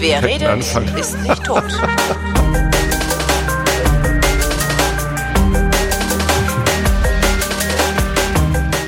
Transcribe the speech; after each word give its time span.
Wer 0.00 0.22
redet, 0.22 0.46
Anfang. 0.48 0.96
ist 0.96 1.18
nicht 1.22 1.42
tot. 1.42 1.64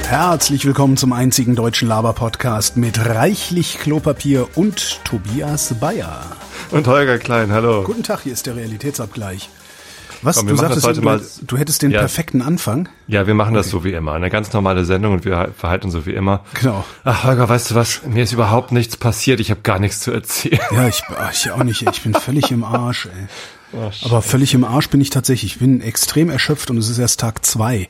Herzlich 0.04 0.64
willkommen 0.64 0.96
zum 0.96 1.12
einzigen 1.12 1.56
deutschen 1.56 1.88
Laber-Podcast 1.88 2.76
mit 2.76 3.04
reichlich 3.04 3.78
Klopapier 3.80 4.46
und 4.54 5.04
Tobias 5.04 5.74
Bayer. 5.80 6.22
Und 6.70 6.86
Holger 6.86 7.18
Klein, 7.18 7.50
hallo. 7.50 7.82
Guten 7.82 8.04
Tag, 8.04 8.20
hier 8.22 8.32
ist 8.32 8.46
der 8.46 8.54
Realitätsabgleich. 8.54 9.50
Was, 10.22 10.36
Komm, 10.36 10.48
du 10.48 10.56
sagtest, 10.56 10.86
heute 10.86 11.00
du, 11.00 11.04
mal- 11.04 11.20
du 11.42 11.56
hättest 11.56 11.82
den 11.82 11.90
Ja. 11.90 12.00
perfekten 12.00 12.42
Anfang? 12.42 12.88
Ja, 13.06 13.26
wir 13.26 13.34
machen 13.34 13.54
das 13.54 13.70
so 13.70 13.84
wie 13.84 13.92
immer. 13.92 14.12
Eine 14.12 14.30
ganz 14.30 14.52
normale 14.52 14.84
Sendung 14.84 15.12
und 15.14 15.24
wir 15.24 15.50
verhalten 15.56 15.86
uns 15.86 15.94
so 15.94 16.06
wie 16.06 16.12
immer. 16.14 16.44
Genau. 16.54 16.84
Ach, 17.04 17.24
Holger, 17.24 17.48
weißt 17.48 17.70
du 17.70 17.74
was? 17.74 18.02
Mir 18.06 18.22
ist 18.24 18.32
überhaupt 18.32 18.72
nichts 18.72 18.96
passiert. 18.96 19.40
Ich 19.40 19.50
habe 19.50 19.60
gar 19.62 19.78
nichts 19.78 20.00
zu 20.00 20.10
erzählen. 20.12 20.60
Ja, 20.72 20.88
ich, 20.88 21.02
ich 21.32 21.50
auch 21.50 21.62
nicht. 21.64 21.82
Ich 21.82 22.02
bin 22.02 22.14
völlig 22.14 22.50
im 22.50 22.64
Arsch, 22.64 23.06
ey. 23.06 23.26
Oh, 23.72 23.88
Aber 24.06 24.20
völlig 24.20 24.52
im 24.52 24.64
Arsch 24.64 24.88
bin 24.88 25.00
ich 25.00 25.10
tatsächlich. 25.10 25.52
Ich 25.52 25.58
bin 25.60 25.80
extrem 25.80 26.28
erschöpft 26.28 26.70
und 26.70 26.78
es 26.78 26.88
ist 26.88 26.98
erst 26.98 27.20
Tag 27.20 27.46
zwei 27.46 27.88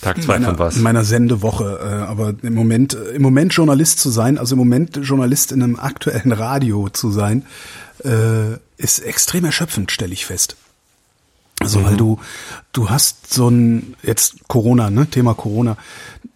Tag 0.00 0.22
zwei 0.22 0.34
meiner, 0.34 0.48
von 0.48 0.58
was? 0.58 0.76
meiner 0.76 1.04
Sendewoche. 1.04 1.78
Äh, 1.82 2.08
aber 2.10 2.34
im 2.42 2.54
Moment, 2.54 2.94
äh, 2.94 3.10
im 3.16 3.22
Moment 3.22 3.52
Journalist 3.52 3.98
zu 4.00 4.10
sein, 4.10 4.38
also 4.38 4.54
im 4.54 4.58
Moment 4.58 4.98
Journalist 5.02 5.52
in 5.52 5.62
einem 5.62 5.76
aktuellen 5.76 6.32
Radio 6.32 6.88
zu 6.88 7.10
sein, 7.10 7.44
äh, 8.04 8.54
ist 8.76 8.98
extrem 9.00 9.44
erschöpfend, 9.44 9.90
stelle 9.92 10.12
ich 10.12 10.26
fest. 10.26 10.56
Also 11.60 11.78
Mhm. 11.80 11.84
weil 11.84 11.96
du, 11.96 12.18
du 12.72 12.90
hast 12.90 13.32
so 13.32 13.48
ein, 13.48 13.94
jetzt 14.02 14.48
Corona, 14.48 14.90
ne, 14.90 15.06
Thema 15.06 15.34
Corona, 15.34 15.76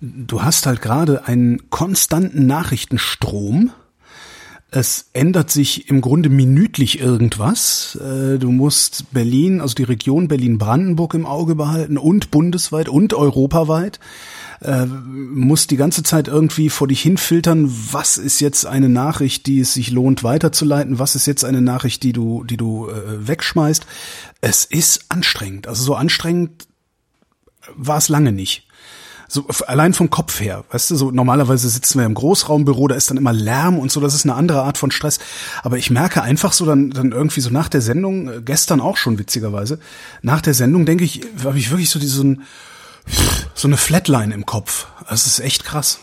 du 0.00 0.42
hast 0.42 0.66
halt 0.66 0.80
gerade 0.80 1.26
einen 1.26 1.68
konstanten 1.70 2.46
Nachrichtenstrom. 2.46 3.72
Es 4.70 5.08
ändert 5.14 5.50
sich 5.50 5.88
im 5.88 6.02
Grunde 6.02 6.28
minütlich 6.28 7.00
irgendwas. 7.00 7.96
Äh, 7.96 8.38
Du 8.38 8.52
musst 8.52 9.10
Berlin, 9.12 9.62
also 9.62 9.74
die 9.74 9.84
Region 9.84 10.28
Berlin-Brandenburg 10.28 11.14
im 11.14 11.24
Auge 11.24 11.54
behalten 11.54 11.96
und 11.96 12.30
bundesweit 12.30 12.90
und 12.90 13.14
europaweit. 13.14 13.98
Äh, 14.60 14.84
Musst 14.84 15.70
die 15.70 15.78
ganze 15.78 16.02
Zeit 16.02 16.28
irgendwie 16.28 16.68
vor 16.68 16.86
dich 16.86 17.00
hinfiltern, 17.00 17.72
was 17.92 18.18
ist 18.18 18.40
jetzt 18.40 18.66
eine 18.66 18.90
Nachricht, 18.90 19.46
die 19.46 19.60
es 19.60 19.72
sich 19.72 19.90
lohnt 19.90 20.22
weiterzuleiten, 20.22 20.98
was 20.98 21.14
ist 21.14 21.26
jetzt 21.26 21.44
eine 21.44 21.62
Nachricht, 21.62 22.02
die 22.02 22.12
du, 22.12 22.44
die 22.44 22.58
du 22.58 22.88
äh, 22.88 23.26
wegschmeißt. 23.26 23.86
Es 24.42 24.66
ist 24.66 25.06
anstrengend. 25.08 25.66
Also 25.66 25.82
so 25.82 25.94
anstrengend 25.94 26.68
war 27.74 27.96
es 27.96 28.10
lange 28.10 28.32
nicht. 28.32 28.67
So 29.30 29.46
allein 29.66 29.92
vom 29.92 30.08
Kopf 30.08 30.40
her, 30.40 30.64
weißt 30.70 30.90
du, 30.90 30.96
so 30.96 31.10
normalerweise 31.10 31.68
sitzen 31.68 31.98
wir 31.98 32.06
im 32.06 32.14
Großraumbüro, 32.14 32.88
da 32.88 32.94
ist 32.94 33.10
dann 33.10 33.18
immer 33.18 33.34
Lärm 33.34 33.78
und 33.78 33.92
so, 33.92 34.00
das 34.00 34.14
ist 34.14 34.24
eine 34.24 34.34
andere 34.34 34.62
Art 34.62 34.78
von 34.78 34.90
Stress. 34.90 35.18
Aber 35.62 35.76
ich 35.76 35.90
merke 35.90 36.22
einfach 36.22 36.52
so 36.54 36.64
dann, 36.64 36.90
dann 36.90 37.12
irgendwie 37.12 37.42
so 37.42 37.50
nach 37.50 37.68
der 37.68 37.82
Sendung, 37.82 38.28
äh, 38.28 38.40
gestern 38.42 38.80
auch 38.80 38.96
schon 38.96 39.18
witzigerweise, 39.18 39.78
nach 40.22 40.40
der 40.40 40.54
Sendung 40.54 40.86
denke 40.86 41.04
ich, 41.04 41.20
habe 41.44 41.58
ich 41.58 41.70
wirklich 41.70 41.90
so 41.90 41.98
diesen, 41.98 42.42
so 43.54 43.68
eine 43.68 43.76
Flatline 43.76 44.32
im 44.32 44.46
Kopf. 44.46 44.86
Das 45.08 45.26
ist 45.26 45.40
echt 45.40 45.64
krass. 45.64 45.98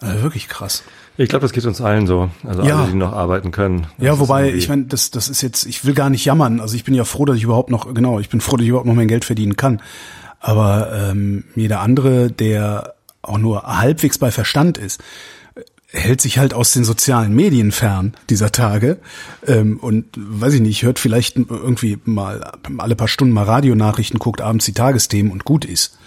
Also 0.00 0.22
wirklich 0.22 0.48
krass. 0.48 0.82
Ich 1.16 1.28
glaube, 1.28 1.42
das 1.42 1.52
geht 1.52 1.64
uns 1.64 1.80
allen 1.80 2.06
so. 2.06 2.30
Also 2.46 2.62
Ja. 2.62 2.80
alle, 2.82 2.88
die 2.92 2.96
noch 2.96 3.12
arbeiten 3.12 3.50
können. 3.50 3.86
Ja, 3.98 4.18
wobei, 4.20 4.52
ich 4.52 4.68
meine, 4.68 4.84
das, 4.84 5.10
das 5.10 5.28
ist 5.28 5.42
jetzt, 5.42 5.66
ich 5.66 5.84
will 5.84 5.94
gar 5.94 6.10
nicht 6.10 6.24
jammern. 6.24 6.60
Also 6.60 6.76
ich 6.76 6.84
bin 6.84 6.94
ja 6.94 7.04
froh, 7.04 7.24
dass 7.24 7.36
ich 7.36 7.42
überhaupt 7.42 7.70
noch, 7.70 7.92
genau, 7.92 8.20
ich 8.20 8.28
bin 8.28 8.40
froh, 8.40 8.56
dass 8.56 8.62
ich 8.62 8.68
überhaupt 8.68 8.86
noch 8.86 8.94
mein 8.94 9.08
Geld 9.08 9.24
verdienen 9.24 9.56
kann. 9.56 9.80
Aber 10.40 10.92
ähm, 10.92 11.44
jeder 11.54 11.80
andere, 11.80 12.30
der 12.30 12.94
auch 13.22 13.38
nur 13.38 13.62
halbwegs 13.62 14.18
bei 14.18 14.30
Verstand 14.30 14.78
ist, 14.78 15.00
hält 15.90 16.20
sich 16.20 16.38
halt 16.38 16.52
aus 16.52 16.72
den 16.72 16.84
sozialen 16.84 17.34
Medien 17.34 17.72
fern 17.72 18.14
dieser 18.28 18.52
Tage 18.52 18.98
ähm, 19.46 19.78
und 19.78 20.04
weiß 20.16 20.54
ich 20.54 20.60
nicht, 20.60 20.82
hört 20.82 20.98
vielleicht 20.98 21.36
irgendwie 21.36 21.98
mal 22.04 22.52
alle 22.76 22.94
paar 22.94 23.08
Stunden 23.08 23.32
mal 23.32 23.44
Radionachrichten, 23.44 24.18
guckt 24.18 24.42
abends 24.42 24.66
die 24.66 24.74
Tagesthemen 24.74 25.32
und 25.32 25.44
gut 25.44 25.64
ist. 25.64 25.98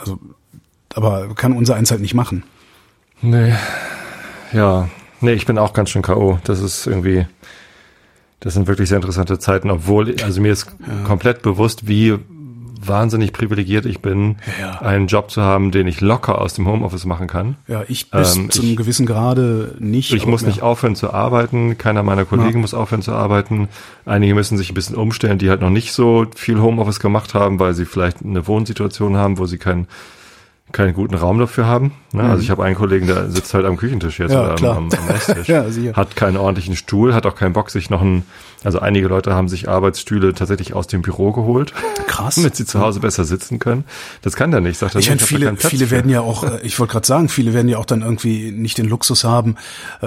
Also, 0.00 0.18
aber 0.94 1.34
kann 1.34 1.52
unser 1.52 1.74
eins 1.74 1.90
halt 1.90 2.00
nicht 2.00 2.14
machen. 2.14 2.44
Nee. 3.20 3.54
Ja. 4.52 4.88
Nee, 5.20 5.32
ich 5.32 5.46
bin 5.46 5.58
auch 5.58 5.72
ganz 5.72 5.90
schön 5.90 6.02
K.O. 6.02 6.38
Das 6.44 6.60
ist 6.60 6.86
irgendwie, 6.86 7.26
das 8.40 8.54
sind 8.54 8.66
wirklich 8.66 8.88
sehr 8.88 8.96
interessante 8.96 9.38
Zeiten, 9.38 9.70
obwohl, 9.70 10.14
also 10.22 10.40
mir 10.40 10.52
ist 10.52 10.66
komplett 11.04 11.42
bewusst, 11.42 11.88
wie 11.88 12.18
wahnsinnig 12.88 13.32
privilegiert 13.32 13.86
ich 13.86 14.00
bin, 14.00 14.36
Ja. 14.60 14.80
einen 14.82 15.06
Job 15.06 15.30
zu 15.30 15.42
haben, 15.42 15.70
den 15.70 15.86
ich 15.86 16.00
locker 16.00 16.40
aus 16.40 16.54
dem 16.54 16.66
Homeoffice 16.68 17.04
machen 17.04 17.26
kann. 17.26 17.56
Ja, 17.66 17.82
ich 17.88 18.10
bis 18.10 18.36
Ähm, 18.36 18.50
zu 18.50 18.62
einem 18.62 18.70
ich- 18.72 18.76
gewissen 18.76 19.06
Grade 19.06 19.74
nicht. 19.78 20.12
Ich 20.12 20.26
muss 20.26 20.42
nicht 20.44 20.58
ja. 20.58 20.62
aufhören 20.64 20.96
zu 20.96 21.12
arbeiten, 21.12 21.78
keiner 21.78 22.02
meiner 22.02 22.24
Kollegen 22.24 22.60
muss 22.60 22.74
aufhören 22.74 23.02
zu 23.02 23.12
arbeiten. 23.12 23.68
Einige 24.06 24.34
müssen 24.34 24.58
sich 24.58 24.70
ein 24.70 24.74
bisschen 24.74 24.96
umstellen, 24.96 25.38
die 25.38 25.50
halt 25.50 25.60
noch 25.60 25.70
nicht 25.70 25.92
so 25.92 26.26
viel 26.34 26.60
Homeoffice 26.60 27.00
gemacht 27.00 27.34
haben, 27.34 27.58
weil 27.60 27.74
sie 27.74 27.84
vielleicht 27.84 28.22
eine 28.24 28.46
Wohnsituation 28.46 29.16
haben, 29.16 29.38
wo 29.38 29.46
sie 29.46 29.58
keinen 29.58 29.86
keinen 30.72 30.94
guten 30.94 31.14
Raum 31.14 31.38
dafür 31.38 31.66
haben. 31.66 31.92
Ne? 32.12 32.22
Also 32.24 32.42
ich 32.42 32.50
habe 32.50 32.64
einen 32.64 32.74
Kollegen, 32.74 33.06
der 33.06 33.30
sitzt 33.30 33.52
halt 33.54 33.64
am 33.64 33.76
Küchentisch 33.76 34.18
jetzt 34.18 34.30
Mhm. 34.32 34.36
Ja, 34.36 34.52
oder 34.54 34.70
am, 34.76 34.88
am, 34.88 34.88
am 34.98 35.08
Esstisch, 35.14 35.46
Ja, 35.46 35.68
sicher. 35.70 35.92
hat 35.92 36.16
keinen 36.16 36.36
ordentlichen 36.36 36.74
Stuhl, 36.74 37.14
hat 37.14 37.26
auch 37.26 37.36
keinen 37.36 37.52
Bock, 37.52 37.70
sich 37.70 37.90
noch 37.90 38.00
einen, 38.00 38.24
also 38.64 38.78
einige 38.80 39.08
Leute 39.08 39.34
haben 39.34 39.48
sich 39.48 39.68
Arbeitsstühle 39.68 40.34
tatsächlich 40.34 40.74
aus 40.74 40.86
dem 40.86 41.02
Büro 41.02 41.32
geholt, 41.32 41.72
Krass. 42.06 42.36
damit 42.36 42.56
sie 42.56 42.64
zu 42.64 42.80
Hause 42.80 43.00
besser 43.00 43.24
sitzen 43.24 43.58
können. 43.58 43.84
Das 44.22 44.36
kann 44.36 44.50
der 44.50 44.60
nicht, 44.60 44.78
sagt 44.78 44.94
er. 44.94 45.00
Ich 45.00 45.08
meine, 45.08 45.20
viele, 45.20 45.56
viele 45.56 45.90
werden 45.90 46.10
ja 46.10 46.20
auch, 46.20 46.44
äh, 46.44 46.60
ich 46.62 46.78
wollte 46.78 46.92
gerade 46.92 47.06
sagen, 47.06 47.28
viele 47.28 47.52
werden 47.52 47.68
ja 47.68 47.78
auch 47.78 47.84
dann 47.84 48.02
irgendwie 48.02 48.50
nicht 48.50 48.78
den 48.78 48.86
Luxus 48.86 49.24
haben, 49.24 49.56
äh, 50.00 50.06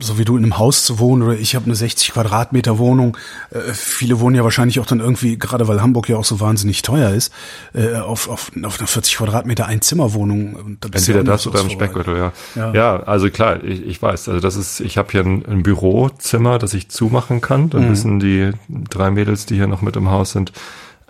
so 0.00 0.18
wie 0.18 0.24
du 0.24 0.36
in 0.36 0.44
einem 0.44 0.58
Haus 0.58 0.84
zu 0.84 0.98
wohnen 0.98 1.22
oder 1.22 1.34
ich 1.34 1.54
habe 1.54 1.66
eine 1.66 1.74
60 1.74 2.12
Quadratmeter 2.12 2.78
Wohnung. 2.78 3.16
Äh, 3.50 3.72
Viele 3.72 4.20
wohnen 4.20 4.36
ja 4.36 4.44
wahrscheinlich 4.44 4.80
auch 4.80 4.86
dann 4.86 5.00
irgendwie, 5.00 5.38
gerade 5.38 5.68
weil 5.68 5.80
Hamburg 5.82 6.08
ja 6.08 6.16
auch 6.16 6.24
so 6.24 6.40
wahnsinnig 6.40 6.82
teuer 6.82 7.10
ist, 7.10 7.32
auf, 7.74 8.28
auf, 8.28 8.50
auf 8.62 8.78
einer 8.80 8.86
40 8.86 9.16
Quadratmeter 9.16 9.66
Einzimmerwohnung. 9.66 10.76
Da 10.80 10.88
Entweder 10.92 11.18
ja 11.18 11.24
das 11.24 11.46
oder 11.46 11.60
im. 11.60 11.70
Speckgürtel, 11.70 12.16
ja. 12.16 12.32
Ja. 12.54 12.72
ja. 12.72 13.02
also 13.02 13.30
klar, 13.30 13.62
ich, 13.62 13.86
ich 13.86 14.00
weiß, 14.00 14.28
also 14.28 14.40
das 14.40 14.56
ist, 14.56 14.80
ich 14.80 14.98
habe 14.98 15.10
hier 15.10 15.22
ein, 15.22 15.44
ein 15.46 15.62
Bürozimmer, 15.62 16.58
das 16.58 16.74
ich 16.74 16.88
zumachen 16.88 17.40
kann. 17.40 17.70
Mhm. 17.72 17.95
Wissen 17.96 18.20
die 18.20 18.50
drei 18.68 19.10
Mädels, 19.10 19.46
die 19.46 19.56
hier 19.56 19.66
noch 19.66 19.82
mit 19.82 19.96
im 19.96 20.10
Haus 20.10 20.32
sind, 20.32 20.52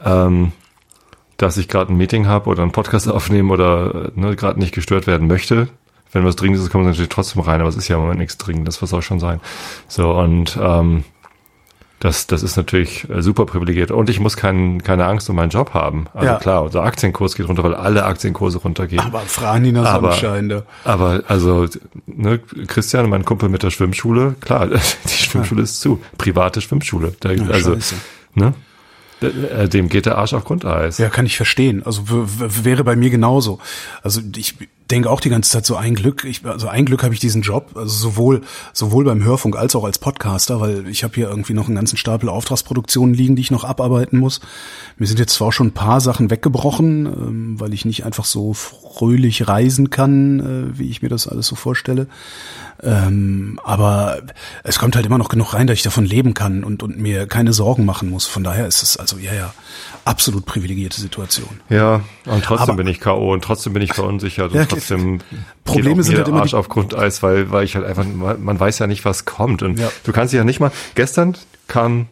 ähm, 0.05 0.53
dass 1.37 1.57
ich 1.57 1.69
gerade 1.69 1.93
ein 1.93 1.97
Meeting 1.97 2.27
habe 2.27 2.49
oder 2.49 2.63
einen 2.63 2.73
Podcast 2.73 3.09
aufnehmen 3.11 3.51
oder 3.51 4.13
äh, 4.17 4.21
ne, 4.21 4.37
gerade 4.37 4.59
nicht 4.59 4.75
gestört 4.75 5.07
werden 5.07 5.27
möchte. 5.27 5.69
Wenn 6.13 6.25
was 6.25 6.37
Dringendes 6.37 6.63
ist, 6.63 6.71
kommt 6.71 6.85
man 6.85 6.93
natürlich 6.93 7.11
trotzdem 7.11 7.43
rein, 7.43 7.61
aber 7.61 7.69
es 7.69 7.77
ist 7.77 7.89
ja 7.89 7.97
im 7.97 8.03
Moment 8.03 8.21
nichts 8.21 8.39
Dringendes, 8.39 8.81
was 8.81 8.91
soll 8.91 9.03
schon 9.03 9.21
sein. 9.21 9.41
So, 9.89 10.13
und 10.13 10.59
ähm, 10.61 11.05
das, 12.01 12.27
das 12.27 12.43
ist 12.43 12.57
natürlich 12.57 13.09
äh, 13.09 13.23
super 13.23 13.47
privilegiert. 13.47 13.91
Und 13.91 14.11
ich 14.11 14.21
muss 14.21 14.37
kein, 14.37 14.83
keine 14.83 15.07
Angst 15.07 15.31
um 15.31 15.37
meinen 15.37 15.49
Job 15.51 15.73
haben. 15.73 16.07
Also 16.13 16.27
Ja. 16.27 16.37
klar, 16.39 16.63
unser 16.63 16.83
Aktienkurs 16.83 17.35
geht 17.37 17.49
runter, 17.49 17.65
weil 17.65 17.75
alle 17.75 18.05
Aktienkurse 18.05 18.59
runtergehen. 18.59 19.01
Aber 19.01 19.21
Franina 19.21 19.83
Aber- 19.85 20.13
Sonnenschein, 20.13 20.49
da. 20.51 20.63
Aber 20.85 21.23
also, 21.29 21.67
ne, 22.07 22.39
Christian, 22.67 23.09
mein 23.09 23.25
Kumpel 23.25 23.49
mit 23.49 23.63
der 23.63 23.71
Schwimmschule, 23.71 24.35
klar, 24.41 24.67
die 25.05 25.09
Schwimmschule 25.09 25.63
ist 25.63 25.81
zu. 25.81 26.01
Private 26.19 26.61
Schwimmschule. 26.61 27.15
Da, 27.21 27.31
also, 27.31 27.75
scheiße. 27.75 27.95
ne? 28.35 28.53
D- 29.23 29.29
äh, 29.29 29.67
Dem 29.67 29.89
geht 29.89 30.05
der 30.05 30.19
Arsch 30.19 30.35
auf 30.35 30.45
Grundeis. 30.45 30.99
Ja, 30.99 31.09
kann 31.09 31.25
ich 31.25 31.39
verstehen. 31.39 31.83
Also 31.87 32.03
wäre 32.07 32.85
bei 32.85 32.97
mir 32.97 33.09
genauso. 33.09 33.59
Also 34.03 34.21
ich 34.37 34.57
denke 34.91 35.11
auch 35.11 35.21
die 35.21 35.31
ganze 35.31 35.51
Zeit 35.51 35.67
so 35.67 35.77
ein 35.77 35.95
Glück. 35.95 36.25
Ich, 36.25 36.45
also 36.45 36.69
ein 36.69 36.85
Glück 36.85 37.03
habe 37.03 37.15
ich 37.15 37.21
diesen 37.21 37.43
Job, 37.43 37.73
also 37.75 38.11
sowohl 38.11 38.43
sowohl 38.73 39.05
beim 39.05 39.23
Hörfunk 39.23 39.57
als 39.57 39.75
auch 39.75 39.85
als 39.85 39.99
Podcaster, 39.99 40.61
weil 40.61 40.89
ich 40.89 41.05
habe 41.05 41.15
hier 41.15 41.29
irgendwie 41.29 41.55
noch 41.55 41.67
einen 41.67 41.77
ganzen 41.77 41.97
Stapel 41.97 42.29
Auftragsproduktionen 42.29 43.15
liegen, 43.15 43.37
die 43.37 43.43
ich 43.43 43.51
noch 43.51 43.65
abarbeiten 43.65 44.19
muss. 44.19 44.41
Mir 44.97 45.07
sind 45.07 45.19
jetzt 45.19 45.35
zwar 45.35 45.53
schon 45.53 45.69
ein 45.69 45.75
paar 45.75 46.01
Sachen 46.01 46.31
weggebrochen, 46.31 47.07
ähm, 47.07 47.61
weil 47.61 47.75
ich 47.75 47.85
nicht 47.85 48.05
einfach 48.05 48.25
so 48.25 48.53
fröhlich 48.53 49.49
reisen 49.49 49.91
kann, 49.91 50.41
äh, 50.41 50.79
wie 50.79 50.89
ich 50.89 51.03
mir 51.03 51.09
das 51.09 51.27
alles 51.27 51.47
so 51.47 51.57
vorstelle. 51.57 52.07
Ähm, 52.83 53.59
aber 53.65 54.19
es 54.65 54.79
kommt 54.79 54.97
halt 54.97 55.07
immer 55.07 55.19
noch 55.19 55.29
genug 55.29 55.55
rein, 55.55 55.67
dass 55.67 55.75
ich 55.79 55.83
davon 55.83 56.05
leben 56.05 56.35
kann 56.35 56.63
und, 56.65 56.83
und 56.83 56.99
mir 56.99 57.27
keine 57.27 57.53
Sorgen 57.53 57.85
machen 57.85 58.11
muss. 58.11 58.27
Von 58.27 58.45
daher 58.45 58.67
ist 58.67 58.83
es 58.83 58.97
also, 58.97 59.19
ja, 59.19 59.33
ja, 59.35 59.55
absolut 60.05 60.45
privilegierte 60.47 61.01
Situation. 61.01 61.61
Ja, 61.69 62.03
und 62.27 62.45
trotzdem 62.45 62.71
Aber- 62.71 62.77
bin 62.77 62.87
ich 62.87 63.01
K.O. 63.01 63.33
und 63.33 63.43
trotzdem 63.43 63.73
bin 63.73 63.83
ich 63.83 63.93
verunsichert 63.95 64.53
Ja, 64.53 64.63
und 64.63 64.71
trotzdem 64.71 65.21
Probleme 65.65 66.03
sind 66.03 66.17
halt 66.17 66.29
immer 66.29 66.41
Arsch 66.41 66.51
die- 66.51 66.57
auf 66.57 66.69
Grundeis, 66.69 67.23
weil, 67.23 67.51
weil 67.51 67.65
ich 67.65 67.77
halt 67.77 67.87
einfach, 67.87 68.05
man 68.05 68.43
man 68.43 68.61
weiß 68.61 68.79
ja 68.79 68.87
nicht, 68.87 69.05
was 69.05 69.25
kommt. 69.25 69.63
Und 69.63 69.79
Ja. 69.79 69.91
du 70.05 70.13
kannst 70.13 70.33
dich 70.33 70.39
ja 70.39 70.45
nicht 70.45 70.61
mal, 70.61 70.71
gestern 70.95 71.37
kam 71.69 72.07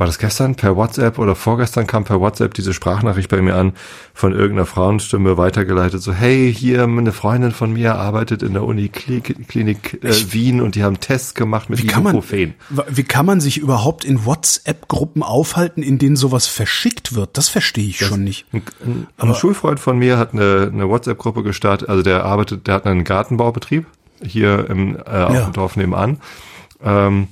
war 0.00 0.06
das 0.06 0.18
gestern 0.18 0.54
per 0.54 0.76
WhatsApp 0.76 1.18
oder 1.18 1.34
vorgestern 1.36 1.86
kam 1.86 2.04
per 2.04 2.20
WhatsApp 2.20 2.54
diese 2.54 2.72
Sprachnachricht 2.72 3.28
bei 3.28 3.42
mir 3.42 3.54
an 3.54 3.74
von 4.14 4.32
irgendeiner 4.32 4.64
Frauenstimme 4.64 5.36
weitergeleitet, 5.36 6.00
so 6.00 6.14
hey, 6.14 6.52
hier 6.56 6.84
eine 6.84 7.12
Freundin 7.12 7.52
von 7.52 7.70
mir 7.74 7.96
arbeitet 7.96 8.42
in 8.42 8.54
der 8.54 8.64
Uni 8.64 8.88
Klinik 8.88 10.02
äh, 10.02 10.32
Wien 10.32 10.62
und 10.62 10.74
die 10.74 10.84
haben 10.84 11.00
Tests 11.00 11.34
gemacht 11.34 11.68
mit 11.68 11.82
Wie 11.82 11.86
kann, 11.86 12.02
man, 12.02 12.14
Ibuprofen. 12.14 12.54
wie 12.88 13.02
kann 13.02 13.26
man 13.26 13.40
sich 13.40 13.58
überhaupt 13.58 14.06
in 14.06 14.24
WhatsApp-Gruppen 14.24 15.22
aufhalten, 15.22 15.82
in 15.82 15.98
denen 15.98 16.16
sowas 16.16 16.46
verschickt 16.46 17.14
wird? 17.14 17.36
Das 17.36 17.50
verstehe 17.50 17.86
ich 17.86 17.98
schon 17.98 18.24
nicht. 18.24 18.46
Ein, 18.52 18.62
ein, 18.82 19.06
ein 19.18 19.34
Schulfreund 19.34 19.80
von 19.80 19.98
mir 19.98 20.16
hat 20.16 20.32
eine, 20.32 20.70
eine 20.72 20.88
WhatsApp-Gruppe 20.88 21.42
gestartet, 21.42 21.90
also 21.90 22.02
der 22.02 22.24
arbeitet, 22.24 22.66
der 22.66 22.74
hat 22.76 22.86
einen 22.86 23.04
Gartenbaubetrieb 23.04 23.84
hier 24.24 24.64
im 24.70 24.96
äh, 24.96 25.00
auf 25.00 25.34
Ja. 25.34 25.44
dem 25.44 25.52
Dorf 25.52 25.76
nebenan. 25.76 26.20
Ähm, 26.82 27.28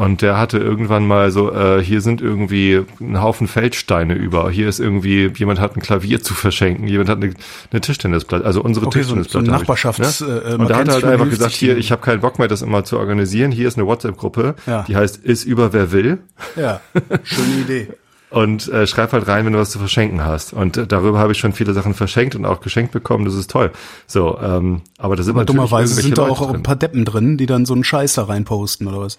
und 0.00 0.22
der 0.22 0.38
hatte 0.38 0.56
irgendwann 0.58 1.06
mal 1.06 1.30
so, 1.30 1.52
äh, 1.52 1.82
hier 1.84 2.00
sind 2.00 2.22
irgendwie 2.22 2.84
ein 3.00 3.20
Haufen 3.20 3.48
Feldsteine 3.48 4.14
über. 4.14 4.50
Hier 4.50 4.66
ist 4.66 4.80
irgendwie, 4.80 5.30
jemand 5.36 5.60
hat 5.60 5.76
ein 5.76 5.80
Klavier 5.82 6.22
zu 6.22 6.32
verschenken, 6.32 6.88
jemand 6.88 7.10
hat 7.10 7.18
eine, 7.22 7.34
eine 7.70 7.80
Tischtennisplatte, 7.82 8.46
also 8.46 8.62
unsere 8.62 8.86
Okay, 8.86 9.02
so, 9.02 9.10
so 9.10 9.14
Tischtennisplatte. 9.16 9.46
ein 9.48 9.52
hab 9.52 9.60
ich, 9.62 9.68
Nachbarschafts... 9.68 10.20
ne? 10.22 10.42
äh, 10.48 10.54
Und 10.54 10.70
da 10.70 10.76
hat 10.78 10.88
er 10.88 10.94
halt 10.94 11.04
einfach 11.04 11.28
gesagt, 11.28 11.52
hier, 11.52 11.76
ich 11.76 11.92
habe 11.92 12.00
keinen 12.00 12.20
Bock 12.20 12.38
mehr, 12.38 12.48
das 12.48 12.62
immer 12.62 12.82
zu 12.84 12.98
organisieren. 12.98 13.52
Hier 13.52 13.68
ist 13.68 13.76
eine 13.76 13.86
WhatsApp-Gruppe, 13.86 14.54
Ja. 14.66 14.84
die 14.88 14.96
heißt 14.96 15.18
Ist 15.18 15.44
über 15.44 15.72
wer 15.74 15.92
will. 15.92 16.18
Ja, 16.56 16.80
schöne 17.22 17.60
Idee. 17.60 17.88
Und 18.30 18.68
äh, 18.68 18.86
schreib 18.86 19.12
halt 19.12 19.26
rein, 19.28 19.44
wenn 19.44 19.52
du 19.54 19.58
was 19.58 19.70
zu 19.70 19.78
verschenken 19.80 20.24
hast. 20.24 20.52
Und 20.52 20.76
äh, 20.76 20.86
darüber 20.86 21.18
habe 21.18 21.32
ich 21.32 21.38
schon 21.38 21.52
viele 21.52 21.72
Sachen 21.74 21.94
verschenkt 21.94 22.36
und 22.36 22.46
auch 22.46 22.60
geschenkt 22.60 22.92
bekommen. 22.92 23.24
Das 23.24 23.34
ist 23.34 23.50
toll. 23.50 23.72
So, 24.06 24.38
ähm, 24.40 24.82
aber 24.98 25.16
da 25.16 25.24
sind 25.24 25.34
Aber 25.34 25.44
dummerweise 25.44 25.94
sind 26.00 26.16
da 26.16 26.28
auch 26.28 26.46
drin. 26.46 26.54
ein 26.56 26.62
paar 26.62 26.76
Deppen 26.76 27.04
drin, 27.04 27.36
die 27.38 27.46
dann 27.46 27.66
so 27.66 27.74
einen 27.74 27.82
Scheiß 27.82 28.14
da 28.14 28.22
reinposten 28.24 28.86
oder 28.86 29.00
was? 29.00 29.18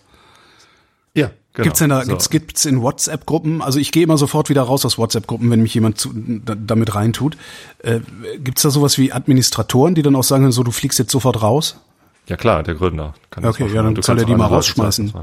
Ja, 1.15 1.31
genau. 1.53 1.63
Gibt's 1.63 1.79
denn 1.79 1.89
da, 1.89 2.03
So. 2.03 2.09
gibt's, 2.11 2.29
gibt's 2.29 2.65
in 2.65 2.81
WhatsApp-Gruppen, 2.81 3.61
also 3.61 3.79
ich 3.79 3.91
gehe 3.91 4.03
immer 4.03 4.17
sofort 4.17 4.49
wieder 4.49 4.61
raus 4.61 4.85
aus 4.85 4.97
WhatsApp-Gruppen, 4.97 5.49
wenn 5.49 5.61
mich 5.61 5.73
jemand 5.73 5.97
zu, 5.97 6.11
da, 6.13 6.55
damit 6.55 6.95
reintut. 6.95 7.37
Äh, 7.79 7.99
gibt's 8.39 8.61
da 8.61 8.69
sowas 8.69 8.97
wie 8.97 9.11
Administratoren, 9.11 9.95
die 9.95 10.01
dann 10.01 10.15
auch 10.15 10.23
sagen, 10.23 10.51
so 10.51 10.63
du 10.63 10.71
fliegst 10.71 10.99
jetzt 10.99 11.11
sofort 11.11 11.41
raus? 11.41 11.77
Ja 12.27 12.37
klar, 12.37 12.63
der 12.63 12.75
Gründer. 12.75 13.13
Kann 13.29 13.45
Okay, 13.45 13.67
ja, 13.73 13.83
dann 13.83 13.95
Du 13.95 14.01
soll 14.01 14.19
er 14.19 14.25
die 14.25 14.35
mal 14.35 14.45
rausschmeißen. 14.45 15.13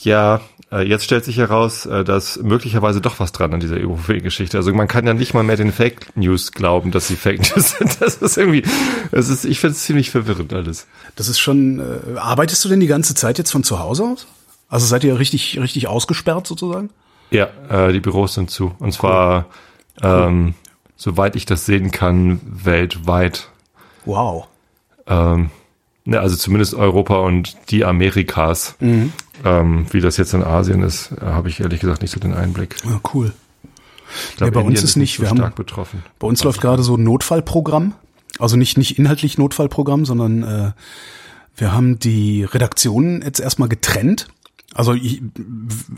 Ja, 0.00 0.40
äh, 0.72 0.82
jetzt 0.86 1.04
stellt 1.04 1.24
sich 1.24 1.36
heraus, 1.36 1.86
äh, 1.86 2.02
dass 2.02 2.38
möglicherweise 2.38 3.00
doch 3.00 3.20
was 3.20 3.32
dran 3.32 3.52
an 3.54 3.60
dieser 3.60 3.76
EUV-Geschichte. 3.76 4.56
Also 4.56 4.72
man 4.72 4.88
kann 4.88 5.06
ja 5.06 5.14
nicht 5.14 5.34
mal 5.34 5.42
mehr 5.42 5.56
den 5.56 5.72
Fake 5.72 6.16
News 6.16 6.52
glauben, 6.52 6.90
dass 6.90 7.08
sie 7.08 7.16
Fake 7.16 7.40
News 7.40 7.72
sind. 7.78 8.00
Das 8.00 8.16
ist 8.16 8.36
irgendwie, 8.38 8.62
das 9.12 9.28
ist, 9.28 9.44
ich 9.44 9.60
finde 9.60 9.76
es 9.76 9.82
ziemlich 9.82 10.10
verwirrend 10.10 10.52
alles. 10.52 10.86
Das 11.14 11.28
ist 11.28 11.38
schon, 11.38 11.80
äh, 11.80 12.18
arbeitest 12.18 12.64
du 12.64 12.68
denn 12.68 12.80
die 12.80 12.86
ganze 12.86 13.14
Zeit 13.14 13.38
jetzt 13.38 13.50
von 13.50 13.64
zu 13.64 13.78
Hause 13.78 14.04
aus? 14.04 14.26
Also 14.68 14.86
seid 14.86 15.04
ihr 15.04 15.18
richtig, 15.18 15.58
richtig 15.60 15.86
ausgesperrt 15.88 16.46
sozusagen? 16.46 16.90
Ja, 17.30 17.48
äh, 17.68 17.92
die 17.92 18.00
Büros 18.00 18.34
sind 18.34 18.50
zu. 18.50 18.74
Und 18.78 18.92
zwar, 18.92 19.46
ähm, 20.02 20.54
soweit 20.96 21.36
ich 21.36 21.46
das 21.46 21.66
sehen 21.66 21.90
kann, 21.90 22.40
weltweit. 22.44 23.48
Wow. 24.04 24.46
Ähm, 25.06 25.50
ne, 26.04 26.20
also 26.20 26.36
zumindest 26.36 26.74
Europa 26.74 27.16
und 27.18 27.56
die 27.70 27.84
Amerikas. 27.84 28.76
Mhm. 28.80 29.12
Ähm, 29.44 29.86
wie 29.90 30.00
das 30.00 30.16
jetzt 30.16 30.34
in 30.34 30.42
Asien 30.42 30.82
ist, 30.82 31.10
habe 31.20 31.48
ich 31.48 31.60
ehrlich 31.60 31.80
gesagt 31.80 32.02
nicht 32.02 32.10
so 32.12 32.20
den 32.20 32.34
Einblick. 32.34 32.76
Ja, 32.84 33.00
cool. 33.14 33.32
Ich 34.30 34.36
glaub, 34.36 34.54
Ja, 34.54 34.60
bei 34.60 34.66
uns 34.66 34.82
ist 34.82 34.96
nicht. 34.96 35.16
so 35.16 35.22
Wir 35.22 35.30
haben- 35.30 35.52
betroffen. 35.54 36.02
Bei 36.18 36.26
uns 36.26 36.42
läuft 36.44 36.60
gerade 36.60 36.82
so 36.82 36.96
ein 36.96 37.02
Notfallprogramm. 37.04 37.94
Also 38.38 38.56
nicht, 38.56 38.78
nicht 38.78 38.98
inhaltlich 38.98 39.36
Notfallprogramm, 39.38 40.04
sondern 40.06 40.42
äh, 40.42 40.72
wir 41.56 41.72
haben 41.72 41.98
die 41.98 42.44
Redaktionen 42.44 43.22
jetzt 43.22 43.40
erstmal 43.40 43.68
getrennt. 43.68 44.28
Also 44.76 44.92
ich, 44.92 45.22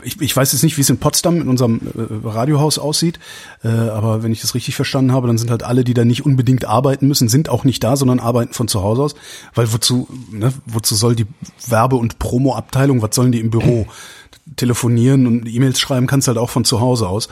ich, 0.03 0.21
ich 0.21 0.35
weiß 0.35 0.53
jetzt 0.53 0.63
nicht, 0.63 0.77
wie 0.77 0.81
es 0.81 0.89
in 0.89 0.97
Potsdam 0.97 1.41
in 1.41 1.49
unserem 1.49 1.81
äh, 1.95 2.27
Radiohaus 2.27 2.79
aussieht, 2.79 3.19
äh, 3.63 3.67
aber 3.67 4.23
wenn 4.23 4.31
ich 4.31 4.41
das 4.41 4.55
richtig 4.55 4.75
verstanden 4.75 5.11
habe, 5.11 5.27
dann 5.27 5.37
sind 5.37 5.51
halt 5.51 5.63
alle, 5.63 5.83
die 5.83 5.93
da 5.93 6.05
nicht 6.05 6.25
unbedingt 6.25 6.65
arbeiten 6.65 7.07
müssen, 7.07 7.27
sind 7.27 7.49
auch 7.49 7.65
nicht 7.65 7.83
da, 7.83 7.97
sondern 7.97 8.19
arbeiten 8.19 8.53
von 8.53 8.69
zu 8.69 8.81
Hause 8.81 9.01
aus. 9.01 9.15
Weil 9.53 9.73
wozu, 9.73 10.07
ne, 10.31 10.53
wozu 10.65 10.95
soll 10.95 11.15
die 11.15 11.27
Werbe- 11.67 11.97
und 11.97 12.19
Promo-Abteilung, 12.19 13.01
was 13.01 13.15
sollen 13.15 13.31
die 13.31 13.41
im 13.41 13.51
Büro? 13.51 13.85
Telefonieren 14.55 15.27
und 15.27 15.47
E-Mails 15.47 15.79
schreiben 15.79 16.07
kannst 16.07 16.27
halt 16.27 16.37
auch 16.37 16.49
von 16.49 16.65
zu 16.65 16.79
Hause 16.79 17.07
aus. 17.07 17.27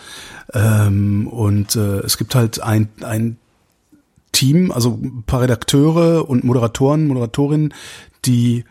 Ähm, 0.53 1.27
und 1.27 1.75
äh, 1.75 2.00
es 2.00 2.17
gibt 2.17 2.35
halt 2.35 2.61
ein, 2.61 2.89
ein 3.01 3.38
Team, 4.31 4.71
also 4.71 5.00
ein 5.01 5.23
paar 5.25 5.41
Redakteure 5.41 6.29
und 6.29 6.43
Moderatoren, 6.43 7.07
Moderatorinnen, 7.07 7.73
die 8.25 8.65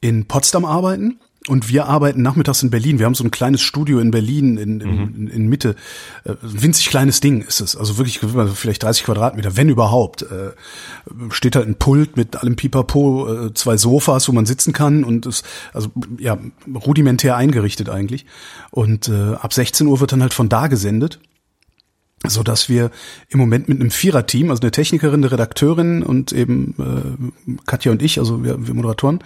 in 0.00 0.26
Potsdam 0.26 0.64
arbeiten. 0.64 1.20
Und 1.50 1.68
wir 1.68 1.86
arbeiten 1.86 2.22
nachmittags 2.22 2.62
in 2.62 2.70
Berlin. 2.70 3.00
Wir 3.00 3.06
haben 3.06 3.16
so 3.16 3.24
ein 3.24 3.32
kleines 3.32 3.60
Studio 3.60 3.98
in 3.98 4.12
Berlin 4.12 4.56
in, 4.56 4.80
in, 4.80 5.16
in, 5.16 5.26
in 5.26 5.48
Mitte. 5.48 5.74
Äh, 6.22 6.34
winzig 6.42 6.86
kleines 6.86 7.18
Ding 7.20 7.42
ist 7.42 7.60
es. 7.60 7.74
Also 7.74 7.98
wirklich 7.98 8.22
also 8.22 8.54
vielleicht 8.54 8.84
30 8.84 9.02
Quadratmeter, 9.02 9.56
wenn 9.56 9.68
überhaupt. 9.68 10.22
Äh, 10.22 10.52
steht 11.30 11.56
halt 11.56 11.66
ein 11.66 11.74
Pult 11.74 12.16
mit 12.16 12.36
allem 12.36 12.54
Pipapo, 12.54 13.46
äh, 13.46 13.54
zwei 13.54 13.76
Sofas, 13.76 14.28
wo 14.28 14.32
man 14.32 14.46
sitzen 14.46 14.72
kann 14.72 15.02
und 15.02 15.26
ist 15.26 15.44
also 15.72 15.90
ja 16.18 16.38
rudimentär 16.72 17.36
eingerichtet 17.36 17.88
eigentlich. 17.88 18.26
Und 18.70 19.08
äh, 19.08 19.34
ab 19.34 19.52
16 19.52 19.88
Uhr 19.88 19.98
wird 19.98 20.12
dann 20.12 20.22
halt 20.22 20.32
von 20.32 20.48
da 20.48 20.68
gesendet 20.68 21.18
so 22.26 22.42
dass 22.42 22.68
wir 22.68 22.90
im 23.30 23.38
Moment 23.38 23.70
mit 23.70 23.80
einem 23.80 23.90
Viererteam, 23.90 24.50
also 24.50 24.60
eine 24.60 24.70
Technikerin, 24.70 25.20
eine 25.20 25.32
Redakteurin 25.32 26.02
und 26.02 26.32
eben 26.32 26.74
äh, 26.78 27.56
Katja 27.64 27.92
und 27.92 28.02
ich, 28.02 28.18
also 28.18 28.44
wir, 28.44 28.66
wir 28.66 28.74
Moderatoren, 28.74 29.20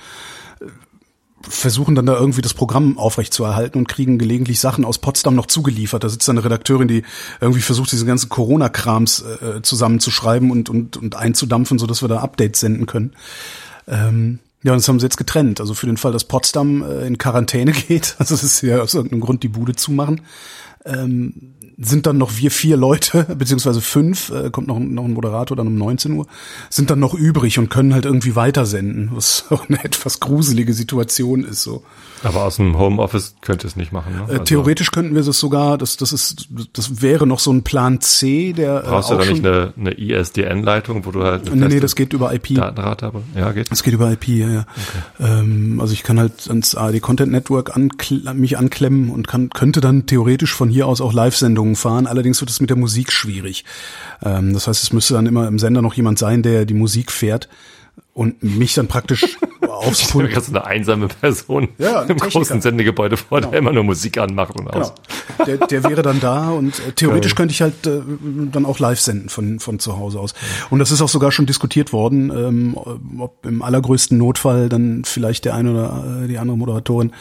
versuchen 1.49 1.95
dann 1.95 2.07
da 2.07 2.15
irgendwie 2.15 2.43
das 2.43 2.55
Programm 2.55 2.99
aufrechtzuerhalten 2.99 3.79
und 3.79 3.89
kriegen 3.89 4.19
gelegentlich 4.19 4.61
Sachen 4.61 4.85
aus 4.85 4.99
Potsdam 4.99 5.35
noch 5.35 5.47
zugeliefert. 5.47 6.05
Da 6.05 6.09
sitzt 6.09 6.29
dann 6.29 6.39
eine 6.39 6.45
Redakteurin, 6.45 6.89
die 6.89 7.03
irgendwie 7.41 7.61
versucht, 7.61 7.93
diese 7.93 8.07
ganzen 8.07 8.29
Corona-Krams 8.29 9.23
äh, 9.23 9.63
zusammenzuschreiben 9.63 10.51
und, 10.51 10.69
und, 10.69 10.97
und 10.97 11.17
einzudampfen, 11.17 11.79
so 11.79 11.87
dass 11.87 12.03
wir 12.03 12.09
da 12.09 12.19
Updates 12.19 12.61
senden 12.61 12.87
können. 12.87 13.15
Ähm, 13.87 14.39
ja, 14.63 14.73
und 14.73 14.79
das 14.79 14.89
haben 14.89 14.99
sie 14.99 15.07
jetzt 15.07 15.19
getrennt. 15.19 15.61
Also 15.61 15.75
für 15.75 15.87
den 15.87 15.99
Fall, 15.99 16.13
dass 16.13 16.25
Potsdam 16.25 16.83
äh, 16.83 17.07
in 17.07 17.19
Quarantäne 17.19 17.73
geht, 17.89 18.17
also 18.19 18.35
es 18.35 18.43
ist 18.43 18.63
ja 18.63 18.81
aus 18.81 18.95
irgendeinem 18.95 19.21
Grund 19.21 19.43
die 19.43 19.49
Bude 19.49 19.75
zumachen, 19.75 20.23
ähm, 20.85 21.55
sind 21.77 22.07
dann 22.07 22.19
noch 22.19 22.37
wir 22.37 22.51
vier 22.51 22.77
Leute, 22.77 23.25
beziehungsweise 23.39 23.81
fünf, 23.81 24.31
äh, 24.31 24.51
kommt 24.51 24.69
noch, 24.69 24.79
noch 24.79 25.05
ein 25.05 25.13
Moderator 25.13 25.57
dann 25.57 25.67
um 25.67 25.77
19 25.77 26.13
Uhr, 26.13 26.27
sind 26.71 26.91
dann 26.91 27.01
noch 27.01 27.15
übrig 27.15 27.59
und 27.59 27.69
können 27.69 27.95
halt 27.95 28.05
irgendwie 28.05 28.37
weitersenden, 28.37 29.11
was 29.13 29.47
auch 29.51 29.69
eine 29.69 29.83
etwas 29.83 30.21
gruselige 30.21 30.73
Situation 30.73 31.45
ist 31.45 31.63
so. 31.63 31.83
Aber 32.23 32.45
aus 32.45 32.57
dem 32.57 32.79
Homeoffice 32.79 33.35
könnt 33.43 33.65
ihr 33.65 33.69
es 33.69 33.77
nicht 33.77 33.93
machen. 33.93 34.15
Ne? 34.15 34.21
Äh, 34.21 34.33
Also 34.33 34.45
theoretisch 34.45 34.91
könnten 34.93 35.15
wir 35.15 35.23
das 35.23 35.39
sogar, 35.39 35.77
das, 35.77 35.97
das 35.97 36.13
ist, 36.13 36.49
das 36.73 37.03
wäre 37.03 37.27
noch 37.27 37.39
so 37.39 37.53
ein 37.53 37.63
Plan 37.65 38.01
C, 38.01 38.53
der 38.53 38.85
äh, 38.85 38.89
Brauchst 38.89 39.11
du 39.11 39.15
auch 39.15 39.19
da 39.19 39.31
nicht 39.31 39.45
eine, 39.45 39.75
eine 39.77 39.93
ISDN-Leitung, 39.93 41.05
wo 41.05 41.11
du 41.11 41.23
halt 41.23 41.51
eine 41.51 41.67
Nee, 41.67 41.75
nee, 41.75 41.81
das 41.81 41.97
geht 41.97 42.13
über 42.13 42.33
IP. 42.33 42.55
Datenrate 42.55 43.07
habe? 43.07 43.23
Ja, 43.35 43.53
geht. 43.53 43.71
Es 43.71 43.83
geht 43.83 43.95
über 43.95 44.11
IP, 44.11 44.29
ja, 44.29 44.49
ja. 44.49 44.67
Ähm, 45.21 45.81
also 45.81 45.93
ich 45.93 46.03
kann 46.03 46.19
halt 46.19 46.49
ans 46.49 46.75
ARD 46.75 47.01
Content 47.03 47.33
Network 47.33 47.77
ankl 47.77 48.23
mich 48.35 48.59
anklemmen 48.59 49.11
und 49.11 49.29
kann, 49.29 49.51
könnte 49.51 49.81
dann 49.81 50.07
theoretisch 50.07 50.55
von 50.55 50.71
hier 50.75 50.87
aus 50.87 51.01
auch 51.01 51.13
Live-Sendungen 51.13 51.77
fahren. 51.77 52.07
Allerdings 52.07 52.41
wird 52.41 52.51
es 52.51 52.61
mit 52.61 52.69
der 52.71 52.77
Musik 52.77 53.11
schwierig. 53.13 53.65
Ähm, 54.23 54.53
das 54.53 54.67
heißt, 54.69 54.83
es 54.83 54.93
müsste 54.93 55.15
dann 55.15 55.27
immer 55.27 55.49
im 55.49 55.59
Sender 55.59 55.81
noch 55.83 55.95
jemand 55.95 56.19
sein, 56.19 56.43
der 56.43 56.67
die 56.67 56.75
Musik 56.75 57.11
fährt 57.11 57.49
und 58.13 58.43
mich 58.43 58.75
dann 58.75 58.87
praktisch 58.89 59.39
aufs 59.69 60.03
Ich 60.03 60.09
Pult. 60.11 60.31
gerade 60.31 60.47
so 60.47 60.53
eine 60.53 60.65
einsame 60.67 61.09
Person 61.09 61.69
Ja, 61.79 62.01
ein 62.03 62.03
im 62.03 62.17
Techniker. 62.17 62.31
großen 62.39 62.61
Sendegebäude 62.61 63.17
vor, 63.17 63.41
der 63.41 63.53
immer 63.55 63.73
nur 63.73 63.83
Musik 63.85 64.19
anmacht 64.19 64.55
und 64.59 64.69
aus. 64.69 64.93
Genau. 65.39 65.45
Der, 65.47 65.67
der 65.67 65.85
wäre 65.85 66.03
dann 66.03 66.21
da 66.21 66.51
und 66.51 66.79
äh, 66.81 66.93
theoretisch 66.93 67.33
Geil. 67.35 67.37
könnte 67.49 67.53
ich 67.53 67.63
halt 67.63 67.87
äh, 67.87 68.01
dann 68.53 68.67
auch 68.67 68.79
live 68.79 69.01
senden 69.01 69.29
von, 69.31 69.59
von 69.61 69.79
zu 69.81 69.97
Hause 69.99 70.21
aus. 70.21 70.35
Und 70.71 70.79
das 70.79 70.91
ist 70.93 71.03
auch 71.03 71.09
sogar 71.09 71.33
schon 71.33 71.47
diskutiert 71.47 71.93
worden, 71.93 72.31
ähm, 72.31 72.77
ob 73.21 73.45
im 73.47 73.63
allergrößten 73.63 74.17
Notfall 74.17 74.69
dann 74.69 75.05
vielleicht 75.05 75.45
der 75.45 75.55
eine 75.55 75.73
oder 75.73 76.23
äh, 76.25 76.29
die 76.29 76.39
andere 76.39 76.57
Moderatorin 76.57 77.13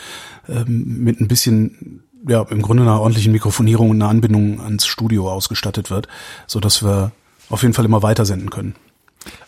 ähm, 0.48 0.98
mit 1.04 1.20
ein 1.22 1.28
bisschen, 1.28 2.04
ja, 2.28 2.42
im 2.50 2.62
Grunde 2.62 2.84
einer 2.84 3.00
ordentlichen 3.00 3.32
Mikrofonierung 3.32 3.90
und 3.90 4.02
einer 4.02 4.10
Anbindung 4.10 4.62
ans 4.62 4.86
Studio 4.86 5.30
ausgestattet 5.32 5.90
wird, 5.90 6.08
so 6.48 6.60
dass 6.60 6.84
wir 6.84 7.12
auf 7.50 7.62
jeden 7.62 7.74
Fall 7.74 7.86
immer 7.86 8.04
weiter 8.04 8.26
senden 8.26 8.50
können. 8.50 8.76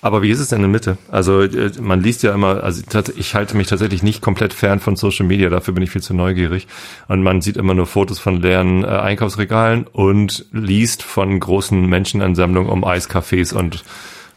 Aber 0.02 0.22
wie 0.22 0.30
ist 0.30 0.40
es 0.40 0.50
denn 0.50 0.64
in 0.64 0.72
Mitte? 0.72 0.98
Also 1.10 1.42
äh, 1.42 1.72
man 1.82 2.02
liest 2.02 2.24
ja 2.24 2.34
immer, 2.34 2.64
also 2.64 2.82
ich 3.16 3.36
halte 3.36 3.58
mich 3.58 3.68
tatsächlich 3.68 4.04
nicht 4.04 4.22
komplett 4.22 4.54
fern 4.54 4.80
von 4.80 4.96
Social 4.96 5.26
Media, 5.26 5.50
dafür 5.50 5.74
bin 5.74 5.84
ich 5.84 5.92
viel 5.92 6.02
zu 6.02 6.14
neugierig. 6.14 6.68
Und 7.08 7.24
man 7.24 7.42
sieht 7.42 7.58
immer 7.58 7.74
nur 7.74 7.86
Fotos 7.86 8.20
von 8.20 8.42
leeren 8.42 8.84
äh, 8.84 8.88
Einkaufsregalen 8.88 9.86
und 9.88 10.46
liest 10.52 11.04
von 11.04 11.38
großen 11.40 11.86
Menschenansammlungen 11.88 12.72
um 12.72 12.86
Eiscafés 12.86 13.54
und 13.54 13.84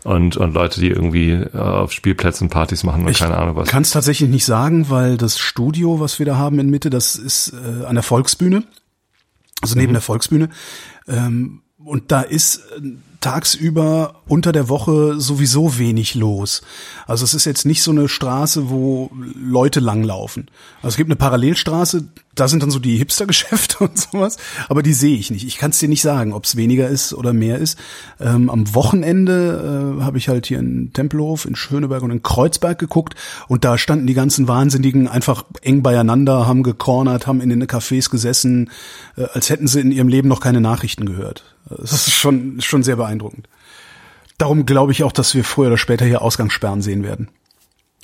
und 0.08 0.38
und 0.38 0.54
Leute, 0.54 0.80
die 0.80 0.88
irgendwie 0.88 1.32
äh, 1.32 1.56
auf 1.56 1.92
Spielplätzen 1.92 2.48
Partys 2.48 2.82
machen 2.82 3.04
und 3.04 3.10
Ich 3.10 3.18
keine 3.18 3.36
Ahnung 3.36 3.56
was. 3.56 3.68
kann 3.68 3.82
es 3.82 3.90
tatsächlich 3.90 4.30
nicht 4.30 4.46
sagen, 4.46 4.88
weil 4.88 5.18
das 5.18 5.38
Studio, 5.38 6.00
was 6.00 6.18
wir 6.18 6.24
da 6.24 6.36
haben 6.36 6.58
in 6.58 6.70
Mitte, 6.70 6.88
das 6.88 7.16
ist 7.16 7.52
äh, 7.52 7.84
an 7.84 7.94
der 7.94 8.02
Volksbühne, 8.02 8.64
also 9.60 9.76
neben 9.76 9.92
der 9.92 10.00
Volksbühne. 10.00 10.48
Ähm, 11.06 11.60
und 11.76 12.10
da 12.10 12.22
ist 12.22 12.62
äh, 12.78 12.92
tagsüber 13.20 14.22
unter 14.28 14.52
der 14.52 14.68
Woche 14.68 15.20
sowieso 15.20 15.78
wenig 15.78 16.14
los. 16.14 16.62
Also 17.06 17.24
es 17.24 17.34
ist 17.34 17.46
jetzt 17.46 17.64
nicht 17.64 17.82
so 17.82 17.90
eine 17.90 18.08
Straße, 18.08 18.70
wo 18.70 19.10
Leute 19.34 19.80
langlaufen. 19.80 20.50
Also 20.78 20.88
es 20.88 20.96
gibt 20.96 21.08
eine 21.08 21.16
Parallelstraße, 21.16 22.08
da 22.34 22.46
sind 22.46 22.62
dann 22.62 22.70
so 22.70 22.78
die 22.78 22.96
Hipstergeschäfte 22.96 23.78
und 23.84 23.98
sowas, 23.98 24.36
aber 24.68 24.82
die 24.82 24.92
sehe 24.92 25.16
ich 25.16 25.30
nicht. 25.30 25.46
Ich 25.46 25.58
kann 25.58 25.70
es 25.70 25.78
dir 25.78 25.88
nicht 25.88 26.02
sagen, 26.02 26.32
ob 26.32 26.44
es 26.44 26.56
weniger 26.56 26.88
ist 26.88 27.12
oder 27.12 27.32
mehr 27.32 27.58
ist. 27.58 27.78
Ähm, 28.20 28.50
am 28.50 28.74
Wochenende 28.74 29.98
äh, 29.98 30.02
habe 30.04 30.18
ich 30.18 30.28
halt 30.28 30.46
hier 30.46 30.60
in 30.60 30.92
Tempelhof, 30.92 31.44
in 31.44 31.56
Schöneberg 31.56 32.02
und 32.02 32.12
in 32.12 32.22
Kreuzberg 32.22 32.78
geguckt 32.78 33.14
und 33.48 33.64
da 33.64 33.78
standen 33.78 34.06
die 34.06 34.14
ganzen 34.14 34.46
Wahnsinnigen 34.46 35.08
einfach 35.08 35.44
eng 35.62 35.82
beieinander, 35.82 36.46
haben 36.46 36.62
gecornert, 36.62 37.26
haben 37.26 37.40
in 37.40 37.48
den 37.48 37.64
Cafés 37.64 38.10
gesessen, 38.10 38.70
äh, 39.16 39.24
als 39.32 39.50
hätten 39.50 39.66
sie 39.66 39.80
in 39.80 39.90
ihrem 39.90 40.08
Leben 40.08 40.28
noch 40.28 40.40
keine 40.40 40.60
Nachrichten 40.60 41.04
gehört. 41.04 41.44
Das 41.68 41.92
ist 41.92 42.14
schon, 42.14 42.60
schon 42.60 42.82
sehr 42.82 42.96
beeindruckend. 42.96 43.07
Darum 44.38 44.66
glaube 44.66 44.92
ich 44.92 45.02
auch, 45.02 45.12
dass 45.12 45.34
wir 45.34 45.44
früher 45.44 45.68
oder 45.68 45.78
später 45.78 46.04
hier 46.04 46.22
Ausgangssperren 46.22 46.82
sehen 46.82 47.02
werden. 47.02 47.28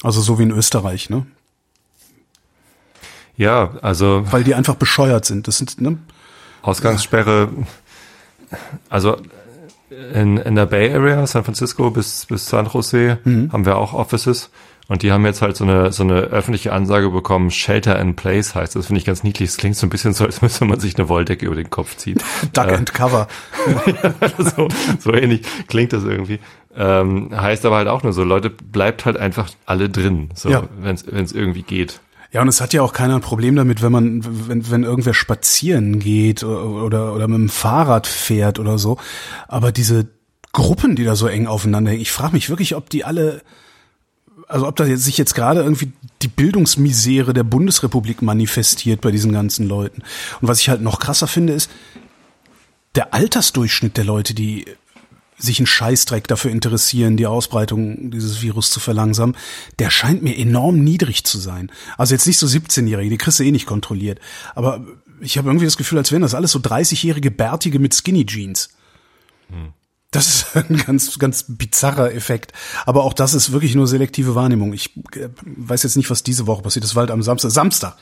Also 0.02 0.20
so 0.20 0.38
wie 0.38 0.42
in 0.44 0.50
Österreich, 0.50 1.10
ne? 1.10 1.26
Ja, 3.36 3.76
also. 3.82 4.24
Weil 4.30 4.44
die 4.44 4.54
einfach 4.54 4.76
bescheuert 4.76 5.24
sind. 5.24 5.48
Das 5.48 5.58
sind, 5.58 5.80
ne? 5.80 5.98
Ausgangssperre, 6.62 7.50
also 8.88 9.18
in, 9.90 10.38
in 10.38 10.54
der 10.54 10.66
Bay 10.66 10.92
Area, 10.92 11.26
San 11.26 11.44
Francisco 11.44 11.90
bis, 11.90 12.26
bis 12.26 12.48
San 12.48 12.66
Jose, 12.66 13.18
mhm. 13.24 13.52
haben 13.52 13.66
wir 13.66 13.76
auch 13.76 13.92
Offices. 13.92 14.50
Und 14.86 15.02
die 15.02 15.12
haben 15.12 15.24
jetzt 15.24 15.40
halt 15.40 15.56
so 15.56 15.64
eine, 15.64 15.92
so 15.92 16.02
eine 16.02 16.20
öffentliche 16.24 16.72
Ansage 16.72 17.08
bekommen, 17.08 17.50
Shelter 17.50 17.98
in 17.98 18.16
Place 18.16 18.54
heißt. 18.54 18.76
Das 18.76 18.86
finde 18.86 18.98
ich 18.98 19.06
ganz 19.06 19.22
niedlich. 19.22 19.48
Es 19.48 19.56
klingt 19.56 19.76
so 19.76 19.86
ein 19.86 19.90
bisschen 19.90 20.12
so, 20.12 20.26
als 20.26 20.42
müsste 20.42 20.66
man 20.66 20.78
sich 20.78 20.98
eine 20.98 21.08
Wolldecke 21.08 21.46
über 21.46 21.54
den 21.54 21.70
Kopf 21.70 21.96
ziehen. 21.96 22.18
Duck 22.52 22.66
äh, 22.66 22.74
and 22.74 22.92
Cover. 22.92 23.26
so, 24.38 24.68
so 24.98 25.14
ähnlich 25.14 25.42
klingt 25.68 25.94
das 25.94 26.04
irgendwie. 26.04 26.38
Ähm, 26.76 27.30
heißt 27.34 27.64
aber 27.64 27.76
halt 27.76 27.88
auch 27.88 28.02
nur 28.02 28.12
so, 28.12 28.24
Leute, 28.24 28.50
bleibt 28.50 29.06
halt 29.06 29.16
einfach 29.16 29.48
alle 29.64 29.88
drin, 29.88 30.30
so, 30.34 30.50
ja. 30.50 30.64
wenn 30.78 30.94
es 30.96 31.32
irgendwie 31.32 31.62
geht. 31.62 32.00
Ja, 32.34 32.42
und 32.42 32.48
es 32.48 32.60
hat 32.60 32.72
ja 32.72 32.82
auch 32.82 32.92
keiner 32.92 33.14
ein 33.14 33.20
Problem 33.20 33.54
damit, 33.54 33.80
wenn 33.80 33.92
man, 33.92 34.48
wenn, 34.48 34.68
wenn 34.68 34.82
irgendwer 34.82 35.14
spazieren 35.14 36.00
geht 36.00 36.42
oder, 36.42 37.14
oder 37.14 37.28
mit 37.28 37.38
dem 37.38 37.48
Fahrrad 37.48 38.08
fährt 38.08 38.58
oder 38.58 38.76
so. 38.76 38.98
Aber 39.46 39.70
diese 39.70 40.08
Gruppen, 40.52 40.96
die 40.96 41.04
da 41.04 41.14
so 41.14 41.28
eng 41.28 41.46
aufeinander 41.46 41.92
hängen, 41.92 42.02
ich 42.02 42.10
frage 42.10 42.32
mich 42.32 42.50
wirklich, 42.50 42.74
ob 42.74 42.90
die 42.90 43.04
alle, 43.04 43.40
also 44.48 44.66
ob 44.66 44.74
da 44.74 44.84
jetzt, 44.84 45.04
sich 45.04 45.16
jetzt 45.16 45.36
gerade 45.36 45.62
irgendwie 45.62 45.92
die 46.22 46.28
Bildungsmisere 46.28 47.34
der 47.34 47.44
Bundesrepublik 47.44 48.20
manifestiert 48.20 49.00
bei 49.00 49.12
diesen 49.12 49.30
ganzen 49.30 49.68
Leuten. 49.68 50.02
Und 50.40 50.48
was 50.48 50.58
ich 50.58 50.68
halt 50.68 50.82
noch 50.82 50.98
krasser 50.98 51.28
finde, 51.28 51.52
ist, 51.52 51.70
der 52.96 53.14
Altersdurchschnitt 53.14 53.96
der 53.96 54.04
Leute, 54.04 54.34
die 54.34 54.66
sich 55.44 55.60
ein 55.60 55.66
Scheißdreck 55.66 56.26
dafür 56.26 56.50
interessieren, 56.50 57.16
die 57.16 57.26
Ausbreitung 57.26 58.10
dieses 58.10 58.42
Virus 58.42 58.70
zu 58.70 58.80
verlangsamen, 58.80 59.36
der 59.78 59.90
scheint 59.90 60.22
mir 60.22 60.36
enorm 60.36 60.82
niedrig 60.82 61.24
zu 61.24 61.38
sein. 61.38 61.70
Also 61.96 62.14
jetzt 62.14 62.26
nicht 62.26 62.38
so 62.38 62.46
17-Jährige, 62.46 63.10
die 63.10 63.18
kriegst 63.18 63.38
du 63.38 63.44
eh 63.44 63.52
nicht 63.52 63.66
kontrolliert. 63.66 64.20
Aber 64.54 64.84
ich 65.20 65.38
habe 65.38 65.48
irgendwie 65.48 65.66
das 65.66 65.76
Gefühl, 65.76 65.98
als 65.98 66.12
wären 66.12 66.22
das 66.22 66.34
alles 66.34 66.52
so 66.52 66.58
30-jährige 66.58 67.30
Bärtige 67.30 67.78
mit 67.78 67.94
Skinny 67.94 68.26
Jeans. 68.26 68.70
Hm. 69.48 69.72
Das 70.10 70.26
ist 70.26 70.56
ein 70.70 70.76
ganz, 70.76 71.18
ganz 71.18 71.44
bizarrer 71.48 72.12
Effekt. 72.14 72.52
Aber 72.86 73.04
auch 73.04 73.12
das 73.12 73.34
ist 73.34 73.52
wirklich 73.52 73.74
nur 73.74 73.86
selektive 73.86 74.34
Wahrnehmung. 74.34 74.72
Ich 74.72 74.96
äh, 75.16 75.28
weiß 75.44 75.82
jetzt 75.82 75.96
nicht, 75.96 76.10
was 76.10 76.22
diese 76.22 76.46
Woche 76.46 76.62
passiert. 76.62 76.84
Das 76.84 76.94
war 76.94 77.00
halt 77.00 77.10
am 77.10 77.22
Samstag. 77.22 77.50
Samstag. 77.50 77.96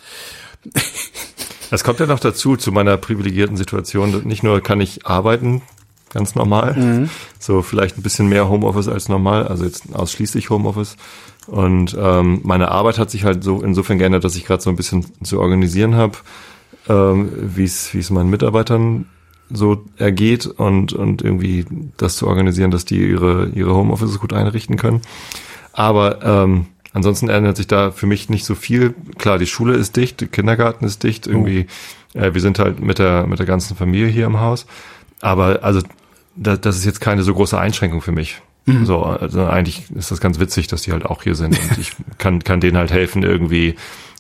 Das 1.71 1.85
kommt 1.85 2.01
ja 2.01 2.07
noch 2.07 2.21
dazu, 2.21 2.57
zu 2.57 2.71
meiner 2.71 2.99
privilegierten 2.99 3.57
Situation. 3.57 4.23
Nicht 4.25 4.43
nur 4.43 4.61
kann 4.61 4.81
ich 4.81 5.07
arbeiten, 5.07 5.63
ganz 6.13 6.35
normal. 6.35 6.75
Mhm. 6.75 7.11
So 7.39 7.63
vielleicht 7.63 7.99
ein 7.99 8.03
bisschen 8.03 8.29
mehr 8.29 8.49
Homeoffice 8.49 8.89
als 8.89 9.09
normal, 9.09 9.47
also 9.47 9.65
jetzt 9.65 9.95
ausschließlich 9.95 10.51
Homeoffice. 10.51 10.97
Und 11.47 11.97
ähm, 11.99 12.41
meine 12.45 12.71
Arbeit 12.71 12.99
hat 12.99 13.11
sich 13.11 13.25
halt 13.25 13.43
so 13.43 13.63
insofern 13.63 13.99
geändert, 13.99 14.25
dass 14.25 14.37
ich 14.37 14.45
gerade 14.45 14.63
so 14.63 14.71
ein 14.71 14.77
bisschen 14.77 15.05
zu 15.25 15.41
organisieren 15.41 15.95
habe, 15.97 16.19
ähm, 16.89 17.31
wie 17.41 17.65
es 17.65 17.93
wie 17.95 17.99
es 17.99 18.11
meinen 18.11 18.31
Mitarbeitern 18.31 19.07
so 19.51 19.85
ergeht 19.97 20.47
und 20.47 20.93
und 20.93 21.23
irgendwie 21.23 21.67
das 21.97 22.17
zu 22.17 22.27
organisieren, 22.27 22.71
dass 22.71 22.85
die 22.85 23.09
ihre 23.09 23.51
ihre 23.55 23.75
Homeoffice 23.75 24.21
gut 24.21 24.33
einrichten 24.33 24.77
können. 24.77 25.03
Aber 25.73 26.23
ähm, 26.23 26.67
ansonsten 26.93 27.29
ändert 27.29 27.57
sich 27.57 27.67
da 27.67 27.91
für 27.91 28.07
mich 28.07 28.29
nicht 28.29 28.45
so 28.45 28.55
viel. 28.55 28.95
Klar, 29.19 29.39
die 29.39 29.47
Schule 29.47 29.75
ist 29.75 29.97
dicht, 29.97 30.21
der 30.21 30.29
Kindergarten 30.29 30.85
ist 30.85 31.03
dicht. 31.03 31.27
Irgendwie, 31.27 31.67
oh. 32.15 32.19
äh, 32.19 32.35
wir 32.35 32.41
sind 32.41 32.59
halt 32.59 32.81
mit 32.81 32.99
der 32.99 33.27
mit 33.27 33.39
der 33.39 33.47
ganzen 33.47 33.77
Familie 33.77 34.07
hier 34.07 34.27
im 34.27 34.41
Haus. 34.41 34.67
Aber 35.21 35.61
also 35.63 35.81
das, 36.37 36.61
das 36.61 36.77
ist 36.77 36.85
jetzt 36.85 37.01
keine 37.01 37.23
so 37.23 37.35
große 37.35 37.59
Einschränkung 37.59 38.01
für 38.01 38.13
mich. 38.13 38.41
Mhm. 38.67 38.87
So, 38.87 39.03
also 39.03 39.45
eigentlich 39.47 39.91
ist 39.91 40.11
das 40.11 40.21
ganz 40.21 40.39
witzig, 40.39 40.69
dass 40.69 40.83
die 40.83 40.93
halt 40.93 41.05
auch 41.05 41.23
hier 41.23 41.35
sind 41.35 41.59
und 41.59 41.79
ich 41.79 41.93
kann, 42.19 42.43
kann 42.45 42.61
denen 42.61 42.77
halt 42.77 42.93
helfen, 42.93 43.23
irgendwie 43.23 43.75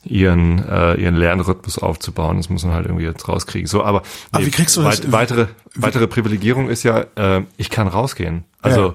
ihren, 0.04 0.58
äh, 0.68 0.94
ihren 0.94 1.14
Lernrhythmus 1.14 1.78
aufzubauen. 1.78 2.38
Das 2.38 2.48
muss 2.48 2.64
man 2.64 2.74
halt 2.74 2.86
irgendwie 2.86 3.04
jetzt 3.04 3.28
rauskriegen. 3.28 3.68
So, 3.68 3.84
aber, 3.84 4.00
nee, 4.00 4.06
aber 4.32 4.46
wie 4.46 4.50
kriegst 4.50 4.76
du 4.76 4.82
das? 4.82 5.12
weitere, 5.12 5.46
weitere 5.76 6.08
Privilegierung 6.08 6.68
ist 6.68 6.82
ja, 6.82 7.04
äh, 7.14 7.42
ich 7.56 7.70
kann 7.70 7.86
rausgehen. 7.86 8.44
Also, 8.60 8.86
ja 8.88 8.94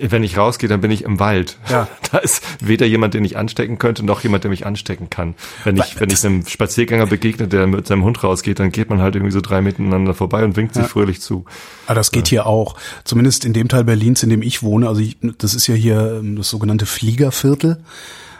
wenn 0.00 0.22
ich 0.22 0.36
rausgehe, 0.36 0.68
dann 0.68 0.80
bin 0.80 0.90
ich 0.90 1.04
im 1.04 1.18
Wald. 1.20 1.58
Ja. 1.68 1.88
Da 2.10 2.16
ist 2.18 2.42
weder 2.60 2.86
jemand, 2.86 3.12
den 3.12 3.22
ich 3.26 3.36
anstecken 3.36 3.76
könnte, 3.76 4.02
noch 4.02 4.22
jemand, 4.22 4.42
der 4.42 4.50
mich 4.50 4.64
anstecken 4.64 5.10
kann. 5.10 5.34
Wenn 5.64 5.76
ich, 5.76 6.00
wenn 6.00 6.08
ich 6.08 6.24
einem 6.24 6.46
Spaziergänger 6.46 7.06
begegne, 7.06 7.48
der 7.48 7.66
mit 7.66 7.86
seinem 7.86 8.02
Hund 8.02 8.24
rausgeht, 8.24 8.60
dann 8.60 8.72
geht 8.72 8.88
man 8.88 9.02
halt 9.02 9.14
irgendwie 9.14 9.32
so 9.32 9.42
drei 9.42 9.60
miteinander 9.60 10.14
vorbei 10.14 10.42
und 10.42 10.56
winkt 10.56 10.74
ja. 10.74 10.82
sich 10.82 10.90
fröhlich 10.90 11.20
zu. 11.20 11.44
Aber 11.84 11.96
das 11.96 12.10
geht 12.10 12.28
ja. 12.28 12.30
hier 12.30 12.46
auch. 12.46 12.76
Zumindest 13.04 13.44
in 13.44 13.52
dem 13.52 13.68
Teil 13.68 13.84
Berlins, 13.84 14.22
in 14.22 14.30
dem 14.30 14.40
ich 14.40 14.62
wohne. 14.62 14.88
Also 14.88 15.02
ich, 15.02 15.18
das 15.20 15.54
ist 15.54 15.66
ja 15.66 15.74
hier 15.74 16.20
ähm, 16.20 16.36
das 16.36 16.48
sogenannte 16.48 16.86
Fliegerviertel. 16.86 17.76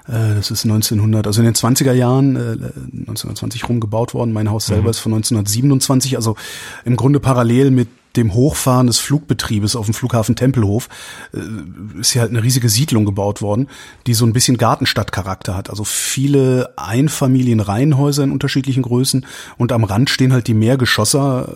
Äh, 0.08 0.34
das 0.34 0.50
ist 0.50 0.64
1900, 0.64 1.26
also 1.26 1.40
in 1.40 1.44
den 1.44 1.54
20er 1.54 1.92
Jahren, 1.92 2.36
1920 2.36 3.62
äh, 3.62 3.66
rum 3.66 3.80
gebaut 3.80 4.14
worden. 4.14 4.32
Mein 4.32 4.50
Haus 4.50 4.66
selber 4.66 4.84
mhm. 4.84 4.90
ist 4.90 4.98
von 4.98 5.14
1927, 5.14 6.16
also 6.16 6.36
im 6.84 6.96
Grunde 6.96 7.20
parallel 7.20 7.70
mit 7.70 7.88
dem 8.16 8.34
Hochfahren 8.34 8.86
des 8.86 8.98
Flugbetriebes 8.98 9.76
auf 9.76 9.86
dem 9.86 9.94
Flughafen 9.94 10.34
Tempelhof 10.34 10.88
äh, 11.32 12.00
ist 12.00 12.12
hier 12.12 12.22
halt 12.22 12.30
eine 12.30 12.42
riesige 12.42 12.68
Siedlung 12.68 13.04
gebaut 13.04 13.42
worden, 13.42 13.68
die 14.06 14.14
so 14.14 14.24
ein 14.24 14.32
bisschen 14.32 14.56
Gartenstadtcharakter 14.56 15.56
hat. 15.56 15.70
Also 15.70 15.84
viele 15.84 16.72
Einfamilienreihenhäuser 16.76 18.24
in 18.24 18.32
unterschiedlichen 18.32 18.82
Größen 18.82 19.26
und 19.56 19.72
am 19.72 19.84
Rand 19.84 20.10
stehen 20.10 20.32
halt 20.32 20.48
die 20.48 20.54
Mehrgeschosser, 20.54 21.54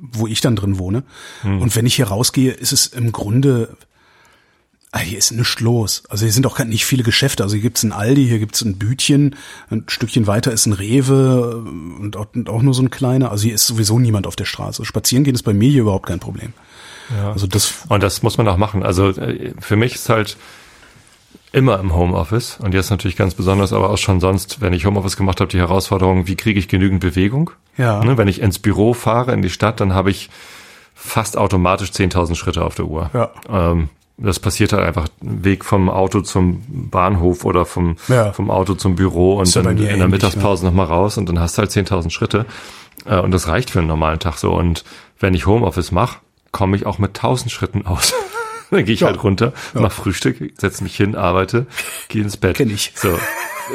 wo 0.00 0.26
ich 0.26 0.40
dann 0.40 0.56
drin 0.56 0.78
wohne. 0.78 1.04
Hm. 1.42 1.60
Und 1.62 1.74
wenn 1.74 1.86
ich 1.86 1.96
hier 1.96 2.08
rausgehe, 2.08 2.52
ist 2.52 2.72
es 2.72 2.86
im 2.86 3.12
Grunde 3.12 3.76
Ah, 4.90 5.00
hier 5.00 5.18
ist 5.18 5.32
nichts 5.32 5.60
los. 5.60 6.02
Also 6.08 6.24
hier 6.24 6.32
sind 6.32 6.46
auch 6.46 6.58
nicht 6.60 6.86
viele 6.86 7.02
Geschäfte. 7.02 7.42
Also 7.42 7.54
hier 7.56 7.62
gibt's 7.62 7.82
ein 7.82 7.92
Aldi, 7.92 8.26
hier 8.26 8.38
gibt's 8.38 8.62
ein 8.62 8.78
Bütchen, 8.78 9.36
ein 9.70 9.84
Stückchen 9.86 10.26
weiter 10.26 10.50
ist 10.50 10.64
ein 10.64 10.72
Rewe 10.72 11.56
und 11.56 12.16
auch, 12.16 12.26
und 12.34 12.48
auch 12.48 12.62
nur 12.62 12.72
so 12.72 12.82
ein 12.82 12.90
kleiner. 12.90 13.30
Also 13.30 13.44
hier 13.44 13.54
ist 13.54 13.66
sowieso 13.66 13.98
niemand 13.98 14.26
auf 14.26 14.34
der 14.34 14.46
Straße. 14.46 14.84
Spazieren 14.86 15.24
gehen 15.24 15.34
ist 15.34 15.42
bei 15.42 15.52
mir 15.52 15.70
hier 15.70 15.82
überhaupt 15.82 16.06
kein 16.06 16.20
Problem. 16.20 16.54
Ja. 17.14 17.32
Also 17.32 17.46
das 17.46 17.72
und 17.88 18.02
das 18.02 18.22
muss 18.22 18.38
man 18.38 18.48
auch 18.48 18.56
machen. 18.56 18.82
Also 18.82 19.10
äh, 19.10 19.52
für 19.60 19.76
mich 19.76 19.94
ist 19.94 20.08
halt 20.08 20.38
immer 21.52 21.78
im 21.80 21.94
Homeoffice 21.94 22.58
und 22.58 22.72
jetzt 22.72 22.90
natürlich 22.90 23.16
ganz 23.16 23.34
besonders, 23.34 23.74
aber 23.74 23.90
auch 23.90 23.98
schon 23.98 24.20
sonst, 24.20 24.60
wenn 24.62 24.72
ich 24.72 24.86
Homeoffice 24.86 25.16
gemacht 25.16 25.40
habe, 25.40 25.50
die 25.50 25.58
Herausforderung, 25.58 26.26
wie 26.26 26.36
kriege 26.36 26.58
ich 26.58 26.68
genügend 26.68 27.00
Bewegung? 27.00 27.50
Ja. 27.76 28.02
Ne, 28.02 28.16
wenn 28.16 28.28
ich 28.28 28.40
ins 28.40 28.58
Büro 28.58 28.94
fahre, 28.94 29.32
in 29.32 29.42
die 29.42 29.50
Stadt, 29.50 29.80
dann 29.80 29.92
habe 29.92 30.10
ich 30.10 30.30
fast 30.94 31.36
automatisch 31.36 31.90
10.000 31.90 32.34
Schritte 32.34 32.64
auf 32.64 32.74
der 32.74 32.86
Uhr. 32.86 33.10
Ja. 33.14 33.30
Ähm, 33.48 33.88
das 34.18 34.40
passiert 34.40 34.72
halt 34.72 34.84
einfach 34.84 35.08
Weg 35.20 35.64
vom 35.64 35.88
Auto 35.88 36.20
zum 36.20 36.62
Bahnhof 36.68 37.44
oder 37.44 37.64
vom, 37.64 37.96
ja. 38.08 38.32
vom 38.32 38.50
Auto 38.50 38.74
zum 38.74 38.96
Büro 38.96 39.38
und 39.38 39.54
dann 39.54 39.78
in 39.78 39.98
der 39.98 40.08
Mittagspause 40.08 40.64
ne? 40.64 40.70
nochmal 40.70 40.86
raus 40.86 41.16
und 41.16 41.28
dann 41.28 41.38
hast 41.38 41.56
du 41.56 41.60
halt 41.62 41.70
10.000 41.70 42.10
Schritte. 42.10 42.44
Äh, 43.06 43.20
und 43.20 43.30
das 43.30 43.46
reicht 43.46 43.70
für 43.70 43.78
einen 43.78 43.88
normalen 43.88 44.18
Tag 44.18 44.36
so. 44.38 44.52
Und 44.52 44.84
wenn 45.20 45.34
ich 45.34 45.46
Homeoffice 45.46 45.92
mache, 45.92 46.18
komme 46.50 46.76
ich 46.76 46.84
auch 46.84 46.98
mit 46.98 47.10
1000 47.10 47.50
Schritten 47.50 47.86
aus. 47.86 48.12
dann 48.70 48.84
gehe 48.84 48.94
ich 48.94 49.00
ja. 49.00 49.06
halt 49.06 49.22
runter, 49.22 49.52
ja. 49.74 49.80
mach 49.80 49.92
Frühstück, 49.92 50.52
setze 50.58 50.82
mich 50.82 50.96
hin, 50.96 51.14
arbeite, 51.14 51.66
gehe 52.08 52.22
ins 52.22 52.36
Bett. 52.36 52.56
Kenn 52.56 52.70
ich. 52.70 52.92
So. 52.96 53.18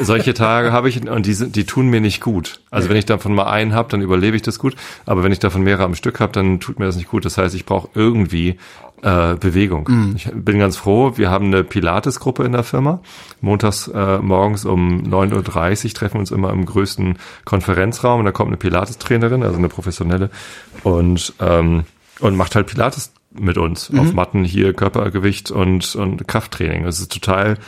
Solche 0.00 0.34
Tage 0.34 0.72
habe 0.72 0.88
ich 0.88 1.08
und 1.08 1.24
die, 1.24 1.34
sind, 1.34 1.54
die 1.54 1.64
tun 1.64 1.86
mir 1.86 2.00
nicht 2.00 2.20
gut. 2.20 2.60
Also 2.70 2.88
wenn 2.88 2.96
ich 2.96 3.06
davon 3.06 3.32
mal 3.32 3.46
einen 3.46 3.74
habe, 3.74 3.88
dann 3.88 4.02
überlebe 4.02 4.34
ich 4.34 4.42
das 4.42 4.58
gut. 4.58 4.74
Aber 5.06 5.22
wenn 5.22 5.30
ich 5.30 5.38
davon 5.38 5.62
mehrere 5.62 5.84
am 5.84 5.94
Stück 5.94 6.18
habe, 6.18 6.32
dann 6.32 6.58
tut 6.58 6.80
mir 6.80 6.86
das 6.86 6.96
nicht 6.96 7.08
gut. 7.08 7.24
Das 7.24 7.38
heißt, 7.38 7.54
ich 7.54 7.64
brauche 7.64 7.88
irgendwie 7.94 8.58
äh, 9.04 9.36
Bewegung. 9.36 9.86
Mhm. 9.88 10.12
Ich 10.16 10.30
bin 10.32 10.58
ganz 10.58 10.78
froh, 10.78 11.12
wir 11.16 11.30
haben 11.30 11.46
eine 11.46 11.62
Pilates-Gruppe 11.62 12.44
in 12.44 12.52
der 12.52 12.64
Firma. 12.64 13.00
Montags 13.42 13.86
äh, 13.88 14.18
morgens 14.18 14.64
um 14.64 15.02
9.30 15.02 15.84
Uhr 15.84 15.94
treffen 15.94 16.14
wir 16.14 16.20
uns 16.20 16.30
immer 16.30 16.50
im 16.50 16.64
größten 16.64 17.18
Konferenzraum 17.44 18.20
und 18.20 18.24
da 18.24 18.32
kommt 18.32 18.48
eine 18.48 18.56
Pilates-Trainerin, 18.56 19.42
also 19.42 19.58
eine 19.58 19.68
professionelle, 19.68 20.30
und, 20.84 21.34
ähm, 21.38 21.84
und 22.20 22.36
macht 22.36 22.56
halt 22.56 22.66
Pilates 22.66 23.12
mit 23.30 23.58
uns 23.58 23.90
mhm. 23.90 24.00
auf 24.00 24.12
Matten 24.14 24.44
hier 24.44 24.72
Körpergewicht 24.72 25.50
und, 25.50 25.94
und 25.96 26.26
Krafttraining. 26.26 26.84
Das 26.84 26.98
ist 26.98 27.12
total 27.12 27.58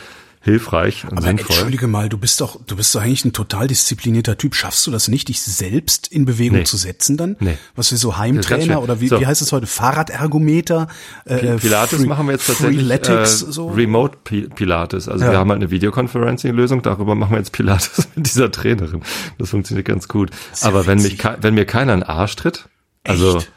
hilfreich 0.47 1.03
und 1.03 1.17
Aber 1.17 1.23
sinnvoll. 1.23 1.47
Entschuldige 1.47 1.87
mal, 1.87 2.07
du 2.07 2.17
bist 2.17 2.39
doch, 2.39 2.57
du 2.65 2.77
bist 2.77 2.95
doch 2.95 3.01
eigentlich 3.01 3.25
ein 3.25 3.33
total 3.33 3.67
disziplinierter 3.67 4.37
Typ. 4.37 4.55
Schaffst 4.55 4.87
du 4.87 4.91
das 4.91 5.09
nicht, 5.09 5.27
dich 5.27 5.41
selbst 5.41 6.07
in 6.07 6.25
Bewegung 6.25 6.59
nee. 6.59 6.63
zu 6.63 6.77
setzen 6.77 7.17
dann? 7.17 7.35
Nee. 7.39 7.57
Was 7.75 7.91
wir 7.91 7.97
so 7.97 8.17
Heimtrainer 8.17 8.81
oder 8.81 9.01
wie, 9.01 9.09
so. 9.09 9.19
wie 9.19 9.25
heißt 9.25 9.41
es 9.41 9.51
heute? 9.51 9.67
Fahrradergometer? 9.67 10.87
Äh, 11.25 11.57
Pilates 11.57 11.99
Free, 11.99 12.07
machen 12.07 12.27
wir 12.27 12.33
jetzt 12.33 12.47
tatsächlich 12.47 12.89
äh, 12.89 13.25
so? 13.25 13.67
Remote 13.67 14.17
Pilates. 14.23 15.09
Also 15.09 15.25
ja. 15.25 15.31
wir 15.31 15.37
haben 15.37 15.49
halt 15.49 15.61
eine 15.61 15.69
Videoconferencing-Lösung, 15.69 16.81
darüber 16.81 17.15
machen 17.15 17.31
wir 17.31 17.39
jetzt 17.39 17.51
Pilates 17.51 18.07
mit 18.15 18.27
dieser 18.27 18.49
Trainerin. 18.49 19.01
Das 19.37 19.49
funktioniert 19.49 19.85
ganz 19.85 20.07
gut. 20.07 20.31
Aber 20.61 20.87
wenn 20.87 21.01
mich, 21.01 21.17
wenn 21.41 21.53
mir 21.55 21.65
keiner 21.65 21.93
einen 21.93 22.03
Arsch 22.03 22.37
tritt, 22.37 22.69
also 23.03 23.37
Echt? 23.37 23.51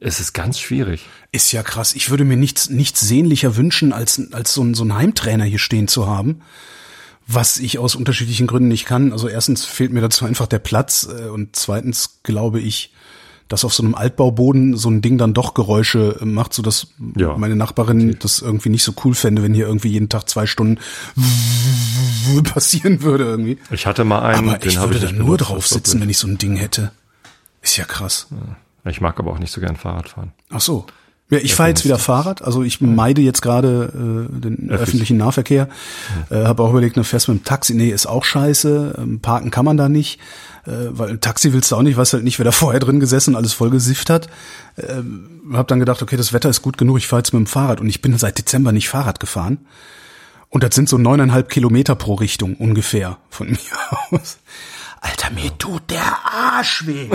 Es 0.00 0.20
ist 0.20 0.32
ganz 0.32 0.58
schwierig. 0.58 1.06
Ist 1.32 1.52
ja 1.52 1.62
krass. 1.62 1.94
Ich 1.94 2.10
würde 2.10 2.24
mir 2.24 2.36
nichts, 2.36 2.68
nichts 2.68 3.00
sehnlicher 3.00 3.56
wünschen, 3.56 3.92
als, 3.92 4.20
als 4.32 4.52
so, 4.52 4.62
ein, 4.62 4.74
so 4.74 4.84
ein 4.84 4.94
Heimtrainer 4.94 5.44
hier 5.44 5.58
stehen 5.58 5.88
zu 5.88 6.06
haben. 6.06 6.40
Was 7.26 7.58
ich 7.58 7.78
aus 7.78 7.94
unterschiedlichen 7.94 8.46
Gründen 8.46 8.68
nicht 8.68 8.84
kann. 8.84 9.12
Also 9.12 9.28
erstens 9.28 9.64
fehlt 9.64 9.92
mir 9.92 10.02
dazu 10.02 10.26
einfach 10.26 10.46
der 10.46 10.58
Platz 10.58 11.08
äh, 11.10 11.28
und 11.28 11.56
zweitens 11.56 12.18
glaube 12.22 12.60
ich, 12.60 12.92
dass 13.48 13.64
auf 13.64 13.72
so 13.72 13.82
einem 13.82 13.94
Altbauboden 13.94 14.76
so 14.76 14.90
ein 14.90 15.00
Ding 15.00 15.16
dann 15.16 15.32
doch 15.32 15.54
Geräusche 15.54 16.18
äh, 16.20 16.24
macht, 16.26 16.52
so 16.52 16.60
dass 16.62 16.88
Ja. 17.16 17.36
meine 17.38 17.56
Nachbarin 17.56 18.16
das 18.20 18.40
irgendwie 18.40 18.68
nicht 18.68 18.82
so 18.82 18.92
cool 19.04 19.14
fände, 19.14 19.42
wenn 19.42 19.54
hier 19.54 19.66
irgendwie 19.66 19.88
jeden 19.88 20.08
Tag 20.10 20.28
zwei 20.28 20.44
Stunden 20.46 20.78
passieren 22.44 23.02
würde 23.02 23.24
irgendwie. 23.24 23.58
Ich 23.70 23.86
hatte 23.86 24.04
mal 24.04 24.20
einen, 24.22 24.48
Aber 24.48 24.58
den 24.58 24.68
ich 24.70 24.78
würde 24.80 24.96
ich 24.96 25.02
da 25.04 25.12
nur 25.12 25.38
drauf 25.38 25.66
sitzen, 25.66 26.00
wenn 26.00 26.10
ich 26.10 26.18
so 26.18 26.26
ein 26.26 26.36
Ding 26.38 26.56
hätte. 26.56 26.92
Ist 27.62 27.76
ja 27.76 27.84
krass. 27.84 28.26
blöd. 28.30 28.40
Ich 28.84 29.00
mag 29.00 29.18
aber 29.18 29.32
auch 29.32 29.38
nicht 29.38 29.52
so 29.52 29.60
gern 29.60 29.76
Fahrrad 29.76 30.08
fahren. 30.10 30.32
Ach 30.50 30.60
so. 30.60 30.86
Ja, 31.30 31.38
ich 31.38 31.54
fahre 31.54 31.70
jetzt 31.70 31.86
wieder 31.86 31.98
Fahrrad, 31.98 32.42
also 32.42 32.62
ich 32.62 32.82
meide 32.82 33.22
jetzt 33.22 33.40
gerade 33.40 34.28
äh, 34.30 34.40
den 34.40 34.68
öffentlichen 34.68 35.16
Nahverkehr. 35.16 35.68
Äh, 36.28 36.44
habe 36.44 36.62
auch 36.62 36.70
überlegt, 36.70 36.98
ne, 36.98 37.04
fährst 37.04 37.28
mit 37.28 37.38
dem 37.38 37.44
Taxi, 37.44 37.74
nee, 37.74 37.88
ist 37.88 38.06
auch 38.06 38.24
scheiße. 38.24 38.96
Ähm, 38.98 39.20
parken 39.20 39.50
kann 39.50 39.64
man 39.64 39.78
da 39.78 39.88
nicht, 39.88 40.20
äh, 40.66 40.70
weil 40.90 41.08
ein 41.08 41.20
Taxi 41.20 41.54
willst 41.54 41.72
du 41.72 41.76
auch 41.76 41.82
nicht, 41.82 41.96
weißt 41.96 42.12
halt 42.12 42.24
nicht, 42.24 42.38
wer 42.38 42.44
da 42.44 42.52
vorher 42.52 42.78
drin 42.78 43.00
gesessen 43.00 43.30
und 43.30 43.36
alles 43.36 43.54
voll 43.54 43.70
gesifft 43.70 44.10
hat. 44.10 44.28
Ähm, 44.76 45.50
habe 45.54 45.66
dann 45.66 45.80
gedacht, 45.80 46.02
okay, 46.02 46.18
das 46.18 46.34
Wetter 46.34 46.50
ist 46.50 46.60
gut 46.60 46.76
genug, 46.76 46.98
ich 46.98 47.06
fahre 47.06 47.20
jetzt 47.20 47.32
mit 47.32 47.40
dem 47.40 47.46
Fahrrad 47.46 47.80
und 47.80 47.88
ich 47.88 48.02
bin 48.02 48.16
seit 48.18 48.38
Dezember 48.38 48.72
nicht 48.72 48.90
Fahrrad 48.90 49.18
gefahren. 49.18 49.66
Und 50.50 50.62
das 50.62 50.74
sind 50.74 50.90
so 50.90 50.98
neuneinhalb 50.98 51.48
Kilometer 51.48 51.94
pro 51.94 52.14
Richtung 52.14 52.54
ungefähr 52.56 53.16
von 53.30 53.48
mir 53.50 53.58
aus. 54.10 54.38
Alter, 55.04 55.30
mir 55.34 55.56
tut 55.58 55.90
der 55.90 56.02
Arsch 56.24 56.86
weh. 56.86 57.10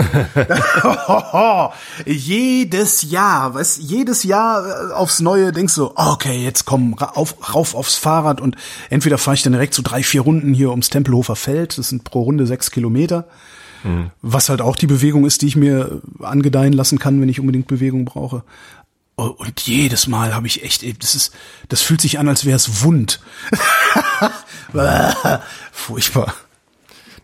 jedes 2.06 3.02
Jahr, 3.02 3.54
was 3.54 3.78
jedes 3.78 4.22
Jahr 4.22 4.90
äh, 4.90 4.92
aufs 4.92 5.18
Neue 5.20 5.50
denkst 5.50 5.74
du, 5.74 5.90
okay, 5.96 6.44
jetzt 6.44 6.66
komm 6.66 6.96
auf, 6.98 7.52
rauf 7.52 7.74
aufs 7.74 7.96
Fahrrad 7.96 8.40
und 8.40 8.54
entweder 8.90 9.18
fahre 9.18 9.34
ich 9.34 9.42
dann 9.42 9.54
direkt 9.54 9.74
so 9.74 9.82
drei, 9.82 10.04
vier 10.04 10.20
Runden 10.20 10.54
hier 10.54 10.70
ums 10.70 10.88
Tempelhofer 10.88 11.34
Feld, 11.34 11.78
das 11.78 11.88
sind 11.88 12.04
pro 12.04 12.22
Runde 12.22 12.46
sechs 12.46 12.70
Kilometer, 12.70 13.26
was 14.22 14.50
halt 14.50 14.60
auch 14.60 14.76
die 14.76 14.86
Bewegung 14.86 15.24
ist, 15.24 15.42
die 15.42 15.46
ich 15.46 15.56
mir 15.56 16.00
angedeihen 16.20 16.74
lassen 16.74 16.98
kann, 16.98 17.20
wenn 17.20 17.30
ich 17.30 17.40
unbedingt 17.40 17.66
Bewegung 17.66 18.04
brauche. 18.04 18.44
Oh, 19.16 19.34
Und 19.38 19.58
jedes 19.62 20.06
Mal 20.06 20.34
habe 20.34 20.46
ich 20.46 20.62
echt, 20.62 20.84
das 21.02 21.14
ist, 21.14 21.32
das 21.68 21.80
fühlt 21.80 22.02
sich 22.02 22.18
an, 22.18 22.28
als 22.28 22.44
wäre 22.44 22.56
es 22.56 22.82
wund. 22.82 23.20
Furchtbar. 25.72 26.34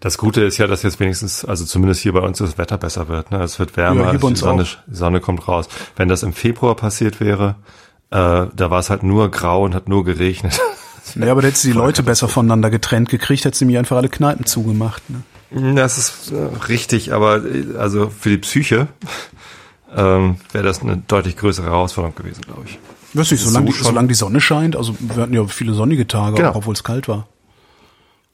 Das 0.06 0.18
Gute 0.18 0.42
ist 0.42 0.56
ja, 0.58 0.68
dass 0.68 0.84
jetzt 0.84 1.00
wenigstens, 1.00 1.44
also 1.44 1.64
zumindest 1.64 2.00
hier 2.00 2.12
bei 2.12 2.20
uns 2.20 2.38
das 2.38 2.58
Wetter 2.58 2.78
besser 2.78 3.08
wird. 3.08 3.32
Ne? 3.32 3.42
Es 3.42 3.58
wird 3.58 3.76
wärmer, 3.76 4.02
Ja, 4.02 4.10
also 4.10 4.28
die 4.30 4.36
Sonne, 4.36 4.62
auch. 4.62 4.76
Sonne 4.88 5.18
kommt 5.20 5.48
raus. 5.48 5.68
Wenn 5.96 6.06
das 6.08 6.22
im 6.22 6.32
Februar 6.32 6.76
passiert 6.76 7.18
wäre, 7.18 7.56
äh, 8.10 8.46
da 8.54 8.70
war 8.70 8.78
es 8.78 8.88
halt 8.88 9.02
nur 9.02 9.28
grau 9.32 9.64
und 9.64 9.75
hat 9.75 9.88
nur 9.88 10.04
geregnet. 10.04 10.60
Ja, 11.16 11.30
aber 11.32 11.40
da 11.42 11.48
hättest 11.48 11.64
du 11.64 11.68
die 11.68 11.75
Leute 11.75 12.02
besser 12.02 12.28
voneinander 12.28 12.68
getrennt 12.70 13.08
gekriegt, 13.08 13.44
hättest 13.44 13.60
du 13.62 13.64
mir 13.66 13.78
einfach 13.80 13.96
alle 13.96 14.08
Kneipen 14.08 14.44
zugemacht. 14.46 15.02
Ne? 15.08 15.75
Das 15.75 15.98
ist 15.98 16.32
äh, 16.32 16.36
richtig, 16.68 17.12
aber 17.12 17.44
äh, 17.44 17.76
also 17.78 18.10
für 18.10 18.30
die 18.30 18.38
Psyche 18.38 18.88
ähm, 19.96 20.36
wäre 20.52 20.64
das 20.64 20.82
eine 20.82 20.98
deutlich 21.08 21.36
größere 21.36 21.66
Herausforderung 21.66 22.14
gewesen, 22.16 22.42
glaube 22.42 22.62
ich. 22.66 22.78
Weiß 23.14 23.30
nicht, 23.30 23.40
So 23.40 23.48
solange, 23.50 23.66
die, 23.66 23.72
schon. 23.72 23.86
solange 23.86 24.08
die 24.08 24.14
Sonne 24.14 24.40
scheint, 24.40 24.76
also 24.76 24.94
wir 25.00 25.22
hatten 25.22 25.34
ja 25.34 25.44
viele 25.46 25.75
sonnige 25.75 26.06
Tage, 26.06 26.36
Genau. 26.36 26.54
obwohl 26.54 26.75
es 26.75 26.82
kalt 26.84 27.08
war. 27.08 27.26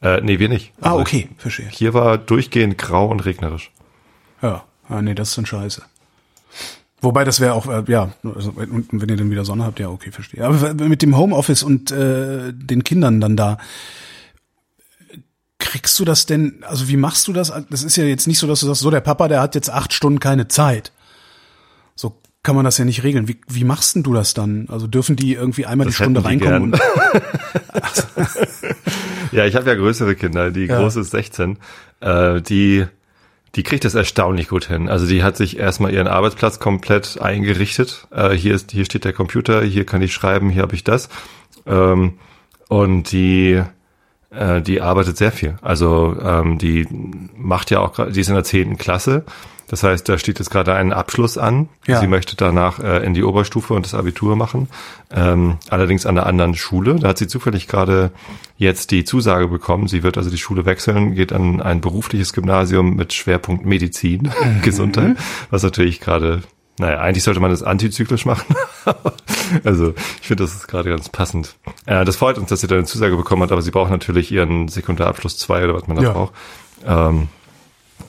Äh, 0.02 0.20
nee, 0.20 0.38
wir 0.38 0.48
nicht. 0.48 0.72
Ah, 0.80 0.90
Also 0.90 1.00
okay, 1.00 1.28
verstehe. 1.38 1.68
Hier 1.70 1.94
war 1.94 2.18
durchgehend 2.18 2.76
grau 2.76 3.08
und 3.08 3.20
regnerisch. 3.24 3.70
Ja, 4.42 4.64
ah, 4.88 5.00
nee, 5.00 5.14
das 5.14 5.30
ist 5.30 5.38
dann 5.38 5.46
scheiße. 5.46 5.82
Wobei 7.00 7.24
das 7.24 7.40
wäre 7.40 7.54
auch, 7.54 7.66
äh, 7.66 7.84
ja, 7.88 8.12
also, 8.22 8.50
und 8.50 8.86
wenn 8.92 9.08
ihr 9.08 9.16
dann 9.16 9.30
wieder 9.30 9.44
Sonne 9.44 9.64
habt, 9.64 9.80
ja, 9.80 9.88
okay, 9.88 10.12
verstehe. 10.12 10.44
Aber 10.44 10.74
mit 10.74 11.02
dem 11.02 11.16
Homeoffice 11.16 11.62
und 11.62 11.90
äh, 11.90 12.52
den 12.52 12.84
Kindern 12.84 13.20
dann 13.20 13.36
da, 13.36 13.58
kriegst 15.58 15.98
du 15.98 16.04
das 16.04 16.26
denn, 16.26 16.62
also 16.66 16.88
wie 16.88 16.96
machst 16.96 17.28
du 17.28 17.32
das? 17.32 17.52
Das 17.70 17.82
ist 17.82 17.96
ja 17.96 18.04
jetzt 18.04 18.26
nicht 18.26 18.38
so, 18.38 18.46
dass 18.46 18.60
du 18.60 18.66
sagst, 18.66 18.82
so 18.82 18.90
der 18.90 19.00
Papa, 19.00 19.28
der 19.28 19.40
hat 19.40 19.54
jetzt 19.54 19.70
acht 19.70 19.92
Stunden 19.92 20.20
keine 20.20 20.48
Zeit. 20.48 20.92
Kann 22.44 22.56
man 22.56 22.64
das 22.64 22.76
ja 22.78 22.84
nicht 22.84 23.04
regeln. 23.04 23.28
Wie, 23.28 23.38
wie 23.48 23.62
machst 23.64 23.94
denn 23.94 24.02
du 24.02 24.14
das 24.14 24.34
dann? 24.34 24.66
Also 24.68 24.88
dürfen 24.88 25.14
die 25.14 25.34
irgendwie 25.34 25.64
einmal 25.64 25.86
Das 25.86 25.96
die 25.96 26.02
Stunde 26.02 26.20
die 26.20 26.26
reinkommen? 26.26 26.72
Ja, 29.32 29.46
ich 29.46 29.54
habe 29.56 29.68
ja 29.70 29.74
größere 29.74 30.14
Kinder. 30.14 30.50
Die 30.50 30.66
Ja. 30.66 30.78
große 30.78 31.00
ist 31.00 31.10
16. 31.12 31.56
Äh, 32.00 32.42
die, 32.42 32.84
die 33.54 33.62
kriegt 33.62 33.84
das 33.84 33.94
erstaunlich 33.94 34.48
gut 34.48 34.66
hin. 34.66 34.88
Also 34.90 35.06
die 35.06 35.22
hat 35.22 35.36
sich 35.38 35.58
erstmal 35.58 35.92
ihren 35.94 36.06
Arbeitsplatz 36.06 36.58
komplett 36.58 37.18
eingerichtet. 37.20 38.06
Äh, 38.10 38.30
hier 38.30 38.54
ist, 38.54 38.72
hier 38.72 38.84
steht 38.84 39.04
der 39.04 39.14
Computer, 39.14 39.62
hier 39.62 39.86
kann 39.86 40.02
ich 40.02 40.12
schreiben, 40.12 40.50
hier 40.50 40.62
habe 40.62 40.74
ich 40.74 40.84
das. 40.84 41.08
Ähm, 41.66 42.18
und 42.68 43.10
die, 43.12 43.62
äh, 44.32 44.62
die 44.62 44.80
arbeitet 44.80 45.16
sehr 45.16 45.32
viel. 45.32 45.56
Also 45.62 46.16
ähm, 46.22 46.58
die 46.58 46.86
macht 47.36 47.70
ja 47.70 47.80
auch, 47.80 47.92
gerade, 47.92 48.12
die 48.12 48.20
ist 48.20 48.28
in 48.28 48.34
der 48.34 48.44
zehnten 48.44 48.78
Klasse. 48.78 49.24
Das 49.68 49.82
heißt, 49.82 50.06
da 50.06 50.18
steht 50.18 50.38
jetzt 50.38 50.50
gerade 50.50 50.74
ein 50.74 50.92
Abschluss 50.92 51.38
an. 51.38 51.70
Ja. 51.86 51.98
Sie 51.98 52.06
möchte 52.06 52.36
danach 52.36 52.78
äh, 52.78 53.06
in 53.06 53.14
die 53.14 53.24
Oberstufe 53.24 53.72
und 53.72 53.86
das 53.86 53.94
Abitur 53.94 54.36
machen. 54.36 54.68
Ähm, 55.10 55.56
allerdings 55.70 56.04
an 56.04 56.18
einer 56.18 56.26
anderen 56.26 56.54
Schule. 56.54 56.96
Da 56.96 57.08
hat 57.08 57.16
sie 57.16 57.26
zufällig 57.26 57.68
gerade 57.68 58.10
jetzt 58.58 58.90
die 58.90 59.04
Zusage 59.04 59.48
bekommen. 59.48 59.88
Sie 59.88 60.02
wird 60.02 60.18
also 60.18 60.28
die 60.28 60.36
Schule 60.36 60.66
wechseln, 60.66 61.14
geht 61.14 61.32
an 61.32 61.62
ein 61.62 61.80
berufliches 61.80 62.34
Gymnasium 62.34 62.96
mit 62.96 63.14
Schwerpunkt 63.14 63.64
Medizin, 63.64 64.30
Gesundheit, 64.62 65.16
was 65.48 65.62
natürlich 65.62 66.00
gerade, 66.00 66.42
naja, 66.78 66.98
eigentlich 67.00 67.22
sollte 67.24 67.40
man 67.40 67.50
das 67.50 67.62
antizyklisch 67.62 68.24
machen. 68.24 68.54
also 69.64 69.94
ich 70.20 70.26
finde, 70.26 70.44
das 70.44 70.54
ist 70.54 70.68
gerade 70.68 70.88
ganz 70.88 71.08
passend. 71.08 71.56
Äh, 71.86 72.04
das 72.04 72.16
freut 72.16 72.38
uns, 72.38 72.48
dass 72.48 72.60
sie 72.60 72.66
da 72.66 72.76
eine 72.76 72.84
Zusage 72.84 73.16
bekommen 73.16 73.42
hat, 73.42 73.52
aber 73.52 73.62
sie 73.62 73.70
braucht 73.70 73.90
natürlich 73.90 74.32
ihren 74.32 74.68
Sekundarabschluss 74.68 75.38
2 75.38 75.64
oder 75.64 75.74
was 75.74 75.86
man 75.86 75.96
da 75.98 76.02
Ja. 76.02 76.12
braucht. 76.12 76.32
Ähm, 76.86 77.28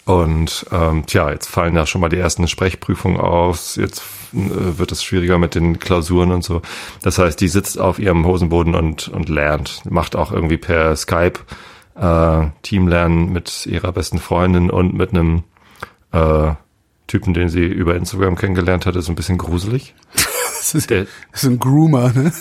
und 0.05 0.65
ähm, 0.71 1.05
tja, 1.05 1.29
jetzt 1.31 1.47
fallen 1.47 1.75
da 1.75 1.85
schon 1.85 2.01
mal 2.01 2.09
die 2.09 2.17
ersten 2.17 2.47
Sprechprüfungen 2.47 3.19
aus. 3.19 3.75
Jetzt 3.75 4.01
äh, 4.33 4.77
wird 4.77 4.91
es 4.91 5.03
schwieriger 5.03 5.37
mit 5.37 5.55
den 5.55 5.79
Klausuren 5.79 6.31
und 6.31 6.43
so. 6.43 6.61
Das 7.03 7.19
heißt, 7.19 7.39
die 7.39 7.47
sitzt 7.47 7.79
auf 7.79 7.99
ihrem 7.99 8.25
Hosenboden 8.25 8.75
und, 8.75 9.07
und 9.07 9.29
lernt. 9.29 9.81
Macht 9.89 10.15
auch 10.15 10.31
irgendwie 10.31 10.57
per 10.57 10.95
Skype 10.95 11.39
äh, 11.95 12.47
Teamlernen 12.63 13.31
mit 13.31 13.65
ihrer 13.65 13.91
besten 13.91 14.19
Freundin 14.19 14.69
und 14.69 14.93
mit 14.93 15.11
einem 15.11 15.43
äh, 16.11 16.53
Typen, 17.07 17.33
den 17.33 17.49
sie 17.49 17.65
über 17.65 17.95
Instagram 17.95 18.35
kennengelernt 18.35 18.85
hat, 18.85 18.95
ist 18.95 19.09
ein 19.09 19.15
bisschen 19.15 19.37
gruselig. 19.37 19.93
Das 20.63 20.75
ist, 20.75 20.89
Der, 20.91 21.07
das 21.33 21.43
ist 21.43 21.49
ein 21.49 21.59
Groomer, 21.59 22.13
ne? 22.13 22.31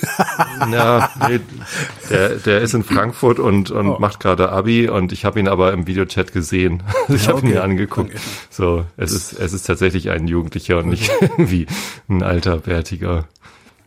ja, 0.70 1.10
nee, 1.28 1.40
der, 2.08 2.36
der 2.36 2.60
ist 2.60 2.72
in 2.72 2.84
Frankfurt 2.84 3.40
und, 3.40 3.72
und 3.72 3.88
Oh. 3.88 3.98
macht 3.98 4.20
gerade 4.20 4.52
Abi 4.52 4.88
und 4.88 5.10
ich 5.10 5.24
habe 5.24 5.40
ihn 5.40 5.48
aber 5.48 5.72
im 5.72 5.88
Videochat 5.88 6.32
gesehen. 6.32 6.84
Ich 7.08 7.26
habe 7.26 7.40
ihn 7.40 7.46
okay. 7.46 7.54
mir 7.54 7.64
angeguckt. 7.64 8.12
So, 8.48 8.84
es 8.96 9.10
ist, 9.10 9.32
es 9.32 9.52
ist 9.52 9.64
tatsächlich 9.64 10.08
ein 10.10 10.28
Jugendlicher 10.28 10.78
und 10.78 10.90
nicht 10.90 11.10
irgendwie 11.20 11.66
ein 12.08 12.22
alter, 12.22 12.58
bärtiger, 12.58 13.24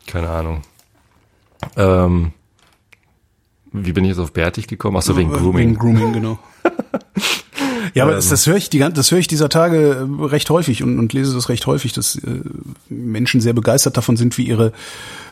keine 0.05 0.29
Ahnung. 0.29 0.63
Ähm, 1.77 2.33
wie 3.71 3.93
bin 3.93 4.03
ich 4.03 4.09
jetzt 4.09 4.19
auf 4.19 4.33
bärtig 4.33 4.67
gekommen? 4.67 4.97
Ach 4.97 5.01
so, 5.01 5.15
wegen 5.15 5.31
Grooming. 5.31 5.69
Wegen 5.69 5.77
Grooming, 5.77 6.11
genau. 6.11 6.39
Ja, 7.95 8.03
aber 8.03 8.15
das, 8.15 8.27
das 8.27 8.45
höre 8.45 8.57
ich 8.57 8.69
die 8.69 8.79
das 8.79 9.09
höre 9.09 9.19
ich 9.19 9.27
dieser 9.27 9.47
Tage 9.47 10.05
äh, 10.05 10.25
recht 10.25 10.49
häufig 10.49 10.83
und, 10.83 10.99
und 10.99 11.13
lese 11.13 11.33
das 11.33 11.47
recht 11.47 11.65
häufig, 11.65 11.93
dass 11.93 12.17
äh, 12.17 12.41
Menschen 12.89 13.39
sehr 13.39 13.53
begeistert 13.53 13.95
davon 13.95 14.17
sind, 14.17 14.37
wie 14.37 14.43
ihre 14.43 14.73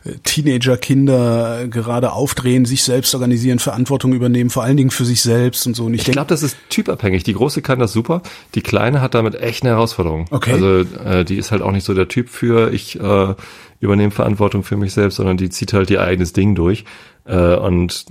äh, 0.06 0.14
Teenager-Kinder 0.24 1.64
äh, 1.64 1.68
gerade 1.68 2.14
aufdrehen, 2.14 2.64
sich 2.64 2.84
selbst 2.84 3.14
organisieren, 3.14 3.60
Verantwortung 3.60 4.14
übernehmen, 4.14 4.50
vor 4.50 4.64
allen 4.64 4.78
Dingen 4.78 4.92
für 4.92 5.04
sich 5.04 5.22
selbst 5.22 5.68
und 5.68 5.76
so. 5.76 5.84
Und 5.86 5.94
ich, 5.94 6.08
Ich 6.08 6.14
glaube, 6.14 6.30
das 6.30 6.42
ist 6.42 6.56
typabhängig. 6.70 7.24
Die 7.24 7.34
große 7.34 7.62
kann 7.62 7.80
das 7.80 7.92
super. 7.92 8.22
Die 8.56 8.62
kleine 8.62 9.02
hat 9.02 9.14
damit 9.14 9.36
echt 9.36 9.64
eine 9.64 9.72
Herausforderung. 9.72 10.28
Okay. 10.32 10.54
Also 10.54 10.80
äh, 11.04 11.26
die 11.26 11.36
ist 11.36 11.52
halt 11.52 11.62
auch 11.62 11.74
nicht 11.74 11.84
so 11.84 11.94
der 11.94 12.08
Typ 12.08 12.30
für 12.30 12.72
ich 12.72 12.98
äh, 12.98 13.36
übernehme 13.82 14.12
Verantwortung 14.12 14.64
für 14.64 14.78
mich 14.78 14.94
selbst, 14.94 15.18
sondern 15.18 15.36
die 15.36 15.50
zieht 15.50 15.74
halt 15.74 15.90
ihr 15.90 16.02
eigenes 16.02 16.32
Ding 16.32 16.56
durch 16.56 16.86
äh, 17.26 17.56
und 17.56 18.06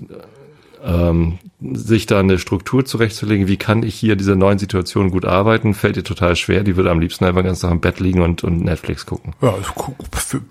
ähm, 0.85 1.39
sich 1.61 2.07
da 2.07 2.21
eine 2.21 2.39
Struktur 2.39 2.85
zurechtzulegen, 2.85 3.47
wie 3.47 3.57
kann 3.57 3.83
ich 3.83 3.95
hier 3.95 4.13
in 4.13 4.19
dieser 4.19 4.35
neuen 4.35 4.59
Situation 4.59 5.11
gut 5.11 5.25
arbeiten, 5.25 5.75
fällt 5.75 5.97
ihr 5.97 6.05
total 6.05 6.35
schwer. 6.37 6.65
Die 6.65 6.77
würde 6.77 6.91
am 6.91 7.01
liebsten 7.01 7.25
einfach 7.25 7.45
ganz 7.45 7.61
Tag 7.61 7.71
im 7.71 7.81
Bett 7.81 8.01
liegen 8.01 8.21
und, 8.21 8.43
und 8.43 8.65
Netflix 8.65 9.07
gucken. 9.07 9.35
ja, 9.41 9.55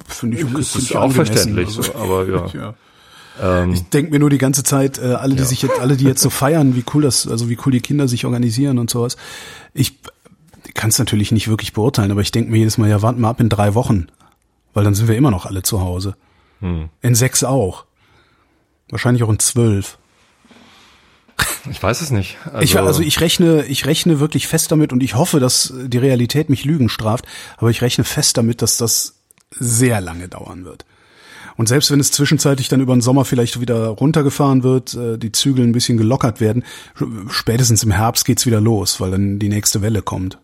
finde 0.07 0.37
ich, 0.37 0.43
Das 0.43 0.51
find 0.71 0.83
ist 0.83 0.91
ich 0.91 0.95
auch 0.97 1.11
verständlich, 1.11 1.67
Also, 1.67 1.81
so, 1.81 1.95
aber 1.95 2.27
ja. 2.27 2.45
ja. 2.53 3.63
Ähm, 3.63 3.73
Ich 3.73 3.83
denke 3.89 4.11
mir 4.11 4.19
nur 4.19 4.29
die 4.29 4.37
ganze 4.37 4.63
Zeit, 4.63 4.99
äh, 4.99 5.13
alle, 5.13 5.35
die 5.35 5.43
sich 5.43 5.61
jetzt, 5.61 5.79
alle, 5.79 5.97
die 5.97 6.05
jetzt 6.05 6.21
so 6.21 6.29
feiern, 6.29 6.75
wie 6.75 6.83
cool 6.93 7.01
das, 7.03 7.27
also 7.27 7.49
wie 7.49 7.57
cool 7.65 7.71
die 7.71 7.81
Kinder 7.81 8.07
sich 8.07 8.25
organisieren 8.25 8.77
und 8.79 8.89
sowas. 8.89 9.17
Ich 9.73 9.99
kann 10.73 10.89
es 10.89 10.99
natürlich 10.99 11.31
nicht 11.31 11.47
wirklich 11.49 11.73
beurteilen, 11.73 12.11
aber 12.11 12.21
ich 12.21 12.31
denke 12.31 12.51
mir 12.51 12.57
jedes 12.57 12.77
Mal, 12.77 12.89
ja, 12.89 13.01
warten 13.01 13.19
mal 13.21 13.29
ab 13.29 13.39
in 13.41 13.49
drei 13.49 13.73
Wochen. 13.73 14.07
Weil 14.73 14.85
dann 14.85 14.93
sind 14.93 15.09
wir 15.09 15.17
immer 15.17 15.31
noch 15.31 15.45
alle 15.45 15.63
zu 15.63 15.81
Hause. 15.81 16.15
Hm. 16.61 16.87
In 17.01 17.15
sechs 17.15 17.43
auch. 17.43 17.85
Wahrscheinlich 18.89 19.23
auch 19.23 19.29
in 19.29 19.39
zwölf. 19.39 19.97
Ich 21.69 21.81
weiß 21.81 22.01
es 22.01 22.11
nicht. 22.11 22.37
Also, 22.45 22.59
ich, 22.63 22.77
also 22.77 23.01
ich 23.01 23.19
rechne, 23.21 23.65
ich 23.65 23.85
rechne 23.85 24.19
wirklich 24.19 24.47
fest 24.47 24.71
damit 24.71 24.93
und 24.93 25.03
ich 25.03 25.15
hoffe, 25.15 25.39
dass 25.39 25.73
die 25.75 25.97
Realität 25.97 26.49
mich 26.49 26.65
Lügen 26.65 26.89
straft, 26.89 27.25
aber 27.57 27.69
ich 27.69 27.81
rechne 27.81 28.03
fest 28.03 28.37
damit, 28.37 28.61
dass 28.61 28.77
das 28.77 29.15
sehr 29.51 30.01
lange 30.01 30.27
dauern 30.27 30.65
wird. 30.65 30.85
Und 31.57 31.67
selbst 31.67 31.91
wenn 31.91 31.99
es 31.99 32.11
zwischenzeitlich 32.11 32.69
dann 32.69 32.81
über 32.81 32.95
den 32.95 33.01
Sommer 33.01 33.25
vielleicht 33.25 33.59
wieder 33.59 33.87
runtergefahren 33.87 34.63
wird, 34.63 34.93
äh, 34.93 35.17
die 35.17 35.31
Zügel 35.31 35.65
ein 35.65 35.73
bisschen 35.73 35.97
gelockert 35.97 36.39
werden, 36.39 36.63
spätestens 37.29 37.83
im 37.83 37.91
Herbst 37.91 38.25
geht's 38.25 38.45
wieder 38.45 38.61
los, 38.61 38.99
weil 38.99 39.11
dann 39.11 39.37
die 39.37 39.49
nächste 39.49 39.81
Welle 39.81 40.01
kommt. 40.01 40.37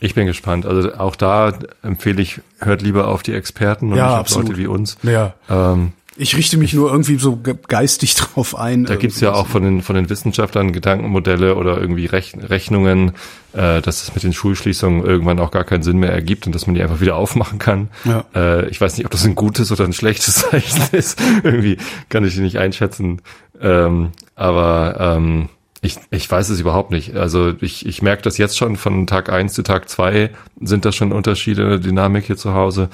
Ich 0.00 0.14
bin 0.14 0.26
gespannt. 0.26 0.66
Also 0.66 0.94
auch 0.94 1.16
da 1.16 1.52
empfehle 1.82 2.22
ich, 2.22 2.40
hört 2.60 2.82
lieber 2.82 3.08
auf 3.08 3.22
die 3.22 3.32
Experten 3.32 3.92
und 3.92 3.98
Ja, 3.98 4.04
nicht 4.04 4.12
auf 4.12 4.20
absolut. 4.20 4.48
Leute 4.48 4.60
wie 4.60 4.66
uns. 4.66 4.96
Ja. 5.02 5.34
Ähm, 5.48 5.92
Ich 6.18 6.36
richte 6.36 6.56
mich 6.56 6.72
nur 6.72 6.90
irgendwie 6.90 7.16
so 7.16 7.36
ge- 7.36 7.56
geistig 7.68 8.14
drauf 8.16 8.56
ein. 8.56 8.84
Da 8.86 8.96
gibt's 8.96 9.20
ja 9.20 9.32
auch 9.34 9.46
von 9.46 9.62
den, 9.62 9.82
von 9.82 9.96
den 9.96 10.08
Wissenschaftlern 10.08 10.72
Gedankenmodelle 10.72 11.56
oder 11.56 11.78
irgendwie 11.78 12.06
Rech 12.06 12.34
Rechnungen, 12.48 13.12
äh, 13.52 13.82
dass 13.82 14.02
es 14.02 14.14
mit 14.14 14.22
den 14.24 14.32
Schulschließungen 14.32 15.04
irgendwann 15.04 15.38
auch 15.38 15.50
gar 15.50 15.64
keinen 15.64 15.82
Sinn 15.82 15.98
mehr 15.98 16.12
ergibt 16.12 16.46
und 16.46 16.54
dass 16.54 16.66
man 16.66 16.74
die 16.74 16.82
einfach 16.82 17.00
wieder 17.00 17.16
aufmachen 17.16 17.58
kann. 17.58 17.88
Ja. 18.04 18.24
Äh, 18.34 18.68
ich 18.68 18.80
weiß 18.80 18.96
nicht, 18.96 19.04
ob 19.06 19.12
das 19.12 19.24
ein 19.24 19.34
gutes 19.34 19.70
oder 19.72 19.84
ein 19.84 19.92
schlechtes 19.92 20.34
Zeichen 20.50 20.82
ist. 20.92 21.20
irgendwie 21.42 21.76
kann 22.08 22.24
ich 22.24 22.36
nicht 22.38 22.56
einschätzen. 22.58 23.20
Ähm, 23.60 24.10
aber 24.34 24.96
ähm, 25.18 25.48
ich, 25.82 25.96
ich 26.10 26.30
weiß 26.30 26.48
es 26.48 26.60
überhaupt 26.60 26.90
nicht. 26.90 27.14
Also 27.14 27.52
ich, 27.60 27.84
ich 27.86 28.00
merke 28.02 28.22
das 28.22 28.38
jetzt 28.38 28.56
schon 28.56 28.76
von 28.76 29.06
Tag 29.06 29.30
eins 29.30 29.52
zu 29.52 29.62
Tag 29.62 29.88
zwei 29.88 30.30
sind 30.60 30.84
da 30.84 30.92
schon 30.92 31.12
Unterschiede 31.12 31.62
in 31.62 31.68
der 31.68 31.78
Dynamik 31.78 32.24
hier 32.24 32.36
zu 32.36 32.54
Hause. 32.54 32.88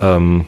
Ähm, 0.00 0.46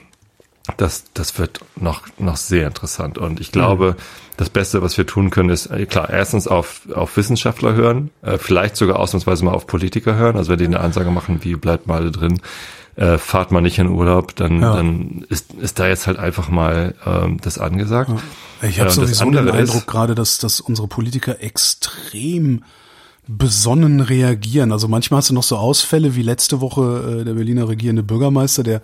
das, 0.77 1.05
das 1.15 1.39
wird 1.39 1.61
noch, 1.77 2.03
noch 2.19 2.37
sehr 2.37 2.67
interessant. 2.67 3.19
Und 3.19 3.39
ich 3.41 3.53
glaube, 3.53 3.97
das 4.37 4.49
Beste, 4.51 4.81
was 4.83 4.97
wir 4.97 5.07
tun 5.07 5.31
können, 5.31 5.51
ist, 5.51 5.67
äh, 5.67 5.85
klar, 5.87 6.09
erstens 6.11 6.49
auf, 6.49 6.83
auf 6.95 7.17
Wissenschaftler 7.17 7.75
hören, 7.75 8.11
äh, 8.23 8.39
vielleicht 8.39 8.77
sogar 8.77 8.99
ausnahmsweise 8.99 9.45
mal 9.45 9.53
auf 9.53 9.67
Politiker 9.67 10.15
hören. 10.17 10.37
Also 10.37 10.51
wenn 10.51 10.59
die 10.59 10.65
eine 10.65 10.81
Ansage 10.81 11.11
machen, 11.11 11.41
wie 11.43 11.57
bleibt 11.57 11.87
mal 11.87 12.11
drin, 12.11 12.41
äh, 12.97 13.19
fahrt 13.19 13.51
mal 13.51 13.61
nicht 13.61 13.79
in 13.79 13.89
Urlaub, 13.89 14.35
dann, 14.37 14.61
Ja. 14.63 14.75
dann 14.77 15.27
ist, 15.29 15.53
ist 15.55 15.79
da 15.81 15.87
jetzt 15.89 16.07
halt 16.07 16.19
einfach 16.19 16.49
mal 16.49 16.95
ähm, 17.05 17.39
das 17.43 17.59
angesagt. 17.59 18.11
Ich 18.63 18.79
habe 18.81 18.83
Äh, 18.83 18.85
das 18.85 18.95
sowieso 18.95 19.25
den 19.27 19.39
andere 19.39 19.61
ist- 19.61 19.71
Eindruck 19.71 19.87
gerade, 19.87 20.15
dass, 20.15 20.39
dass 20.39 20.61
unsere 20.61 20.89
Politiker 20.89 21.43
extrem 21.43 22.63
besonnen 23.27 24.01
reagieren. 24.01 24.73
Also 24.73 24.89
manchmal 24.89 25.19
hast 25.19 25.31
du 25.31 25.35
noch 25.35 25.43
so 25.43 25.57
Ausfälle 25.57 26.15
wie 26.15 26.23
letzte 26.23 26.61
Woche 26.61 27.21
äh, 27.21 27.25
der 27.25 27.35
Berliner 27.35 27.69
regierende 27.69 28.03
Bürgermeister, 28.03 28.63
der 28.63 28.83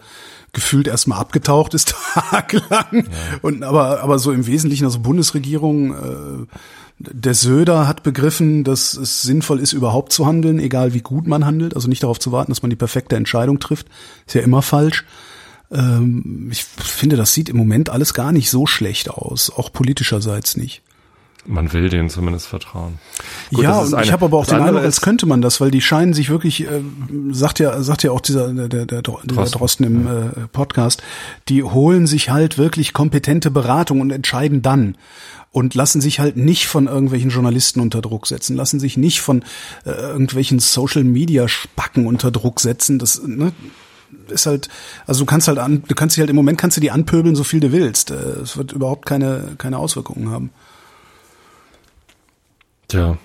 gefühlt 0.52 0.88
erstmal 0.88 1.18
abgetaucht 1.18 1.74
ist 1.74 1.94
tagelang. 2.14 3.08
Und 3.42 3.62
aber 3.62 4.02
aber 4.02 4.18
so 4.18 4.32
im 4.32 4.46
Wesentlichen 4.46 4.84
also 4.84 5.00
Bundesregierung 5.00 5.94
äh, 5.94 6.46
der 6.98 7.34
Söder 7.34 7.88
hat 7.88 8.02
begriffen, 8.02 8.62
dass 8.62 8.94
es 8.94 9.22
sinnvoll 9.22 9.58
ist, 9.58 9.72
überhaupt 9.72 10.12
zu 10.12 10.26
handeln, 10.26 10.58
egal 10.58 10.92
wie 10.92 11.00
gut 11.00 11.26
man 11.26 11.46
handelt. 11.46 11.74
Also 11.74 11.88
nicht 11.88 12.02
darauf 12.02 12.18
zu 12.18 12.30
warten, 12.30 12.50
dass 12.50 12.62
man 12.62 12.70
die 12.70 12.76
perfekte 12.76 13.16
Entscheidung 13.16 13.58
trifft. 13.58 13.88
Ist 14.26 14.34
ja 14.34 14.42
immer 14.42 14.62
falsch. 14.62 15.04
Ähm, 15.70 16.48
ich 16.50 16.64
finde, 16.64 17.16
das 17.16 17.32
sieht 17.32 17.48
im 17.48 17.56
Moment 17.56 17.90
alles 17.90 18.14
gar 18.14 18.32
nicht 18.32 18.50
so 18.50 18.66
schlecht 18.66 19.10
aus, 19.10 19.50
auch 19.50 19.72
politischerseits 19.72 20.56
nicht. 20.56 20.82
Man 21.50 21.72
will 21.72 21.88
denen 21.88 22.08
zumindest 22.08 22.46
vertrauen. 22.46 22.98
Gut, 23.52 23.64
ja, 23.64 23.78
und 23.80 23.88
ich 23.88 23.94
eine- 23.94 24.12
habe 24.12 24.24
aber 24.26 24.38
auch 24.38 24.46
den 24.46 24.60
Eindruck, 24.60 24.82
als 24.84 25.00
könnte 25.00 25.26
man 25.26 25.42
das, 25.42 25.60
weil 25.60 25.70
die 25.70 25.80
scheinen 25.80 26.14
sich 26.14 26.30
wirklich, 26.30 26.62
äh, 26.62 26.80
sagt 27.32 27.58
ja, 27.58 27.82
sagt 27.82 28.02
ja 28.04 28.12
auch 28.12 28.20
dieser 28.20 28.52
der, 28.52 28.68
der, 28.68 28.86
der 28.86 29.02
Drosten, 29.02 29.28
Drosten. 29.28 29.58
Drosten 29.58 29.86
im 29.86 30.06
äh, 30.06 30.30
Podcast, 30.52 31.02
die 31.48 31.62
holen 31.62 32.06
sich 32.06 32.30
halt 32.30 32.56
wirklich 32.58 32.92
kompetente 32.92 33.50
Beratung 33.50 34.00
und 34.00 34.10
entscheiden 34.10 34.62
dann 34.62 34.96
und 35.52 35.74
lassen 35.74 36.00
sich 36.00 36.20
halt 36.20 36.36
nicht 36.36 36.68
von 36.68 36.86
irgendwelchen 36.86 37.30
Journalisten 37.30 37.80
unter 37.80 38.00
Druck 38.00 38.28
setzen, 38.28 38.54
lassen 38.54 38.78
sich 38.78 38.96
nicht 38.96 39.20
von 39.20 39.42
äh, 39.84 39.90
irgendwelchen 39.90 40.60
Social 40.60 41.02
Media 41.02 41.48
Spacken 41.48 42.06
unter 42.06 42.30
Druck 42.30 42.60
setzen. 42.60 43.00
Das 43.00 43.20
ne, 43.26 43.52
ist 44.28 44.46
halt, 44.46 44.68
also 45.06 45.20
du 45.20 45.26
kannst 45.26 45.48
halt 45.48 45.58
an, 45.58 45.82
du 45.88 45.94
kannst 45.96 46.14
dich 46.16 46.20
halt 46.20 46.30
im 46.30 46.36
Moment 46.36 46.58
kannst 46.58 46.76
du 46.76 46.80
die 46.80 46.92
anpöbeln, 46.92 47.34
so 47.34 47.42
viel 47.42 47.58
du 47.58 47.72
willst. 47.72 48.12
Äh, 48.12 48.14
Es 48.42 48.56
wird 48.56 48.70
überhaupt 48.70 49.06
keine 49.06 49.48
keine 49.58 49.78
Auswirkungen 49.78 50.30
haben. 50.30 50.50
Tja, 52.90 53.18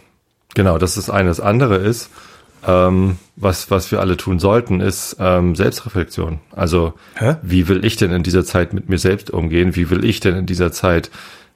genau, 0.54 0.78
das 0.78 0.97
ist 0.97 1.10
eine. 1.10 1.30
Das 1.30 1.39
andere 1.39 1.78
ist, 1.78 2.12
ähm, 2.65 3.17
was, 3.36 3.71
was 3.71 3.91
wir 3.91 3.99
alle 3.99 4.15
tun 4.15 4.39
sollten, 4.39 4.80
ist 4.80 5.17
ähm, 5.19 5.56
Selbstreflexion. 5.56 6.39
Also, 6.51 6.93
Hä? 7.15 7.38
wie 7.41 7.67
will 7.67 7.84
ich 7.84 7.97
denn 7.97 8.12
in 8.12 8.23
dieser 8.23 8.45
Zeit 8.45 8.73
mit 8.73 8.89
mir 8.89 8.99
selbst 8.99 9.32
umgehen? 9.32 9.75
Wie 9.75 9.89
will 9.89 10.06
ich 10.06 10.19
denn 10.19 10.36
in 10.36 10.45
dieser 10.45 10.71
Zeit 10.71 11.10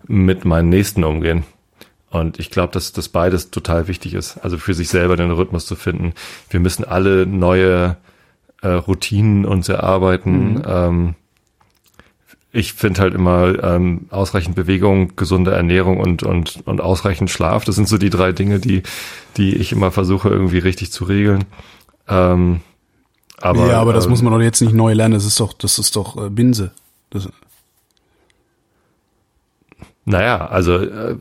mit 0.07 0.43
meinen 0.43 0.69
Nächsten 0.69 1.03
umgehen? 1.03 1.43
Und 2.09 2.39
ich 2.39 2.49
glaube, 2.49 2.73
dass 2.73 2.91
das 2.91 3.09
beides 3.09 3.51
total 3.51 3.87
wichtig 3.87 4.15
ist. 4.15 4.37
Also 4.39 4.57
für 4.57 4.73
sich 4.73 4.89
selber 4.89 5.15
den 5.15 5.29
Rhythmus 5.29 5.67
zu 5.67 5.75
finden. 5.75 6.13
Wir 6.49 6.59
müssen 6.59 6.83
alle 6.83 7.27
neue 7.27 7.97
äh, 8.63 8.69
Routinen 8.69 9.45
uns 9.45 9.69
erarbeiten. 9.69 10.63
Ähm, 10.65 11.15
ich 12.51 12.73
finde 12.73 13.01
halt 13.01 13.13
immer 13.13 13.63
ähm, 13.63 14.07
ausreichend 14.09 14.55
Bewegung, 14.55 15.15
gesunde 15.15 15.51
Ernährung 15.51 15.99
und, 15.99 16.23
und, 16.23 16.61
und 16.65 16.81
ausreichend 16.81 17.29
Schlaf. 17.29 17.63
Das 17.63 17.75
sind 17.75 17.87
so 17.87 17.97
die 17.97 18.09
drei 18.09 18.31
Dinge, 18.31 18.59
die, 18.59 18.83
die 19.37 19.55
ich 19.55 19.71
immer 19.71 19.91
versuche 19.91 20.29
irgendwie 20.29 20.57
richtig 20.57 20.91
zu 20.91 21.03
regeln. 21.03 21.45
Ähm, 22.07 22.61
aber, 23.39 23.67
ja, 23.67 23.79
aber 23.79 23.93
das 23.93 24.05
ähm, 24.05 24.11
muss 24.11 24.21
man 24.21 24.33
doch 24.33 24.41
jetzt 24.41 24.61
nicht 24.61 24.73
neu 24.73 24.93
lernen. 24.93 25.13
Das 25.13 25.25
ist 25.25 25.39
doch, 25.39 25.53
das 25.53 25.77
ist 25.77 25.95
doch 25.95 26.17
äh, 26.17 26.29
Binse. 26.29 26.71
Das, 27.11 27.29
Naja, 30.05 30.47
also 30.47 30.77
äh, 30.77 31.17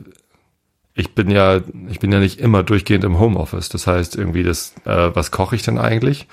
ich 0.95 1.13
bin 1.13 1.29
ja, 1.29 1.61
ich 1.89 1.99
bin 1.99 2.11
ja 2.11 2.19
nicht 2.19 2.39
immer 2.39 2.63
durchgehend 2.63 3.03
im 3.03 3.19
Homeoffice. 3.19 3.69
Das 3.69 3.85
heißt, 3.85 4.15
irgendwie 4.15 4.43
das, 4.43 4.73
äh, 4.85 5.11
was 5.13 5.29
koche 5.29 5.55
ich 5.55 5.61
denn 5.61 5.77
eigentlich? 5.77 6.27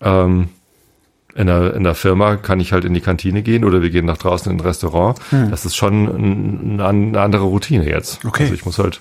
Ähm, 0.00 0.48
in 1.34 1.46
der, 1.48 1.74
in 1.74 1.82
der 1.84 1.94
Firma 1.94 2.36
kann 2.36 2.60
ich 2.60 2.72
halt 2.72 2.84
in 2.84 2.94
die 2.94 3.00
Kantine 3.00 3.42
gehen 3.42 3.64
oder 3.64 3.82
wir 3.82 3.90
gehen 3.90 4.06
nach 4.06 4.18
draußen 4.18 4.50
in 4.52 4.58
ein 4.58 4.60
Restaurant. 4.60 5.18
Das 5.50 5.64
ist 5.64 5.74
schon 5.76 6.04
ein, 6.04 6.80
ein, 6.80 7.08
eine 7.08 7.20
andere 7.20 7.44
Routine 7.44 7.84
jetzt. 7.88 8.24
Okay. 8.24 8.44
Also 8.44 8.54
ich 8.54 8.64
muss 8.64 8.78
halt 8.78 9.00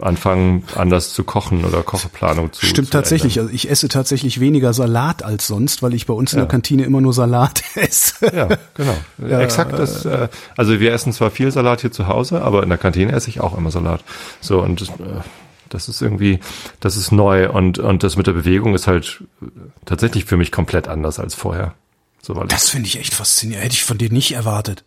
anfangen, 0.00 0.64
anders 0.76 1.12
zu 1.12 1.24
kochen 1.24 1.64
oder 1.64 1.82
Kocheplanung 1.82 2.52
zu 2.52 2.64
stimmt 2.66 2.88
zu 2.88 2.92
tatsächlich. 2.92 3.36
ändern. 3.36 3.48
Also 3.48 3.54
ich 3.54 3.70
esse 3.70 3.88
tatsächlich 3.88 4.40
weniger 4.40 4.72
Salat 4.72 5.22
als 5.22 5.46
sonst, 5.46 5.82
weil 5.82 5.92
ich 5.94 6.06
bei 6.06 6.14
uns 6.14 6.32
in 6.32 6.38
Ja. 6.38 6.44
der 6.46 6.50
Kantine 6.50 6.84
immer 6.84 7.00
nur 7.02 7.12
Salat 7.12 7.62
esse. 7.74 8.34
Ja, 8.34 8.48
genau. 8.74 8.96
Exakt 9.38 9.78
das. 9.78 10.04
Äh, 10.06 10.28
also 10.56 10.80
wir 10.80 10.92
essen 10.92 11.12
zwar 11.12 11.30
viel 11.30 11.50
Salat 11.52 11.82
hier 11.82 11.92
zu 11.92 12.06
Hause, 12.08 12.40
aber 12.42 12.62
in 12.62 12.68
der 12.70 12.78
Kantine 12.78 13.12
esse 13.12 13.28
ich 13.28 13.40
auch 13.40 13.56
immer 13.58 13.70
Salat. 13.70 14.02
So 14.40 14.60
und 14.62 14.80
äh, 14.82 14.86
das 15.70 15.88
ist 15.88 16.02
irgendwie, 16.02 16.40
das 16.80 16.96
ist 16.96 17.10
neu 17.12 17.50
und 17.50 17.78
und 17.78 18.02
das 18.02 18.16
mit 18.16 18.26
der 18.26 18.32
Bewegung 18.32 18.74
ist 18.74 18.86
halt 18.86 19.24
tatsächlich 19.86 20.26
für 20.26 20.36
mich 20.36 20.52
komplett 20.52 20.88
anders 20.88 21.18
als 21.18 21.34
vorher. 21.34 21.74
So 22.22 22.34
Das 22.44 22.68
finde 22.68 22.86
ich 22.86 22.98
echt 22.98 23.14
faszinierend. 23.14 23.64
Hätte 23.64 23.74
ich 23.74 23.84
von 23.84 23.96
dir 23.96 24.10
nicht 24.10 24.32
erwartet. 24.32 24.84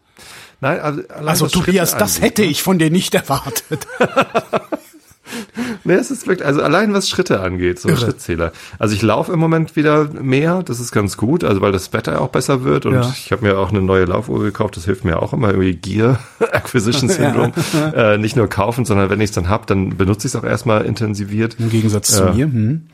nein, 0.61 0.79
also, 0.79 1.01
Also 1.25 1.47
Tobias, 1.47 1.97
das 1.97 2.21
hätte 2.21 2.43
ne? 2.43 2.49
ich 2.49 2.61
von 2.61 2.77
dir 2.77 2.91
nicht 2.91 3.15
erwartet. 3.15 3.87
Nee, 5.86 5.93
es 5.95 6.12
ist 6.12 6.27
wirklich, 6.27 6.45
also 6.47 6.62
allein 6.62 6.93
was 6.93 7.09
Schritte 7.09 7.41
angeht, 7.41 7.79
so 7.79 7.89
Irre. 7.89 7.97
Schrittzähler. 7.99 8.51
Also 8.79 8.95
ich 8.95 9.01
laufe 9.01 9.33
im 9.33 9.39
Moment 9.39 9.75
wieder 9.75 10.05
mehr, 10.13 10.63
das 10.63 10.79
ist 10.79 10.91
ganz 10.93 11.17
gut, 11.17 11.43
also 11.43 11.59
weil 11.62 11.71
das 11.73 11.91
Wetter 11.91 12.21
auch 12.21 12.29
besser 12.29 12.63
wird 12.63 12.86
und 12.86 12.93
Ja. 12.93 13.13
ich 13.15 13.31
habe 13.33 13.43
mir 13.45 13.57
auch 13.57 13.69
eine 13.69 13.81
neue 13.81 14.05
Laufuhr 14.05 14.41
gekauft, 14.43 14.77
das 14.77 14.86
hilft 14.86 15.03
mir 15.03 15.21
auch 15.21 15.33
immer, 15.33 15.49
irgendwie 15.49 15.73
Gear 15.75 16.19
Acquisition 16.39 17.09
Syndrome. 17.09 17.51
äh, 17.95 18.17
nicht 18.17 18.36
nur 18.38 18.47
kaufen, 18.47 18.86
sondern 18.86 19.09
wenn 19.09 19.19
ich 19.19 19.29
es 19.31 19.36
dann 19.36 19.49
hab, 19.49 19.67
dann 19.67 19.97
benutze 19.97 20.27
ich 20.27 20.33
es 20.33 20.39
auch 20.39 20.45
erstmal 20.45 20.86
intensiviert. 20.86 21.57
Im 21.59 21.69
Gegensatz 21.69 22.12
zu 22.12 22.23
Ja. 22.23 22.31
mir. 22.33 22.45
Hm. 22.45 22.88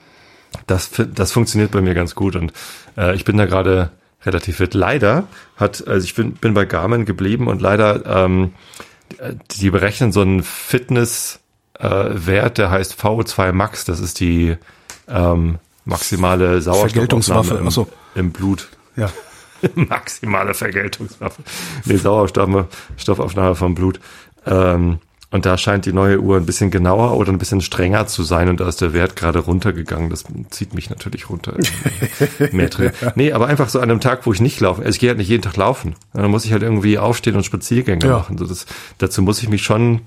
Das, 0.66 0.90
das 1.14 1.32
funktioniert 1.32 1.70
bei 1.72 1.82
mir 1.82 1.94
ganz 1.94 2.16
gut 2.16 2.36
und 2.36 2.54
äh, 2.98 3.14
ich 3.16 3.24
bin 3.24 3.38
da 3.38 3.46
gerade 3.46 3.92
relativ 4.26 4.58
fit. 4.58 4.74
Leider 4.74 5.28
hat, 5.58 5.88
also 5.88 6.04
ich 6.04 6.16
bin, 6.16 6.34
bin 6.34 6.54
bei 6.56 6.66
Garmin 6.66 7.06
geblieben 7.06 7.48
und 7.48 7.62
leider, 7.62 8.04
ähm, 8.26 8.54
die- 9.52 9.60
die 9.62 9.70
berechnen 9.70 10.12
so 10.12 10.22
einen 10.22 10.42
Fitness 10.44 11.36
äh, 11.36 11.40
Wert, 11.80 12.58
der 12.58 12.72
heißt 12.72 13.00
VO2 13.02 13.52
Max, 13.54 13.86
das 13.86 14.00
ist 14.00 14.20
die 14.20 14.58
ähm, 15.08 15.60
maximale 15.86 16.62
Sauerstoffaufnahme 16.62 17.60
im, 17.60 17.72
so. 17.72 17.88
im 18.16 18.32
Blut. 18.32 18.70
Ja. 18.96 19.10
maximale 19.76 20.54
Vergeltungswaffe. 20.54 21.42
Nee, 21.86 21.98
Sauerstoffaufnahme 21.98 23.56
vom 23.56 23.76
Blut. 23.76 24.00
Ähm, 24.46 25.00
und 25.32 25.46
da 25.46 25.60
scheint 25.60 25.86
die 25.86 25.94
neue 25.94 26.20
Uhr 26.20 26.38
ein 26.38 26.46
bisschen 26.48 26.72
genauer 26.72 27.16
oder 27.16 27.32
ein 27.32 27.38
bisschen 27.38 27.62
strenger 27.62 28.08
zu 28.08 28.24
sein 28.24 28.50
und 28.50 28.60
da 28.60 28.68
ist 28.68 28.82
der 28.82 28.94
Wert 28.94 29.16
gerade 29.16 29.38
runtergegangen. 29.40 30.10
Das 30.10 30.24
zieht 30.50 30.74
mich 30.74 30.90
natürlich 30.90 31.30
runter. 31.30 31.54
Mehr 32.52 32.70
drin. 32.70 32.92
Nee, 33.14 33.32
aber 33.32 33.46
einfach 33.46 33.70
so 33.70 33.80
an 33.80 33.92
einem 33.92 34.00
Tag, 34.00 34.26
wo 34.26 34.34
ich 34.34 34.42
nicht 34.42 34.60
laufe. 34.60 34.82
Also 34.82 34.96
ich 34.96 35.00
gehe 35.00 35.10
halt 35.10 35.20
nicht 35.20 35.28
jeden 35.30 35.44
Tag 35.44 35.56
laufen. 35.56 35.96
Dann 36.14 36.32
muss 36.32 36.46
ich 36.46 36.52
halt 36.52 36.64
irgendwie 36.64 36.98
aufstehen 36.98 37.36
und 37.36 37.44
Spaziergänge 37.46 38.08
Ja. 38.08 38.18
machen. 38.18 38.40
So 38.40 38.48
das, 38.48 38.66
dazu 38.98 39.22
muss 39.22 39.44
ich 39.44 39.50
mich 39.50 39.62
schon 39.62 40.02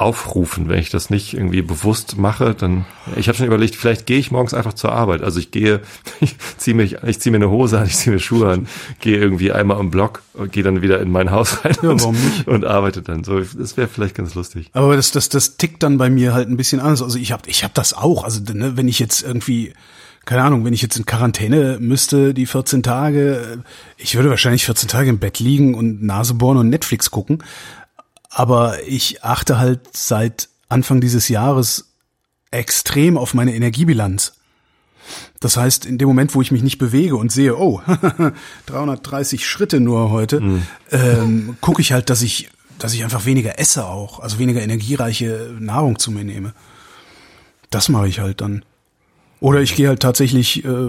aufrufen. 0.00 0.68
Wenn 0.68 0.78
ich 0.78 0.90
das 0.90 1.10
nicht 1.10 1.34
irgendwie 1.34 1.62
bewusst 1.62 2.16
mache, 2.16 2.54
dann 2.54 2.86
ich 3.16 3.28
habe 3.28 3.36
schon 3.36 3.46
überlegt, 3.46 3.76
vielleicht 3.76 4.06
gehe 4.06 4.18
ich 4.18 4.30
morgens 4.30 4.54
einfach 4.54 4.72
zur 4.72 4.92
Arbeit. 4.92 5.22
Also 5.22 5.38
ich 5.38 5.50
gehe, 5.50 5.80
ich 6.20 6.36
ziehe 6.56 6.74
mich, 6.74 6.96
ich 7.04 7.20
ziehe 7.20 7.30
mir 7.30 7.36
eine 7.36 7.50
Hose 7.50 7.78
an, 7.78 7.86
ich 7.86 7.96
ziehe 7.96 8.12
mir 8.14 8.20
Schuhe 8.20 8.50
an, 8.50 8.66
gehe 9.00 9.18
irgendwie 9.18 9.52
einmal 9.52 9.78
im 9.78 9.90
Block 9.90 10.22
und 10.34 10.52
gehe 10.52 10.62
dann 10.62 10.82
wieder 10.82 11.00
in 11.00 11.10
mein 11.10 11.30
Haus 11.30 11.64
rein 11.64 11.76
Ja, 11.82 11.90
und, 11.90 12.02
und 12.46 12.64
arbeite 12.64 13.02
dann. 13.02 13.24
So, 13.24 13.40
das 13.40 13.76
wäre 13.76 13.88
vielleicht 13.88 14.14
ganz 14.14 14.34
lustig. 14.34 14.70
Aber 14.72 14.96
das, 14.96 15.10
das, 15.10 15.28
das 15.28 15.56
tickt 15.56 15.82
dann 15.82 15.98
bei 15.98 16.08
mir 16.08 16.32
halt 16.32 16.48
ein 16.48 16.56
bisschen 16.56 16.80
anders. 16.80 17.02
Also 17.02 17.18
ich 17.18 17.32
habe 17.32 17.42
ich 17.46 17.62
hab 17.62 17.74
das 17.74 17.92
auch. 17.92 18.24
Also 18.24 18.40
ne, 18.52 18.76
wenn 18.76 18.88
ich 18.88 18.98
jetzt 18.98 19.22
irgendwie, 19.22 19.74
keine 20.24 20.42
Ahnung, 20.42 20.64
wenn 20.64 20.72
ich 20.72 20.82
jetzt 20.82 20.96
in 20.96 21.04
Quarantäne 21.04 21.78
müsste, 21.78 22.32
die 22.32 22.46
14 22.46 22.82
Tage, 22.82 23.62
ich 23.98 24.14
würde 24.14 24.30
wahrscheinlich 24.30 24.64
14 24.64 24.88
Tage 24.88 25.10
im 25.10 25.18
Bett 25.18 25.40
liegen 25.40 25.74
und 25.74 26.02
Nase 26.02 26.34
bohren 26.34 26.56
und 26.56 26.70
Netflix 26.70 27.10
gucken. 27.10 27.42
Aber 28.30 28.86
ich 28.86 29.24
achte 29.24 29.58
halt 29.58 29.80
seit 29.92 30.48
Anfang 30.68 31.00
dieses 31.00 31.28
Jahres 31.28 31.92
extrem 32.50 33.18
auf 33.18 33.34
meine 33.34 33.54
Energiebilanz. 33.54 34.34
Das 35.40 35.56
heißt, 35.56 35.86
in 35.86 35.98
dem 35.98 36.08
Moment, 36.08 36.34
wo 36.34 36.42
ich 36.42 36.52
mich 36.52 36.62
nicht 36.62 36.78
bewege 36.78 37.16
und 37.16 37.32
sehe, 37.32 37.56
oh, 37.56 37.82
330 38.66 39.46
Schritte 39.46 39.80
nur 39.80 40.10
heute, 40.10 40.40
mhm. 40.40 40.66
ähm, 40.92 41.56
gucke 41.60 41.80
ich 41.80 41.92
halt, 41.92 42.10
dass 42.10 42.22
ich, 42.22 42.50
dass 42.78 42.94
ich 42.94 43.02
einfach 43.02 43.24
weniger 43.24 43.58
esse 43.58 43.86
auch, 43.86 44.20
also 44.20 44.38
weniger 44.38 44.62
energiereiche 44.62 45.54
Nahrung 45.58 45.98
zu 45.98 46.12
mir 46.12 46.24
nehme. 46.24 46.54
Das 47.70 47.88
mache 47.88 48.08
ich 48.08 48.20
halt 48.20 48.40
dann. 48.40 48.64
Oder 49.40 49.62
ich 49.62 49.74
gehe 49.74 49.88
halt 49.88 50.00
tatsächlich, 50.00 50.64
äh, 50.64 50.88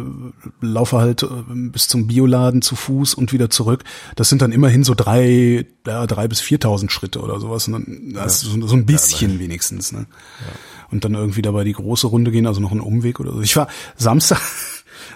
laufe 0.60 0.98
halt 0.98 1.24
äh, 1.24 1.28
bis 1.54 1.88
zum 1.88 2.08
Bioladen 2.08 2.62
zu 2.62 2.76
Fuß 2.76 3.14
und 3.14 3.32
wieder 3.32 3.50
zurück. 3.50 3.86
Das 4.18 4.28
sind 4.28 4.42
dann 4.42 4.52
immerhin 4.52 4.84
so 4.84 4.94
drei, 4.94 5.66
ja, 5.88 6.06
drei 6.06 6.28
bis 6.28 6.42
viertausend 6.42 6.92
Schritte 6.92 7.22
oder 7.22 7.40
sowas. 7.40 7.68
Und 7.68 7.74
dann, 7.74 8.12
ja. 8.14 8.26
ist 8.26 8.42
so, 8.42 8.76
ein 8.76 8.86
bisschen 8.86 9.34
ja, 9.34 9.40
wenigstens. 9.40 9.94
Ne? 9.94 10.00
Ja. 10.00 10.86
Und 10.92 11.06
dann 11.06 11.14
irgendwie 11.14 11.42
dabei 11.42 11.64
die 11.64 11.72
große 11.72 12.08
Runde 12.08 12.32
gehen, 12.32 12.46
also 12.46 12.60
noch 12.60 12.72
einen 12.72 12.82
Umweg 12.82 13.22
oder 13.22 13.32
so. 13.32 13.42
Ich 13.42 13.56
war 13.56 13.68
Samstag. 13.96 14.42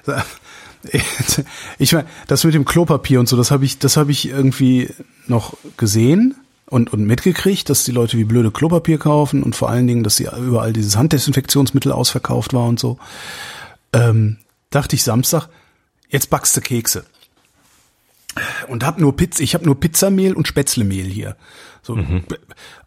ich 1.77 1.91
meine, 1.91 2.07
das 2.27 2.45
mit 2.45 2.53
dem 2.53 2.63
Klopapier 2.63 3.19
und 3.19 3.27
so, 3.27 3.35
das 3.35 3.51
habe 3.51 3.65
ich, 3.65 3.79
das 3.79 3.97
habe 3.97 4.11
ich 4.11 4.29
irgendwie 4.29 4.89
noch 5.27 5.57
gesehen 5.75 6.35
und, 6.67 6.91
und 6.91 7.05
mitgekriegt, 7.05 7.69
dass 7.69 7.83
die 7.83 7.91
Leute 7.91 8.17
wie 8.17 8.23
blöde 8.23 8.51
Klopapier 8.51 8.97
kaufen 8.97 9.43
und 9.43 9.55
vor 9.55 9.69
allen 9.69 9.87
Dingen, 9.87 10.03
dass 10.03 10.15
sie 10.15 10.27
überall 10.37 10.73
dieses 10.73 10.97
Handdesinfektionsmittel 10.97 11.91
ausverkauft 11.91 12.53
war 12.53 12.65
und 12.65 12.79
so. 12.79 12.97
Ähm, 13.93 14.37
dachte 14.69 14.95
ich 14.95 15.03
Samstag, 15.03 15.47
jetzt 16.09 16.29
backst 16.29 16.57
du 16.57 16.61
Kekse. 16.61 17.05
Und 18.67 18.85
hab 18.85 18.99
nur 18.99 19.15
Pizza, 19.15 19.43
ich 19.43 19.53
habe 19.53 19.65
nur 19.65 19.79
Pizzamehl 19.79 20.33
und 20.33 20.47
Spätzlemehl 20.47 21.05
hier. 21.05 21.35
So, 21.85 21.95
mhm. 21.95 22.23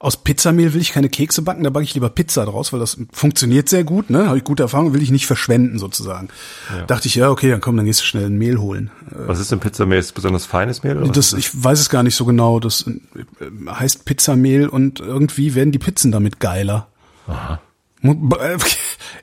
Aus 0.01 0.17
Pizzamehl 0.17 0.75
will 0.75 0.81
ich 0.81 0.93
keine 0.93 1.09
Kekse 1.09 1.43
backen, 1.43 1.63
da 1.63 1.71
backe 1.71 1.85
ich 1.85 1.95
lieber 1.95 2.11
Pizza 2.11 2.45
draus, 2.45 2.73
weil 2.73 2.81
das 2.81 2.99
funktioniert 3.13 3.69
sehr 3.69 3.85
gut, 3.85 4.11
ne? 4.11 4.27
Habe 4.27 4.39
ich 4.39 4.43
gute 4.43 4.65
Erfahrung, 4.65 4.93
will 4.93 5.03
ich 5.03 5.13
nicht 5.13 5.27
verschwenden 5.27 5.79
sozusagen. 5.79 6.31
Ja. 6.77 6.85
Dachte 6.85 7.07
ich, 7.07 7.15
ja, 7.15 7.31
okay, 7.31 7.49
dann 7.49 7.61
komm, 7.61 7.77
dann 7.77 7.87
gehst 7.87 8.01
du 8.01 8.05
schnell 8.05 8.27
ein 8.27 8.39
Mehl 8.39 8.59
holen. 8.59 8.91
Was 9.13 9.39
ist 9.39 9.53
denn 9.53 9.61
Pizzamehl? 9.61 10.01
Ist 10.01 10.17
besonders 10.17 10.47
feines 10.47 10.83
Mehl? 10.83 10.97
Oder 10.97 11.13
das, 11.13 11.33
ich 11.33 11.51
weiß 11.63 11.79
es 11.79 11.91
gar 11.91 12.03
nicht 12.03 12.17
so 12.17 12.25
genau. 12.25 12.59
Das 12.59 12.87
äh, 12.89 13.71
heißt 13.71 14.05
Pizzamehl 14.05 14.69
und 14.69 14.99
irgendwie 14.99 15.55
werden 15.55 15.71
die 15.71 15.79
Pizzen 15.79 16.11
damit 16.11 16.41
geiler. 16.41 16.89
Aha. 17.29 17.61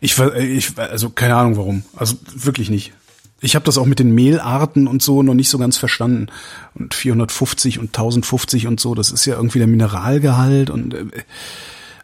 Ich, 0.02 0.20
ich, 0.20 0.78
also 0.78 1.10
keine 1.10 1.36
Ahnung 1.36 1.58
warum. 1.58 1.84
Also 1.96 2.18
wirklich 2.36 2.70
nicht. 2.70 2.94
Ich 3.42 3.56
habe 3.56 3.66
das 3.66 3.78
auch 3.78 3.86
mit 3.86 4.00
den 4.00 4.16
Mehlarten 4.16 4.88
und 4.88 5.02
so 5.02 5.22
noch 5.22 5.34
nicht 5.34 5.50
so 5.50 5.58
ganz 5.58 5.78
verstanden. 5.78 6.28
Und 6.74 6.94
450 6.94 7.80
und 7.80 7.88
1050 7.88 8.68
und 8.68 8.80
so, 8.80 8.96
das 8.96 9.12
ist 9.12 9.26
ja 9.26 9.36
irgendwie 9.36 9.60
der 9.60 9.68
Mineralgehalt 9.68 10.70
und 10.70 10.94
äh, 10.94 11.06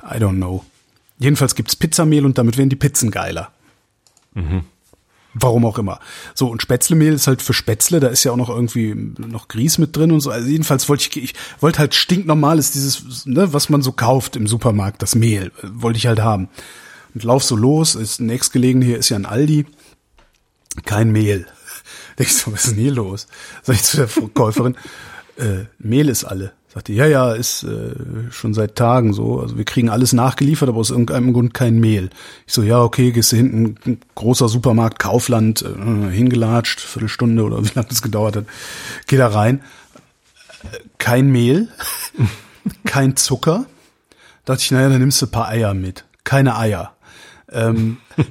I 0.03 0.17
don't 0.17 0.37
know. 0.37 0.65
Jedenfalls 1.19 1.55
gibt's 1.55 1.75
Pizzamehl 1.75 2.25
und 2.25 2.37
damit 2.37 2.57
werden 2.57 2.69
die 2.69 2.75
Pizzen 2.75 3.11
geiler. 3.11 3.51
Mhm. 4.33 4.63
Warum 5.33 5.65
auch 5.65 5.77
immer. 5.77 5.99
So, 6.33 6.47
und 6.47 6.61
Spätzlemehl 6.61 7.13
ist 7.13 7.27
halt 7.27 7.41
für 7.41 7.53
Spätzle, 7.53 8.01
da 8.01 8.07
ist 8.09 8.25
ja 8.25 8.33
auch 8.33 8.37
noch 8.37 8.49
irgendwie 8.49 8.93
noch 9.17 9.47
Grieß 9.47 9.77
mit 9.77 9.95
drin 9.95 10.11
und 10.11 10.19
so. 10.19 10.29
Also 10.29 10.49
jedenfalls 10.49 10.89
wollte 10.89 11.07
ich, 11.09 11.23
ich 11.23 11.33
wollte 11.61 11.79
halt 11.79 11.95
stinknormales, 11.95 12.71
dieses, 12.71 13.25
ne, 13.25 13.53
was 13.53 13.69
man 13.69 13.81
so 13.81 13.93
kauft 13.93 14.35
im 14.35 14.45
Supermarkt, 14.45 15.01
das 15.01 15.15
Mehl, 15.15 15.53
wollte 15.63 15.97
ich 15.97 16.07
halt 16.07 16.19
haben. 16.19 16.49
Und 17.13 17.23
lauf 17.23 17.43
so 17.43 17.55
los, 17.55 17.95
ist 17.95 18.19
nächstgelegen 18.19 18.81
hier 18.81 18.97
ist 18.97 19.09
ja 19.09 19.15
ein 19.15 19.25
Aldi 19.25 19.65
kein 20.85 21.11
Mehl. 21.11 21.45
Denkst 22.19 22.45
du, 22.45 22.53
was 22.53 22.65
ist 22.65 22.71
denn 22.71 22.83
hier 22.83 22.93
los? 22.93 23.27
Sag 23.63 23.75
ich 23.75 23.83
zu 23.83 23.97
der 23.97 24.07
Verkäuferin, 24.07 24.75
äh, 25.37 25.65
Mehl 25.79 26.09
ist 26.09 26.23
alle. 26.23 26.53
Sagt 26.73 26.87
die, 26.87 26.95
ja, 26.95 27.05
ja, 27.05 27.33
ist 27.33 27.63
äh, 27.63 27.95
schon 28.31 28.53
seit 28.53 28.77
Tagen 28.77 29.11
so. 29.11 29.41
Also 29.41 29.57
wir 29.57 29.65
kriegen 29.65 29.89
alles 29.89 30.13
nachgeliefert, 30.13 30.69
aber 30.69 30.77
aus 30.77 30.89
irgendeinem 30.89 31.33
Grund 31.33 31.53
kein 31.53 31.81
Mehl. 31.81 32.09
Ich 32.47 32.53
so, 32.53 32.63
ja, 32.63 32.81
okay, 32.81 33.11
gehst 33.11 33.33
du 33.33 33.35
hinten, 33.35 33.99
großer 34.15 34.47
Supermarkt, 34.47 34.97
Kaufland, 34.97 35.63
äh, 35.63 36.09
hingelatscht, 36.09 36.79
Viertelstunde 36.79 37.43
oder 37.43 37.61
wie 37.65 37.71
lange 37.73 37.89
das 37.89 38.01
gedauert 38.01 38.37
hat. 38.37 38.45
Geh 39.07 39.17
da 39.17 39.27
rein. 39.27 39.61
Kein 40.97 41.29
Mehl, 41.29 41.67
kein 42.85 43.17
Zucker. 43.17 43.65
Da 44.45 44.53
dachte 44.53 44.63
ich, 44.63 44.71
naja, 44.71 44.87
dann 44.87 44.99
nimmst 44.99 45.21
du 45.21 45.25
ein 45.25 45.31
paar 45.31 45.49
Eier 45.49 45.73
mit. 45.73 46.05
Keine 46.23 46.57
Eier. 46.57 46.95
Ähm, 47.51 47.97
äh, 48.15 48.23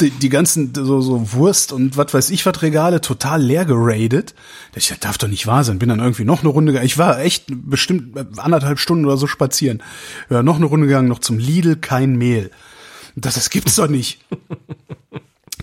die, 0.00 0.10
die, 0.10 0.28
ganzen 0.28 0.74
so, 0.74 1.00
so 1.00 1.32
Wurst 1.32 1.72
und 1.72 1.96
was 1.96 2.12
weiß 2.12 2.30
ich 2.30 2.44
was 2.46 2.62
Regale 2.62 3.00
total 3.00 3.42
leer 3.42 3.64
geradet. 3.64 4.34
Das 4.74 4.92
darf 5.00 5.18
doch 5.18 5.28
nicht 5.28 5.46
wahr 5.46 5.64
sein. 5.64 5.78
Bin 5.78 5.88
dann 5.88 6.00
irgendwie 6.00 6.24
noch 6.24 6.40
eine 6.40 6.48
Runde 6.48 6.72
gegangen. 6.72 6.86
Ich 6.86 6.98
war 6.98 7.20
echt 7.20 7.46
bestimmt 7.48 8.16
anderthalb 8.38 8.78
Stunden 8.78 9.06
oder 9.06 9.16
so 9.16 9.26
spazieren. 9.26 9.82
Ja, 10.30 10.42
noch 10.42 10.56
eine 10.56 10.66
Runde 10.66 10.86
gegangen, 10.86 11.08
noch 11.08 11.20
zum 11.20 11.38
Lidl, 11.38 11.76
kein 11.76 12.16
Mehl. 12.16 12.50
Das, 13.16 13.34
das 13.34 13.50
gibt's 13.50 13.76
doch 13.76 13.88
nicht. 13.88 14.20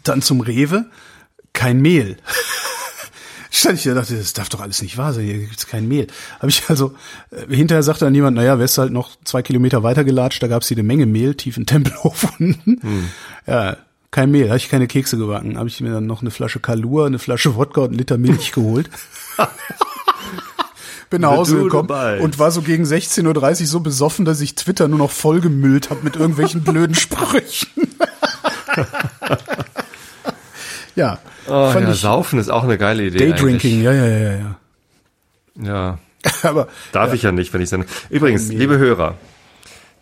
Dann 0.03 0.21
zum 0.21 0.41
Rewe, 0.41 0.85
kein 1.53 1.81
Mehl 1.81 2.17
stand 3.51 3.77
ich 3.77 3.83
da 3.83 3.93
dachte, 3.93 4.15
das 4.17 4.33
darf 4.33 4.49
doch 4.49 4.61
alles 4.61 4.81
nicht 4.81 4.97
wahr 4.97 5.13
sein, 5.13 5.25
hier 5.25 5.39
gibt's 5.39 5.67
kein 5.67 5.87
Mehl. 5.87 6.07
Habe 6.37 6.49
ich 6.49 6.63
also, 6.67 6.93
äh, 7.31 7.53
hinterher 7.53 7.83
sagte 7.83 8.05
dann 8.05 8.15
jemand, 8.15 8.37
naja, 8.37 8.59
wärst 8.59 8.77
halt 8.77 8.91
noch 8.91 9.11
zwei 9.23 9.41
Kilometer 9.41 9.83
weiter 9.83 10.03
gelatscht, 10.03 10.41
da 10.43 10.47
gab's 10.47 10.67
hier 10.67 10.77
eine 10.77 10.83
Menge 10.83 11.05
Mehl, 11.05 11.35
tief 11.35 11.57
in 11.57 11.65
Tempelhof 11.65 12.27
unten. 12.39 12.79
Hm. 12.81 13.09
Ja, 13.47 13.77
kein 14.11 14.31
Mehl, 14.31 14.47
habe 14.47 14.57
ich 14.57 14.69
keine 14.69 14.87
Kekse 14.87 15.17
gebacken. 15.17 15.57
Habe 15.57 15.69
ich 15.69 15.79
mir 15.81 15.91
dann 15.91 16.07
noch 16.07 16.21
eine 16.21 16.31
Flasche 16.31 16.59
Kalur, 16.59 17.05
eine 17.05 17.19
Flasche 17.19 17.55
Wodka 17.55 17.81
und 17.81 17.89
einen 17.89 17.99
Liter 17.99 18.17
Milch 18.17 18.51
geholt. 18.53 18.89
Bin 21.09 21.21
nach 21.21 21.31
Hause 21.31 21.63
gekommen 21.63 21.89
und 22.19 22.37
war 22.37 22.51
so 22.51 22.61
gegen 22.61 22.83
16.30 22.83 23.61
Uhr 23.61 23.67
so 23.67 23.79
besoffen, 23.79 24.25
dass 24.25 24.41
ich 24.41 24.53
Twitter 24.53 24.87
nur 24.87 24.99
noch 24.99 25.09
vollgemüllt 25.09 25.89
habe 25.89 26.01
mit 26.03 26.15
irgendwelchen 26.15 26.63
blöden 26.63 26.93
Sprüchen. 26.93 27.67
Ja. 30.95 31.19
Oh, 31.47 31.71
ja, 31.73 31.93
Saufen 31.93 32.39
ist 32.39 32.49
auch 32.49 32.63
eine 32.63 32.77
geile 32.77 33.03
Idee. 33.03 33.29
Daydrinking, 33.29 33.81
ja, 33.81 33.91
ja, 33.91 34.07
ja, 34.07 34.31
ja. 34.31 34.55
Ja. 35.61 35.99
Aber 36.43 36.67
darf 36.91 37.09
ja. 37.09 37.13
ich 37.13 37.23
ja 37.23 37.31
nicht, 37.31 37.53
wenn 37.53 37.61
ich 37.61 37.69
sende. 37.69 37.87
Übrigens, 38.09 38.49
liebe 38.49 38.77
Hörer, 38.77 39.15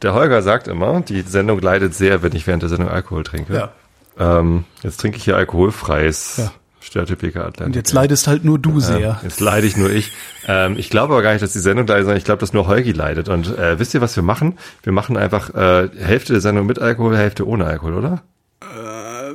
der 0.02 0.14
Holger 0.14 0.42
sagt 0.42 0.68
immer, 0.68 1.02
die 1.02 1.22
Sendung 1.22 1.60
leidet 1.62 1.94
sehr, 1.94 2.24
wenn 2.24 2.36
ich 2.36 2.48
während 2.48 2.64
der 2.64 2.70
Sendung 2.70 2.90
Alkohol 2.90 3.24
trinke. 3.24 3.54
Ja. 3.54 3.72
Ähm, 4.20 4.66
jetzt 4.82 5.00
trinke 5.00 5.18
ich 5.18 5.24
hier 5.24 5.38
alkoholfreies 5.38 6.38
ja. 6.38 6.52
Störtypiker 6.80 7.42
Atlantik. 7.42 7.66
Und 7.66 7.76
jetzt 7.76 7.94
leidest 7.94 8.28
halt 8.28 8.46
nur 8.46 8.58
du 8.58 8.80
sehr. 8.80 9.10
Ähm, 9.10 9.16
jetzt 9.24 9.40
leide 9.40 9.68
ich 9.68 9.78
nur 9.78 9.92
ich. 9.92 10.12
Ähm, 10.48 10.76
ich 10.78 10.90
glaube 10.90 11.14
aber 11.14 11.22
gar 11.22 11.34
nicht, 11.34 11.44
dass 11.44 11.54
die 11.54 11.60
Sendung 11.60 11.86
leidet, 11.86 12.06
sondern 12.06 12.18
ich 12.18 12.26
glaube, 12.26 12.40
dass 12.40 12.54
nur 12.54 12.68
Holgi 12.68 12.94
leidet. 12.94 13.30
Und 13.30 13.56
äh, 13.58 13.78
wisst 13.80 13.94
ihr, 13.94 14.02
was 14.02 14.16
wir 14.16 14.24
machen? 14.24 14.58
Wir 14.84 14.94
machen 14.94 15.18
einfach 15.18 15.54
äh, 15.54 15.90
Hälfte 16.00 16.34
der 16.34 16.42
Sendung 16.42 16.66
mit 16.66 16.80
Alkohol, 16.80 17.16
Hälfte 17.16 17.48
ohne 17.48 17.66
Alkohol, 17.66 17.96
oder? 17.96 18.24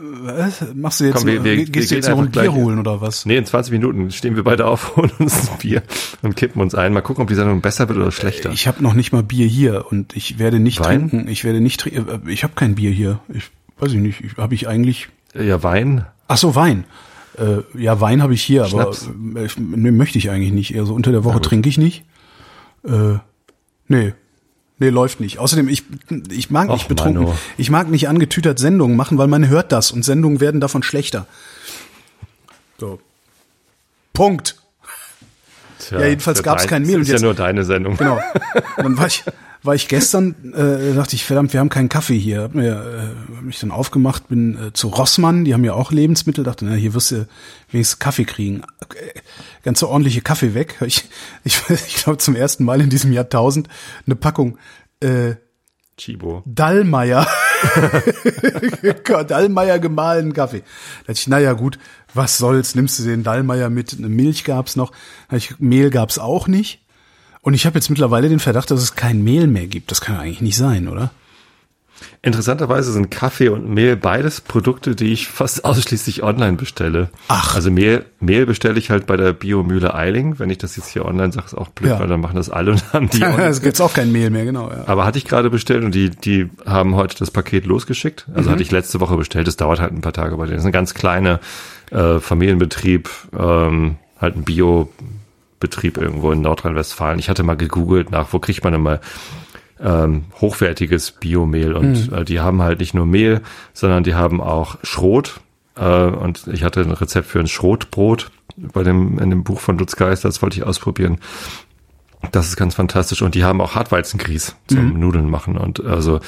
Was? 0.01 0.65
Machst 0.75 1.01
du 1.01 1.05
jetzt, 1.05 1.17
Komm, 1.17 1.27
wir, 1.27 1.45
wir, 1.45 1.65
gehst 1.65 1.91
du 1.91 1.95
jetzt 1.95 2.09
noch 2.09 2.19
ein 2.19 2.31
Bier 2.31 2.53
holen 2.53 2.79
oder 2.79 3.01
was? 3.01 3.27
Nee, 3.27 3.37
in 3.37 3.47
20 3.47 3.73
Minuten 3.73 4.11
stehen 4.11 4.37
wir 4.37 4.45
beide 4.45 4.67
auf, 4.67 4.97
holen 4.97 5.13
uns 5.19 5.51
ein 5.51 5.59
Bier 5.59 5.83
und 6.23 6.37
kippen 6.37 6.61
uns 6.61 6.75
ein. 6.75 6.93
Mal 6.93 7.01
gucken, 7.01 7.23
ob 7.23 7.29
die 7.29 7.35
Sendung 7.35 7.61
besser 7.61 7.89
wird 7.89 7.99
oder 7.99 8.13
schlechter. 8.13 8.51
Ich 8.51 8.67
habe 8.67 8.83
noch 8.83 8.95
nicht 8.95 9.13
mal 9.13 9.23
Bier 9.23 9.47
hier 9.47 9.87
und 9.91 10.17
ich 10.17 10.39
werde 10.39 10.61
nicht 10.61 10.81
Wein? 10.81 11.11
trinken. 11.11 11.29
Ich 11.29 11.45
werde 11.45 11.61
nicht 11.61 11.81
trinken. 11.81 12.29
Ich 12.29 12.45
habe 12.45 12.55
kein 12.55 12.75
Bier 12.75 12.91
hier. 12.91 13.21
Ich 13.29 13.51
weiß 13.79 13.93
ich 13.93 13.99
nicht. 13.99 14.37
Habe 14.37 14.55
ich 14.55 14.69
eigentlich? 14.69 15.09
Ja, 15.35 15.63
Wein. 15.63 16.07
Ach 16.29 16.37
so, 16.37 16.55
Wein. 16.55 16.85
Äh, 17.39 17.63
ja, 17.81 18.01
Wein 18.01 18.23
habe 18.23 18.35
ich 18.35 18.43
hier, 18.43 18.67
Schnaps. 18.67 19.09
aber 19.09 19.15
nee, 19.59 19.91
möchte 19.91 20.19
ich 20.19 20.31
eigentlich 20.31 20.53
nicht. 20.53 20.77
Also 20.79 20.95
unter 20.95 21.13
der 21.13 21.25
Woche 21.25 21.41
trinke 21.41 21.69
ich 21.69 21.79
nicht. 21.79 22.05
Äh, 22.85 23.19
nee, 23.89 24.13
Nee, 24.83 24.91
läuft 24.91 25.21
nicht. 25.21 25.39
Außerdem, 25.39 25.69
ich, 25.69 25.85
ich 26.29 26.51
mag 26.51 26.69
nicht 26.69 26.87
Och, 26.87 26.89
betrunken. 26.89 27.23
Mano. 27.23 27.39
Ich 27.57 27.71
mag 27.71 27.89
nicht 27.89 28.09
angetütert 28.09 28.59
Sendungen 28.59 28.97
machen, 28.97 29.17
weil 29.17 29.29
man 29.29 29.47
hört 29.47 29.71
das 29.71 29.93
und 29.93 30.05
Sendungen 30.05 30.41
werden 30.41 30.61
davon 30.61 30.83
schlechter. 30.83 31.29
So. 32.81 32.99
Punkt. 34.13 34.57
Tja, 35.79 36.01
ja, 36.01 36.07
jedenfalls 36.09 36.43
gab 36.43 36.59
es 36.59 36.67
kein 36.67 36.83
Mehl. 36.83 36.99
Das 36.99 37.03
ist 37.03 37.13
jetzt, 37.13 37.21
ja 37.21 37.27
nur 37.29 37.35
deine 37.35 37.63
Sendung. 37.63 37.97
Genau. 37.97 38.19
Dann 38.77 38.99
war 38.99 39.07
ich, 39.07 39.23
war 39.63 39.75
ich 39.75 39.89
gestern, 39.89 40.53
äh, 40.55 40.95
dachte 40.95 41.15
ich, 41.15 41.25
verdammt, 41.25 41.53
wir 41.53 41.61
haben 41.61 41.69
keinen 41.69 41.89
Kaffee 41.89 42.19
hier. 42.19 42.43
Hab 42.43 42.55
mir 42.55 42.73
äh, 42.73 43.37
hab 43.37 43.43
mich 43.43 43.61
dann 43.61 43.71
aufgemacht, 43.71 44.29
bin 44.29 44.59
äh, 44.59 44.73
zu 44.73 44.89
Rossmann, 44.89 45.45
die 45.45 45.55
haben 45.55 45.65
ja 45.65 45.75
auch 45.75 45.93
Lebensmittel, 45.93 46.43
dachte, 46.43 46.65
na, 46.65 46.75
hier 46.75 46.95
wirst 46.95 47.13
du 47.13 47.29
wenigstens 47.71 47.99
Kaffee 48.01 48.25
kriegen. 48.25 48.63
Äh, 48.81 49.21
ganz 49.63 49.83
ordentliche 49.83 50.21
Kaffee 50.21 50.55
weg. 50.55 50.77
Ich, 50.93 51.05
ich, 51.45 51.61
ich 51.71 51.95
glaube 52.03 52.19
zum 52.19 52.35
ersten 52.35 52.65
Mal 52.65 52.81
in 52.81 52.91
diesem 52.91 53.13
Jahrtausend 53.13 53.69
eine 54.05 54.17
Packung 54.17 54.59
äh, 55.01 55.37
Chibo. 55.97 56.43
Dallmayr. 56.45 57.27
Dallmayr 59.29 59.79
gemahlenen 59.79 60.33
Kaffee. 60.33 60.61
Da 60.61 61.13
dachte 61.13 61.13
ich, 61.13 61.27
naja 61.29 61.53
gut, 61.53 61.79
was 62.13 62.39
soll's, 62.39 62.75
nimmst 62.75 62.99
du 62.99 63.05
den 63.05 63.23
Dallmayr 63.23 63.71
mit, 63.71 63.95
eine 63.97 64.09
Milch 64.09 64.45
gab's 64.45 64.75
noch, 64.75 64.93
ich, 65.31 65.59
Mehl 65.61 65.91
gab's 65.91 66.19
auch 66.19 66.49
nicht. 66.49 66.82
Und 67.43 67.55
ich 67.55 67.67
habe 67.67 67.75
jetzt 67.77 67.91
mittlerweile 67.91 68.29
den 68.29 68.39
Verdacht, 68.39 68.71
dass 68.71 68.81
es 68.83 68.95
kein 68.95 69.23
Mehl 69.23 69.47
mehr 69.49 69.67
gibt. 69.67 69.91
Das 69.91 70.01
kann 70.01 70.17
eigentlich 70.17 70.41
nicht 70.41 70.57
sein, 70.57 70.89
oder? 70.89 71.11
Interessanterweise 72.23 72.93
sind 72.93 73.11
Kaffee 73.11 73.49
und 73.49 73.69
Mehl 73.69 73.97
beides 73.97 74.41
Produkte, 74.41 74.95
die 74.97 75.13
ich 75.13 75.27
fast 75.29 75.65
ausschließlich 75.65 76.23
online 76.23 76.57
bestelle. 76.57 77.11
Ach. 77.29 77.55
Also 77.55 77.71
Mehl, 77.71 78.05
Mehl 78.21 78.47
bestelle 78.47 78.79
ich 78.79 78.91
halt 78.91 79.07
bei 79.07 79.17
der 79.17 79.33
Biomühle 79.33 79.95
Eiling. 79.95 80.39
Wenn 80.39 80.51
ich 80.51 80.59
das 80.59 80.77
jetzt 80.77 80.89
hier 80.89 81.05
online 81.05 81.33
sage, 81.33 81.47
ist 81.47 81.55
auch 81.55 81.69
blöd, 81.69 81.91
Ja. 81.91 81.99
weil 82.01 82.09
dann 82.09 82.21
machen 82.21 82.37
das 82.37 82.49
alle 82.51 82.73
und 82.73 82.85
haben 82.93 83.09
die. 83.11 83.23
Es 83.39 83.61
gibt 83.61 83.81
auch 83.81 83.93
kein 83.93 84.13
Mehl 84.13 84.31
mehr, 84.31 84.45
genau. 84.45 84.71
Ja. 84.71 84.85
Aber 84.87 85.05
hatte 85.05 85.19
ich 85.19 85.25
gerade 85.25 85.51
bestellt 85.51 85.85
und 85.85 85.95
die, 85.95 86.11
die 86.11 86.49
haben 86.67 86.95
heute 86.97 87.17
das 87.19 87.31
Paket 87.31 87.67
losgeschickt. 87.67 88.27
Also 88.35 88.49
Mhm. 88.49 88.53
hatte 88.55 88.63
ich 88.63 88.71
letzte 88.71 89.01
Woche 89.01 89.17
bestellt. 89.17 89.47
Das 89.49 89.57
dauert 89.57 89.81
halt 89.81 89.93
ein 89.93 90.01
paar 90.01 90.13
Tage 90.13 90.37
bei 90.37 90.45
denen. 90.45 90.57
Das 90.57 90.63
ist 90.63 90.67
ein 90.67 90.73
ganz 90.73 90.95
kleiner 90.95 91.41
äh, 91.91 92.19
Familienbetrieb, 92.21 93.11
ähm, 93.39 93.97
halt 94.21 94.37
ein 94.37 94.45
Biobetrieb 95.63 95.97
irgendwo 95.97 96.33
in 96.33 96.41
Nordrhein-Westfalen. 96.41 97.19
Ich 97.19 97.29
hatte 97.29 97.43
mal 97.43 97.57
gegoogelt 97.57 98.11
nach, 98.11 98.33
wo 98.33 98.39
kriegt 98.39 98.65
man 98.65 98.73
denn 98.73 98.83
mal 98.83 99.01
ähm, 99.81 100.25
hochwertiges 100.41 101.13
Biomehl 101.13 101.73
und 101.73 102.13
äh, 102.13 102.25
die 102.25 102.41
haben 102.41 102.63
halt 102.63 102.81
nicht 102.81 102.95
nur 102.95 103.07
Mehl, 103.07 103.41
sondern 103.73 104.05
die 104.05 104.15
haben 104.15 104.41
auch 104.41 104.77
Schrot. 104.83 105.41
Äh, 105.77 106.05
und 106.07 106.47
ich 106.49 106.63
hatte 106.65 106.81
ein 106.81 106.91
Rezept 106.91 107.29
für 107.29 107.41
ein 107.41 107.49
Schrotbrot 107.49 108.31
bei 108.57 108.83
dem 108.83 109.19
in 109.19 109.31
dem 109.31 109.45
Buch 109.45 109.61
von 109.61 109.79
Lutz 109.79 109.97
Geister. 109.97 110.29
Das 110.29 110.43
wollte 110.43 110.59
ich 110.59 110.65
ausprobieren. 110.65 111.19
Das 112.31 112.49
ist 112.49 112.57
ganz 112.57 112.75
fantastisch. 112.75 113.23
Und 113.23 113.35
die 113.35 113.45
haben 113.45 113.61
auch 113.61 113.75
Hartweizengrieß 113.75 114.55
zum 114.69 115.01
Nudeln 115.01 115.29
machen. 115.29 115.57
Und 115.57 115.85
also 115.85 116.21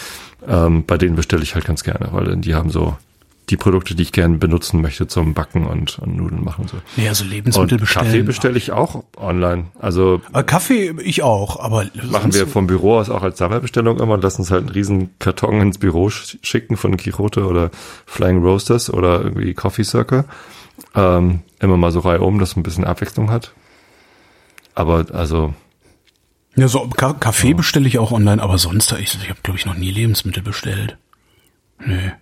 ähm, 0.48 0.84
bei 0.84 0.98
denen 0.98 1.14
bestelle 1.14 1.42
ich 1.42 1.54
halt 1.54 1.64
ganz 1.64 1.84
gerne, 1.84 2.08
weil 2.10 2.36
die 2.36 2.54
haben 2.54 2.70
so 2.70 2.96
die 3.50 3.56
Produkte, 3.56 3.94
die 3.94 4.02
ich 4.02 4.12
gerne 4.12 4.38
benutzen 4.38 4.80
möchte 4.80 5.06
zum 5.06 5.34
Backen 5.34 5.66
und, 5.66 5.98
und 5.98 6.16
Nudeln 6.16 6.42
machen. 6.44 6.62
Und 6.62 6.70
so. 6.70 6.76
Nee, 6.96 7.08
also 7.08 7.24
Lebensmittel 7.24 7.74
Und 7.76 7.80
bestellen. 7.80 8.06
Kaffee 8.06 8.22
bestelle 8.22 8.56
ich 8.58 8.72
auch 8.72 9.04
online. 9.16 9.66
Also 9.78 10.20
Äh, 10.32 10.42
Kaffee 10.44 10.94
ich 11.02 11.22
auch, 11.22 11.60
aber 11.60 11.86
machen 12.10 12.32
wir 12.34 12.46
vom 12.46 12.66
Büro 12.66 12.96
aus 12.98 13.10
auch 13.10 13.22
als 13.22 13.38
Sammelbestellung 13.38 13.98
immer 14.00 14.14
und 14.14 14.22
lassen 14.22 14.42
uns 14.42 14.50
halt 14.50 14.62
einen 14.62 14.70
riesen 14.70 15.10
Karton 15.18 15.60
ins 15.60 15.78
Büro 15.78 16.06
sch- 16.08 16.38
schicken 16.42 16.76
von 16.76 16.96
Quixote 16.96 17.44
oder 17.46 17.70
Flying 18.06 18.42
Roasters 18.42 18.88
oder 18.92 19.20
irgendwie 19.22 19.52
Coffee 19.54 19.84
Circle. 19.84 20.24
Ähm, 20.94 21.40
immer 21.60 21.76
mal 21.76 21.92
so 21.92 22.00
Reihe 22.00 22.20
um, 22.20 22.38
dass 22.38 22.50
es 22.50 22.56
ein 22.56 22.62
bisschen 22.62 22.84
Abwechslung 22.84 23.30
hat. 23.30 23.52
Aber 24.74 25.06
also, 25.12 25.54
Ja, 26.56 26.66
so 26.68 26.88
Ka 26.88 27.12
Kaffee 27.12 27.54
bestelle 27.54 27.86
ich 27.86 27.98
auch 27.98 28.10
online, 28.10 28.42
aber 28.42 28.58
sonst 28.58 28.90
ich, 28.92 29.14
ich 29.22 29.28
habe 29.30 29.38
glaube 29.42 29.58
ich 29.58 29.66
noch 29.66 29.76
nie 29.76 29.90
Lebensmittel 29.90 30.42
bestellt. 30.42 30.96
Nee. 31.84 32.12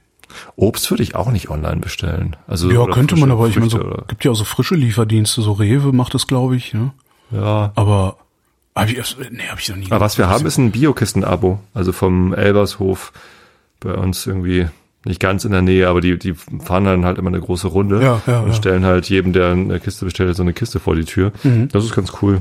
Obst 0.57 0.91
würde 0.91 1.03
ich 1.03 1.15
auch 1.15 1.31
nicht 1.31 1.49
online 1.51 1.81
bestellen. 1.81 2.37
Also 2.47 2.71
Ja, 2.71 2.87
könnte 2.87 3.17
man, 3.17 3.31
aber 3.31 3.49
ich 3.49 3.57
meine, 3.57 3.71
so, 3.71 3.79
oder- 3.81 4.05
gibt 4.09 4.25
ja 4.25 4.31
auch 4.31 4.37
so 4.37 4.45
frische 4.45 4.75
Lieferdienste, 4.75 5.43
so 5.43 5.53
Rewe 5.53 5.93
macht 5.93 6.15
das, 6.15 6.27
glaube 6.27 6.57
ich, 6.57 6.73
ne? 6.75 6.93
ja. 7.31 7.73
Aber 7.75 8.17
hab 8.75 8.89
ich, 8.89 9.17
nee, 9.31 9.43
habe 9.49 9.61
ich 9.61 9.69
noch 9.69 9.77
nie. 9.77 9.87
Aber 9.91 10.01
was 10.01 10.17
wir 10.19 10.29
haben, 10.29 10.47
ist 10.47 10.57
ein 10.59 10.71
Biokisten-Abo. 10.71 11.59
Also 11.75 11.93
vom 11.93 12.33
Elbershof 12.33 13.13
bei 13.81 13.93
uns 13.95 14.27
irgendwie 14.27 14.67
nicht 15.05 15.21
ganz 15.21 15.45
in 15.45 15.51
der 15.53 15.63
Nähe, 15.63 15.89
aber 15.89 16.01
die, 16.01 16.17
die 16.19 16.33
fahren 16.35 16.85
dann 16.85 17.05
halt 17.05 17.19
immer 17.19 17.29
eine 17.29 17.41
große 17.41 17.67
Runde 17.67 18.01
Ja, 18.03 18.23
ja, 18.27 18.41
und 18.41 18.49
ja. 18.51 18.55
stellen 18.55 18.85
halt 18.85 19.09
jedem, 19.11 19.33
der 19.33 19.51
eine 19.51 19.81
Kiste 19.81 20.05
bestellt, 20.05 20.37
so 20.37 20.43
eine 20.43 20.53
Kiste 20.53 20.79
vor 20.81 20.95
die 20.95 21.05
Tür. 21.05 21.33
Mhm. 21.43 21.69
Das 21.69 21.85
ist 21.85 21.95
ganz 21.95 22.13
cool. 22.23 22.41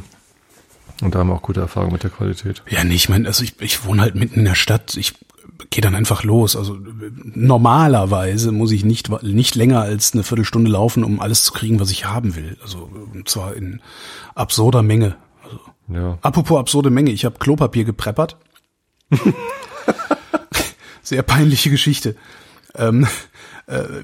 Und 1.01 1.15
da 1.15 1.19
haben 1.19 1.29
wir 1.29 1.33
auch 1.33 1.41
gute 1.41 1.59
Erfahrungen 1.59 1.93
mit 1.93 2.03
der 2.03 2.11
Qualität. 2.11 2.61
Ja, 2.69 2.83
nee, 2.83 2.93
ich 2.93 3.09
meine, 3.09 3.27
also 3.27 3.43
ich, 3.43 3.59
ich 3.59 3.83
wohne 3.85 4.03
halt 4.03 4.13
mitten 4.15 4.39
in 4.39 4.45
der 4.45 4.53
Stadt. 4.55 4.95
Ich 4.95 5.13
gehe 5.69 5.81
dann 5.81 5.95
einfach 5.95 6.23
los. 6.23 6.55
Also 6.55 6.77
normalerweise 7.23 8.51
muss 8.51 8.71
ich 8.71 8.83
nicht 8.83 9.09
nicht 9.23 9.55
länger 9.55 9.81
als 9.81 10.13
eine 10.13 10.23
Viertelstunde 10.23 10.69
laufen, 10.71 11.03
um 11.03 11.19
alles 11.19 11.43
zu 11.43 11.53
kriegen, 11.53 11.79
was 11.79 11.91
ich 11.91 12.05
haben 12.05 12.35
will. 12.35 12.57
Also 12.61 12.89
und 13.13 13.29
zwar 13.29 13.55
in 13.55 13.81
absurder 14.35 14.81
Menge. 14.83 15.15
Also, 15.43 15.59
Ja. 15.87 16.17
apropos 16.21 16.59
absurde 16.59 16.89
Menge, 16.89 17.11
ich 17.11 17.25
habe 17.25 17.39
Klopapier 17.39 17.83
gepreppert. 17.83 18.37
Sehr 21.03 21.23
peinliche 21.23 21.69
Geschichte. 21.69 22.15
Ähm, 22.75 23.03
äh, 23.03 23.07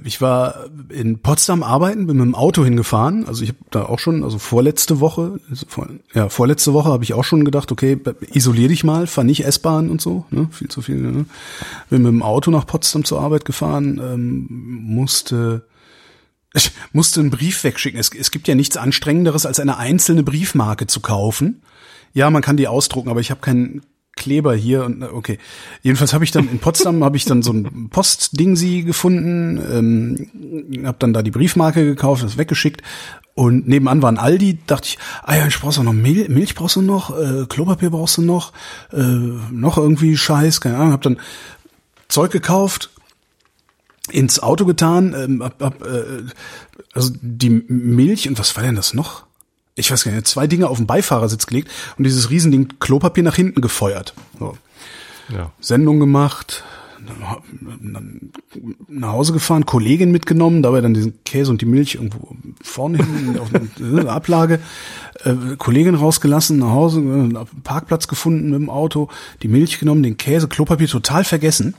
ich 0.03 0.21
war 0.21 0.65
in 0.89 1.19
Potsdam 1.19 1.63
arbeiten, 1.63 2.08
bin 2.08 2.17
mit 2.17 2.25
dem 2.25 2.36
Auto 2.36 2.63
hingefahren. 2.63 3.27
Also 3.27 3.43
ich 3.43 3.49
habe 3.49 3.60
da 3.69 3.84
auch 3.84 3.99
schon, 3.99 4.23
also 4.23 4.38
vorletzte 4.38 4.99
Woche, 4.99 5.39
ja 6.13 6.30
vorletzte 6.30 6.73
Woche 6.73 6.89
habe 6.89 7.03
ich 7.03 7.13
auch 7.13 7.23
schon 7.23 7.43
gedacht, 7.43 7.71
okay, 7.71 7.99
isolier 8.34 8.69
dich 8.69 8.84
mal, 8.84 9.08
fahr 9.08 9.23
nicht 9.23 9.45
S-Bahn 9.45 9.89
und 9.89 10.01
so, 10.01 10.25
ne? 10.32 10.47
viel 10.51 10.69
zu 10.69 10.82
viel. 10.82 10.95
Ne? 10.95 11.25
Bin 11.89 12.03
mit 12.03 12.12
dem 12.12 12.23
Auto 12.23 12.49
nach 12.51 12.65
Potsdam 12.65 13.03
zur 13.03 13.21
Arbeit 13.21 13.45
gefahren, 13.45 13.99
ähm, 14.01 14.47
musste 14.49 15.65
ich 16.53 16.71
musste 16.93 17.19
einen 17.19 17.30
Brief 17.30 17.63
wegschicken. 17.63 17.99
Es, 17.99 18.10
es 18.17 18.32
gibt 18.32 18.47
ja 18.47 18.56
nichts 18.56 18.77
anstrengenderes, 18.77 19.45
als 19.45 19.60
eine 19.60 19.77
einzelne 19.77 20.23
Briefmarke 20.23 20.88
zu 20.88 21.01
kaufen. 21.01 21.62
Ja, 22.13 22.30
man 22.30 22.41
kann 22.41 22.58
die 22.58 22.67
ausdrucken, 22.67 23.10
aber 23.10 23.19
ich 23.19 23.32
habe 23.32 23.41
keinen 23.41 23.82
Kleber 24.17 24.53
hier 24.53 24.84
und 24.84 25.03
okay. 25.03 25.39
Jedenfalls 25.82 26.13
habe 26.13 26.25
ich 26.25 26.32
dann 26.32 26.49
in 26.49 26.60
Potsdam 26.60 27.03
habe 27.03 27.15
ich 27.15 27.23
dann 27.23 27.41
so 27.41 27.53
ein 27.53 27.89
Postding 27.89 28.58
sie 28.58 28.84
gefunden, 28.84 29.62
ähm, 29.71 30.86
habe 30.86 30.97
dann 30.99 31.13
da 31.13 31.21
die 31.21 31.32
Briefmarke 31.32 31.86
gekauft, 31.86 32.23
das 32.23 32.38
weggeschickt 32.38 32.82
und 33.38 33.67
nebenan 33.67 34.01
war 34.01 34.12
ein 34.12 34.17
Aldi. 34.17 34.58
Dachte 34.65 34.88
ich, 34.89 34.97
ah 35.21 35.36
ja, 35.36 35.47
ich 35.47 35.60
brauchst 35.60 35.77
du 35.77 35.84
noch 35.84 35.93
Mil 35.93 36.27
Milch 36.27 36.56
brauchst 36.56 36.75
du 36.75 36.82
noch, 36.82 37.15
äh, 37.17 37.45
Klopapier 37.47 37.91
brauchst 37.91 38.17
du 38.17 38.23
noch, 38.23 38.51
äh, 38.91 38.97
noch 38.97 39.77
irgendwie 39.77 40.17
Scheiß, 40.17 40.60
keine 40.60 40.77
Ahnung. 40.77 40.91
Habe 40.91 41.03
dann 41.03 41.19
Zeug 42.08 42.32
gekauft, 42.32 42.89
ins 44.12 44.39
Auto 44.41 44.65
getan, 44.65 45.13
ähm, 45.15 45.43
hab, 45.43 45.62
hab, 45.62 45.86
äh, 45.86 46.23
also 46.93 47.13
die 47.21 47.49
Milch 47.49 48.27
und 48.27 48.39
was 48.39 48.56
war 48.56 48.63
denn 48.63 48.75
das 48.75 48.95
noch? 48.95 49.26
Ich 49.77 49.91
weiß 49.91 50.03
gar 50.03 50.11
nicht, 50.11 50.27
zwei 50.27 50.47
Dinge 50.47 50.67
auf 50.67 50.77
den 50.77 50.87
Beifahrersitz 50.87 51.45
gelegt 51.45 51.71
und 51.97 52.03
dieses 52.03 52.29
Riesending 52.29 52.79
Klopapier 52.79 53.23
nach 53.23 53.35
hinten 53.35 53.61
gefeuert. 53.61 54.13
So. 54.39 54.57
Ja. 55.29 55.51
Sendung 55.59 55.99
gemacht, 55.99 56.63
dann, 57.81 58.31
nach 58.87 59.11
Hause 59.11 59.33
gefahren, 59.33 59.65
Kollegin 59.65 60.11
mitgenommen, 60.11 60.61
dabei 60.61 60.81
dann 60.81 60.93
diesen 60.93 61.23
Käse 61.23 61.51
und 61.51 61.61
die 61.61 61.65
Milch 61.65 61.95
irgendwo 61.95 62.35
vorne 62.61 62.97
hin 62.97 63.39
auf 63.39 63.49
der 63.51 64.09
Ablage, 64.11 64.59
äh, 65.23 65.33
Kollegin 65.57 65.95
rausgelassen, 65.95 66.59
nach 66.59 66.71
Hause, 66.71 67.01
äh, 67.01 67.03
einen 67.03 67.37
Parkplatz 67.63 68.07
gefunden 68.07 68.49
mit 68.49 68.59
dem 68.59 68.69
Auto, 68.69 69.09
die 69.43 69.47
Milch 69.47 69.79
genommen, 69.79 70.03
den 70.03 70.17
Käse, 70.17 70.47
Klopapier 70.47 70.87
total 70.87 71.23
vergessen. 71.23 71.75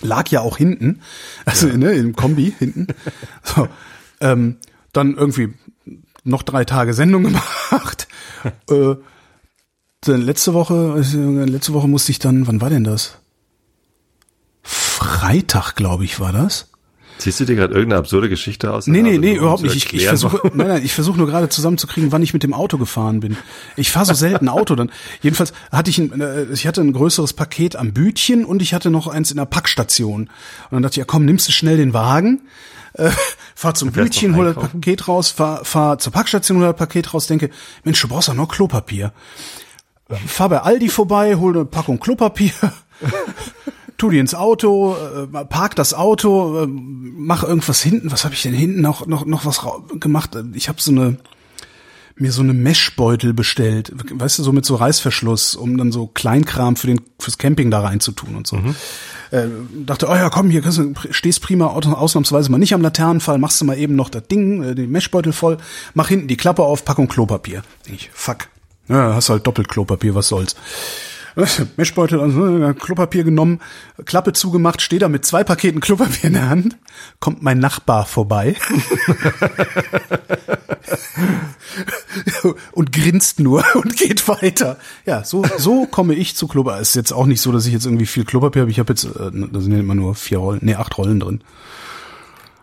Lag 0.00 0.28
ja 0.28 0.40
auch 0.40 0.58
hinten, 0.58 1.00
also 1.44 1.66
ne, 1.68 1.92
im 1.92 2.14
Kombi 2.14 2.54
hinten. 2.58 2.88
So, 3.42 3.68
ähm, 4.20 4.56
dann 4.92 5.16
irgendwie 5.16 5.52
noch 6.24 6.42
drei 6.42 6.64
Tage 6.64 6.94
Sendung 6.94 7.24
gemacht. 7.24 8.08
äh, 8.70 8.96
dann 10.00 10.20
letzte 10.22 10.54
Woche, 10.54 11.02
äh, 11.02 11.44
letzte 11.44 11.72
Woche 11.72 11.88
musste 11.88 12.12
ich 12.12 12.18
dann, 12.18 12.46
wann 12.46 12.60
war 12.60 12.70
denn 12.70 12.84
das? 12.84 13.18
Freitag, 14.62 15.74
glaube 15.74 16.04
ich, 16.04 16.20
war 16.20 16.32
das. 16.32 16.70
Ziehst 17.18 17.38
du 17.38 17.44
dir 17.44 17.54
gerade 17.54 17.74
irgendeine 17.74 18.00
absurde 18.00 18.28
Geschichte 18.28 18.72
aus? 18.72 18.86
Nee, 18.86 19.02
nee, 19.02 19.10
Also, 19.10 19.20
nee, 19.20 19.34
überhaupt 19.34 19.62
nicht. 19.62 19.76
Ich, 19.76 19.92
ich 19.94 20.06
versuche, 20.06 20.40
nein, 20.54 20.66
nein, 20.66 20.84
ich 20.84 20.92
versuche 20.92 21.16
nur 21.16 21.28
gerade 21.28 21.48
zusammenzukriegen, 21.48 22.10
wann 22.10 22.22
ich 22.22 22.34
mit 22.34 22.42
dem 22.42 22.52
Auto 22.52 22.76
gefahren 22.76 23.20
bin. 23.20 23.36
Ich 23.76 23.90
fahre 23.90 24.06
so 24.06 24.14
selten 24.14 24.48
Auto 24.48 24.74
dann. 24.74 24.90
Jedenfalls 25.22 25.52
hatte 25.70 25.90
ich 25.90 25.98
ein, 25.98 26.20
äh, 26.20 26.44
ich 26.52 26.66
hatte 26.66 26.80
ein 26.80 26.92
größeres 26.92 27.32
Paket 27.32 27.76
am 27.76 27.92
Bütchen 27.92 28.44
und 28.44 28.62
ich 28.62 28.74
hatte 28.74 28.90
noch 28.90 29.06
eins 29.06 29.30
in 29.30 29.36
der 29.36 29.44
Packstation. 29.44 30.22
Und 30.22 30.30
dann 30.72 30.82
dachte 30.82 30.94
ich, 30.94 30.98
ja 30.98 31.04
komm, 31.04 31.24
nimmst 31.24 31.46
du 31.46 31.52
schnell 31.52 31.76
den 31.76 31.94
Wagen, 31.94 32.42
äh, 32.94 33.10
fahr 33.54 33.74
zum 33.74 33.88
noch 33.88 34.36
hol 34.36 34.54
das? 34.54 34.70
Paket 34.70 35.08
raus, 35.08 35.30
fahr, 35.30 35.64
fahr 35.64 35.98
zur 35.98 36.12
Packstation, 36.12 36.58
hol 36.58 36.66
das 36.66 36.76
Paket 36.76 37.12
raus, 37.14 37.26
denke, 37.26 37.50
Mensch, 37.84 38.00
du 38.00 38.08
brauchst 38.08 38.28
doch 38.28 38.34
noch 38.34 38.48
Klopapier. 38.48 39.12
Fahr 40.26 40.48
bei 40.48 40.60
Aldi 40.60 40.88
vorbei, 40.88 41.36
hol 41.36 41.54
eine 41.54 41.64
Packung 41.64 41.98
Klopapier. 41.98 42.52
tu 43.96 44.10
die 44.10 44.18
ins 44.18 44.34
Auto, 44.34 44.96
äh, 44.96 45.44
park 45.44 45.76
das 45.76 45.94
Auto, 45.94 46.62
äh, 46.62 46.66
mach 46.68 47.42
irgendwas 47.42 47.82
hinten. 47.82 48.10
Was 48.12 48.24
habe 48.24 48.34
ich 48.34 48.42
denn 48.42 48.54
hinten 48.54 48.80
noch 48.80 49.06
noch 49.06 49.24
noch 49.24 49.44
was 49.44 49.62
gemacht? 50.00 50.36
Ich 50.54 50.68
habe 50.68 50.80
so 50.80 50.90
eine 50.90 51.18
mir 52.16 52.30
so 52.30 52.42
eine 52.42 52.54
Meshbeutel 52.54 53.34
bestellt, 53.34 53.90
weißt 53.94 54.38
du, 54.38 54.42
so 54.44 54.52
mit 54.52 54.64
so 54.64 54.76
Reißverschluss, 54.76 55.56
um 55.56 55.76
dann 55.76 55.90
so 55.90 56.06
Kleinkram 56.06 56.76
für 56.76 56.86
den 56.86 57.00
fürs 57.18 57.38
Camping 57.38 57.70
da 57.72 57.80
reinzutun 57.80 58.36
und 58.36 58.46
so. 58.46 58.60
Äh, 59.32 59.46
dachte, 59.84 60.06
oh 60.08 60.14
ja, 60.14 60.30
komm, 60.30 60.48
hier 60.48 60.62
kannst 60.62 60.78
du, 60.78 60.94
stehst 61.10 61.40
prima 61.42 61.66
au- 61.66 61.80
ausnahmsweise 61.80 62.50
mal 62.52 62.58
nicht 62.58 62.72
am 62.72 62.82
Laternenfall, 62.82 63.38
machst 63.38 63.60
du 63.60 63.64
mal 63.64 63.76
eben 63.76 63.96
noch 63.96 64.10
das 64.10 64.28
Ding, 64.28 64.62
äh, 64.62 64.74
den 64.76 64.90
Meshbeutel 64.90 65.32
voll, 65.32 65.58
mach 65.94 66.08
hinten 66.08 66.28
die 66.28 66.36
Klappe 66.36 66.62
auf, 66.62 66.84
Packung 66.84 67.08
Klopapier. 67.08 67.62
Ich, 67.86 68.10
fuck. 68.14 68.48
Ja, 68.86 69.14
hast 69.14 69.30
halt 69.30 69.46
doppelt 69.46 69.68
Klopapier, 69.68 70.14
was 70.14 70.28
soll's. 70.28 70.54
Mischbeutel, 71.76 72.20
also 72.20 72.58
äh, 72.58 72.74
Klopapier 72.74 73.24
genommen, 73.24 73.60
Klappe 74.04 74.32
zugemacht, 74.32 74.82
stehe 74.82 75.00
da 75.00 75.08
mit 75.08 75.24
zwei 75.24 75.44
Paketen 75.44 75.80
Klopapier 75.80 76.28
in 76.28 76.34
der 76.34 76.48
Hand, 76.48 76.76
kommt 77.20 77.42
mein 77.42 77.58
Nachbar 77.58 78.06
vorbei 78.06 78.56
und 82.72 82.92
grinst 82.92 83.40
nur 83.40 83.64
und 83.74 83.96
geht 83.96 84.26
weiter. 84.28 84.78
Ja, 85.06 85.24
so 85.24 85.44
so 85.58 85.86
komme 85.86 86.14
ich 86.14 86.36
zu 86.36 86.46
Klopapier. 86.46 86.80
Es 86.80 86.90
ist 86.90 86.96
jetzt 86.96 87.12
auch 87.12 87.26
nicht 87.26 87.40
so, 87.40 87.52
dass 87.52 87.66
ich 87.66 87.72
jetzt 87.72 87.86
irgendwie 87.86 88.06
viel 88.06 88.24
Klopapier 88.24 88.62
habe. 88.62 88.70
Ich 88.70 88.78
habe 88.78 88.92
jetzt, 88.92 89.04
äh, 89.04 89.30
da 89.32 89.60
sind 89.60 89.72
ja 89.72 89.78
immer 89.80 89.94
nur 89.94 90.14
vier 90.14 90.38
Rollen, 90.38 90.60
nee, 90.62 90.74
acht 90.74 90.96
Rollen 90.96 91.20
drin. 91.20 91.42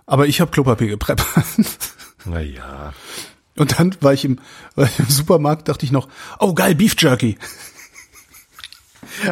Aber 0.05 0.27
ich 0.27 0.41
habe 0.41 0.51
Klopapier 0.51 0.87
gepreppert. 0.87 1.27
Naja. 2.25 2.93
Und 3.57 3.79
dann 3.79 3.95
war 4.01 4.13
ich 4.13 4.25
im, 4.25 4.39
war 4.75 4.85
ich 4.85 4.99
im 4.99 5.05
Supermarkt, 5.05 5.67
dachte 5.67 5.85
ich 5.85 5.91
noch, 5.91 6.07
oh 6.39 6.53
geil, 6.53 6.75
Beef 6.75 6.95
Jerky. 6.97 7.37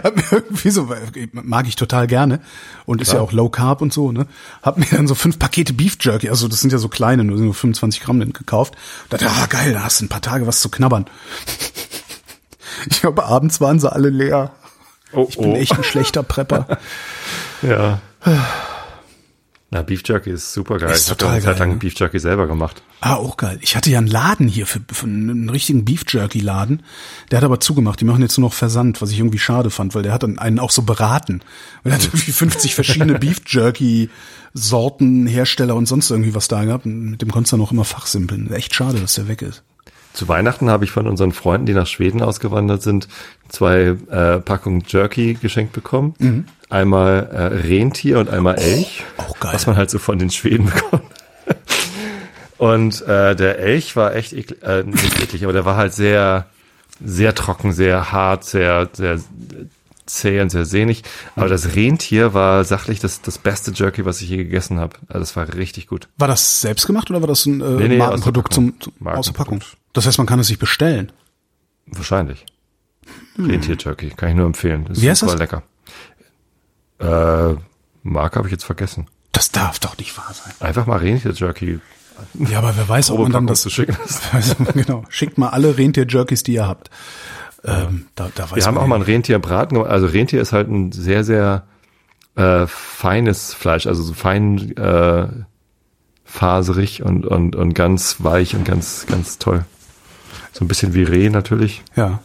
Hab 0.03 0.15
mir 0.15 0.23
irgendwie 0.31 0.69
so, 0.69 0.89
mag 1.31 1.67
ich 1.67 1.75
total 1.75 2.07
gerne 2.07 2.41
und 2.85 3.01
ist 3.01 3.13
ja 3.13 3.21
auch 3.21 3.31
Low 3.31 3.49
Carb 3.49 3.81
und 3.81 3.93
so, 3.93 4.11
ne? 4.11 4.27
Hab 4.61 4.77
mir 4.77 4.87
dann 4.91 5.07
so 5.07 5.15
fünf 5.15 5.39
Pakete 5.39 5.73
Beef 5.73 5.97
Jerky, 5.99 6.29
also 6.29 6.47
das 6.47 6.61
sind 6.61 6.71
ja 6.71 6.79
so 6.79 6.89
kleine, 6.89 7.23
nur, 7.23 7.37
nur 7.37 7.53
25 7.53 8.01
Gramm 8.01 8.19
gekauft. 8.19 8.75
Und 9.03 9.13
dachte, 9.13 9.29
ah 9.29 9.45
geil, 9.47 9.73
da 9.73 9.83
hast 9.83 10.01
du 10.01 10.05
ein 10.05 10.09
paar 10.09 10.21
Tage 10.21 10.47
was 10.47 10.61
zu 10.61 10.69
knabbern. 10.69 11.05
Ich 12.89 13.01
glaube, 13.01 13.25
abends 13.25 13.59
waren 13.59 13.79
sie 13.79 13.91
alle 13.91 14.09
leer. 14.09 14.51
Oh, 15.11 15.25
Ich 15.27 15.37
bin 15.37 15.51
oh. 15.51 15.55
echt 15.55 15.73
ein 15.73 15.83
schlechter 15.83 16.23
Prepper. 16.23 16.77
Ja. 17.61 17.99
Na, 19.71 19.83
Beef 19.83 20.01
Jerky 20.03 20.31
ist 20.31 20.51
super 20.51 20.79
geil. 20.79 20.91
Ist 20.91 21.03
ich 21.03 21.09
habe 21.09 21.17
total 21.19 21.35
eine 21.35 21.43
Zeit 21.43 21.59
lang 21.59 21.69
ne? 21.69 21.75
Beef 21.75 21.93
Jerky 21.93 22.19
selber 22.19 22.47
gemacht. 22.47 22.81
Ah, 23.01 23.15
auch 23.15 23.37
geil. 23.37 23.59
Ich 23.61 23.75
hatte 23.75 23.91
ja 23.91 23.99
einen 23.99 24.07
Laden 24.07 24.47
hier 24.47 24.65
für, 24.65 24.79
für 24.91 25.05
einen 25.05 25.47
richtigen 25.49 25.85
Beef 25.85 26.03
Jerky 26.07 26.39
Laden. 26.39 26.81
Der 27.29 27.37
hat 27.37 27.43
aber 27.43 27.59
zugemacht. 27.59 28.01
Die 28.01 28.05
machen 28.05 28.23
jetzt 28.23 28.37
nur 28.39 28.47
noch 28.47 28.53
Versand, 28.53 28.99
was 28.99 29.11
ich 29.11 29.19
irgendwie 29.19 29.37
schade 29.37 29.69
fand, 29.69 29.93
weil 29.93 30.01
der 30.01 30.11
hat 30.11 30.23
dann 30.23 30.39
einen 30.39 30.57
auch 30.57 30.71
so 30.71 30.81
beraten. 30.81 31.41
Und 31.83 31.91
er 31.91 31.97
hat 31.97 32.05
irgendwie 32.05 32.31
50 32.31 32.73
verschiedene 32.73 33.13
Beef 33.19 33.41
Jerky 33.45 34.09
Sorten, 34.55 35.27
Hersteller 35.27 35.75
und 35.75 35.85
sonst 35.85 36.09
irgendwie 36.09 36.33
was 36.33 36.47
da 36.47 36.63
gehabt. 36.63 36.87
Und 36.87 37.11
mit 37.11 37.21
dem 37.21 37.31
konntest 37.31 37.53
du 37.53 37.57
dann 37.57 37.65
auch 37.65 37.71
immer 37.71 37.85
fachsimpeln. 37.85 38.51
Echt 38.51 38.73
schade, 38.73 38.99
dass 38.99 39.13
der 39.13 39.27
weg 39.27 39.43
ist. 39.43 39.61
Zu 40.13 40.27
Weihnachten 40.27 40.71
habe 40.71 40.83
ich 40.83 40.89
von 40.91 41.05
unseren 41.05 41.31
Freunden, 41.31 41.67
die 41.67 41.73
nach 41.73 41.85
Schweden 41.85 42.23
ausgewandert 42.23 42.81
sind, 42.81 43.07
zwei 43.47 43.95
äh, 44.09 44.39
Packungen 44.39 44.83
Jerky 44.87 45.35
geschenkt 45.35 45.73
bekommen. 45.73 46.15
Mhm. 46.17 46.45
Einmal 46.69 47.27
äh, 47.31 47.41
Rentier 47.67 48.19
und 48.19 48.29
einmal 48.29 48.55
Elch. 48.59 49.03
auch 49.17 49.39
geil. 49.39 49.53
Was 49.53 49.65
man 49.67 49.75
halt 49.75 49.89
so 49.89 49.97
von 49.99 50.19
den 50.19 50.29
Schweden 50.29 50.65
bekommt. 50.67 51.03
Und 52.57 53.01
äh, 53.07 53.37
der 53.37 53.57
Elch 53.59 53.95
war 53.95 54.13
echt 54.15 54.33
eklig, 54.33 54.61
äh, 54.63 54.83
nicht 54.83 55.17
eklig, 55.21 55.43
aber 55.45 55.53
der 55.53 55.63
war 55.63 55.77
halt 55.77 55.93
sehr, 55.93 56.45
sehr 57.03 57.33
trocken, 57.33 57.71
sehr 57.71 58.11
hart, 58.11 58.43
sehr, 58.43 58.89
sehr 58.91 59.17
zäh 60.05 60.41
und 60.41 60.49
sehr 60.49 60.65
sehnig. 60.65 61.03
Aber 61.37 61.47
das 61.47 61.73
Rentier 61.77 62.33
war 62.33 62.65
sachlich 62.65 62.99
das, 62.99 63.21
das 63.21 63.37
beste 63.37 63.71
Jerky, 63.71 64.03
was 64.03 64.19
ich 64.21 64.27
je 64.27 64.35
gegessen 64.37 64.77
habe. 64.77 64.97
Also 65.07 65.19
das 65.19 65.35
war 65.37 65.53
richtig 65.55 65.87
gut. 65.87 66.09
War 66.17 66.27
das 66.27 66.59
selbst 66.59 66.85
gemacht 66.85 67.09
oder 67.09 67.21
war 67.21 67.29
das 67.29 67.45
ein 67.45 67.61
äh, 67.61 67.63
Nee, 67.63 67.87
nee, 67.87 67.97
Markenprodukt 67.97 68.53
zum, 68.53 68.73
zum? 68.81 68.91
Markenprodukt. 68.99 69.77
Das 69.93 70.05
heißt, 70.05 70.17
man 70.17 70.27
kann 70.27 70.39
es 70.39 70.47
sich 70.47 70.59
bestellen. 70.59 71.13
Wahrscheinlich. 71.85 72.45
Rentier-Jerky, 73.37 74.09
kann 74.17 74.29
ich 74.29 74.35
nur 74.35 74.45
empfehlen. 74.47 74.83
Das 74.85 74.97
ist 74.97 75.01
Hm. 75.01 75.05
Wie 75.05 75.09
heißt 75.11 75.19
super 75.21 75.31
das? 75.31 75.39
lecker. 75.39 75.63
Äh, 76.99 77.55
Marke 78.03 78.37
habe 78.37 78.47
ich 78.47 78.51
jetzt 78.51 78.65
vergessen. 78.65 79.07
Das 79.31 79.51
darf 79.51 79.79
doch 79.79 79.97
nicht 79.97 80.17
wahr 80.17 80.33
sein. 80.33 80.53
Einfach 80.59 80.85
mal 80.85 80.97
Rentier-Jerky 80.97 81.79
Ja, 82.33 82.59
aber 82.59 82.75
wer 82.75 82.89
weiß, 82.89 83.11
ob 83.11 83.19
man 83.19 83.31
dann 83.31 83.47
das 83.47 83.61
zu 83.61 83.69
schicken. 83.69 83.97
Also, 84.31 84.55
genau. 84.73 85.03
Schickt 85.09 85.37
mal 85.37 85.49
alle 85.49 85.77
Rentier-Jerkies, 85.77 86.43
die 86.43 86.53
ihr 86.53 86.67
habt. 86.67 86.89
Ähm, 87.63 88.07
da, 88.15 88.29
da 88.33 88.49
weiß 88.49 88.55
Wir 88.55 88.65
haben 88.65 88.77
auch 88.77 88.87
mal 88.87 88.95
ein 88.95 89.01
Rentierbraten 89.01 89.75
gemacht. 89.75 89.91
Also 89.91 90.07
Rentier 90.07 90.41
ist 90.41 90.53
halt 90.53 90.69
ein 90.69 90.91
sehr, 90.91 91.23
sehr 91.23 91.63
äh, 92.35 92.67
feines 92.67 93.53
Fleisch, 93.53 93.85
also 93.85 94.01
so 94.01 94.13
fein 94.13 94.75
äh, 94.77 95.27
faserig 96.23 97.03
und, 97.03 97.25
und, 97.25 97.55
und 97.55 97.73
ganz 97.73 98.17
weich 98.19 98.55
und 98.55 98.63
ganz, 98.63 99.05
ganz 99.07 99.39
toll. 99.39 99.65
So 100.53 100.63
ein 100.63 100.67
bisschen 100.67 100.93
wie 100.93 101.03
Reh 101.03 101.29
natürlich. 101.29 101.83
Ja. 101.95 102.19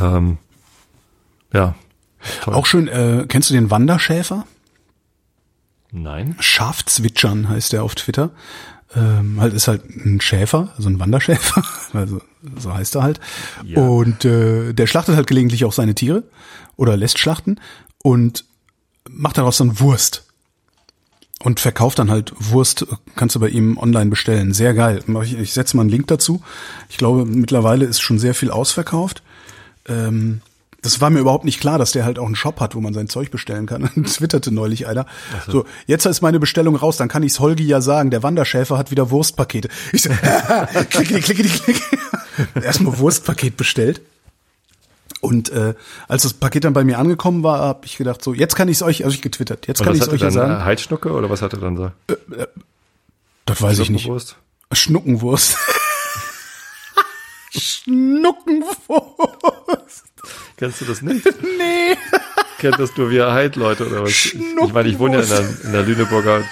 Ähm, 0.00 0.38
ja. 1.52 1.74
Toll. 2.42 2.54
Auch 2.54 2.66
schön, 2.66 2.88
äh, 2.88 3.26
kennst 3.28 3.50
du 3.50 3.54
den 3.54 3.70
Wanderschäfer? 3.70 4.46
Nein. 5.92 6.36
Schafzwitschern 6.38 7.48
heißt 7.48 7.72
der 7.72 7.82
auf 7.82 7.94
Twitter. 7.94 8.30
Ähm, 8.94 9.40
halt 9.40 9.54
ist 9.54 9.68
halt 9.68 9.84
ein 9.88 10.20
Schäfer, 10.20 10.70
also 10.76 10.88
ein 10.88 10.98
Wanderschäfer, 10.98 11.62
also 11.92 12.20
so 12.58 12.74
heißt 12.74 12.96
er 12.96 13.02
halt. 13.02 13.20
Ja. 13.64 13.80
Und 13.82 14.24
äh, 14.24 14.72
der 14.72 14.86
schlachtet 14.86 15.16
halt 15.16 15.26
gelegentlich 15.26 15.64
auch 15.64 15.72
seine 15.72 15.94
Tiere 15.94 16.24
oder 16.76 16.96
lässt 16.96 17.18
schlachten 17.18 17.60
und 18.02 18.44
macht 19.08 19.38
daraus 19.38 19.58
dann 19.58 19.78
Wurst. 19.80 20.24
Und 21.42 21.58
verkauft 21.58 21.98
dann 21.98 22.10
halt 22.10 22.34
Wurst, 22.36 22.86
kannst 23.16 23.34
du 23.34 23.40
bei 23.40 23.48
ihm 23.48 23.78
online 23.78 24.10
bestellen. 24.10 24.52
Sehr 24.52 24.74
geil. 24.74 25.02
Ich, 25.22 25.38
ich 25.38 25.54
setze 25.54 25.74
mal 25.74 25.82
einen 25.82 25.90
Link 25.90 26.06
dazu. 26.08 26.42
Ich 26.90 26.98
glaube, 26.98 27.24
mittlerweile 27.24 27.86
ist 27.86 28.00
schon 28.00 28.18
sehr 28.18 28.34
viel 28.34 28.50
ausverkauft. 28.50 29.22
Ähm, 29.88 30.42
das 30.82 31.00
war 31.00 31.10
mir 31.10 31.20
überhaupt 31.20 31.44
nicht 31.44 31.60
klar, 31.60 31.78
dass 31.78 31.92
der 31.92 32.04
halt 32.04 32.18
auch 32.18 32.26
einen 32.26 32.36
Shop 32.36 32.60
hat, 32.60 32.74
wo 32.74 32.80
man 32.80 32.94
sein 32.94 33.08
Zeug 33.08 33.30
bestellen 33.30 33.66
kann. 33.66 33.82
Twitterte 34.04 34.52
neulich 34.52 34.86
einer. 34.86 35.06
So. 35.46 35.64
jetzt 35.86 36.06
ist 36.06 36.22
meine 36.22 36.40
Bestellung 36.40 36.76
raus, 36.76 36.96
dann 36.96 37.08
kann 37.08 37.22
ich's 37.22 37.40
Holgi 37.40 37.64
ja 37.64 37.80
sagen, 37.80 38.10
der 38.10 38.22
Wanderschäfer 38.22 38.78
hat 38.78 38.90
wieder 38.90 39.10
Wurstpakete. 39.10 39.68
Ich 39.92 40.02
so, 40.02 40.10
klicke, 40.90 41.20
klicke, 41.20 41.44
klicke. 41.44 41.80
Erstmal 42.62 42.98
Wurstpaket 42.98 43.56
bestellt. 43.56 44.00
Und 45.20 45.50
äh, 45.50 45.74
als 46.08 46.22
das 46.22 46.32
Paket 46.32 46.64
dann 46.64 46.72
bei 46.72 46.82
mir 46.82 46.98
angekommen 46.98 47.42
war, 47.42 47.60
habe 47.60 47.84
ich 47.84 47.98
gedacht, 47.98 48.24
so, 48.24 48.32
jetzt 48.32 48.56
kann 48.56 48.68
ich's 48.68 48.82
euch, 48.82 49.04
also 49.04 49.14
ich 49.14 49.20
getwittert, 49.20 49.66
jetzt 49.66 49.80
Und 49.80 49.86
kann 49.86 50.00
hat 50.00 50.08
er 50.08 50.14
euch 50.14 50.20
ja 50.20 50.26
dann? 50.28 50.34
sagen. 50.34 50.60
Äh, 50.62 50.64
Heidschnucke 50.64 51.12
oder 51.12 51.28
was 51.28 51.42
hat 51.42 51.52
er 51.52 51.58
dann 51.58 51.76
da? 51.76 51.92
Das 53.44 53.60
weiß 53.60 53.80
ich 53.80 53.90
nicht. 53.90 54.04
Suppenwurst? 54.04 54.36
Schnuckenwurst. 54.72 55.58
Schnuckenwurst. 57.50 60.09
Kennst 60.60 60.80
du 60.80 60.84
das 60.84 61.02
nicht? 61.02 61.24
Nee. 61.58 61.96
Kennt 62.58 62.78
das 62.78 62.96
nur 62.96 63.10
wir 63.10 63.32
Heid-Leute 63.32 63.86
oder 63.88 64.02
was? 64.02 64.10
Ich, 64.10 64.34
ich 64.36 64.72
meine, 64.72 64.88
ich 64.88 64.98
wohne 64.98 65.16
ja 65.16 65.22
in 65.22 65.28
der, 65.28 65.64
in 65.64 65.72
der 65.72 65.82
Lüneburger 65.82 66.42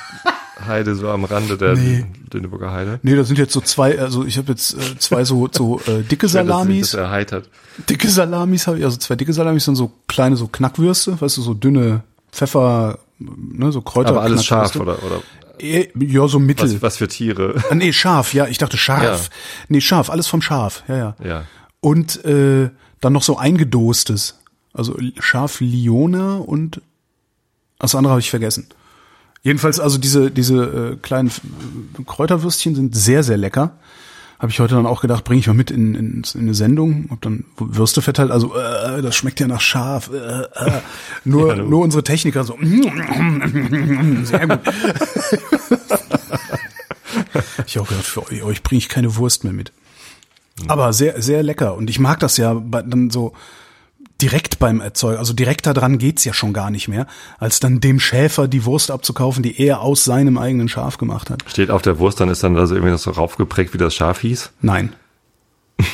Heide, 0.66 0.94
so 0.94 1.08
am 1.10 1.24
Rande 1.24 1.56
der 1.56 1.74
Nee. 1.76 2.04
Lüneburger 2.32 2.72
Heide. 2.72 2.98
Nee, 3.02 3.14
das 3.14 3.28
sind 3.28 3.38
jetzt 3.38 3.52
so 3.52 3.60
zwei, 3.60 3.98
also 3.98 4.24
ich 4.24 4.36
habe 4.38 4.50
jetzt 4.52 4.74
äh, 4.74 4.98
zwei 4.98 5.24
so 5.24 5.48
so 5.52 5.80
äh, 5.86 6.02
dicke 6.02 6.26
Salamis. 6.28 6.94
Er 6.94 7.10
Heid 7.10 7.32
hat. 7.32 7.44
Dicke 7.88 8.08
Salamis 8.08 8.66
habe 8.66 8.78
ich, 8.78 8.84
also 8.84 8.96
zwei 8.96 9.14
dicke 9.16 9.32
Salamis 9.32 9.64
sind 9.66 9.76
so 9.76 9.92
kleine 10.08 10.36
so 10.36 10.48
Knackwürste, 10.48 11.20
weißt 11.20 11.36
du, 11.36 11.42
so 11.42 11.54
dünne 11.54 12.02
Pfeffer, 12.32 12.98
ne, 13.18 13.70
so 13.70 13.82
Kräuter. 13.82 14.10
Aber 14.10 14.22
alles 14.22 14.44
scharf, 14.44 14.74
oder? 14.76 15.02
oder 15.04 15.22
Eh, 15.60 15.88
Ja, 15.98 16.26
so 16.28 16.38
mittel. 16.38 16.72
was, 16.72 16.82
was 16.82 16.96
für 16.96 17.08
Tiere? 17.08 17.54
Ah, 17.70 17.74
nee, 17.74 17.92
scharf, 17.92 18.32
ja, 18.32 18.46
ich 18.46 18.58
dachte 18.58 18.76
scharf. 18.78 19.02
Ja. 19.30 19.34
Nee, 19.68 19.80
scharf, 19.80 20.08
alles 20.10 20.26
vom 20.26 20.40
Schaf, 20.42 20.84
ja, 20.88 20.96
ja. 20.96 21.16
Ja. 21.24 21.44
Und 21.80 22.24
äh, 22.24 22.70
dann 23.00 23.12
noch 23.12 23.22
so 23.22 23.36
eingedostes. 23.36 24.38
Also 24.72 24.96
Schaf 25.18 25.60
Liona 25.60 26.36
und 26.36 26.80
das 27.78 27.94
andere 27.94 28.12
habe 28.12 28.20
ich 28.20 28.30
vergessen. 28.30 28.68
Jedenfalls 29.42 29.80
also 29.80 29.98
diese 29.98 30.30
diese 30.30 30.92
äh, 30.92 30.96
kleinen 30.96 31.28
äh, 31.28 32.02
Kräuterwürstchen 32.04 32.74
sind 32.74 32.94
sehr 32.94 33.22
sehr 33.22 33.36
lecker. 33.36 33.78
Habe 34.38 34.52
ich 34.52 34.60
heute 34.60 34.76
dann 34.76 34.86
auch 34.86 35.00
gedacht, 35.00 35.24
bringe 35.24 35.40
ich 35.40 35.48
mal 35.48 35.54
mit 35.54 35.72
in, 35.72 35.96
in, 35.96 36.22
in 36.32 36.40
eine 36.40 36.54
Sendung, 36.54 37.08
hab 37.10 37.20
dann 37.22 37.44
Würste 37.56 38.02
verteilt, 38.02 38.30
also 38.30 38.54
äh, 38.54 39.02
das 39.02 39.16
schmeckt 39.16 39.40
ja 39.40 39.48
nach 39.48 39.60
Schaf. 39.60 40.10
Äh, 40.12 40.42
äh. 40.42 40.80
Nur 41.24 41.56
Ja, 41.56 41.62
nur 41.62 41.82
unsere 41.82 42.04
Techniker 42.04 42.44
so 42.44 42.56
sehr 44.22 44.46
gut. 44.46 44.60
ich 47.66 47.78
auch 47.80 47.88
gedacht, 47.88 48.06
für 48.06 48.30
euch, 48.30 48.44
euch 48.44 48.62
bringe 48.62 48.78
ich 48.78 48.88
keine 48.88 49.16
Wurst 49.16 49.42
mehr 49.42 49.52
mit. 49.52 49.72
Aber 50.66 50.92
sehr, 50.92 51.22
sehr 51.22 51.42
lecker. 51.42 51.76
Und 51.76 51.88
ich 51.88 51.98
mag 51.98 52.18
das 52.20 52.36
ja 52.36 52.54
bei, 52.54 52.82
dann 52.82 53.10
so 53.10 53.32
direkt 54.20 54.58
beim 54.58 54.80
Erzeuger. 54.80 55.18
Also 55.18 55.32
direkter 55.32 55.74
dran 55.74 55.98
geht's 55.98 56.24
ja 56.24 56.32
schon 56.32 56.52
gar 56.52 56.70
nicht 56.70 56.88
mehr, 56.88 57.06
als 57.38 57.60
dann 57.60 57.80
dem 57.80 58.00
Schäfer 58.00 58.48
die 58.48 58.64
Wurst 58.64 58.90
abzukaufen, 58.90 59.42
die 59.42 59.60
er 59.60 59.80
aus 59.80 60.04
seinem 60.04 60.38
eigenen 60.38 60.68
Schaf 60.68 60.98
gemacht 60.98 61.30
hat. 61.30 61.44
Steht 61.46 61.70
auf 61.70 61.82
der 61.82 61.98
Wurst, 61.98 62.20
dann 62.20 62.28
ist 62.28 62.42
dann 62.42 62.56
also 62.56 62.74
irgendwie 62.74 62.92
noch 62.92 62.98
so 62.98 63.10
raufgeprägt, 63.12 63.74
wie 63.74 63.78
das 63.78 63.94
Schaf 63.94 64.20
hieß. 64.20 64.50
Nein. 64.60 64.92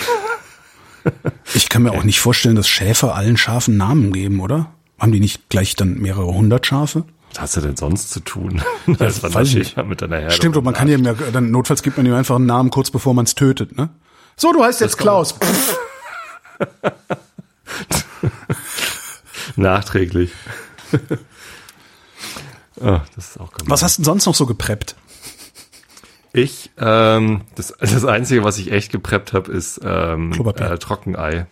ich 1.54 1.68
kann 1.68 1.82
mir 1.82 1.92
auch 1.92 2.04
nicht 2.04 2.20
vorstellen, 2.20 2.56
dass 2.56 2.68
Schäfer 2.68 3.14
allen 3.14 3.36
Schafen 3.36 3.76
Namen 3.76 4.12
geben, 4.12 4.40
oder? 4.40 4.70
Haben 4.98 5.12
die 5.12 5.20
nicht 5.20 5.50
gleich 5.50 5.76
dann 5.76 5.98
mehrere 5.98 6.32
hundert 6.32 6.66
Schafe? 6.66 7.04
Was 7.34 7.42
hast 7.42 7.56
du 7.56 7.60
denn 7.62 7.76
sonst 7.76 8.10
zu 8.10 8.20
tun? 8.20 8.62
Als 8.98 9.22
weiß 9.22 9.24
ich 9.24 9.34
Wanderschäfer 9.34 9.84
mit 9.84 10.00
deiner 10.00 10.18
Herde. 10.18 10.34
Stimmt, 10.34 10.56
und 10.56 10.64
man 10.64 10.72
kann 10.72 10.88
ihm 10.88 11.04
ja, 11.04 11.14
dann 11.14 11.50
notfalls 11.50 11.82
gibt 11.82 11.96
man 11.96 12.06
ihm 12.06 12.14
einfach 12.14 12.36
einen 12.36 12.46
Namen 12.46 12.70
kurz 12.70 12.90
bevor 12.90 13.12
man 13.12 13.24
es 13.26 13.34
tötet, 13.34 13.76
ne? 13.76 13.90
So, 14.37 14.53
du 14.53 14.62
heißt 14.64 14.80
jetzt 14.80 14.99
Klaus. 14.99 15.35
Nachträglich. 19.57 20.32
oh, 22.80 23.01
das 23.14 23.28
ist 23.30 23.41
auch 23.41 23.53
gemein. 23.53 23.70
Was 23.70 23.82
hast 23.82 23.99
du 23.99 24.01
denn 24.03 24.05
sonst 24.07 24.26
noch 24.26 24.35
so 24.35 24.47
gepreppt? 24.47 24.97
Ich, 26.32 26.70
ähm, 26.78 27.43
das, 27.55 27.72
das 27.78 28.05
Einzige, 28.05 28.43
was 28.43 28.59
ich 28.59 28.72
echt 28.72 28.91
gepreppt 28.91 29.32
habe, 29.32 29.53
ist 29.53 29.80
ähm, 29.85 30.32
äh, 30.32 30.78
Trockenei. 30.78 31.47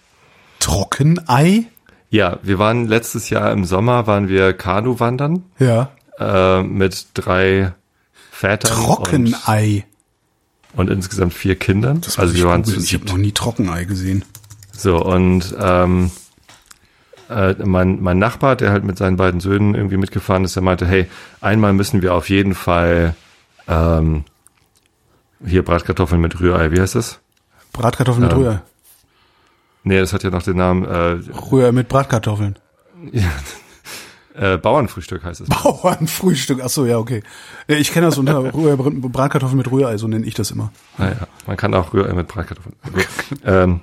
Trockenei? 0.59 1.65
Ja, 2.11 2.39
wir 2.43 2.59
waren 2.59 2.87
letztes 2.89 3.31
Jahr 3.31 3.53
im 3.53 3.65
Sommer, 3.65 4.07
waren 4.07 4.29
wir 4.29 4.53
Kanu 4.53 4.99
wandern 4.99 5.45
Ja. 5.59 5.91
äh, 6.19 6.63
mit 6.63 7.07
drei 7.15 7.73
Vätern 8.33 8.77
und, 8.77 8.85
Trockenei. 8.87 9.87
Und 10.75 10.91
insgesamt 10.91 11.35
vier 11.35 11.57
Kindern. 11.57 12.01
Das 12.01 12.19
also 12.19 12.35
wir 12.35 12.41
ich 12.41 12.47
waren 12.47 12.65
zu. 12.65 12.79
Ich 12.79 12.95
habe 12.95 13.05
noch 13.07 13.17
nie 13.17 13.33
Trockenei 13.33 13.85
gesehen. 13.85 14.25
So, 14.73 15.05
und 15.05 15.55
ähm, 15.59 16.11
äh, 17.29 17.55
mein, 17.65 18.03
mein 18.03 18.19
Nachbar, 18.19 18.57
der 18.57 18.71
halt 18.71 18.85
mit 18.85 18.99
seinen 18.99 19.17
beiden 19.17 19.41
Söhnen 19.41 19.75
irgendwie 19.75 19.97
mitgefahren 19.97 20.45
ist, 20.45 20.57
der 20.57 20.63
meinte, 20.63 20.87
hey, 20.87 21.07
einmal 21.41 21.73
müssen 21.73 22.03
wir 22.03 22.15
auf 22.15 22.29
jeden 22.29 22.55
Fall 22.55 23.15
ähm, 23.69 24.25
hier 25.45 25.65
Bratkartoffeln 25.65 26.21
mit 26.21 26.41
Rührei, 26.41 26.71
wie 26.73 26.81
heißt 26.81 26.95
das? 26.95 27.21
Bratkartoffeln 27.73 28.25
mit 28.25 28.33
Ähm, 28.33 28.39
Rührei. 28.39 28.63
Nee, 29.85 29.99
das 29.99 30.13
hat 30.13 30.23
ja 30.23 30.31
noch 30.31 30.43
den 30.43 30.57
Namen 30.57 30.85
äh, 30.85 31.19
Rührei 31.51 31.73
mit 31.73 31.89
Bratkartoffeln. 31.89 32.57
Äh, 34.35 34.57
Bauernfrühstück 34.57 35.25
heißt 35.25 35.43
es. 35.43 35.49
Bauernfrühstück, 35.63 36.61
ach 36.65 36.69
so, 36.71 36.87
ja, 36.87 36.99
okay. 36.99 37.23
Ja, 37.69 37.77
Ich 37.77 37.93
kenne 37.93 38.07
das 38.07 38.19
unter 38.19 38.43
Bratkartoffeln 38.53 39.59
mit 39.59 39.71
Rührei, 39.71 39.97
so 39.99 40.09
nenne 40.09 40.25
ich 40.27 40.35
das 40.35 40.51
immer. 40.51 40.73
Naja, 40.99 41.17
man 41.47 41.57
kann 41.57 41.75
auch 41.75 41.93
Rührei 41.93 42.13
mit 42.15 42.29
Bratkartoffeln. 42.29 42.75
Ähm, 43.45 43.81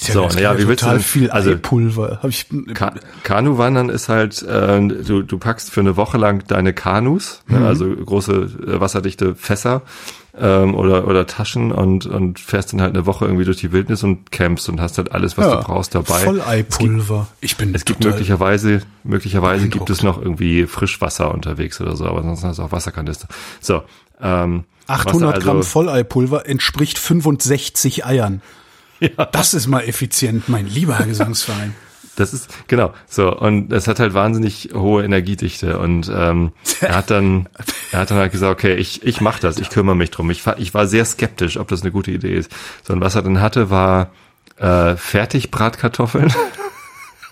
so, 0.00 0.26
naja, 0.28 0.56
wie 0.58 0.66
willst 0.66 0.82
du 0.82 0.86
total 0.86 0.96
denn- 0.96 1.04
viel 1.04 1.30
also- 1.30 1.50
Eipulver. 1.50 2.20
Hab 2.22 2.30
ich, 2.30 2.46
Ka 2.72 2.94
Kanuwandern 3.22 3.90
ist 3.90 4.08
halt, 4.08 4.40
äh, 4.42 4.80
du, 4.88 5.22
du 5.22 5.38
packst 5.38 5.70
für 5.70 5.80
eine 5.80 5.96
Woche 5.96 6.16
lang 6.16 6.42
deine 6.46 6.72
Kanus, 6.72 7.42
Mhm. 7.46 7.58
ne, 7.60 7.66
also 7.66 7.86
große 7.94 8.32
äh, 8.66 8.80
wasserdichte 8.80 9.34
Fässer 9.34 9.82
ähm, 10.38 10.74
oder 10.74 11.06
oder 11.06 11.26
Taschen 11.26 11.72
und 11.72 12.06
und 12.06 12.38
fährst 12.38 12.72
dann 12.72 12.80
halt 12.80 12.94
eine 12.94 13.06
Woche 13.06 13.24
irgendwie 13.24 13.44
durch 13.44 13.58
die 13.58 13.72
Wildnis 13.72 14.02
und 14.02 14.30
campst 14.30 14.68
und 14.68 14.80
hast 14.80 14.98
halt 14.98 15.12
alles, 15.12 15.36
was 15.36 15.46
ja, 15.46 15.56
du 15.56 15.62
brauchst 15.62 15.94
dabei. 15.94 16.24
Volleipulver. 16.26 17.26
Ich 17.40 17.56
bin 17.56 17.74
Es 17.74 17.84
gibt 17.84 18.04
möglicherweise, 18.04 18.82
möglicherweise 19.04 19.68
gibt 19.68 19.90
es 19.90 20.02
noch 20.02 20.20
irgendwie 20.20 20.66
Frischwasser 20.66 21.32
unterwegs 21.32 21.80
oder 21.80 21.96
so, 21.96 22.06
aber 22.06 22.22
sonst 22.22 22.44
hast 22.44 22.58
du 22.58 22.62
auch 22.62 22.72
Wasserkanister. 22.72 23.28
So, 23.60 23.82
ähm, 24.22 24.64
800 24.86 25.30
Wasser, 25.36 25.40
Gramm 25.44 25.56
also- 25.58 25.68
Volleipulver 25.68 26.46
entspricht 26.48 26.98
65 26.98 28.04
Eiern. 28.04 28.42
Ja. 29.02 29.24
Das 29.24 29.54
ist 29.54 29.66
mal 29.66 29.80
effizient, 29.80 30.50
mein 30.50 30.66
lieber 30.66 30.98
Herr 30.98 31.06
Gesangsverein. 31.06 31.74
Das 32.16 32.34
ist, 32.34 32.48
genau, 32.68 32.92
so, 33.08 33.34
und 33.34 33.72
es 33.72 33.86
hat 33.88 33.98
halt 34.00 34.12
wahnsinnig 34.14 34.70
hohe 34.74 35.04
Energiedichte 35.04 35.78
und 35.78 36.10
ähm, 36.14 36.52
er 36.80 36.96
hat 36.96 37.10
dann, 37.10 37.48
er 37.92 38.00
hat 38.00 38.10
dann 38.10 38.18
halt 38.18 38.32
gesagt, 38.32 38.52
okay, 38.52 38.74
ich, 38.74 39.02
ich 39.04 39.20
mach 39.20 39.38
das, 39.38 39.58
ich 39.58 39.70
kümmere 39.70 39.96
mich 39.96 40.10
drum. 40.10 40.30
Ich, 40.30 40.44
war- 40.44 40.58
ich 40.58 40.74
war 40.74 40.86
sehr 40.86 41.04
skeptisch, 41.04 41.56
ob 41.56 41.68
das 41.68 41.82
eine 41.82 41.92
gute 41.92 42.10
Idee 42.10 42.34
ist. 42.34 42.52
So, 42.82 42.92
und 42.92 43.00
was 43.00 43.14
er 43.14 43.22
dann 43.22 43.40
hatte, 43.40 43.70
war 43.70 44.10
äh, 44.58 44.96
Fertigbratkartoffeln 44.96 46.32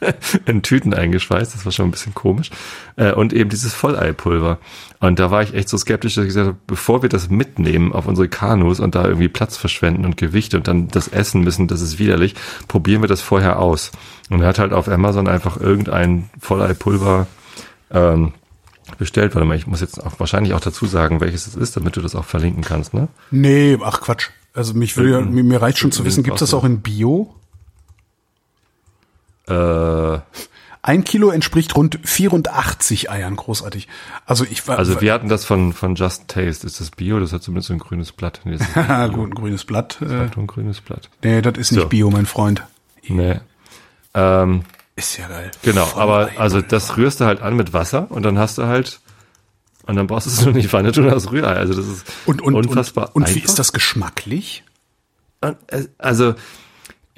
in 0.46 0.62
Tüten 0.62 0.94
eingeschweißt, 0.94 1.55
das 1.55 1.64
war 1.64 1.72
schon 1.72 1.88
ein 1.88 1.90
bisschen 1.90 2.14
komisch, 2.14 2.51
äh, 2.96 3.12
und 3.12 3.32
eben 3.32 3.51
dieses 3.51 3.74
Volleipulver. 3.74 4.59
Und 5.01 5.18
da 5.18 5.30
war 5.30 5.42
ich 5.42 5.55
echt 5.55 5.68
so 5.68 5.76
skeptisch, 5.76 6.14
dass 6.14 6.24
ich 6.24 6.28
gesagt 6.28 6.46
habe, 6.46 6.59
bevor 6.66 7.03
wir 7.03 7.09
das 7.09 7.30
mitnehmen 7.30 7.92
auf 7.92 8.07
unsere 8.07 8.28
Kanus 8.28 8.80
und 8.80 8.94
da 8.94 9.07
irgendwie 9.07 9.28
Platz 9.28 9.57
verschwenden 9.57 10.05
und 10.05 10.16
Gewicht 10.16 10.55
und 10.55 10.68
dann 10.68 10.88
das 10.88 11.09
essen 11.09 11.42
müssen, 11.42 11.68
das 11.68 11.80
ist 11.80 11.99
widerlich, 11.99 12.34
probieren 12.66 13.03
wir 13.03 13.09
das 13.09 13.20
vorher 13.20 13.59
aus. 13.59 13.92
Und 14.30 14.40
er 14.40 14.49
hat 14.49 14.59
halt 14.59 14.72
auf 14.72 14.88
Amazon 14.88 15.28
einfach 15.28 15.59
irgendein 15.61 16.30
Volleipulver 16.40 17.26
ähm, 17.90 18.32
bestellt. 18.99 19.34
Warte 19.34 19.46
mal, 19.46 19.57
ich 19.57 19.66
muss 19.66 19.80
jetzt 19.80 20.05
auch 20.05 20.18
wahrscheinlich 20.18 20.55
auch 20.55 20.61
dazu 20.61 20.86
sagen, 20.86 21.20
welches 21.20 21.46
es 21.46 21.55
ist, 21.55 21.76
damit 21.76 21.96
du 21.96 22.01
das 22.01 22.14
auch 22.14 22.24
verlinken 22.24 22.62
kannst, 22.62 22.94
ne? 22.94 23.09
Nee, 23.30 23.78
ach 23.82 24.01
Quatsch. 24.01 24.30
Also 24.55 24.74
mich 24.74 24.96
würde 24.96 25.20
mir 25.24 25.62
reicht 25.62 25.78
schon 25.78 25.92
zu 25.92 26.05
wissen, 26.05 26.24
gibt 26.24 26.36
es 26.36 26.40
das 26.40 26.55
auch 26.55 26.64
in 26.64 26.80
Bio? 26.80 27.34
Äh, 29.49 30.20
Ein 30.82 31.05
Kilo 31.05 31.30
entspricht 31.30 31.74
rund 31.76 31.99
84 32.05 33.11
Eiern, 33.11 33.36
großartig. 33.36 33.88
Also 34.26 34.44
ich 34.49 34.66
war, 34.68 34.78
also 34.78 35.01
wir 35.01 35.12
hatten 35.12 35.28
das 35.28 35.44
von, 35.44 35.72
von 35.72 35.94
Just 35.96 36.28
Taste. 36.28 36.66
Ist 36.66 36.80
das 36.80 36.90
Bio? 36.90 37.18
Das 37.20 37.32
hat 37.32 37.42
zumindest 37.42 37.68
so 37.68 37.74
ein 37.74 37.78
grünes 37.80 38.12
Blatt. 38.12 38.40
Nee, 38.44 38.57
das 38.59 38.66
gut, 39.12 39.30
ein 39.30 39.34
grünes 39.34 39.64
Blatt. 39.64 39.99
Äh, 40.01 40.28
ein 40.36 40.46
grünes 40.46 40.80
Blatt. 40.80 41.11
nee, 41.22 41.42
das 41.42 41.59
ist 41.59 41.72
nicht 41.72 41.82
So. 41.82 41.88
Bio, 41.88 42.11
mein 42.11 42.26
Freund. 42.26 42.62
Nee. 43.07 43.40
Ähm, 44.14 44.62
Ist 44.96 45.16
ja 45.18 45.28
geil. 45.28 45.51
genau, 45.62 45.84
Voll 45.86 46.03
aber 46.03 46.26
Ei. 46.28 46.38
also 46.38 46.61
das 46.62 46.96
rührst 46.96 47.20
du 47.20 47.24
halt 47.26 47.40
an 47.42 47.57
mit 47.57 47.72
Wasser 47.72 48.11
und 48.11 48.22
dann 48.22 48.38
hast 48.38 48.59
du 48.59 48.64
halt 48.66 49.01
und 49.84 49.96
dann 49.96 50.07
brauchst 50.07 50.26
du 50.26 50.30
es 50.30 50.44
nur 50.44 50.53
nicht 50.55 50.68
Pfanne 50.68 50.92
tun, 50.92 51.07
das 51.07 51.30
Rührei. 51.30 51.55
Also 51.55 51.74
das 51.74 51.86
ist 51.86 52.07
und, 52.26 52.40
und, 52.42 52.55
unfassbar 52.55 53.11
Und, 53.14 53.26
und 53.26 53.34
wie 53.34 53.40
ist 53.40 53.59
das 53.59 53.72
geschmacklich? 53.72 54.64
Äh, 55.40 55.55
Also 55.99 56.34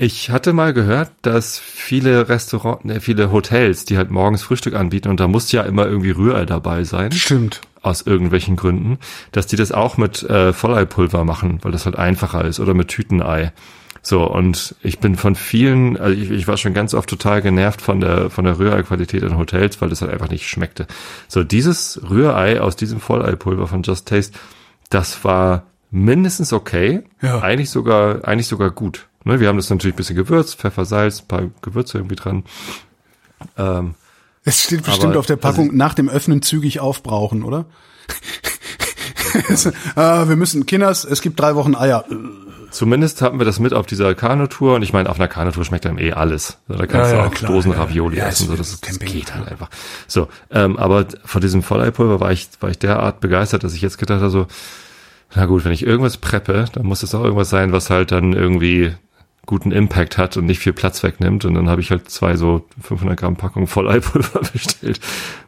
ich 0.02 0.30
hatte 0.30 0.54
mal 0.54 0.72
gehört, 0.72 1.10
dass 1.20 1.58
viele 1.58 2.30
Restaurants, 2.30 2.84
ne, 2.86 3.00
viele 3.02 3.30
Hotels, 3.30 3.84
die 3.84 3.98
halt 3.98 4.10
morgens 4.10 4.42
Frühstück 4.42 4.74
anbieten 4.74 5.08
und 5.08 5.20
da 5.20 5.28
muss 5.28 5.52
ja 5.52 5.62
immer 5.62 5.84
irgendwie 5.86 6.10
Rührei 6.10 6.46
dabei 6.46 6.84
sein, 6.84 7.12
Stimmt. 7.12 7.60
aus 7.82 8.00
irgendwelchen 8.00 8.56
Gründen, 8.56 8.98
dass 9.32 9.46
die 9.46 9.56
das 9.56 9.72
auch 9.72 9.98
mit 9.98 10.22
äh, 10.22 10.54
Volleipulver 10.54 11.24
machen, 11.24 11.58
weil 11.62 11.72
das 11.72 11.84
halt 11.84 11.96
einfacher 11.96 12.46
ist 12.46 12.60
oder 12.60 12.72
mit 12.72 12.88
Tütenei. 12.88 13.52
So, 14.00 14.24
und 14.24 14.74
ich 14.82 15.00
bin 15.00 15.16
von 15.16 15.34
vielen, 15.34 15.98
also 15.98 16.18
ich, 16.18 16.30
ich 16.30 16.48
war 16.48 16.56
schon 16.56 16.72
ganz 16.72 16.94
oft 16.94 17.10
total 17.10 17.42
genervt 17.42 17.82
von 17.82 18.00
der, 18.00 18.30
von 18.30 18.46
der 18.46 18.58
Rührei-Qualität 18.58 19.22
in 19.22 19.36
Hotels, 19.36 19.82
weil 19.82 19.90
das 19.90 20.00
halt 20.00 20.10
einfach 20.10 20.30
nicht 20.30 20.48
schmeckte. 20.48 20.86
So, 21.28 21.44
dieses 21.44 22.00
Rührei 22.08 22.62
aus 22.62 22.76
diesem 22.76 23.00
Volleipulver 23.06 23.66
von 23.66 23.82
Just 23.82 24.08
Taste, 24.08 24.38
das 24.88 25.22
war 25.24 25.64
mindestens 25.90 26.54
okay, 26.54 27.02
Ja. 27.20 27.40
eigentlich 27.42 27.68
sogar, 27.68 28.26
eigentlich 28.26 28.46
sogar 28.46 28.70
gut. 28.70 29.08
Ne, 29.24 29.38
wir 29.40 29.48
haben 29.48 29.56
das 29.56 29.68
natürlich 29.70 29.94
ein 29.94 29.98
bisschen 29.98 30.16
gewürzt, 30.16 30.56
Pfeffer, 30.56 30.84
Salz, 30.84 31.20
ein 31.22 31.28
paar 31.28 31.42
Gewürze 31.62 31.98
irgendwie 31.98 32.16
dran. 32.16 32.44
Ähm, 33.58 33.94
Es 34.44 34.64
steht 34.64 34.82
bestimmt 34.84 35.10
Aber- 35.12 35.20
auf 35.20 35.26
der 35.26 35.36
Packung, 35.36 35.76
nach 35.76 35.92
dem 35.94 36.08
Öffnen 36.08 36.40
zügig 36.42 36.80
aufbrauchen, 36.80 37.42
oder? 37.44 37.66
ah, 39.96 40.28
wir 40.28 40.36
müssen, 40.36 40.66
Kinders, 40.66 41.04
es 41.04 41.20
gibt 41.22 41.38
drei 41.40 41.54
Wochen 41.54 41.74
Eier. 41.74 42.04
Zumindest 42.70 43.20
hatten 43.20 43.38
wir 43.38 43.44
das 43.44 43.58
mit 43.58 43.74
auf 43.74 43.86
dieser 43.86 44.14
Kanutour 44.14 44.76
und 44.76 44.82
ich 44.82 44.92
meine, 44.92 45.08
auf 45.10 45.16
einer 45.18 45.28
Kanutour 45.28 45.64
schmeckt 45.64 45.86
einem 45.86 45.98
eh 45.98 46.12
alles. 46.12 46.58
Da 46.68 46.86
kannst 46.86 47.10
Ja, 47.12 47.18
ja, 47.18 47.22
du 47.22 47.28
auch 47.28 47.34
klar, 47.34 47.52
Dosen 47.52 47.72
ja. 47.72 47.78
Ravioli 47.78 48.18
Ja, 48.18 48.26
essen. 48.28 48.44
es 48.44 48.50
So, 48.50 48.56
das, 48.56 48.80
das 48.80 48.98
geht 49.00 49.34
halt 49.34 49.48
einfach. 49.48 49.68
So, 50.06 50.28
ähm, 50.50 50.76
aber 50.76 51.06
von 51.24 51.40
diesem 51.40 51.62
Volleipulver 51.68 52.20
war 52.20 52.30
ich, 52.32 52.48
war 52.60 52.70
ich 52.70 52.78
derart 52.78 53.20
begeistert, 53.20 53.64
dass 53.64 53.74
ich 53.74 53.82
jetzt 53.82 53.98
gedacht 53.98 54.20
habe, 54.20 54.30
so, 54.30 54.46
na 55.34 55.46
gut, 55.46 55.64
wenn 55.64 55.72
ich 55.72 55.84
irgendwas 55.84 56.16
preppe, 56.16 56.66
dann 56.72 56.86
muss 56.86 57.02
es 57.02 57.14
auch 57.14 57.24
irgendwas 57.24 57.50
sein, 57.50 57.72
was 57.72 57.90
halt 57.90 58.12
dann 58.12 58.32
irgendwie 58.34 58.92
guten 59.46 59.72
Impact 59.72 60.18
hat 60.18 60.36
und 60.36 60.46
nicht 60.46 60.60
viel 60.60 60.72
Platz 60.72 61.02
wegnimmt. 61.02 61.44
Und 61.44 61.54
dann 61.54 61.68
habe 61.68 61.80
ich 61.80 61.90
halt 61.90 62.10
zwei 62.10 62.36
so 62.36 62.66
500 62.82 63.18
Gramm 63.18 63.36
Packungen 63.36 63.66
Volleipulver 63.66 64.40
bestellt. 64.52 65.00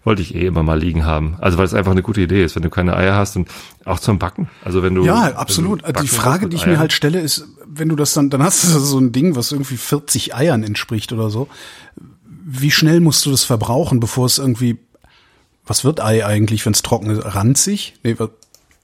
Wollte 0.05 0.23
ich 0.23 0.35
eh 0.35 0.47
immer 0.47 0.63
mal 0.63 0.79
liegen 0.79 1.05
haben. 1.05 1.37
Also 1.41 1.59
weil 1.59 1.67
es 1.67 1.75
einfach 1.75 1.93
eine 1.93 2.03
gute 2.03 2.21
Idee 2.21 2.45
ist, 2.45 2.57
wenn 2.57 2.63
du 2.63 2.71
keine 2.71 2.97
Eier 2.97 3.15
hast 3.15 3.37
und 3.37 3.49
auch 3.85 4.01
zum 4.01 4.19
Backen. 4.19 4.49
Also 4.65 4.83
wenn 4.83 4.95
du 4.95 5.05
Ja, 5.05 5.35
absolut. 5.35 5.87
du 5.87 5.93
Die 6.03 6.09
Frage, 6.09 6.49
die 6.49 6.57
ich 6.57 6.67
mir 6.67 6.73
Eiern, 6.73 6.81
halt 6.81 6.93
stelle, 6.93 7.21
ist, 7.21 7.47
wenn 7.67 7.89
du 7.89 7.97
das 7.97 8.13
dann, 8.15 8.31
dann 8.31 8.43
hast 8.43 8.65
du 8.65 8.69
so 8.79 8.99
ein 8.99 9.13
Ding, 9.13 9.37
was 9.37 9.53
irgendwie 9.53 9.77
40 9.77 10.35
Eiern 10.35 10.65
entspricht 10.65 11.13
oder 11.13 11.31
so. 11.31 11.49
Wie 12.45 12.71
schnell 12.71 13.01
musst 13.01 13.25
du 13.25 13.31
das 13.31 13.45
verbrauchen, 13.45 14.01
bevor 14.01 14.27
es 14.27 14.39
irgendwie, 14.39 14.79
was 15.65 15.85
wird 15.85 16.01
Ei 16.01 16.27
eigentlich, 16.27 16.67
wenn 16.67 16.73
es 16.73 16.83
trocken 16.83 17.11
ist? 17.11 17.25
Ranzig? 17.25 17.95
Nee, 18.03 18.17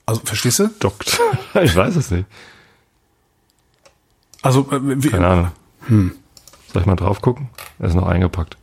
also, 0.06 0.22
verstehst 0.24 0.61
du? 0.61 0.70
dockt. 0.78 1.20
ich 1.62 1.74
weiß 1.74 1.96
es 1.96 2.11
nicht. 2.11 2.24
Also, 4.43 4.68
äh, 4.70 4.80
wie, 5.03 5.09
Keine 5.09 5.26
Ahnung. 5.26 5.53
Soll 6.72 6.82
ich 6.82 6.86
mal 6.86 6.97
drauf 6.97 7.20
gucken? 7.20 7.51
Er 7.78 7.89
ist 7.89 7.95
noch 7.95 8.07
eingepackt. 8.07 8.57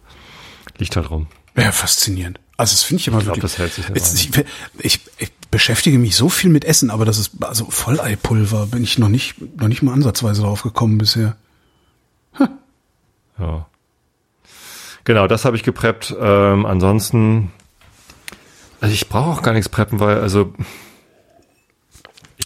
Liegt 0.78 0.96
halt 0.96 1.10
rum. 1.10 1.28
Ja, 1.58 1.72
faszinierend. 1.72 2.40
Also 2.58 2.72
das 2.74 2.84
finde 2.84 3.02
ich 3.02 3.08
immer 3.08 3.18
Ich 3.18 3.24
glaub, 3.26 3.36
wirklich. 3.38 3.52
das 3.52 3.60
hält 3.60 3.74
sich 3.74 3.90
Jetzt, 3.90 4.20
ich, 4.20 4.46
ich, 4.80 5.00
ich 5.18 5.32
beschäftige 5.52 5.98
mich 5.98 6.16
so 6.16 6.30
viel 6.30 6.50
mit 6.50 6.64
Essen, 6.66 6.90
aber 6.90 7.04
das 7.06 7.18
ist 7.18 7.32
also 7.44 7.66
Volleipulver 7.70 8.68
bin 8.68 8.84
ich 8.84 8.98
noch 8.98 9.10
nicht 9.10 9.36
noch 9.60 9.68
nicht 9.68 9.82
mal 9.82 9.94
ansatzweise 9.94 10.42
drauf 10.42 10.64
gekommen 10.64 10.98
bisher. 10.98 11.36
Ja. 13.38 13.66
Genau, 15.04 15.28
das 15.28 15.44
habe 15.44 15.58
ich 15.58 15.64
gepreppt. 15.64 16.16
Ähm, 16.18 16.66
ansonsten, 16.66 17.52
also 18.80 18.94
ich 18.94 19.10
brauche 19.10 19.30
auch 19.30 19.42
gar 19.42 19.54
nichts 19.54 19.68
preppen, 19.68 20.00
weil 20.00 20.20
also 20.20 20.54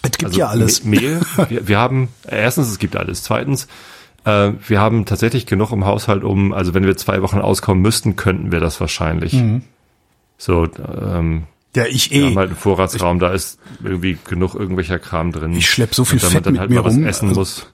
Es 0.01 0.11
gibt 0.11 0.25
also 0.25 0.39
ja 0.39 0.47
alles. 0.47 0.83
Me- 0.83 0.99
Mehl, 0.99 1.21
wir, 1.49 1.67
wir 1.67 1.77
haben, 1.79 2.07
erstens, 2.27 2.69
es 2.69 2.79
gibt 2.79 2.95
alles. 2.95 3.23
Zweitens, 3.23 3.67
äh, 4.25 4.51
wir 4.67 4.79
haben 4.79 5.05
tatsächlich 5.05 5.45
genug 5.45 5.71
im 5.71 5.85
Haushalt, 5.85 6.23
um, 6.23 6.53
also 6.53 6.73
wenn 6.73 6.85
wir 6.85 6.95
zwei 6.97 7.21
Wochen 7.21 7.39
auskommen 7.39 7.81
müssten, 7.81 8.15
könnten 8.15 8.51
wir 8.51 8.59
das 8.59 8.79
wahrscheinlich. 8.79 9.33
Mhm. 9.33 9.63
So, 10.37 10.67
ähm, 10.77 11.43
Ja, 11.75 11.85
ich 11.85 12.11
wir 12.11 12.21
eh. 12.21 12.25
haben 12.27 12.37
halt 12.37 12.49
einen 12.49 12.57
Vorratsraum, 12.57 13.19
da 13.19 13.31
ist 13.31 13.59
irgendwie 13.83 14.17
genug 14.27 14.55
irgendwelcher 14.55 14.99
Kram 14.99 15.31
drin. 15.31 15.53
Ich 15.53 15.69
schlepp 15.69 15.93
so 15.93 16.05
viel 16.05 16.19
Fett 16.19 16.33
man 16.33 16.43
dann 16.43 16.53
mit 16.53 16.59
halt 16.61 16.69
mir 16.69 16.75
mal 16.77 16.85
was 16.85 16.95
rum, 16.95 17.05
essen 17.05 17.27
also- 17.29 17.39
muss, 17.41 17.67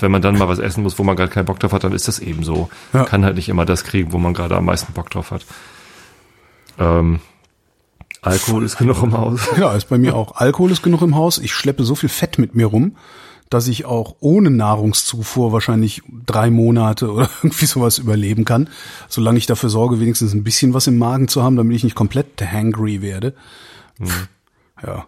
wenn 0.00 0.10
man 0.10 0.22
dann 0.22 0.38
mal 0.38 0.48
was 0.48 0.58
essen 0.58 0.82
muss, 0.82 0.98
wo 0.98 1.04
man 1.04 1.14
gerade 1.14 1.30
keinen 1.30 1.44
Bock 1.44 1.60
drauf 1.60 1.72
hat, 1.72 1.84
dann 1.84 1.92
ist 1.92 2.08
das 2.08 2.18
eben 2.18 2.42
so. 2.42 2.68
Ja. 2.92 3.04
Kann 3.04 3.24
halt 3.24 3.36
nicht 3.36 3.48
immer 3.48 3.64
das 3.66 3.84
kriegen, 3.84 4.12
wo 4.12 4.18
man 4.18 4.32
gerade 4.34 4.56
am 4.56 4.64
meisten 4.64 4.92
Bock 4.92 5.10
drauf 5.10 5.30
hat. 5.30 5.44
Ähm, 6.78 7.20
Alkohol 8.22 8.64
ist 8.64 8.76
genug 8.76 9.02
im 9.02 9.16
Haus. 9.16 9.40
Ja, 9.58 9.72
ist 9.72 9.88
bei 9.88 9.98
mir 9.98 10.14
auch. 10.14 10.36
Alkohol 10.36 10.70
ist 10.70 10.82
genug 10.82 11.02
im 11.02 11.14
Haus. 11.14 11.38
Ich 11.38 11.52
schleppe 11.52 11.84
so 11.84 11.94
viel 11.94 12.08
Fett 12.08 12.38
mit 12.38 12.54
mir 12.54 12.66
rum, 12.66 12.96
dass 13.48 13.66
ich 13.66 13.86
auch 13.86 14.16
ohne 14.20 14.50
Nahrungszufuhr 14.50 15.52
wahrscheinlich 15.52 16.02
drei 16.26 16.50
Monate 16.50 17.10
oder 17.10 17.30
irgendwie 17.42 17.66
sowas 17.66 17.98
überleben 17.98 18.44
kann, 18.44 18.68
solange 19.08 19.38
ich 19.38 19.46
dafür 19.46 19.70
sorge, 19.70 20.00
wenigstens 20.00 20.34
ein 20.34 20.44
bisschen 20.44 20.74
was 20.74 20.86
im 20.86 20.98
Magen 20.98 21.28
zu 21.28 21.42
haben, 21.42 21.56
damit 21.56 21.74
ich 21.76 21.84
nicht 21.84 21.96
komplett 21.96 22.40
hangry 22.40 23.02
werde. 23.02 23.34
Pff, 24.02 24.28
Ja. 24.86 25.06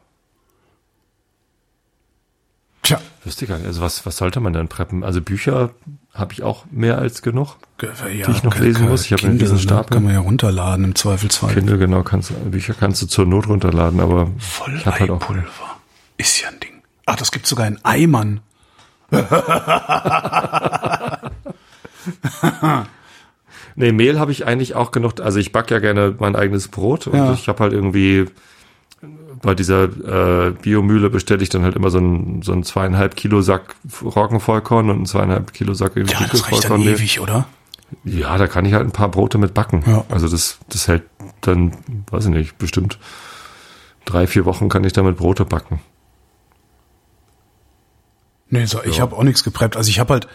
Tja, 2.83 3.01
Wüsste 3.25 3.45
ich 3.45 3.49
gar 3.49 3.59
nicht. 3.59 3.67
Also 3.67 3.81
was, 3.81 4.05
was 4.07 4.17
sollte 4.17 4.41
man 4.41 4.53
denn 4.53 4.69
preppen? 4.69 5.05
Also 5.05 5.21
Bücher 5.21 5.71
habe 6.15 6.33
ich 6.35 6.43
auch 6.43 6.65
mehr 6.71 6.99
als 6.99 7.23
genug. 7.23 7.57
ja, 7.81 8.27
Die 8.27 8.31
ich 8.33 8.43
noch 8.43 8.59
lesen 8.59 8.89
muss. 8.89 9.07
Ich 9.07 9.13
habe 9.13 9.23
einen 9.25 9.39
riesen 9.41 9.57
ne, 9.57 9.63
Stapel. 9.63 9.95
Kann 9.97 10.05
man 10.05 10.13
ja 10.15 10.21
runterladen 10.21 10.85
im 10.85 10.95
Zweifelsfall. 10.95 11.55
Kindle, 11.55 11.79
genau, 11.79 12.03
kannst, 12.03 12.33
Bücher 12.51 12.75
kannst 12.79 13.01
du 13.03 13.07
zur 13.07 13.25
Not 13.27 13.49
runterladen, 13.49 14.01
aber 14.01 14.31
ich 14.77 14.87
habe 14.87 15.01
halt 15.01 15.11
auch. 15.11 15.21
Volleipulver. 15.29 15.77
Ist 16.19 16.41
ja 16.43 16.49
ein 16.49 16.61
Ding. 16.61 16.83
Ach, 17.07 17.17
das 17.17 17.33
gibt 17.33 17.47
sogar 17.47 17.67
in 17.67 17.79
Eimern. 17.85 18.41
Nee, 23.75 23.93
Mehl 23.93 24.19
habe 24.21 24.33
ich 24.33 24.47
eigentlich 24.47 24.75
auch 24.75 24.91
genug. 24.91 25.21
Also 25.21 25.39
ich 25.39 25.53
back 25.53 25.71
ja 25.71 25.79
gerne 25.79 26.15
mein 26.19 26.37
eigenes 26.37 26.69
Brot 26.69 27.07
und 27.07 27.17
Ja. 27.17 27.33
ich 27.33 27.49
habe 27.49 27.61
halt 27.61 27.73
irgendwie 27.73 28.27
bei 29.43 29.55
dieser 29.55 29.85
äh, 29.85 30.51
Biomühle 30.53 31.11
bestelle 31.11 31.43
ich 31.43 31.49
dann 31.49 31.63
halt 31.63 31.77
immer 31.77 31.91
so 31.91 31.99
einen 31.99 32.43
so 32.43 32.53
einen 32.53 32.63
zweieinhalb 32.63 33.17
Kilo 33.17 33.43
Sack 33.43 33.75
Roggenvollkorn 34.03 34.89
und 34.89 34.97
einen 34.97 35.07
zweieinhalb 35.07 35.53
Kilo 35.53 35.75
Sack 35.75 35.97
irgendwie 35.97 36.15
Ja, 36.15 36.29
das 36.31 36.51
reicht 36.51 36.71
dann 36.71 36.81
ewig, 36.81 37.21
oder? 37.21 37.47
Ja, 38.05 38.39
da 38.39 38.47
kann 38.47 38.65
ich 38.65 38.73
halt 38.73 38.87
ein 38.87 38.93
paar 38.93 39.11
Brote 39.11 39.39
mit 39.39 39.53
backen. 39.53 39.85
Ja. 39.87 40.05
Also 40.09 40.29
das, 40.29 40.59
das 40.69 40.89
hält 40.89 41.03
dann, 41.43 41.73
weiß 42.11 42.27
ich 42.27 42.31
nicht, 42.31 42.59
bestimmt 42.59 42.99
drei, 44.05 44.27
vier 44.27 44.45
Wochen 44.45 44.69
kann 44.69 44.85
ich 44.85 44.93
damit 44.93 45.17
Brote 45.17 45.45
backen. 45.45 45.81
Nee, 48.49 48.67
so, 48.67 48.83
ich 48.85 49.01
habe 49.01 49.17
auch 49.17 49.23
nichts 49.23 49.45
gepreppt. 49.45 49.77
Also 49.77 49.89
ich 49.89 49.99
habe 49.99 50.13
halt 50.13 50.29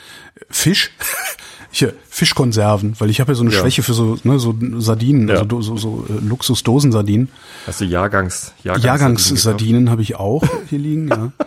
Fisch, 0.49 0.91
hier 1.72 1.93
Fischkonserven, 2.09 2.95
weil 2.99 3.09
ich 3.09 3.20
habe 3.20 3.32
ja 3.32 3.36
so 3.36 3.43
eine 3.43 3.51
Ja. 3.51 3.59
Schwäche 3.59 3.84
für 3.84 3.93
so 3.93 4.18
ne, 4.24 4.39
so 4.39 4.55
Sardinen, 4.80 5.28
Ja. 5.28 5.36
also 5.41 5.61
so, 5.61 5.78
so 5.78 6.05
äh, 6.09 6.13
Luxusdosensardinen. 6.26 7.30
Hast 7.65 7.82
du 7.82 7.86
Jahrgangs, 7.86 8.53
Jahrgangs 8.63 8.84
Jahrgangssardinen 8.86 9.89
habe 9.89 10.01
ich 10.01 10.15
auch 10.15 10.43
hier 10.70 10.80
liegen. 10.80 11.07
Ja. 11.09 11.32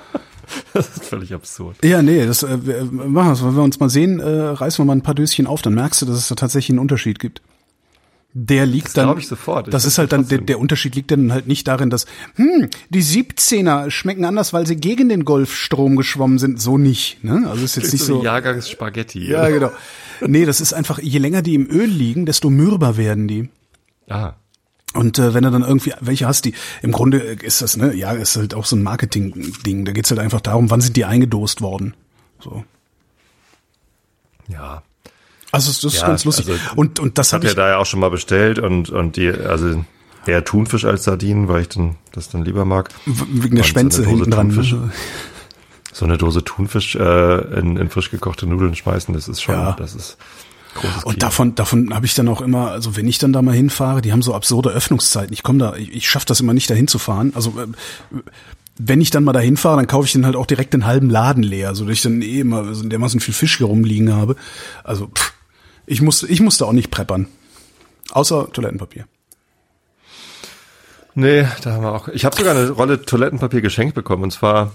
Das 0.74 0.88
ist 0.88 1.04
völlig 1.04 1.32
absurd. 1.32 1.76
Ja, 1.84 2.02
nee, 2.02 2.26
das 2.26 2.42
äh, 2.42 2.58
wir- 2.66 2.84
machen 2.84 3.36
wir. 3.40 3.46
Wenn 3.46 3.54
wir 3.56 3.62
uns 3.62 3.78
mal 3.78 3.88
sehen, 3.88 4.18
äh, 4.18 4.24
reißen 4.28 4.80
wir 4.82 4.84
mal 4.86 4.96
ein 4.96 5.02
paar 5.02 5.14
Döschen 5.14 5.46
auf, 5.46 5.62
dann 5.62 5.74
merkst 5.74 6.02
du, 6.02 6.06
dass 6.06 6.16
es 6.16 6.26
da 6.26 6.34
tatsächlich 6.34 6.70
einen 6.70 6.80
Unterschied 6.80 7.20
gibt. 7.20 7.40
Der 8.32 8.66
liegt 8.66 8.86
Das 8.88 8.94
dann. 8.94 9.16
ich 9.16 9.28
sofort. 9.28 9.68
Ich 9.68 9.70
das 9.72 9.84
ist 9.84 9.98
halt 9.98 10.10
dann, 10.10 10.26
der, 10.26 10.38
der 10.38 10.58
Unterschied 10.58 10.96
liegt 10.96 11.12
dann 11.12 11.32
halt 11.32 11.46
nicht 11.46 11.68
darin, 11.68 11.88
dass, 11.88 12.06
hm, 12.34 12.68
die 12.88 13.02
17er 13.02 13.90
schmecken 13.90 14.24
anders, 14.24 14.52
weil 14.52 14.66
sie 14.66 14.74
gegen 14.76 15.08
den 15.08 15.24
Golfstrom 15.24 15.94
geschwommen 15.94 16.38
sind. 16.38 16.60
So 16.60 16.78
nicht, 16.78 17.22
ne? 17.22 17.46
Also 17.48 17.64
ist 17.64 17.76
jetzt 17.76 17.92
nicht 17.92 18.04
so 18.04 18.14
so. 18.16 18.20
wie 18.20 18.24
Jahrgangs-Spaghetti. 18.24 19.30
Ja, 19.30 19.48
genau. 19.50 19.70
Nee, 20.26 20.44
das 20.44 20.60
ist 20.60 20.72
einfach, 20.72 20.98
je 20.98 21.18
länger 21.18 21.42
die 21.42 21.54
im 21.54 21.68
Öl 21.70 21.86
liegen, 21.88 22.26
desto 22.26 22.50
mürber 22.50 22.96
werden 22.96 23.26
die. 23.28 23.48
Ah, 24.08 24.34
Und 24.94 25.18
äh, 25.18 25.34
wenn 25.34 25.44
du 25.44 25.50
dann 25.50 25.62
irgendwie 25.62 25.92
welche 26.00 26.26
hast, 26.26 26.44
die 26.44 26.54
im 26.82 26.92
Grunde 26.92 27.18
äh, 27.22 27.36
ist 27.46 27.62
das, 27.62 27.76
ne, 27.76 27.94
ja, 27.94 28.12
ist 28.12 28.36
halt 28.36 28.54
auch 28.54 28.64
so 28.64 28.76
ein 28.76 28.82
Marketing-Ding. 28.82 29.84
Da 29.84 29.92
geht's 29.92 30.10
halt 30.10 30.20
einfach 30.20 30.40
darum, 30.40 30.70
wann 30.70 30.80
sind 30.80 30.96
die 30.96 31.04
eingedost 31.04 31.60
worden. 31.62 31.94
So. 32.40 32.64
ja. 34.48 34.82
Also 35.52 35.70
das 35.72 35.82
ist 35.94 36.00
Ja, 36.00 36.06
ganz 36.06 36.24
lustig. 36.24 36.48
also, 36.48 36.60
und 36.76 37.00
und 37.00 37.18
das 37.18 37.28
Ich 37.28 37.32
habe 37.34 37.40
habe 37.40 37.46
ja 37.46 37.50
ich. 37.50 37.56
da 37.56 37.68
ja 37.70 37.76
auch 37.78 37.86
schon 37.86 37.98
mal 38.00 38.10
bestellt 38.10 38.58
und, 38.60 38.88
und 38.90 39.16
die, 39.16 39.28
also 39.30 39.84
eher 40.26 40.44
Thunfisch 40.44 40.84
als 40.84 41.02
Sardinen, 41.04 41.48
weil 41.48 41.62
ich 41.62 41.68
dann, 41.70 41.96
das 42.12 42.28
dann 42.28 42.44
lieber 42.44 42.64
mag. 42.64 42.90
Wegen 43.06 43.56
der 43.56 43.64
Schwänze 43.64 44.04
so 44.04 44.08
hinten 44.08 44.30
dran. 44.30 44.50
Thunfisch. 44.50 44.74
So 45.92 46.04
eine 46.04 46.18
Dose 46.18 46.44
Thunfisch 46.44 46.94
äh, 46.96 47.58
in, 47.58 47.76
in 47.76 47.90
frisch 47.90 48.10
gekochte 48.10 48.46
Nudeln 48.46 48.74
schmeißen, 48.76 49.12
das 49.14 49.28
ist 49.28 49.42
schon, 49.42 49.54
Ja. 49.54 49.72
das 49.72 49.94
ist 49.94 50.16
großes 50.74 51.04
Und 51.04 51.14
Kino. 51.14 51.18
davon, 51.26 51.54
davon 51.56 51.94
habe 51.94 52.06
ich 52.06 52.14
dann 52.14 52.28
auch 52.28 52.40
immer, 52.40 52.70
also 52.70 52.96
wenn 52.96 53.08
ich 53.08 53.18
dann 53.18 53.32
da 53.32 53.42
mal 53.42 53.54
hinfahre, 53.54 54.00
die 54.02 54.12
haben 54.12 54.22
so 54.22 54.34
absurde 54.34 54.70
Öffnungszeiten. 54.70 55.32
Ich 55.32 55.42
komme 55.42 55.58
da, 55.58 55.74
ich, 55.76 55.92
ich 55.92 56.08
schaffe 56.08 56.26
das 56.26 56.38
immer 56.40 56.52
nicht 56.54 56.70
dahin 56.70 56.86
zu 56.86 56.98
fahren. 57.00 57.32
Also 57.34 57.50
äh, 57.60 57.66
wenn 58.78 59.00
ich 59.00 59.10
dann 59.10 59.24
mal 59.24 59.32
dahin 59.32 59.56
fahre, 59.56 59.76
dann 59.78 59.86
kaufe 59.88 60.06
ich 60.06 60.12
dann 60.12 60.24
halt 60.24 60.36
auch 60.36 60.46
direkt 60.46 60.72
den 60.72 60.86
halben 60.86 61.10
Laden 61.10 61.42
leer, 61.42 61.74
so 61.74 61.84
dass 61.84 61.92
ich 61.94 62.02
dann 62.02 62.22
eh 62.22 62.40
immer 62.40 62.72
so 62.72 62.86
dermaßen 62.88 63.20
viel 63.20 63.34
Fisch 63.34 63.58
hier 63.58 63.66
rumliegen 63.66 64.14
habe. 64.14 64.36
Also 64.84 65.08
pff, 65.08 65.32
ich 65.86 66.00
musste, 66.00 66.28
ich 66.28 66.40
musste 66.40 66.64
auch 66.66 66.72
nicht 66.72 66.90
preppern. 66.90 67.26
Außer 68.12 68.50
Toilettenpapier. 68.52 69.06
Nee, 71.14 71.46
da 71.62 71.72
haben 71.72 71.82
wir 71.82 71.92
auch. 71.92 72.08
Ich 72.08 72.24
habe 72.24 72.36
sogar 72.36 72.54
eine 72.56 72.70
Rolle 72.70 73.02
Toilettenpapier 73.02 73.60
geschenkt 73.60 73.94
bekommen. 73.94 74.22
Und 74.22 74.30
zwar, 74.32 74.72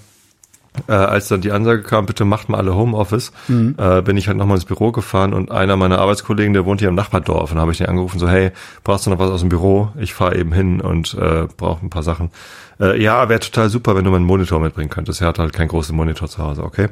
äh, 0.88 0.94
als 0.94 1.28
dann 1.28 1.42
die 1.42 1.52
Ansage 1.52 1.84
kam, 1.84 2.06
bitte 2.06 2.26
macht 2.26 2.50
mal 2.50 2.58
alle 2.58 2.76
Homeoffice, 2.76 3.32
äh, 3.78 4.02
bin 4.02 4.18
ich 4.18 4.28
halt 4.28 4.38
nochmal 4.38 4.58
ins 4.58 4.66
Büro 4.66 4.92
gefahren 4.92 5.34
und 5.34 5.52
einer 5.52 5.78
meiner 5.78 6.00
Arbeitskollegen, 6.00 6.54
der 6.54 6.66
wohnt 6.66 6.80
hier 6.80 6.90
im 6.90 6.96
Nachbardorf, 6.96 7.52
und 7.52 7.60
habe 7.60 7.72
ich 7.72 7.78
den 7.78 7.88
angerufen, 7.88 8.20
so, 8.20 8.28
hey, 8.28 8.52
brauchst 8.84 9.06
du 9.06 9.10
noch 9.10 9.20
was 9.20 9.30
aus 9.30 9.42
dem 9.42 9.50
Büro? 9.50 9.90
Ich 9.98 10.14
fahre 10.14 10.38
eben 10.38 10.54
hin 10.54 10.82
und 10.82 11.14
äh, 11.16 11.48
brauche 11.58 11.86
ein 11.86 11.90
paar 11.90 12.04
Sachen. 12.04 12.32
Äh, 12.80 13.02
ja, 13.02 13.30
wäre 13.30 13.40
total 13.40 13.70
super, 13.70 13.96
wenn 13.96 14.04
du 14.04 14.12
meinen 14.12 14.26
Monitor 14.26 14.60
mitbringen 14.60 14.90
könntest. 14.90 15.22
Er 15.22 15.28
hat 15.28 15.40
halt 15.40 15.54
keinen 15.54 15.70
großen 15.70 15.96
Monitor 15.96 16.28
zu 16.28 16.40
Hause, 16.44 16.64
okay? 16.64 16.90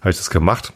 Habe 0.00 0.10
ich 0.10 0.16
das 0.16 0.30
gemacht. 0.30 0.72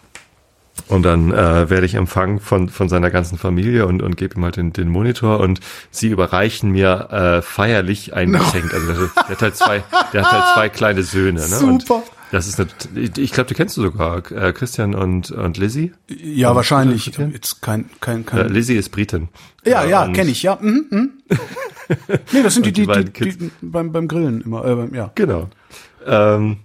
Und 0.88 1.05
dann 1.05 1.32
äh, 1.32 1.70
werde 1.70 1.86
ich 1.86 1.95
empfangen 1.95 2.40
von, 2.40 2.68
von 2.68 2.88
seiner 2.88 3.11
ganzen 3.11 3.38
Familie 3.38 3.86
und, 3.86 4.03
und 4.03 4.16
gebe 4.16 4.36
ihm 4.36 4.45
halt 4.45 4.57
den, 4.57 4.72
den 4.72 4.88
Monitor 4.88 5.40
und 5.40 5.61
sie 5.90 6.09
überreichen 6.09 6.70
mir 6.72 7.09
äh, 7.11 7.42
feierlich 7.42 8.12
ein 8.12 8.32
Geschenk. 8.32 8.74
Also 8.74 8.92
der, 8.92 9.11
der 9.14 9.28
hat 9.30 9.42
halt 9.42 9.57
zwei, 9.57 9.84
der 10.12 10.24
hat 10.24 10.32
halt 10.32 10.55
zwei 10.55 10.68
kleine 10.76 11.03
Söhne. 11.03 11.40
Ne? 11.40 11.47
Super. 11.47 11.95
Und 11.97 12.05
das 12.35 12.47
ist 12.49 12.61
eine, 12.61 12.68
ich 13.16 13.32
glaube, 13.32 13.49
die 13.49 13.55
kennst 13.55 13.76
du 13.76 13.82
sogar, 13.82 14.30
äh, 14.32 14.53
Christian 14.53 14.95
und, 14.95 15.30
und 15.30 15.57
Lizzie. 15.57 15.93
Ja, 16.09 16.55
wahrscheinlich. 16.55 17.05
Toilettenpapier? 17.05 17.35
Jetzt 17.35 17.62
kein, 17.62 17.91
kein, 18.01 18.20
Äh, 18.20 18.24
kein. 18.24 18.49
Lizzie 18.53 18.74
ist 18.76 18.91
Britin. 18.91 19.28
ja, 19.64 19.85
ja, 19.85 20.05
und- 20.05 20.12
kenne 20.12 20.30
ich, 20.30 20.43
ja. 20.43 20.59
Mhm, 20.61 20.87
mhm. 20.91 21.11
nee, 22.32 22.43
das 22.43 22.55
sind 22.55 22.66
die, 22.66 22.87
Und 22.87 22.97
die 22.97 23.05
die, 23.05 23.30
die, 23.30 23.39
die, 23.39 23.51
beim, 23.62 23.93
beim 23.93 24.09
Grillen 24.09 24.41
immer. 24.43 24.64
Äh, 24.64 24.97
ja. 24.97 25.12
Genau. 25.14 25.49
Ähm, 26.07 26.59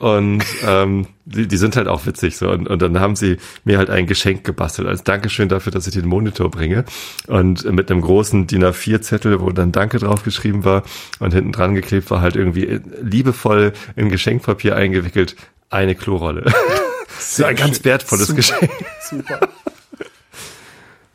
und 0.00 0.42
ähm, 0.66 1.08
die, 1.26 1.46
die 1.46 1.56
sind 1.58 1.76
halt 1.76 1.86
auch 1.86 2.06
witzig 2.06 2.38
so. 2.38 2.48
Und, 2.48 2.68
und 2.68 2.80
dann 2.80 2.98
haben 3.00 3.16
sie 3.16 3.36
mir 3.64 3.76
halt 3.76 3.90
ein 3.90 4.06
Geschenk 4.06 4.44
gebastelt 4.44 4.88
als 4.88 5.04
Dankeschön 5.04 5.50
dafür, 5.50 5.72
dass 5.72 5.86
ich 5.86 5.92
den 5.92 6.06
Monitor 6.06 6.50
bringe. 6.50 6.86
Und 7.26 7.70
mit 7.70 7.90
einem 7.90 8.00
großen 8.00 8.46
DIN 8.46 8.64
A4-Zettel, 8.64 9.42
wo 9.42 9.50
dann 9.50 9.72
Danke 9.72 9.98
draufgeschrieben 9.98 10.64
war 10.64 10.84
und 11.18 11.34
hinten 11.34 11.52
dran 11.52 11.74
geklebt 11.74 12.10
war 12.10 12.22
halt 12.22 12.34
irgendwie 12.34 12.80
liebevoll 13.02 13.74
in 13.94 14.08
Geschenkpapier 14.08 14.74
eingewickelt 14.74 15.36
eine 15.68 15.94
Klorolle. 15.94 16.50
so 17.18 17.44
ein 17.44 17.56
ganz 17.56 17.84
wertvolles 17.84 18.28
Super. 18.28 18.36
Geschenk. 18.36 18.70
Super. 19.08 19.40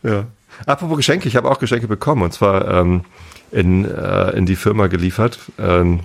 Ja. 0.04 0.28
Apropos 0.68 0.98
Geschenke, 0.98 1.28
ich 1.28 1.36
habe 1.36 1.50
auch 1.50 1.58
Geschenke 1.58 1.88
bekommen 1.88 2.22
und 2.22 2.32
zwar 2.32 2.68
ähm, 2.72 3.06
in, 3.52 3.86
äh, 3.86 4.38
in 4.38 4.46
die 4.46 4.56
Firma 4.56 4.86
geliefert. 4.86 5.40
Ähm, 5.58 6.02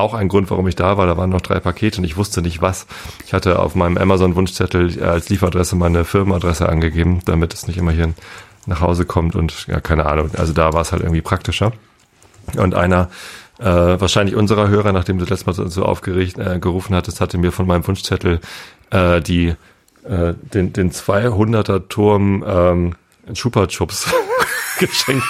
auch 0.00 0.14
ein 0.14 0.28
Grund, 0.28 0.50
warum 0.50 0.66
ich 0.68 0.76
da 0.76 0.96
war. 0.96 1.06
Da 1.06 1.16
waren 1.16 1.30
noch 1.30 1.40
drei 1.40 1.60
Pakete 1.60 1.98
und 1.98 2.04
ich 2.04 2.16
wusste 2.16 2.42
nicht 2.42 2.60
was. 2.60 2.86
Ich 3.26 3.32
hatte 3.32 3.58
auf 3.58 3.74
meinem 3.74 3.96
Amazon-Wunschzettel 3.96 5.02
als 5.02 5.28
Lieferadresse 5.28 5.76
meine 5.76 6.04
Firmenadresse 6.04 6.68
angegeben, 6.68 7.20
damit 7.24 7.54
es 7.54 7.66
nicht 7.66 7.78
immer 7.78 7.92
hier 7.92 8.12
nach 8.66 8.80
Hause 8.80 9.04
kommt 9.04 9.36
und 9.36 9.66
ja, 9.66 9.80
keine 9.80 10.06
Ahnung. 10.06 10.30
Also 10.36 10.52
da 10.52 10.72
war 10.72 10.82
es 10.82 10.92
halt 10.92 11.02
irgendwie 11.02 11.22
praktischer. 11.22 11.72
Und 12.56 12.74
einer, 12.74 13.10
äh, 13.58 13.64
wahrscheinlich 13.64 14.34
unserer 14.34 14.68
Hörer, 14.68 14.92
nachdem 14.92 15.18
du 15.18 15.24
letztes 15.24 15.46
Mal 15.46 15.52
so, 15.52 15.68
so 15.68 15.84
aufgeregt 15.84 16.38
äh, 16.38 16.58
gerufen 16.58 16.94
hattest, 16.94 17.20
hatte 17.20 17.38
mir 17.38 17.52
von 17.52 17.66
meinem 17.66 17.86
Wunschzettel 17.86 18.40
äh, 18.90 19.20
die 19.20 19.54
äh, 20.04 20.34
den, 20.54 20.72
den 20.72 20.92
200er 20.92 21.88
Turm 21.88 22.44
ähm, 22.46 22.94
Chupa 23.34 23.66
Chups 23.66 24.10
geschenkt. 24.78 25.26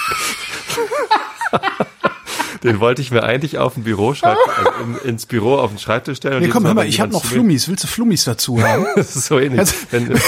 den 2.62 2.80
wollte 2.80 3.02
ich 3.02 3.10
mir 3.10 3.22
eigentlich 3.22 3.58
auf 3.58 3.74
dem 3.74 3.84
Büro 3.84 4.08
also 4.22 4.26
in, 4.82 5.08
ins 5.08 5.26
Büro 5.26 5.56
auf 5.56 5.70
den 5.70 5.78
Schreibtisch 5.78 6.18
stellen. 6.18 6.36
und 6.36 6.42
Nee, 6.42 6.48
komm, 6.48 6.66
hör 6.66 6.74
mal, 6.74 6.86
ich 6.86 7.00
habe 7.00 7.12
noch 7.12 7.24
Flummis. 7.24 7.68
Willst 7.68 7.84
du 7.84 7.88
Flummis 7.88 8.24
dazu 8.24 8.62
haben? 8.62 8.86
das 8.96 9.16
ist 9.16 9.26
so 9.26 9.38
ähnlich. 9.38 9.60
Also- 9.60 9.74
Wenn, 9.90 10.20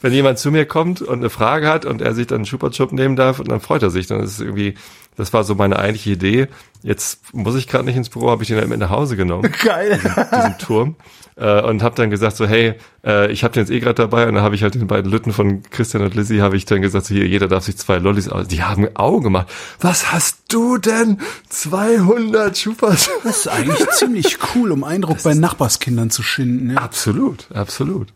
wenn 0.00 0.12
jemand 0.12 0.38
zu 0.38 0.50
mir 0.50 0.66
kommt 0.66 1.02
und 1.02 1.18
eine 1.18 1.30
Frage 1.30 1.68
hat 1.68 1.84
und 1.84 2.00
er 2.02 2.14
sich 2.14 2.26
dann 2.26 2.44
einen 2.44 2.72
Chup 2.72 2.92
nehmen 2.92 3.16
darf 3.16 3.38
und 3.38 3.50
dann 3.50 3.60
freut 3.60 3.82
er 3.82 3.90
sich, 3.90 4.06
dann 4.06 4.20
ist 4.20 4.32
es 4.32 4.40
irgendwie, 4.40 4.74
das 5.16 5.32
war 5.32 5.44
so 5.44 5.54
meine 5.54 5.78
eigentliche 5.78 6.10
Idee. 6.10 6.48
Jetzt 6.82 7.34
muss 7.34 7.56
ich 7.56 7.68
gerade 7.68 7.84
nicht 7.84 7.96
ins 7.96 8.08
Büro, 8.08 8.30
habe 8.30 8.42
ich 8.42 8.48
den 8.48 8.58
dann 8.58 8.68
mit 8.68 8.78
nach 8.78 8.90
Hause 8.90 9.16
genommen, 9.16 9.52
Geil. 9.64 10.00
diesen 10.34 10.58
Turm, 10.58 10.96
äh, 11.36 11.60
und 11.62 11.82
habe 11.82 11.94
dann 11.94 12.10
gesagt 12.10 12.36
so, 12.36 12.46
hey, 12.46 12.74
äh, 13.04 13.30
ich 13.30 13.44
habe 13.44 13.52
den 13.52 13.60
jetzt 13.62 13.70
eh 13.70 13.80
gerade 13.80 13.94
dabei 13.94 14.26
und 14.26 14.34
dann 14.34 14.42
habe 14.42 14.54
ich 14.54 14.62
halt 14.62 14.74
den 14.74 14.86
beiden 14.86 15.10
Lütten 15.10 15.32
von 15.32 15.62
Christian 15.70 16.02
und 16.02 16.14
Lizzie, 16.14 16.40
habe 16.40 16.56
ich 16.56 16.64
dann 16.64 16.80
gesagt, 16.80 17.06
so 17.06 17.14
hier, 17.14 17.26
jeder 17.26 17.48
darf 17.48 17.64
sich 17.64 17.76
zwei 17.76 17.98
Lollis 17.98 18.28
aus. 18.28 18.48
Die 18.48 18.62
haben 18.62 18.88
Augen 18.96 19.24
gemacht. 19.24 19.48
Was 19.80 20.12
hast 20.12 20.38
du 20.48 20.78
denn? 20.78 21.20
200 21.50 22.54
Chupa 22.56 22.94
Chups? 22.94 23.10
Das 23.24 23.38
ist 23.38 23.48
eigentlich 23.48 23.88
ziemlich 23.90 24.38
cool, 24.54 24.72
um 24.72 24.84
Eindruck 24.84 25.22
bei 25.22 25.34
Nachbarskindern 25.34 26.10
zu 26.10 26.22
schinden. 26.22 26.70
Ja. 26.70 26.78
Absolut, 26.78 27.48
absolut. 27.52 28.08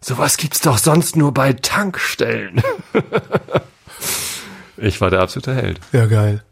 Sowas 0.00 0.36
gibt's 0.36 0.60
doch 0.60 0.78
sonst 0.78 1.16
nur 1.16 1.32
bei 1.32 1.52
Tankstellen. 1.52 2.62
ich 4.76 5.00
war 5.00 5.10
der 5.10 5.20
absolute 5.20 5.54
Held. 5.54 5.80
ja, 5.92 6.06
geil. 6.06 6.42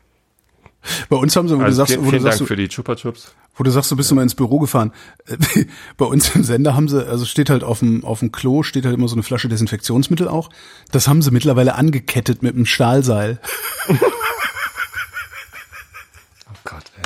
Bei 1.08 1.16
uns 1.16 1.34
haben 1.34 1.48
sie, 1.48 1.54
wo 1.54 1.60
du 1.60 1.64
Also 1.64 1.76
sagst, 1.78 1.92
vielen, 1.92 2.02
wo 2.02 2.04
du 2.06 2.10
vielen 2.10 2.22
sagst, 2.24 2.40
Dank 2.40 2.48
du, 2.48 2.54
für 2.54 2.56
die 2.60 2.68
Chupa 2.68 2.94
Chups. 2.94 3.34
wo 3.56 3.64
du 3.64 3.70
sagst, 3.70 3.90
du 3.90 3.96
bist 3.96 4.10
immer 4.12 4.22
ins 4.22 4.34
Büro 4.34 4.58
gefahren. 4.58 4.92
Bei 5.96 6.04
uns 6.04 6.34
im 6.34 6.44
Sender 6.44 6.74
haben 6.74 6.88
sie, 6.88 7.06
also 7.06 7.24
steht 7.24 7.48
halt 7.48 7.64
auf 7.64 7.78
dem, 7.78 8.04
auf 8.04 8.18
dem 8.20 8.32
Klo, 8.32 8.62
steht 8.62 8.84
halt 8.84 8.94
immer 8.94 9.08
so 9.08 9.14
eine 9.14 9.22
Flasche 9.22 9.48
Desinfektionsmittel 9.48 10.28
auch. 10.28 10.50
Das 10.92 11.08
haben 11.08 11.22
sie 11.22 11.30
mittlerweile 11.30 11.74
angekettet 11.76 12.42
mit 12.42 12.54
einem 12.54 12.66
Stahlseil. 12.66 13.40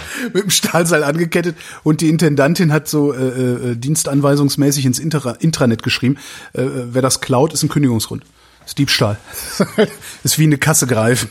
Mit 0.35 0.45
dem 0.45 0.51
Stahlseil 0.51 1.05
angekettet 1.05 1.57
und 1.83 2.01
die 2.01 2.09
Intendantin 2.09 2.73
hat 2.73 2.89
so 2.89 3.13
äh, 3.13 3.73
äh, 3.73 3.77
dienstanweisungsmäßig 3.77 4.87
ins 4.87 4.99
Intra 4.99 5.33
Intranet 5.33 5.83
geschrieben, 5.83 6.17
äh, 6.53 6.65
wer 6.65 7.03
das 7.03 7.21
klaut, 7.21 7.53
ist 7.53 7.63
ein 7.63 7.69
Kündigungsgrund. 7.69 8.25
Das 8.61 8.73
ist 8.73 8.79
Diebstahl. 8.79 9.19
ist 10.25 10.39
wie 10.39 10.45
eine 10.45 10.59
Kasse 10.59 10.87
greifen. 10.87 11.31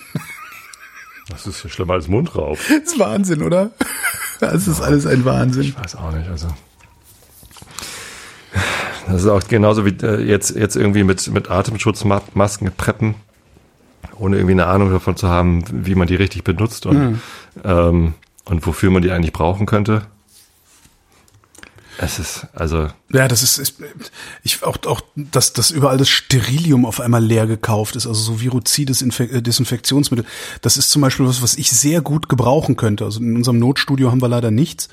Das 1.30 1.46
ist 1.46 1.64
ja 1.64 1.70
schlimmer 1.70 1.94
als 1.94 2.08
Mundraub. 2.08 2.58
Das 2.58 2.78
ist 2.94 3.00
Wahnsinn, 3.00 3.44
oder? 3.44 3.72
Das 4.40 4.68
ist 4.68 4.82
alles 4.82 5.06
ein 5.06 5.26
Wahnsinn. 5.26 5.64
Ich 5.64 5.78
weiß 5.78 5.96
auch 5.96 6.12
nicht, 6.12 6.30
also. 6.30 6.48
Das 9.08 9.24
ist 9.24 9.28
auch 9.28 9.44
genauso 9.48 9.86
wie 9.86 9.96
äh, 10.04 10.22
jetzt, 10.22 10.56
jetzt 10.56 10.76
irgendwie 10.76 11.04
mit, 11.04 11.28
mit 11.32 11.50
Atemschutzmasken 11.50 12.72
preppen. 12.76 13.16
ohne 14.16 14.38
irgendwie 14.38 14.54
eine 14.54 14.68
Ahnung 14.68 14.92
davon 14.92 15.16
zu 15.16 15.28
haben, 15.28 15.64
wie 15.86 15.96
man 15.96 16.08
die 16.08 16.16
richtig 16.16 16.44
benutzt 16.44 16.86
und, 16.86 16.98
mhm. 16.98 17.22
ähm, 17.64 18.14
und 18.50 18.66
wofür 18.66 18.90
man 18.90 19.02
die 19.02 19.12
eigentlich 19.12 19.34
brauchen 19.34 19.66
könnte. 19.66 20.08
Es 22.00 22.20
ist, 22.20 22.48
also. 22.54 22.90
Ja, 23.12 23.28
das 23.28 23.42
ist, 23.42 23.58
ist 23.58 23.82
ich 24.44 24.64
auch, 24.64 24.78
auch, 24.86 25.02
dass, 25.16 25.54
dass 25.54 25.72
überall 25.72 25.98
das 25.98 26.10
Sterilium 26.10 26.86
auf 26.86 27.00
einmal 27.00 27.24
leer 27.24 27.48
gekauft 27.48 27.96
ist, 27.96 28.06
also 28.06 28.22
so 28.22 28.40
viruzides 28.40 29.02
Infek 29.02 29.34
äh, 29.34 29.42
Desinfektionsmittel. 29.42 30.26
Das 30.62 30.78
ist 30.78 30.92
zum 30.92 31.02
Beispiel 31.02 31.26
was, 31.26 31.42
was 31.42 31.56
ich 31.56 31.72
sehr 31.72 32.02
gut 32.02 32.30
gebrauchen 32.30 32.76
könnte. 32.76 33.06
Also 33.06 33.20
in 33.20 33.36
unserem 33.36 33.58
Notstudio 33.58 34.12
haben 34.12 34.22
wir 34.22 34.28
leider 34.28 34.52
nichts. 34.52 34.90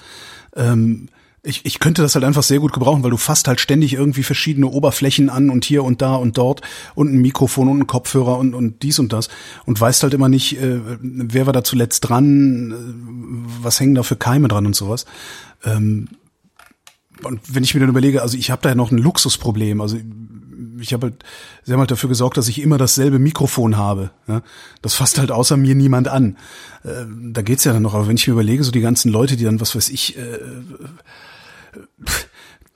Ähm, 0.56 1.08
ich, 1.44 1.64
ich 1.64 1.78
könnte 1.78 2.02
das 2.02 2.14
halt 2.14 2.24
einfach 2.24 2.42
sehr 2.42 2.58
gut 2.58 2.72
gebrauchen, 2.72 3.02
weil 3.02 3.10
du 3.10 3.18
fasst 3.18 3.48
halt 3.48 3.60
ständig 3.60 3.92
irgendwie 3.92 4.22
verschiedene 4.22 4.66
Oberflächen 4.66 5.28
an 5.28 5.50
und 5.50 5.64
hier 5.64 5.84
und 5.84 6.00
da 6.00 6.14
und 6.16 6.38
dort 6.38 6.62
und 6.94 7.12
ein 7.12 7.18
Mikrofon 7.20 7.68
und 7.68 7.80
ein 7.80 7.86
Kopfhörer 7.86 8.38
und, 8.38 8.54
und 8.54 8.82
dies 8.82 8.98
und 8.98 9.12
das 9.12 9.28
und 9.66 9.78
weißt 9.78 10.02
halt 10.02 10.14
immer 10.14 10.30
nicht, 10.30 10.58
äh, 10.60 10.80
wer 11.00 11.46
war 11.46 11.52
da 11.52 11.62
zuletzt 11.62 12.08
dran, 12.08 12.72
äh, 12.72 13.62
was 13.62 13.78
hängen 13.78 13.94
da 13.94 14.02
für 14.02 14.16
Keime 14.16 14.48
dran 14.48 14.64
und 14.66 14.74
sowas. 14.74 15.04
Ähm, 15.64 16.08
und 17.22 17.40
wenn 17.54 17.62
ich 17.62 17.74
mir 17.74 17.80
dann 17.80 17.90
überlege, 17.90 18.22
also 18.22 18.36
ich 18.38 18.50
habe 18.50 18.62
da 18.62 18.70
ja 18.70 18.74
noch 18.74 18.90
ein 18.90 18.98
Luxusproblem, 18.98 19.80
also 19.82 19.98
ich 20.80 20.92
habe 20.92 21.08
halt, 21.08 21.24
sie 21.62 21.72
haben 21.72 21.80
halt 21.80 21.90
dafür 21.90 22.08
gesorgt, 22.08 22.36
dass 22.36 22.48
ich 22.48 22.60
immer 22.60 22.78
dasselbe 22.78 23.18
Mikrofon 23.18 23.76
habe. 23.76 24.10
Ja? 24.26 24.42
Das 24.82 24.94
fasst 24.94 25.18
halt 25.18 25.30
außer 25.30 25.56
mir 25.56 25.74
niemand 25.74 26.08
an. 26.08 26.36
Äh, 26.84 27.04
da 27.32 27.42
geht's 27.42 27.64
ja 27.64 27.72
dann 27.72 27.82
noch, 27.82 27.94
aber 27.94 28.08
wenn 28.08 28.16
ich 28.16 28.26
mir 28.26 28.32
überlege, 28.32 28.64
so 28.64 28.70
die 28.70 28.80
ganzen 28.80 29.12
Leute, 29.12 29.36
die 29.36 29.44
dann, 29.44 29.60
was 29.60 29.76
weiß 29.76 29.90
ich, 29.90 30.16
äh, 30.16 30.38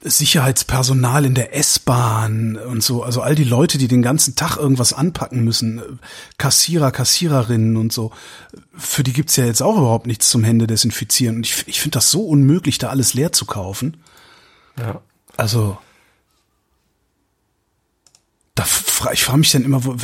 Sicherheitspersonal 0.00 1.24
in 1.24 1.34
der 1.34 1.56
S-Bahn 1.56 2.56
und 2.56 2.84
so, 2.84 3.02
also 3.02 3.20
all 3.20 3.34
die 3.34 3.44
Leute, 3.44 3.78
die 3.78 3.88
den 3.88 4.02
ganzen 4.02 4.36
Tag 4.36 4.56
irgendwas 4.56 4.92
anpacken 4.92 5.42
müssen, 5.42 5.98
Kassierer, 6.38 6.92
Kassiererinnen 6.92 7.76
und 7.76 7.92
so, 7.92 8.12
für 8.76 9.02
die 9.02 9.12
gibt's 9.12 9.34
ja 9.34 9.44
jetzt 9.44 9.60
auch 9.60 9.76
überhaupt 9.76 10.06
nichts 10.06 10.28
zum 10.28 10.44
Hände 10.44 10.68
desinfizieren. 10.68 11.36
Und 11.36 11.46
ich, 11.46 11.66
ich 11.66 11.80
finde 11.80 11.96
das 11.96 12.12
so 12.12 12.22
unmöglich, 12.22 12.78
da 12.78 12.90
alles 12.90 13.14
leer 13.14 13.32
zu 13.32 13.44
kaufen. 13.44 13.96
Ja. 14.78 15.00
Also, 15.36 15.78
da 18.54 18.64
fra 18.64 19.12
ich 19.12 19.24
frage 19.24 19.38
mich 19.38 19.50
dann 19.50 19.64
immer, 19.64 19.84
wo, 19.84 19.96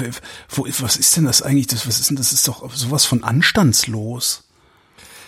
wo, 0.48 0.66
was 0.80 0.96
ist 0.96 1.16
denn 1.16 1.24
das 1.24 1.42
eigentlich? 1.42 1.68
Das, 1.68 1.86
was 1.86 2.00
ist 2.00 2.10
denn 2.10 2.16
das? 2.16 2.32
Ist 2.32 2.48
doch 2.48 2.68
sowas 2.74 3.04
von 3.04 3.22
anstandslos 3.22 4.43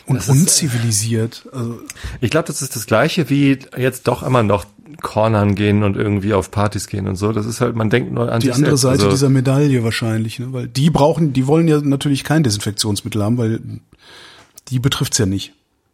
und 0.06 0.16
das 0.16 0.28
unzivilisiert. 0.28 1.44
Ist, 1.46 1.54
also, 1.54 1.80
ich 2.20 2.30
glaube, 2.30 2.46
das 2.46 2.62
ist 2.62 2.76
das 2.76 2.86
Gleiche 2.86 3.28
wie 3.28 3.58
jetzt 3.76 4.08
doch 4.08 4.22
immer 4.22 4.42
noch 4.42 4.64
Cornern 5.02 5.54
gehen 5.54 5.82
und 5.82 5.96
irgendwie 5.96 6.32
auf 6.32 6.50
Partys 6.50 6.86
gehen 6.86 7.08
und 7.08 7.16
so. 7.16 7.32
Das 7.32 7.46
ist 7.46 7.60
halt, 7.60 7.74
man 7.74 7.90
denkt 7.90 8.12
nur 8.12 8.30
an 8.32 8.40
die 8.40 8.52
andere. 8.52 8.76
Seite 8.76 9.04
also, 9.04 9.10
dieser 9.10 9.28
Medaille 9.28 9.82
wahrscheinlich, 9.84 10.38
ne? 10.38 10.52
weil 10.52 10.68
die 10.68 10.90
brauchen, 10.90 11.32
die 11.32 11.46
wollen 11.46 11.68
ja 11.68 11.80
natürlich 11.80 12.24
kein 12.24 12.42
Desinfektionsmittel 12.42 13.22
haben, 13.22 13.38
weil 13.38 13.60
die 14.68 14.78
betrifft's 14.78 15.18
ja 15.18 15.26
nicht. 15.26 15.52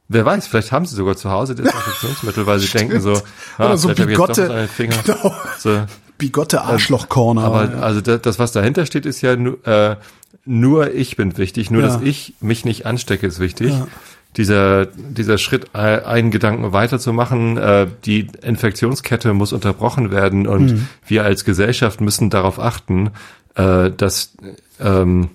Wer 0.09 0.27
weiß, 0.27 0.47
vielleicht 0.47 0.73
haben 0.73 0.85
sie 0.85 0.95
sogar 0.95 1.17
zu 1.17 1.31
Hause 1.31 1.55
Desinfektionsmittel, 1.57 2.47
weil 2.47 2.59
sie 2.59 2.69
denken 2.69 3.01
so, 3.01 3.15
ah, 3.59 3.67
Oder 3.67 3.77
so 3.79 3.89
bigotte, 3.89 4.69
genau, 4.77 5.35
so. 5.59 5.87
Bigotte 6.23 6.63
Arschloch-Corner. 6.63 7.43
Aber 7.43 7.83
also 7.83 8.01
das, 8.01 8.39
was 8.39 8.53
dahinter 8.53 8.87
steht, 8.87 9.07
ist 9.07 9.23
ja 9.23 9.35
nur, 9.35 9.67
äh, 9.67 9.97
nur 10.45 10.95
ich 10.95 11.17
bin 11.17 11.37
wichtig, 11.37 11.71
nur 11.73 11.83
ja. 11.83 11.89
dass 11.89 12.01
ich 12.01 12.35
mich 12.41 12.65
nicht 12.65 12.87
anstecke, 12.87 13.27
ist 13.27 13.41
wichtig. 13.41 13.71
Ja. 13.71 13.89
Dieser, 14.37 14.87
dieser 14.87 15.37
Schritt, 15.37 15.75
einen 15.75 16.31
Gedanken 16.31 16.73
weiterzumachen, 16.73 17.59
äh, 17.59 17.89
die 18.05 18.29
Infektionskette 18.41 19.35
muss 19.35 19.53
unterbrochen 19.53 20.13
werden 20.13 20.47
und 20.47 20.73
mhm. 20.73 20.89
wir 21.07 21.25
als 21.25 21.45
Gesellschaft 21.45 22.01
müssen 22.01 22.31
darauf 22.31 22.61
achten, 22.61 23.11
äh, 23.57 23.91
dass, 23.91 24.35
ähm, 24.81 25.29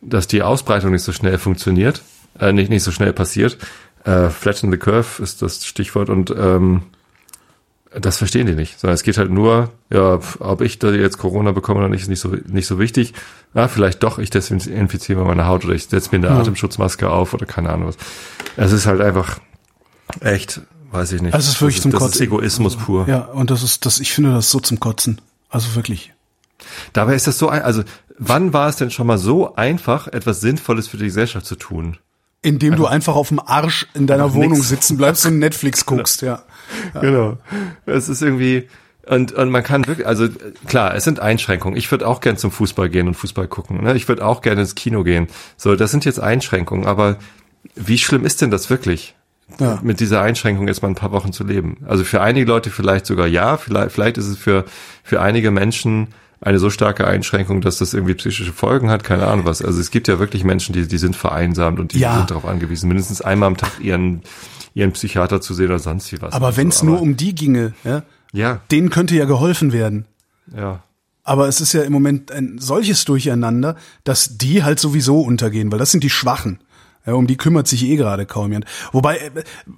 dass 0.00 0.28
die 0.28 0.42
Ausbreitung 0.42 0.92
nicht 0.92 1.02
so 1.02 1.12
schnell 1.12 1.36
funktioniert, 1.36 2.02
äh, 2.38 2.52
nicht, 2.52 2.70
nicht 2.70 2.84
so 2.84 2.92
schnell 2.92 3.12
passiert. 3.12 3.58
Äh, 4.04 4.30
Flatten 4.30 4.70
the 4.70 4.78
Curve 4.78 5.20
ist 5.22 5.42
das 5.42 5.66
Stichwort 5.66 6.08
und 6.08 6.30
ähm, 6.30 6.82
das 7.92 8.18
verstehen 8.18 8.46
die 8.46 8.54
nicht, 8.54 8.78
sondern 8.78 8.94
es 8.94 9.02
geht 9.02 9.18
halt 9.18 9.30
nur, 9.30 9.70
ja, 9.92 10.20
ob 10.38 10.60
ich 10.60 10.78
da 10.78 10.90
jetzt 10.90 11.18
Corona 11.18 11.52
bekomme 11.52 11.80
oder 11.80 11.88
nicht, 11.88 12.02
ist 12.02 12.08
nicht 12.08 12.20
so, 12.20 12.28
nicht 12.46 12.66
so 12.66 12.78
wichtig. 12.78 13.14
Ja, 13.52 13.66
vielleicht 13.66 14.02
doch, 14.02 14.18
ich 14.18 14.30
desinfiziere 14.30 15.24
meine 15.24 15.46
Haut 15.46 15.64
oder 15.64 15.74
ich 15.74 15.86
setze 15.86 16.10
mir 16.12 16.24
eine 16.24 16.34
ja. 16.34 16.40
Atemschutzmaske 16.40 17.10
auf 17.10 17.34
oder 17.34 17.46
keine 17.46 17.70
Ahnung 17.70 17.88
was. 17.88 17.96
Es 18.56 18.70
ist 18.70 18.86
halt 18.86 19.00
einfach 19.00 19.40
echt, 20.20 20.60
weiß 20.92 21.12
ich 21.12 21.22
nicht. 21.22 21.34
Also 21.34 21.48
es 21.48 21.54
ist 21.54 21.60
wirklich 21.60 21.76
das 21.76 21.82
zum 21.82 21.90
ist, 21.90 21.98
Kotzen. 21.98 22.10
Das 22.10 22.20
ist 22.20 22.26
Egoismus 22.26 22.76
pur. 22.76 23.08
Ja, 23.08 23.22
und 23.24 23.50
das 23.50 23.64
ist, 23.64 23.84
das, 23.86 23.98
ich 23.98 24.12
finde 24.12 24.32
das 24.32 24.50
so 24.50 24.60
zum 24.60 24.78
Kotzen. 24.78 25.20
Also 25.48 25.74
wirklich. 25.74 26.12
Dabei 26.92 27.16
ist 27.16 27.26
das 27.26 27.38
so, 27.38 27.48
ein, 27.48 27.62
also 27.62 27.82
wann 28.18 28.52
war 28.52 28.68
es 28.68 28.76
denn 28.76 28.92
schon 28.92 29.08
mal 29.08 29.18
so 29.18 29.56
einfach, 29.56 30.06
etwas 30.06 30.40
Sinnvolles 30.40 30.86
für 30.86 30.96
die 30.96 31.06
Gesellschaft 31.06 31.46
zu 31.46 31.56
tun? 31.56 31.98
Indem 32.42 32.74
einfach, 32.74 32.84
du 32.84 32.90
einfach 32.90 33.16
auf 33.16 33.28
dem 33.28 33.40
Arsch 33.40 33.88
in 33.94 34.06
deiner 34.06 34.32
Wohnung 34.32 34.52
nix. 34.52 34.68
sitzen 34.68 34.96
bleibst 34.96 35.26
und 35.26 35.40
Netflix 35.40 35.84
guckst, 35.84 36.22
ja. 36.22 36.44
Ja. 36.94 37.00
Genau. 37.00 37.38
Es 37.86 38.08
ist 38.08 38.22
irgendwie, 38.22 38.68
und, 39.06 39.32
und 39.32 39.50
man 39.50 39.62
kann 39.62 39.86
wirklich, 39.86 40.06
also 40.06 40.28
klar, 40.66 40.94
es 40.94 41.04
sind 41.04 41.20
Einschränkungen. 41.20 41.76
Ich 41.76 41.90
würde 41.90 42.06
auch 42.06 42.20
gern 42.20 42.36
zum 42.36 42.50
Fußball 42.50 42.88
gehen 42.88 43.08
und 43.08 43.14
Fußball 43.14 43.48
gucken. 43.48 43.82
Ne? 43.82 43.94
Ich 43.94 44.08
würde 44.08 44.24
auch 44.24 44.42
gerne 44.42 44.60
ins 44.60 44.74
Kino 44.74 45.02
gehen. 45.02 45.28
So, 45.56 45.74
das 45.74 45.90
sind 45.90 46.04
jetzt 46.04 46.20
Einschränkungen, 46.20 46.86
aber 46.86 47.16
wie 47.74 47.98
schlimm 47.98 48.24
ist 48.24 48.40
denn 48.40 48.50
das 48.50 48.70
wirklich? 48.70 49.14
Ja. 49.58 49.80
Mit 49.82 50.00
dieser 50.00 50.22
Einschränkung 50.22 50.68
jetzt 50.68 50.82
mal 50.82 50.88
ein 50.88 50.94
paar 50.94 51.12
Wochen 51.12 51.32
zu 51.32 51.44
leben. 51.44 51.78
Also 51.86 52.04
für 52.04 52.20
einige 52.20 52.46
Leute 52.46 52.70
vielleicht 52.70 53.04
sogar 53.06 53.26
ja, 53.26 53.56
vielleicht, 53.56 53.92
vielleicht 53.92 54.18
ist 54.18 54.28
es 54.28 54.38
für, 54.38 54.64
für 55.02 55.20
einige 55.20 55.50
Menschen 55.50 56.08
eine 56.40 56.58
so 56.58 56.70
starke 56.70 57.06
Einschränkung, 57.06 57.60
dass 57.60 57.78
das 57.78 57.92
irgendwie 57.92 58.14
psychische 58.14 58.52
Folgen 58.52 58.90
hat, 58.90 59.04
keine 59.04 59.26
Ahnung 59.26 59.44
was. 59.44 59.62
Also 59.62 59.80
es 59.80 59.90
gibt 59.90 60.08
ja 60.08 60.18
wirklich 60.18 60.42
Menschen, 60.42 60.72
die, 60.72 60.88
die 60.88 60.98
sind 60.98 61.14
vereinsamt 61.14 61.78
und 61.78 61.92
die 61.92 61.98
ja. 61.98 62.16
sind 62.16 62.30
darauf 62.30 62.46
angewiesen, 62.46 62.88
mindestens 62.88 63.20
einmal 63.20 63.48
am 63.48 63.56
Tag 63.56 63.72
ihren, 63.80 64.22
ihren 64.74 64.92
Psychiater 64.92 65.40
zu 65.40 65.52
sehen 65.52 65.66
oder 65.66 65.78
sonst 65.78 66.10
wie 66.12 66.22
was. 66.22 66.32
Aber 66.32 66.56
wenn 66.56 66.68
es 66.68 66.78
so. 66.78 66.86
nur 66.86 67.00
um 67.00 67.16
die 67.16 67.34
ginge, 67.34 67.74
ja, 67.84 68.02
ja, 68.32 68.60
denen 68.70 68.90
könnte 68.90 69.16
ja 69.16 69.26
geholfen 69.26 69.72
werden. 69.72 70.06
Ja. 70.56 70.82
Aber 71.22 71.46
es 71.46 71.60
ist 71.60 71.74
ja 71.74 71.82
im 71.82 71.92
Moment 71.92 72.32
ein 72.32 72.58
solches 72.58 73.04
Durcheinander, 73.04 73.76
dass 74.04 74.38
die 74.38 74.64
halt 74.64 74.80
sowieso 74.80 75.20
untergehen, 75.20 75.70
weil 75.70 75.78
das 75.78 75.92
sind 75.92 76.02
die 76.02 76.10
Schwachen. 76.10 76.60
Ja, 77.06 77.14
um 77.14 77.26
die 77.26 77.36
kümmert 77.36 77.66
sich 77.66 77.84
eh 77.84 77.96
gerade 77.96 78.26
kaum 78.26 78.52
jemand. 78.52 78.66
Wobei, 78.92 79.16
äh, 79.16 79.30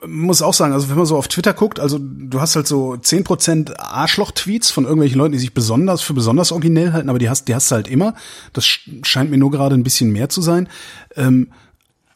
muss 0.07 0.43
auch 0.43 0.55
sagen, 0.55 0.73
also 0.73 0.89
wenn 0.89 0.97
man 0.97 1.07
so 1.07 1.17
auf 1.17 1.29
Twitter 1.29 1.55
guckt, 1.55 1.79
also 1.79 1.99
du 2.01 2.41
hast 2.41 2.57
halt 2.57 2.67
so 2.67 2.97
zehn 2.97 3.23
Prozent 3.23 3.79
Arschloch-Tweets 3.79 4.71
von 4.71 4.85
irgendwelchen 4.85 5.19
Leuten, 5.19 5.33
die 5.33 5.39
sich 5.39 5.55
besonders 5.55 6.03
für 6.03 6.15
besonders 6.15 6.51
originell 6.51 6.93
halten, 6.93 7.09
aber 7.09 7.21
die 7.21 7.31
hast, 7.31 7.47
die 7.47 7.55
hast 7.55 7.71
du 7.71 7.77
halt 7.77 7.89
immer. 7.89 8.15
Das 8.53 8.67
scheint 9.03 9.31
mir 9.31 9.39
nur 9.39 9.53
gerade 9.53 9.77
ein 9.77 9.85
bisschen 9.85 10.11
mehr 10.11 10.29
zu 10.29 10.43
sein. 10.43 10.69
Ähm, 11.15 11.53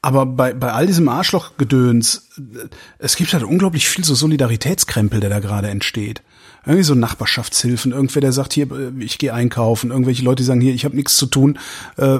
aber 0.03 0.27
bei, 0.27 0.53
bei 0.55 0.73
all 0.73 0.87
diesem 0.87 1.09
Arschloch-Gedöns, 1.09 2.29
äh, 2.39 2.69
es 2.99 3.17
gibt 3.17 3.33
halt 3.33 3.45
unglaublich 3.45 3.89
viel 3.89 4.05
so 4.05 4.15
Solidaritätskrempel, 4.15 5.21
der 5.21 5.31
da 5.31 5.39
gerade 5.39 5.69
entsteht 5.69 6.23
irgendwie 6.67 6.83
so 6.83 6.95
Nachbarschaftshilfen, 6.95 7.93
irgendwer, 7.93 8.21
der 8.21 8.33
sagt, 8.33 8.53
hier, 8.53 8.67
ich 8.99 9.19
gehe 9.19 9.33
einkaufen, 9.33 9.91
irgendwelche 9.91 10.25
Leute, 10.25 10.43
die 10.43 10.45
sagen, 10.45 10.61
hier, 10.61 10.75
ich 10.75 10.85
habe 10.85 10.97
nichts 10.97 11.17
zu 11.17 11.27
tun, 11.27 11.59
äh, 11.97 12.19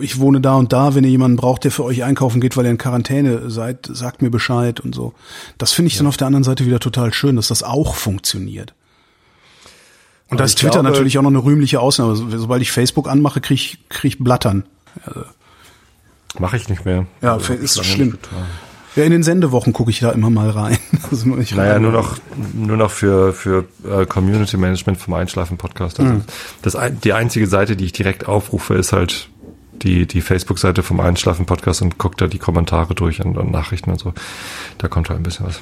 ich 0.00 0.18
wohne 0.18 0.40
da 0.40 0.54
und 0.54 0.72
da, 0.72 0.94
wenn 0.94 1.04
ihr 1.04 1.10
jemanden 1.10 1.36
braucht, 1.36 1.64
der 1.64 1.70
für 1.70 1.84
euch 1.84 2.04
einkaufen 2.04 2.40
geht, 2.40 2.56
weil 2.56 2.64
ihr 2.64 2.70
in 2.70 2.78
Quarantäne 2.78 3.50
seid, 3.50 3.86
sagt 3.92 4.22
mir 4.22 4.30
Bescheid 4.30 4.80
und 4.80 4.94
so. 4.94 5.12
Das 5.58 5.72
finde 5.72 5.88
ich 5.88 5.94
ja. 5.94 5.98
dann 5.98 6.06
auf 6.06 6.16
der 6.16 6.26
anderen 6.26 6.44
Seite 6.44 6.64
wieder 6.64 6.80
total 6.80 7.12
schön, 7.12 7.36
dass 7.36 7.48
das 7.48 7.62
auch 7.62 7.94
funktioniert. 7.94 8.72
Und 10.30 10.40
da 10.40 10.44
ist 10.44 10.58
Twitter 10.58 10.80
glaube, 10.80 10.88
natürlich 10.88 11.18
auch 11.18 11.22
noch 11.22 11.30
eine 11.30 11.44
rühmliche 11.44 11.80
Ausnahme. 11.80 12.16
Sobald 12.16 12.62
ich 12.62 12.72
Facebook 12.72 13.08
anmache, 13.08 13.40
krieg 13.40 13.56
ich, 13.56 13.88
krieg 13.88 14.14
ich 14.14 14.18
Blattern. 14.18 14.64
Mache 16.38 16.56
ich 16.56 16.68
nicht 16.68 16.84
mehr. 16.84 17.06
Ja, 17.20 17.34
also, 17.34 17.52
ist 17.52 17.84
schlimm. 17.84 18.12
Total. 18.12 18.46
Ja, 18.96 19.04
in 19.04 19.10
den 19.10 19.22
Sendewochen 19.22 19.72
gucke 19.72 19.90
ich 19.90 20.00
da 20.00 20.10
immer 20.10 20.30
mal 20.30 20.50
rein. 20.50 20.78
Also 21.10 21.28
naja, 21.28 21.78
nur 21.78 21.92
noch, 21.92 22.16
nur 22.54 22.76
noch 22.76 22.90
für, 22.90 23.34
für 23.34 23.66
äh, 23.88 24.06
Community 24.06 24.56
Management 24.56 24.98
vom 24.98 25.14
Einschlafen-Podcast. 25.14 26.00
Also 26.00 26.14
mhm. 26.14 26.22
das, 26.62 26.76
die 27.04 27.12
einzige 27.12 27.46
Seite, 27.46 27.76
die 27.76 27.84
ich 27.84 27.92
direkt 27.92 28.26
aufrufe, 28.26 28.74
ist 28.74 28.92
halt 28.92 29.28
die, 29.82 30.06
die 30.06 30.22
Facebook-Seite 30.22 30.82
vom 30.82 30.98
Einschlafen-Podcast 30.98 31.82
und 31.82 31.98
gucke 31.98 32.16
da 32.16 32.26
die 32.26 32.38
Kommentare 32.38 32.94
durch 32.94 33.24
und, 33.24 33.36
und, 33.36 33.52
Nachrichten 33.52 33.90
und 33.90 34.00
so. 34.00 34.14
Da 34.78 34.88
kommt 34.88 35.10
halt 35.10 35.20
ein 35.20 35.22
bisschen 35.22 35.46
was. 35.46 35.60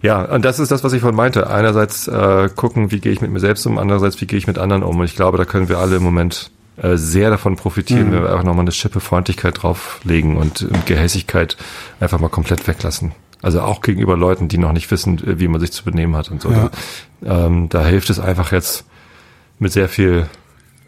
Ja, 0.00 0.22
und 0.22 0.44
das 0.44 0.58
ist 0.58 0.70
das, 0.70 0.84
was 0.84 0.92
ich 0.92 1.00
vorhin 1.00 1.16
meinte. 1.16 1.50
Einerseits 1.50 2.08
äh, 2.08 2.48
gucken, 2.54 2.90
wie 2.90 3.00
gehe 3.00 3.12
ich 3.12 3.20
mit 3.20 3.30
mir 3.30 3.40
selbst 3.40 3.66
um, 3.66 3.78
andererseits, 3.78 4.20
wie 4.20 4.26
gehe 4.26 4.38
ich 4.38 4.46
mit 4.46 4.58
anderen 4.58 4.82
um. 4.82 4.98
Und 4.98 5.04
ich 5.04 5.16
glaube, 5.16 5.38
da 5.38 5.44
können 5.44 5.68
wir 5.68 5.78
alle 5.78 5.96
im 5.96 6.02
Moment 6.02 6.50
äh, 6.76 6.96
sehr 6.96 7.30
davon 7.30 7.56
profitieren, 7.56 8.08
mhm. 8.08 8.12
wenn 8.12 8.22
wir 8.22 8.30
einfach 8.30 8.44
nochmal 8.44 8.64
eine 8.64 8.72
Schippe 8.72 9.00
Freundlichkeit 9.00 9.62
drauflegen 9.62 10.36
und, 10.36 10.62
und 10.62 10.86
Gehässigkeit 10.86 11.56
einfach 12.00 12.18
mal 12.18 12.28
komplett 12.28 12.66
weglassen. 12.66 13.12
Also 13.42 13.60
auch 13.60 13.80
gegenüber 13.80 14.16
Leuten, 14.16 14.48
die 14.48 14.56
noch 14.56 14.72
nicht 14.72 14.90
wissen, 14.90 15.18
äh, 15.18 15.38
wie 15.38 15.48
man 15.48 15.60
sich 15.60 15.72
zu 15.72 15.84
benehmen 15.84 16.16
hat 16.16 16.30
und 16.30 16.40
so. 16.40 16.50
Ja. 16.50 16.70
Da, 17.20 17.46
ähm, 17.46 17.68
da 17.68 17.84
hilft 17.84 18.08
es 18.08 18.20
einfach 18.20 18.52
jetzt 18.52 18.84
mit 19.58 19.72
sehr 19.72 19.88
viel, 19.88 20.28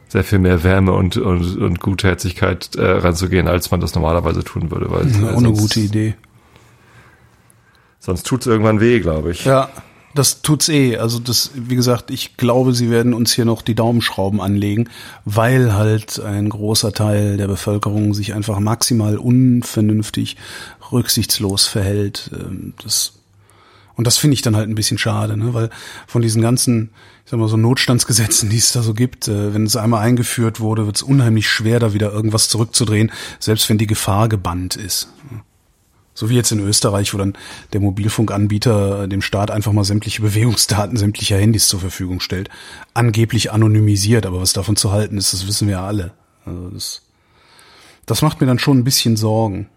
sehr 0.09 0.25
viel 0.25 0.39
mehr 0.39 0.63
Wärme 0.63 0.93
und, 0.93 1.17
und, 1.17 1.57
und 1.59 1.81
Gutherzigkeit 1.81 2.77
äh, 2.77 2.85
ranzugehen, 2.85 3.49
als 3.49 3.71
man 3.71 3.81
das 3.81 3.95
normalerweise 3.95 4.45
tun 4.45 4.71
würde. 4.71 4.91
Weil, 4.91 5.11
ja, 5.11 5.33
auch 5.33 5.39
eine 5.39 5.53
gute 5.53 5.81
Idee. 5.81 6.15
Sonst 7.99 8.25
tut's 8.25 8.47
irgendwann 8.47 8.81
weh, 8.81 9.01
glaube 9.01 9.33
ich. 9.33 9.45
Ja, 9.45 9.69
Das 10.15 10.43
tut's 10.43 10.69
eh. 10.69 10.97
Also 10.97 11.19
das, 11.19 11.51
wie 11.55 11.75
gesagt, 11.75 12.11
ich 12.11 12.37
glaube, 12.37 12.73
sie 12.73 12.89
werden 12.89 13.15
uns 13.15 13.33
hier 13.33 13.45
noch 13.45 13.63
die 13.63 13.75
Daumenschrauben 13.75 14.41
anlegen, 14.41 14.89
weil 15.25 15.75
halt 15.75 16.21
ein 16.21 16.49
großer 16.49 16.93
Teil 16.93 17.37
der 17.37 17.49
Bevölkerung 17.49 18.15
sich 18.15 18.33
einfach 18.33 18.61
maximal 18.61 19.19
unvernünftig, 19.19 20.37
rücksichtslos 20.93 21.67
verhält. 21.67 22.31
Ähm, 22.33 22.75
das, 22.83 23.15
und 23.97 24.07
das 24.07 24.17
finde 24.17 24.35
ich 24.35 24.43
dann 24.43 24.55
halt 24.55 24.69
ein 24.69 24.77
bisschen 24.77 24.99
schade, 24.99 25.37
ne? 25.37 25.53
weil 25.53 25.71
von 26.07 26.23
diesen 26.23 26.43
ganzen, 26.43 26.91
ich 27.25 27.33
sag 27.33 27.41
mal 27.41 27.49
so 27.49 27.57
Notstandsgesetzen, 27.57 28.51
die 28.51 28.59
es 28.59 28.71
da 28.71 28.83
so 28.83 28.95
gibt, 28.95 29.27
äh, 29.27 29.53
wenn 29.53 29.67
es 29.67 29.75
einmal 29.75 30.03
eingeführt 30.03 30.61
wurde, 30.61 30.87
wird 30.87 30.97
es 30.97 31.03
unheimlich 31.03 31.49
schwer, 31.49 31.81
da 31.81 31.93
wieder 31.93 32.13
irgendwas 32.13 32.49
zurückzudrehen, 32.49 33.11
selbst 33.41 33.69
wenn 33.69 33.79
die 33.79 33.89
Gefahr 33.89 34.29
gebannt 34.29 34.77
ist. 34.77 35.09
So 36.15 36.31
wie 36.31 36.37
jetzt 36.37 36.53
in 36.53 36.61
Österreich, 36.61 37.13
wo 37.13 37.19
dann 37.19 37.35
der 37.73 37.81
Mobilfunkanbieter 37.81 39.09
dem 39.09 39.21
Staat 39.21 39.51
einfach 39.51 39.73
mal 39.73 39.85
sämtliche 39.85 40.23
Bewegungsdaten 40.23 40.97
sämtlicher 40.97 41.37
Handys 41.37 41.67
zur 41.67 41.81
Verfügung 41.81 42.21
stellt. 42.21 42.49
Angeblich 42.95 43.53
anonymisiert, 43.53 44.25
aber 44.25 44.41
was 44.41 44.53
davon 44.53 44.77
zu 44.77 44.93
halten 44.93 45.19
ist, 45.19 45.33
das 45.33 45.47
wissen 45.47 45.67
wir 45.67 45.77
ja 45.77 45.87
alle. 45.87 46.13
Also 46.47 46.71
das, 46.71 47.03
das 48.07 48.23
macht 48.23 48.41
mir 48.41 48.47
dann 48.47 48.61
schon 48.61 48.79
ein 48.79 48.85
bisschen 48.85 49.17
Sorgen. 49.17 49.69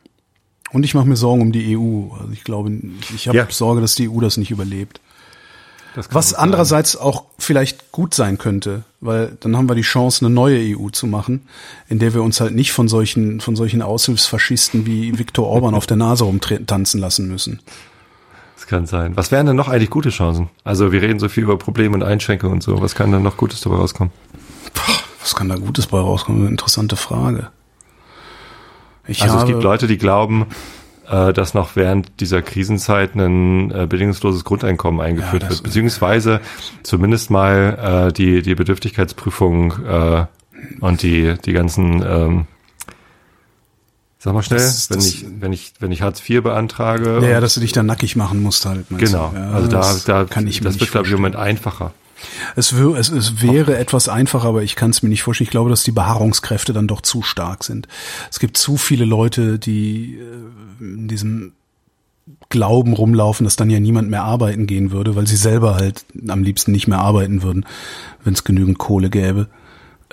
Und 0.71 0.83
ich 0.83 0.93
mache 0.93 1.07
mir 1.07 1.15
Sorgen 1.15 1.41
um 1.41 1.51
die 1.51 1.77
EU. 1.77 2.13
Also 2.13 2.31
ich 2.33 2.43
glaube, 2.43 2.71
ich, 3.15 3.27
habe 3.27 3.37
ja. 3.37 3.49
Sorge, 3.49 3.81
dass 3.81 3.95
die 3.95 4.09
EU 4.09 4.19
das 4.19 4.37
nicht 4.37 4.51
überlebt. 4.51 5.01
Was 6.11 6.33
andererseits 6.33 6.95
auch 6.95 7.25
vielleicht 7.39 7.91
gut 7.91 8.13
sein 8.13 8.37
könnte, 8.37 8.83
weil 9.01 9.35
dann 9.39 9.57
haben 9.57 9.67
wir 9.67 9.75
die 9.75 9.81
Chance, 9.81 10.25
eine 10.25 10.33
neue 10.33 10.77
EU 10.77 10.89
zu 10.89 11.07
machen, 11.07 11.47
in 11.87 11.97
der 11.97 12.13
wir 12.13 12.21
uns 12.21 12.39
halt 12.39 12.53
nicht 12.53 12.71
von 12.71 12.87
solchen, 12.87 13.41
von 13.41 13.55
solchen 13.55 13.81
Aushilfsfaschisten 13.81 14.85
wie 14.85 15.17
Viktor 15.17 15.47
Orban 15.47 15.73
auf 15.73 15.87
der 15.87 15.97
Nase 15.97 16.25
rumtanzen 16.25 17.01
lassen 17.01 17.27
müssen. 17.27 17.61
Das 18.55 18.67
kann 18.67 18.85
sein. 18.85 19.17
Was 19.17 19.31
wären 19.31 19.47
denn 19.47 19.55
noch 19.55 19.69
eigentlich 19.69 19.89
gute 19.89 20.09
Chancen? 20.09 20.49
Also 20.63 20.91
wir 20.91 21.01
reden 21.01 21.19
so 21.19 21.29
viel 21.29 21.43
über 21.43 21.57
Probleme 21.57 21.95
und 21.95 22.03
Einschränkungen 22.03 22.55
und 22.55 22.63
so. 22.63 22.81
Was 22.81 22.95
kann 22.95 23.11
da 23.11 23.19
noch 23.19 23.37
Gutes 23.37 23.61
dabei 23.61 23.77
rauskommen? 23.77 24.11
was 25.19 25.35
kann 25.35 25.49
da 25.49 25.55
Gutes 25.55 25.87
dabei 25.87 26.01
rauskommen? 26.01 26.41
Eine 26.41 26.51
interessante 26.51 26.95
Frage. 26.95 27.49
Ich 29.07 29.21
also 29.23 29.37
es 29.37 29.45
gibt 29.45 29.63
Leute, 29.63 29.87
die 29.87 29.97
glauben, 29.97 30.47
äh, 31.09 31.33
dass 31.33 31.53
noch 31.53 31.75
während 31.75 32.19
dieser 32.19 32.41
Krisenzeit 32.41 33.15
ein 33.15 33.71
äh, 33.71 33.87
bedingungsloses 33.87 34.43
Grundeinkommen 34.43 35.01
eingeführt 35.01 35.43
ja, 35.43 35.49
wird, 35.49 35.63
beziehungsweise 35.63 36.41
zumindest 36.83 37.29
mal 37.29 38.07
äh, 38.09 38.13
die, 38.13 38.41
die 38.41 38.55
Bedürftigkeitsprüfung 38.55 39.73
äh, 39.85 40.25
und 40.81 41.01
die, 41.01 41.35
die 41.45 41.53
ganzen 41.53 42.03
ähm, 42.03 42.47
Sag 44.19 44.33
mal 44.33 44.41
schnell, 44.41 44.59
das, 44.59 44.89
wenn 44.89 44.97
das, 44.97 45.07
ich 45.07 45.25
wenn 45.39 45.53
ich 45.53 45.73
wenn 45.79 45.91
ich 45.91 46.01
Hartz 46.01 46.27
IV 46.27 46.41
beantrage. 46.41 47.19
Ja, 47.29 47.39
dass 47.39 47.53
du 47.53 47.59
dich 47.59 47.71
da 47.71 47.83
nackig 47.83 48.15
machen 48.15 48.41
musst 48.41 48.65
halt. 48.65 48.85
Genau. 48.89 49.31
Ja, 49.33 49.51
also 49.51 49.67
da 49.67 49.95
da 50.05 50.25
kann 50.25 50.47
ich 50.47 50.59
das 50.59 50.79
wird 50.79 50.91
glaube 50.91 51.05
ich 51.05 51.13
im 51.13 51.19
Moment 51.19 51.35
einfacher. 51.35 51.93
Es, 52.55 52.71
es, 52.71 53.09
es 53.09 53.41
wäre 53.41 53.77
etwas 53.77 54.09
einfacher, 54.09 54.47
aber 54.47 54.63
ich 54.63 54.75
kann 54.75 54.89
es 54.89 55.03
mir 55.03 55.09
nicht 55.09 55.23
vorstellen. 55.23 55.45
Ich 55.45 55.51
glaube, 55.51 55.69
dass 55.69 55.83
die 55.83 55.91
Beharrungskräfte 55.91 56.73
dann 56.73 56.87
doch 56.87 57.01
zu 57.01 57.21
stark 57.21 57.63
sind. 57.63 57.87
Es 58.31 58.39
gibt 58.39 58.57
zu 58.57 58.77
viele 58.77 59.05
Leute, 59.05 59.59
die 59.59 60.15
äh, 60.15 60.83
in 60.83 61.07
diesem 61.07 61.53
Glauben 62.49 62.93
rumlaufen, 62.93 63.45
dass 63.45 63.55
dann 63.55 63.69
ja 63.69 63.79
niemand 63.79 64.09
mehr 64.09 64.23
arbeiten 64.23 64.67
gehen 64.67 64.91
würde, 64.91 65.15
weil 65.15 65.27
sie 65.27 65.37
selber 65.37 65.75
halt 65.75 66.05
am 66.27 66.43
liebsten 66.43 66.71
nicht 66.71 66.87
mehr 66.87 66.99
arbeiten 66.99 67.41
würden, 67.41 67.65
wenn 68.23 68.33
es 68.33 68.43
genügend 68.43 68.77
Kohle 68.77 69.09
gäbe. 69.09 69.47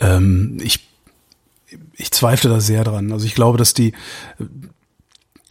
Ähm, 0.00 0.59
ich 0.62 0.88
ich 1.96 2.11
zweifle 2.11 2.50
da 2.50 2.61
sehr 2.61 2.84
dran. 2.84 3.12
Also 3.12 3.26
ich 3.26 3.34
glaube, 3.34 3.59
dass 3.59 3.74
die 3.74 3.92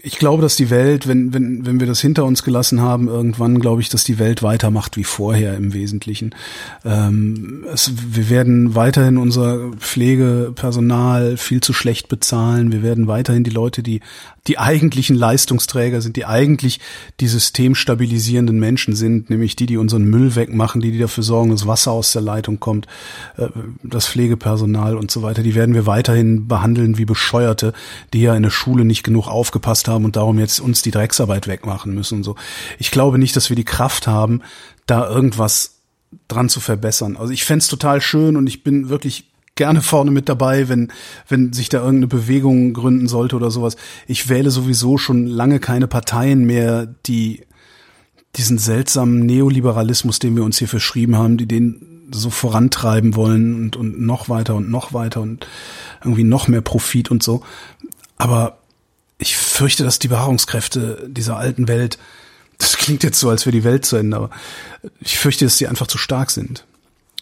ich 0.05 0.19
glaube, 0.19 0.41
dass 0.41 0.57
die 0.57 0.69
Welt, 0.69 1.07
wenn, 1.07 1.33
wenn, 1.33 1.65
wenn 1.65 1.79
wir 1.79 1.87
das 1.87 2.01
hinter 2.01 2.25
uns 2.25 2.43
gelassen 2.43 2.81
haben, 2.81 3.07
irgendwann 3.07 3.61
glaube 3.61 3.81
ich, 3.81 3.87
dass 3.87 4.03
die 4.03 4.19
Welt 4.19 4.43
weitermacht 4.43 4.97
wie 4.97 5.05
vorher 5.05 5.55
im 5.55 5.73
Wesentlichen. 5.73 6.35
Ähm, 6.83 7.63
es, 7.71 7.93
wir 8.13 8.29
werden 8.29 8.75
weiterhin 8.75 9.17
unser 9.17 9.71
Pflegepersonal 9.79 11.37
viel 11.37 11.61
zu 11.61 11.71
schlecht 11.71 12.09
bezahlen. 12.09 12.73
Wir 12.73 12.83
werden 12.83 13.07
weiterhin 13.07 13.45
die 13.45 13.49
Leute, 13.49 13.81
die 13.81 14.01
die 14.47 14.59
eigentlichen 14.59 15.15
Leistungsträger 15.15 16.01
sind, 16.01 16.17
die 16.17 16.25
eigentlich 16.25 16.81
die 17.21 17.27
systemstabilisierenden 17.27 18.59
Menschen 18.59 18.93
sind, 18.93 19.29
nämlich 19.29 19.55
die, 19.55 19.67
die 19.67 19.77
unseren 19.77 20.03
Müll 20.03 20.35
wegmachen, 20.35 20.81
die, 20.81 20.91
die 20.91 20.99
dafür 20.99 21.23
sorgen, 21.23 21.51
dass 21.51 21.65
Wasser 21.65 21.93
aus 21.93 22.11
der 22.11 22.23
Leitung 22.23 22.59
kommt, 22.59 22.87
äh, 23.37 23.47
das 23.83 24.07
Pflegepersonal 24.07 24.97
und 24.97 25.11
so 25.11 25.21
weiter, 25.21 25.43
die 25.43 25.55
werden 25.55 25.73
wir 25.73 25.85
weiterhin 25.85 26.49
behandeln 26.49 26.97
wie 26.97 27.05
Bescheuerte, 27.05 27.71
die 28.11 28.21
ja 28.21 28.35
in 28.35 28.43
der 28.43 28.49
Schule 28.49 28.83
nicht 28.83 29.03
genug 29.03 29.29
aufgepasst 29.29 29.87
haben 29.87 29.92
und 29.95 30.15
darum 30.15 30.39
jetzt 30.39 30.59
uns 30.59 30.81
die 30.81 30.91
Drecksarbeit 30.91 31.47
wegmachen 31.47 31.93
müssen. 31.93 32.23
So, 32.23 32.35
ich 32.79 32.91
glaube 32.91 33.19
nicht, 33.19 33.35
dass 33.35 33.49
wir 33.49 33.55
die 33.55 33.65
Kraft 33.65 34.07
haben, 34.07 34.41
da 34.85 35.09
irgendwas 35.09 35.79
dran 36.27 36.49
zu 36.49 36.59
verbessern. 36.59 37.17
Also 37.17 37.33
ich 37.33 37.43
fände 37.45 37.65
total 37.65 38.01
schön 38.01 38.35
und 38.37 38.47
ich 38.47 38.63
bin 38.63 38.89
wirklich 38.89 39.31
gerne 39.55 39.81
vorne 39.81 40.11
mit 40.11 40.29
dabei, 40.29 40.67
wenn, 40.69 40.91
wenn 41.27 41.53
sich 41.53 41.69
da 41.69 41.79
irgendeine 41.79 42.07
Bewegung 42.07 42.73
gründen 42.73 43.07
sollte 43.07 43.35
oder 43.35 43.51
sowas. 43.51 43.75
Ich 44.07 44.29
wähle 44.29 44.51
sowieso 44.51 44.97
schon 44.97 45.27
lange 45.27 45.59
keine 45.59 45.87
Parteien 45.87 46.45
mehr, 46.45 46.87
die 47.05 47.45
diesen 48.35 48.57
seltsamen 48.57 49.25
Neoliberalismus, 49.25 50.17
den 50.17 50.35
wir 50.35 50.43
uns 50.43 50.57
hier 50.57 50.67
verschrieben 50.67 51.15
haben, 51.17 51.37
die 51.37 51.45
den 51.45 52.07
so 52.11 52.29
vorantreiben 52.29 53.15
wollen 53.15 53.55
und, 53.55 53.75
und 53.75 54.01
noch 54.01 54.27
weiter 54.27 54.55
und 54.55 54.69
noch 54.69 54.93
weiter 54.93 55.21
und 55.21 55.47
irgendwie 56.03 56.23
noch 56.23 56.47
mehr 56.47 56.61
Profit 56.61 57.11
und 57.11 57.23
so. 57.23 57.43
Aber 58.17 58.59
ich 59.23 59.37
fürchte, 59.37 59.83
dass 59.83 59.99
die 59.99 60.09
Beharrungskräfte 60.09 61.07
dieser 61.07 61.37
alten 61.37 61.69
Welt, 61.69 61.97
das 62.57 62.77
klingt 62.77 63.03
jetzt 63.03 63.19
so, 63.19 63.29
als 63.29 63.45
wäre 63.45 63.55
die 63.55 63.63
Welt 63.63 63.85
zu 63.85 63.95
Ende, 63.95 64.17
aber 64.17 64.29
ich 64.99 65.17
fürchte, 65.17 65.45
dass 65.45 65.57
sie 65.57 65.67
einfach 65.67 65.87
zu 65.87 65.97
stark 65.97 66.29
sind. 66.29 66.65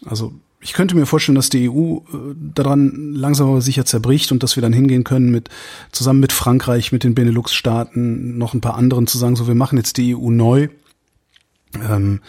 Also 0.05 0.33
ich 0.59 0.73
könnte 0.73 0.95
mir 0.95 1.05
vorstellen, 1.05 1.35
dass 1.35 1.49
die 1.49 1.69
EU 1.69 1.97
äh, 1.97 2.01
daran 2.35 3.13
langsam 3.13 3.49
aber 3.49 3.61
sicher 3.61 3.85
zerbricht 3.85 4.31
und 4.31 4.41
dass 4.41 4.55
wir 4.55 4.61
dann 4.61 4.73
hingehen 4.73 5.03
können 5.03 5.29
mit 5.29 5.49
zusammen 5.91 6.19
mit 6.19 6.33
Frankreich, 6.33 6.91
mit 6.91 7.03
den 7.03 7.13
Benelux-Staaten, 7.13 8.37
noch 8.37 8.55
ein 8.55 8.61
paar 8.61 8.75
anderen 8.75 9.05
zu 9.05 9.19
sagen, 9.19 9.35
so 9.35 9.47
wir 9.47 9.55
machen 9.55 9.77
jetzt 9.77 9.97
die 9.97 10.15
EU 10.15 10.31
neu 10.31 10.69
ähm, 11.75 12.21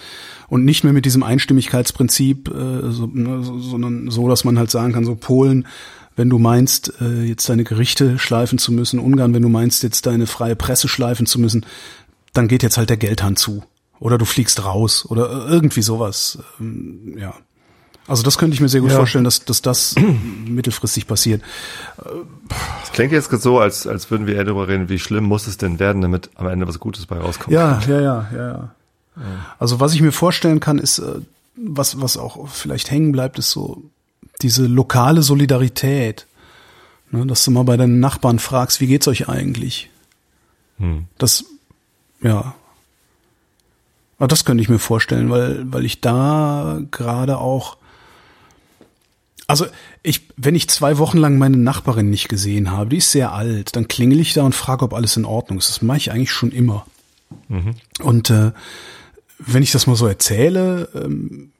und 0.48 0.64
nicht 0.66 0.84
mehr 0.84 0.92
mit 0.92 1.06
diesem 1.06 1.22
Einstimmigkeitsprinzip, 1.22 2.48
äh, 2.48 2.52
ne, 2.52 3.42
sondern 3.42 4.10
so, 4.10 4.28
dass 4.28 4.44
man 4.44 4.58
halt 4.58 4.70
sagen 4.70 4.92
kann, 4.92 5.06
so 5.06 5.14
Polen, 5.14 5.66
wenn 6.16 6.30
du 6.30 6.38
meinst, 6.38 6.92
äh, 7.00 7.22
jetzt 7.22 7.48
deine 7.48 7.64
Gerichte 7.64 8.18
schleifen 8.18 8.58
zu 8.58 8.72
müssen, 8.72 8.98
Ungarn, 8.98 9.34
wenn 9.34 9.42
du 9.42 9.48
meinst, 9.48 9.82
jetzt 9.82 10.06
deine 10.06 10.26
freie 10.26 10.56
Presse 10.56 10.88
schleifen 10.88 11.26
zu 11.26 11.40
müssen, 11.40 11.66
dann 12.32 12.48
geht 12.48 12.62
jetzt 12.62 12.76
halt 12.76 12.90
der 12.90 12.96
Geldhahn 12.96 13.36
zu 13.36 13.62
oder 13.98 14.18
du 14.18 14.24
fliegst 14.24 14.64
raus 14.64 15.06
oder 15.08 15.46
irgendwie 15.48 15.82
sowas. 15.82 16.38
Ähm, 16.60 17.16
ja. 17.18 17.34
Also 18.08 18.24
das 18.24 18.36
könnte 18.36 18.54
ich 18.54 18.60
mir 18.60 18.68
sehr 18.68 18.80
gut 18.80 18.90
ja. 18.90 18.96
vorstellen, 18.96 19.24
dass, 19.24 19.44
dass 19.44 19.62
das 19.62 19.94
mittelfristig 20.44 21.06
passiert. 21.06 21.40
Das 21.96 22.92
klingt 22.92 23.12
jetzt 23.12 23.30
so, 23.30 23.60
als, 23.60 23.86
als 23.86 24.10
würden 24.10 24.26
wir 24.26 24.34
eher 24.34 24.44
darüber 24.44 24.66
reden, 24.66 24.88
wie 24.88 24.98
schlimm 24.98 25.24
muss 25.24 25.46
es 25.46 25.56
denn 25.56 25.78
werden, 25.78 26.02
damit 26.02 26.30
am 26.34 26.48
Ende 26.48 26.66
was 26.66 26.80
Gutes 26.80 27.06
bei 27.06 27.16
rauskommt. 27.16 27.52
Ja, 27.52 27.80
ja, 27.86 28.00
ja, 28.00 28.28
ja, 28.32 28.48
ja. 28.48 28.74
Also 29.58 29.78
was 29.78 29.94
ich 29.94 30.02
mir 30.02 30.10
vorstellen 30.10 30.58
kann, 30.58 30.78
ist, 30.78 30.98
äh, 30.98 31.20
was, 31.54 32.00
was 32.00 32.16
auch 32.16 32.48
vielleicht 32.48 32.90
hängen 32.90 33.12
bleibt, 33.12 33.38
ist 33.38 33.50
so 33.50 33.82
diese 34.42 34.66
lokale 34.66 35.22
Solidarität. 35.22 36.26
Ne, 37.10 37.26
dass 37.26 37.44
du 37.44 37.50
mal 37.50 37.64
bei 37.64 37.76
deinen 37.76 38.00
Nachbarn 38.00 38.38
fragst, 38.38 38.80
wie 38.80 38.86
geht's 38.86 39.06
euch 39.06 39.28
eigentlich? 39.28 39.90
Hm. 40.78 41.04
Das, 41.18 41.44
ja, 42.22 42.54
aber 44.18 44.28
das 44.28 44.44
könnte 44.44 44.62
ich 44.62 44.68
mir 44.68 44.78
vorstellen, 44.78 45.30
weil, 45.30 45.64
weil 45.72 45.84
ich 45.84 46.00
da 46.00 46.80
gerade 46.90 47.38
auch 47.38 47.76
also 49.46 49.66
ich, 50.02 50.28
wenn 50.36 50.54
ich 50.54 50.70
zwei 50.70 50.96
Wochen 50.98 51.18
lang 51.18 51.36
meine 51.36 51.58
Nachbarin 51.58 52.08
nicht 52.08 52.28
gesehen 52.28 52.70
habe, 52.70 52.90
die 52.90 52.96
ist 52.98 53.10
sehr 53.10 53.32
alt, 53.32 53.76
dann 53.76 53.88
klingel 53.88 54.20
ich 54.20 54.32
da 54.32 54.44
und 54.44 54.54
frage, 54.54 54.84
ob 54.84 54.94
alles 54.94 55.16
in 55.16 55.26
Ordnung 55.26 55.58
ist. 55.58 55.68
Das 55.68 55.82
mache 55.82 55.98
ich 55.98 56.10
eigentlich 56.10 56.30
schon 56.30 56.52
immer. 56.52 56.86
Mhm. 57.48 57.74
Und 58.00 58.30
äh, 58.30 58.52
wenn 59.38 59.62
ich 59.62 59.72
das 59.72 59.86
mal 59.86 59.96
so 59.96 60.06
erzähle, 60.06 60.88
ähm, 60.94 61.51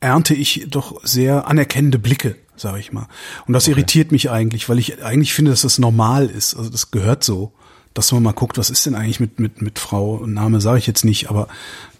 ernte 0.00 0.34
ich 0.34 0.66
doch 0.68 1.00
sehr 1.04 1.46
anerkennende 1.46 1.98
Blicke, 1.98 2.36
sage 2.56 2.78
ich 2.78 2.92
mal. 2.92 3.08
Und 3.46 3.54
das 3.54 3.64
okay. 3.64 3.72
irritiert 3.72 4.12
mich 4.12 4.30
eigentlich, 4.30 4.68
weil 4.68 4.78
ich 4.78 5.02
eigentlich 5.02 5.34
finde, 5.34 5.50
dass 5.50 5.62
das 5.62 5.78
normal 5.78 6.26
ist. 6.26 6.54
Also 6.54 6.70
das 6.70 6.90
gehört 6.90 7.24
so, 7.24 7.52
dass 7.94 8.12
man 8.12 8.22
mal 8.22 8.32
guckt, 8.32 8.58
was 8.58 8.70
ist 8.70 8.86
denn 8.86 8.94
eigentlich 8.94 9.18
mit 9.18 9.40
mit 9.40 9.60
mit 9.60 9.78
Frau 9.78 10.24
Name 10.24 10.60
sage 10.60 10.78
ich 10.78 10.86
jetzt 10.86 11.04
nicht, 11.04 11.30
aber 11.30 11.48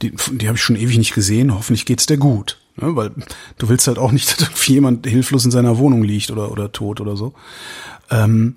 die 0.03 0.13
die 0.33 0.47
habe 0.47 0.57
ich 0.57 0.63
schon 0.63 0.77
ewig 0.77 0.97
nicht 0.99 1.15
gesehen. 1.15 1.55
Hoffentlich 1.55 1.87
geht's 1.87 2.07
der 2.07 2.19
gut. 2.19 2.59
Ne? 2.77 2.95
Weil 2.95 3.11
du 3.59 3.69
willst 3.69 3.87
halt 3.89 3.99
auch 3.99 4.13
nicht, 4.13 4.41
dass 4.41 4.67
jemand 4.67 5.07
hilflos 5.07 5.45
in 5.45 5.51
seiner 5.51 5.79
Wohnung 5.79 6.03
liegt 6.05 6.31
oder, 6.31 6.53
oder 6.53 6.73
tot 6.73 7.01
oder 7.01 7.17
so. 7.17 7.35
Ähm, 8.11 8.57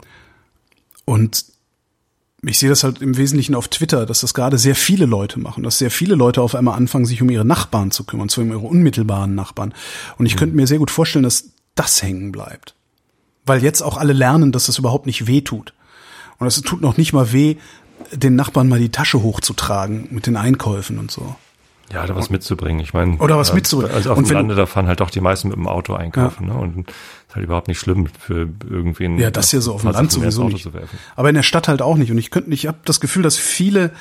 und 1.06 1.46
ich 2.44 2.58
sehe 2.58 2.70
das 2.70 2.84
halt 2.84 3.02
im 3.02 3.18
Wesentlichen 3.18 3.54
auf 3.54 3.68
Twitter, 3.68 4.06
dass 4.06 4.22
das 4.22 4.34
gerade 4.34 4.58
sehr 4.58 4.76
viele 4.76 5.06
Leute 5.06 5.40
machen, 5.40 5.64
dass 5.64 5.78
sehr 5.78 5.92
viele 5.92 6.16
Leute 6.16 6.42
auf 6.42 6.56
einmal 6.56 6.76
anfangen, 6.76 7.06
sich 7.06 7.22
um 7.22 7.30
ihre 7.30 7.46
Nachbarn 7.46 7.92
zu 7.92 8.04
kümmern, 8.04 8.30
zwar 8.30 8.44
um 8.44 8.52
ihre 8.52 8.60
unmittelbaren 8.60 9.36
Nachbarn. 9.36 9.74
Und 10.18 10.26
ich 10.26 10.36
mhm. 10.36 10.40
könnte 10.40 10.56
mir 10.56 10.66
sehr 10.66 10.80
gut 10.80 10.90
vorstellen, 10.90 11.24
dass 11.24 11.52
das 11.76 12.02
hängen 12.02 12.32
bleibt. 12.32 12.76
Weil 13.46 13.64
jetzt 13.64 13.82
auch 13.82 13.98
alle 13.98 14.14
lernen, 14.14 14.52
dass 14.52 14.66
das 14.66 14.80
überhaupt 14.80 15.06
nicht 15.06 15.28
weh 15.28 15.42
tut. 15.42 15.74
Und 16.40 16.48
es 16.48 16.60
tut 16.62 16.82
noch 16.82 16.98
nicht 16.98 17.14
mal 17.14 17.32
weh, 17.32 17.58
den 18.12 18.36
Nachbarn 18.36 18.68
mal 18.68 18.80
die 18.80 18.90
Tasche 18.90 19.22
hochzutragen 19.22 20.08
mit 20.10 20.26
den 20.26 20.36
Einkäufen 20.36 20.98
und 20.98 21.12
so. 21.12 21.36
Ja, 21.94 22.06
da 22.06 22.16
was 22.16 22.30
mitzubringen. 22.30 22.80
Ich 22.80 22.94
meine, 22.94 23.18
oder 23.18 23.38
was 23.38 23.50
äh, 23.50 23.56
mitzubringen. 23.56 23.94
Also 23.94 24.12
auf 24.12 24.18
und 24.18 24.30
dem 24.30 24.34
Lande, 24.34 24.56
da 24.56 24.66
fahren 24.66 24.88
halt 24.88 25.02
doch 25.02 25.10
die 25.10 25.22
meisten 25.22 25.50
mit 25.50 25.58
dem 25.58 25.68
Auto 25.68 25.94
einkaufen. 25.94 26.48
Ja. 26.48 26.54
Ne? 26.54 26.60
Und 26.60 26.90
ist 26.90 27.36
halt 27.36 27.46
überhaupt 27.46 27.68
nicht 27.68 27.80
schlimm 27.80 28.08
für 28.08 28.50
irgendwen. 28.70 29.18
Ja, 29.18 29.32
das 29.32 29.52
hier 29.52 29.62
so 29.62 29.74
auf 29.74 29.82
dem 29.82 29.92
Land 29.92 30.12
sowieso 30.12 30.48
nicht. 30.48 30.70
Aber 31.16 31.30
in 31.30 31.36
der 31.36 31.44
Stadt 31.44 31.68
halt 31.68 31.82
auch 31.82 31.98
nicht. 31.98 32.12
Und 32.12 32.18
ich 32.18 32.32
könnte, 32.32 32.52
ich 32.52 32.68
habe 32.68 32.78
das 32.86 33.00
Gefühl, 33.00 33.24
dass 33.24 33.38
viele 33.38 33.92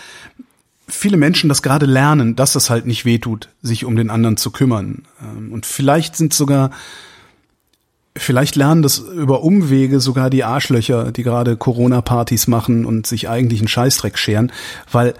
viele 0.92 1.16
Menschen 1.16 1.48
das 1.48 1.62
gerade 1.62 1.86
lernen, 1.86 2.36
dass 2.36 2.54
es 2.54 2.70
halt 2.70 2.86
nicht 2.86 3.04
wehtut, 3.04 3.48
sich 3.62 3.84
um 3.84 3.96
den 3.96 4.10
anderen 4.10 4.36
zu 4.36 4.50
kümmern. 4.50 5.04
Ähm, 5.22 5.52
und 5.52 5.66
vielleicht 5.66 6.16
sind 6.16 6.34
sogar, 6.34 6.70
vielleicht 8.16 8.56
lernen 8.56 8.82
das 8.82 8.98
über 8.98 9.42
Umwege 9.42 10.00
sogar 10.00 10.30
die 10.30 10.44
Arschlöcher, 10.44 11.12
die 11.12 11.22
gerade 11.22 11.56
Corona-Partys 11.56 12.48
machen 12.48 12.84
und 12.84 13.06
sich 13.06 13.28
eigentlich 13.28 13.60
einen 13.60 13.68
Scheißdreck 13.68 14.18
scheren, 14.18 14.52
weil 14.90 15.14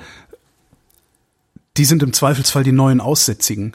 die 1.81 1.87
sind 1.87 2.03
im 2.03 2.13
Zweifelsfall 2.13 2.63
die 2.63 2.73
neuen 2.73 3.01
Aussätzigen. 3.01 3.73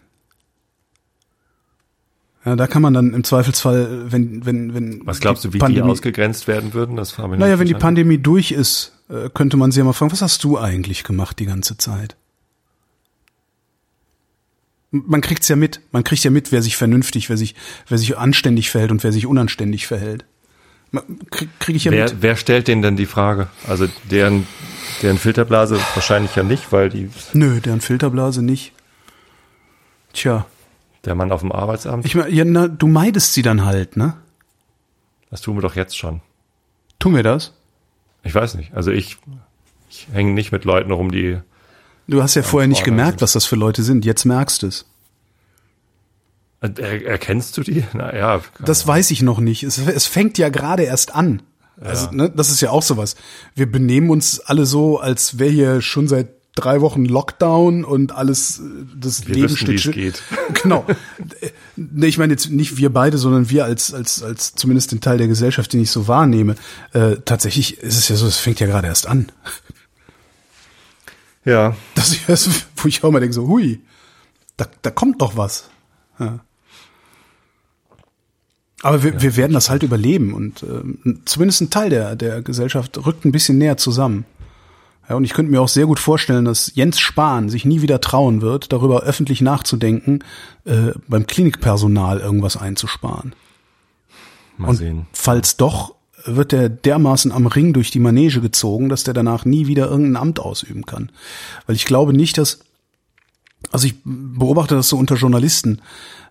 Ja, 2.45 2.55
da 2.55 2.67
kann 2.67 2.83
man 2.83 2.93
dann 2.93 3.15
im 3.15 3.23
Zweifelsfall, 3.23 4.11
wenn, 4.11 4.45
wenn, 4.45 4.75
wenn. 4.75 5.01
Was 5.07 5.19
glaubst 5.19 5.43
du, 5.43 5.53
wie 5.53 5.57
Pandemie, 5.57 5.87
die 5.87 5.91
ausgegrenzt 5.91 6.47
werden 6.47 6.75
würden? 6.75 6.97
Das 6.97 7.17
haben 7.17 7.31
wir 7.31 7.39
Naja, 7.39 7.57
wenn 7.57 7.65
die 7.65 7.73
Pandemie 7.73 8.19
durch 8.19 8.51
ist, 8.51 8.93
äh, 9.09 9.31
könnte 9.33 9.57
man 9.57 9.71
sie 9.71 9.79
ja 9.79 9.85
mal 9.85 9.93
fragen, 9.93 10.11
was 10.11 10.21
hast 10.21 10.43
du 10.43 10.59
eigentlich 10.59 11.03
gemacht 11.03 11.39
die 11.39 11.47
ganze 11.47 11.77
Zeit? 11.77 12.15
Man 14.91 15.21
kriegt's 15.21 15.47
ja 15.47 15.55
mit. 15.55 15.81
Man 15.91 16.03
kriegt 16.03 16.23
ja 16.23 16.29
mit, 16.29 16.51
wer 16.51 16.61
sich 16.61 16.77
vernünftig, 16.77 17.29
wer 17.29 17.37
sich, 17.37 17.55
wer 17.87 17.97
sich 17.97 18.15
anständig 18.19 18.69
verhält 18.69 18.91
und 18.91 19.03
wer 19.03 19.13
sich 19.13 19.25
unanständig 19.25 19.87
verhält. 19.87 20.25
Krieg, 21.31 21.49
krieg 21.57 21.75
ich 21.75 21.85
ja 21.85 21.91
wer, 21.91 22.03
mit. 22.03 22.21
Wer 22.21 22.35
stellt 22.35 22.67
denen 22.67 22.83
denn 22.83 22.97
die 22.97 23.07
Frage? 23.07 23.47
Also 23.67 23.87
deren, 24.11 24.45
deren 25.01 25.17
Filterblase 25.17 25.79
wahrscheinlich 25.93 26.35
ja 26.35 26.43
nicht, 26.43 26.71
weil 26.71 26.89
die. 26.89 27.09
Nö, 27.33 27.59
deren 27.59 27.81
Filterblase 27.81 28.41
nicht. 28.41 28.73
Tja. 30.13 30.45
Der 31.03 31.15
Mann 31.15 31.31
auf 31.31 31.41
dem 31.41 31.51
Arbeitsamt? 31.51 32.05
Ich 32.05 32.15
meine, 32.15 32.29
ja, 32.31 32.45
na, 32.45 32.67
du 32.67 32.87
meidest 32.87 33.33
sie 33.33 33.41
dann 33.41 33.65
halt, 33.65 33.95
ne? 33.95 34.15
Das 35.29 35.41
tun 35.41 35.57
wir 35.57 35.61
doch 35.61 35.75
jetzt 35.75 35.97
schon. 35.97 36.21
Tun 36.99 37.15
wir 37.15 37.23
das? 37.23 37.53
Ich 38.23 38.33
weiß 38.33 38.55
nicht. 38.55 38.73
Also 38.73 38.91
ich, 38.91 39.17
ich 39.89 40.07
hänge 40.11 40.31
nicht 40.31 40.51
mit 40.51 40.65
Leuten 40.65 40.91
rum, 40.91 41.11
die. 41.11 41.37
Du 42.07 42.23
hast 42.23 42.35
ja 42.35 42.43
vorher 42.43 42.67
nicht 42.67 42.83
gemerkt, 42.83 43.19
sind. 43.19 43.21
was 43.21 43.33
das 43.33 43.45
für 43.45 43.55
Leute 43.55 43.83
sind. 43.83 44.05
Jetzt 44.05 44.25
merkst 44.25 44.63
du 44.63 44.67
es. 44.67 44.85
Er, 46.61 47.05
erkennst 47.05 47.57
du 47.57 47.61
die? 47.61 47.83
Naja. 47.93 48.41
Das 48.59 48.87
weiß 48.87 49.11
ich 49.11 49.21
noch 49.21 49.39
nicht. 49.39 49.63
Es, 49.63 49.77
es 49.77 50.05
fängt 50.05 50.37
ja 50.37 50.49
gerade 50.49 50.83
erst 50.83 51.13
an. 51.13 51.43
Also, 51.79 52.09
ne, 52.11 52.29
das 52.29 52.49
ist 52.49 52.61
ja 52.61 52.69
auch 52.69 52.83
sowas. 52.83 53.15
Wir 53.53 53.69
benehmen 53.69 54.09
uns 54.09 54.39
alle 54.39 54.65
so, 54.65 54.99
als 54.99 55.39
wäre 55.39 55.51
hier 55.51 55.81
schon 55.81 56.07
seit 56.07 56.29
drei 56.55 56.79
Wochen 56.79 57.03
Lockdown 57.05 57.83
und 57.83 58.13
alles, 58.13 58.59
äh, 58.59 58.63
das 58.95 59.27
wir 59.27 59.35
Leben 59.35 59.49
wissen, 59.49 59.77
steht 59.77 59.93
geht. 59.93 60.23
Genau. 60.63 60.85
nee, 61.75 62.07
ich 62.07 62.17
meine 62.17 62.33
jetzt 62.33 62.49
nicht 62.49 62.77
wir 62.77 62.91
beide, 62.91 63.17
sondern 63.17 63.49
wir 63.49 63.65
als, 63.65 63.93
als, 63.93 64.23
als 64.23 64.55
zumindest 64.55 64.91
den 64.91 65.01
Teil 65.01 65.17
der 65.17 65.27
Gesellschaft, 65.27 65.73
den 65.73 65.81
ich 65.81 65.91
so 65.91 66.07
wahrnehme. 66.07 66.55
Äh, 66.93 67.17
tatsächlich 67.25 67.79
ist 67.79 67.97
es 67.97 68.07
ja 68.07 68.15
so, 68.15 68.25
es 68.25 68.37
fängt 68.37 68.59
ja 68.59 68.67
gerade 68.67 68.87
erst 68.87 69.07
an. 69.07 69.31
Ja. 71.43 71.75
Das 71.93 72.11
ist, 72.27 72.67
wo 72.77 72.87
ich 72.87 73.03
auch 73.03 73.11
mal 73.11 73.19
denke, 73.19 73.33
so, 73.33 73.47
hui, 73.47 73.81
da, 74.57 74.65
da 74.81 74.89
kommt 74.89 75.21
doch 75.21 75.37
was. 75.37 75.69
Ja. 76.19 76.39
Aber 78.85 79.01
wir, 79.01 79.13
ja. 79.13 79.21
wir 79.23 79.35
werden 79.35 79.53
das 79.53 79.71
halt 79.71 79.81
überleben 79.81 80.35
und 80.35 80.61
äh, 80.61 81.15
zumindest 81.25 81.59
ein 81.59 81.71
Teil 81.71 81.89
der, 81.89 82.15
der 82.15 82.43
Gesellschaft 82.43 83.03
rückt 83.03 83.25
ein 83.25 83.31
bisschen 83.31 83.57
näher 83.57 83.77
zusammen. 83.77 84.25
Ja, 85.09 85.15
und 85.15 85.23
ich 85.23 85.33
könnte 85.33 85.51
mir 85.51 85.59
auch 85.59 85.67
sehr 85.67 85.87
gut 85.87 85.97
vorstellen, 85.97 86.45
dass 86.45 86.71
Jens 86.75 86.99
Spahn 86.99 87.49
sich 87.49 87.65
nie 87.65 87.81
wieder 87.81 87.99
trauen 87.99 88.43
wird, 88.43 88.71
darüber 88.71 89.01
öffentlich 89.01 89.41
nachzudenken, 89.41 90.19
äh, 90.65 90.91
beim 91.07 91.25
Klinikpersonal 91.25 92.19
irgendwas 92.19 92.57
einzusparen. 92.57 93.33
Mal 94.57 94.67
und 94.67 94.75
sehen. 94.75 95.07
Falls 95.13 95.57
doch, 95.57 95.95
wird 96.23 96.53
er 96.53 96.69
dermaßen 96.69 97.31
am 97.31 97.47
Ring 97.47 97.73
durch 97.73 97.89
die 97.89 97.99
Manege 97.99 98.39
gezogen, 98.39 98.89
dass 98.89 99.03
der 99.03 99.15
danach 99.15 99.45
nie 99.45 99.65
wieder 99.65 99.89
irgendein 99.89 100.21
Amt 100.21 100.39
ausüben 100.39 100.85
kann. 100.85 101.11
Weil 101.65 101.75
ich 101.75 101.85
glaube 101.85 102.13
nicht, 102.13 102.37
dass, 102.37 102.59
also 103.71 103.87
ich 103.87 103.95
beobachte 104.03 104.75
das 104.75 104.89
so 104.89 104.97
unter 104.99 105.15
Journalisten, 105.15 105.81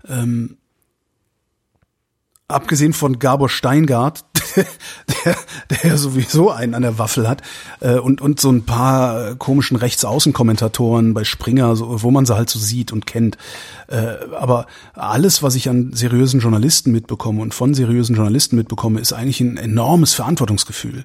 ähm, 0.08 0.56
abgesehen 2.48 2.92
von 2.92 3.18
Gabor 3.18 3.48
Steingart, 3.48 4.24
der, 4.56 5.36
der 5.70 5.90
ja 5.90 5.96
sowieso 5.96 6.50
einen 6.50 6.74
an 6.74 6.82
der 6.82 6.98
Waffel 6.98 7.26
hat, 7.26 7.42
äh, 7.80 7.98
und, 7.98 8.20
und 8.20 8.38
so 8.40 8.50
ein 8.50 8.64
paar 8.64 9.34
komischen 9.36 9.76
Rechtsaußenkommentatoren 9.76 11.14
bei 11.14 11.24
Springer, 11.24 11.74
so, 11.76 12.02
wo 12.02 12.10
man 12.10 12.26
sie 12.26 12.36
halt 12.36 12.50
so 12.50 12.58
sieht 12.58 12.92
und 12.92 13.06
kennt. 13.06 13.38
Äh, 13.88 14.16
aber 14.38 14.66
alles, 14.92 15.42
was 15.42 15.54
ich 15.54 15.68
an 15.68 15.92
seriösen 15.94 16.40
Journalisten 16.40 16.92
mitbekomme 16.92 17.40
und 17.40 17.54
von 17.54 17.72
seriösen 17.72 18.14
Journalisten 18.14 18.56
mitbekomme, 18.56 19.00
ist 19.00 19.12
eigentlich 19.12 19.40
ein 19.40 19.56
enormes 19.56 20.14
Verantwortungsgefühl. 20.14 21.04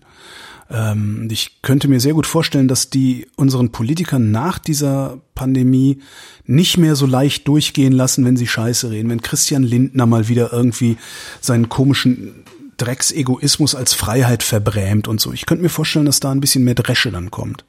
Ähm, 0.70 1.28
ich 1.32 1.62
könnte 1.62 1.88
mir 1.88 2.00
sehr 2.00 2.14
gut 2.14 2.28
vorstellen, 2.28 2.68
dass 2.68 2.90
die 2.90 3.28
unseren 3.36 3.72
Politikern 3.72 4.32
nach 4.32 4.60
dieser 4.60 5.20
Pandemie 5.36 6.00
nicht 6.46 6.78
mehr 6.78 6.96
so 6.96 7.06
leicht 7.06 7.48
durchgehen 7.48 7.94
lassen, 7.94 8.26
wenn 8.26 8.38
sie 8.38 8.48
Scheiße 8.48 8.92
reden. 8.92 9.10
Wenn 9.10 9.22
Christian 9.22 9.64
Lindner 9.64 10.06
mal 10.06 10.28
wieder 10.28 10.54
irgendwie 10.54 10.98
seinen 11.42 11.70
komischen 11.70 12.44
Drecksegoismus 12.78 13.76
als 13.76 13.94
Freiheit 13.94 14.44
verbrämt 14.44 15.08
und 15.08 15.20
so. 15.20 15.34
Ich 15.34 15.46
könnte 15.46 15.64
mir 15.64 15.70
vorstellen, 15.70 16.06
dass 16.06 16.20
da 16.20 16.32
ein 16.32 16.40
bisschen 16.40 16.64
mehr 16.64 16.76
Dresche 16.76 17.12
dann 17.12 17.30
kommt. 17.30 17.66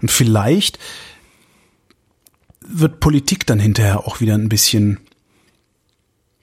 Und 0.00 0.10
vielleicht 0.10 0.78
wird 2.60 3.00
Politik 3.00 3.46
dann 3.46 3.58
hinterher 3.58 4.06
auch 4.06 4.20
wieder 4.20 4.34
ein 4.34 4.48
bisschen, 4.48 5.00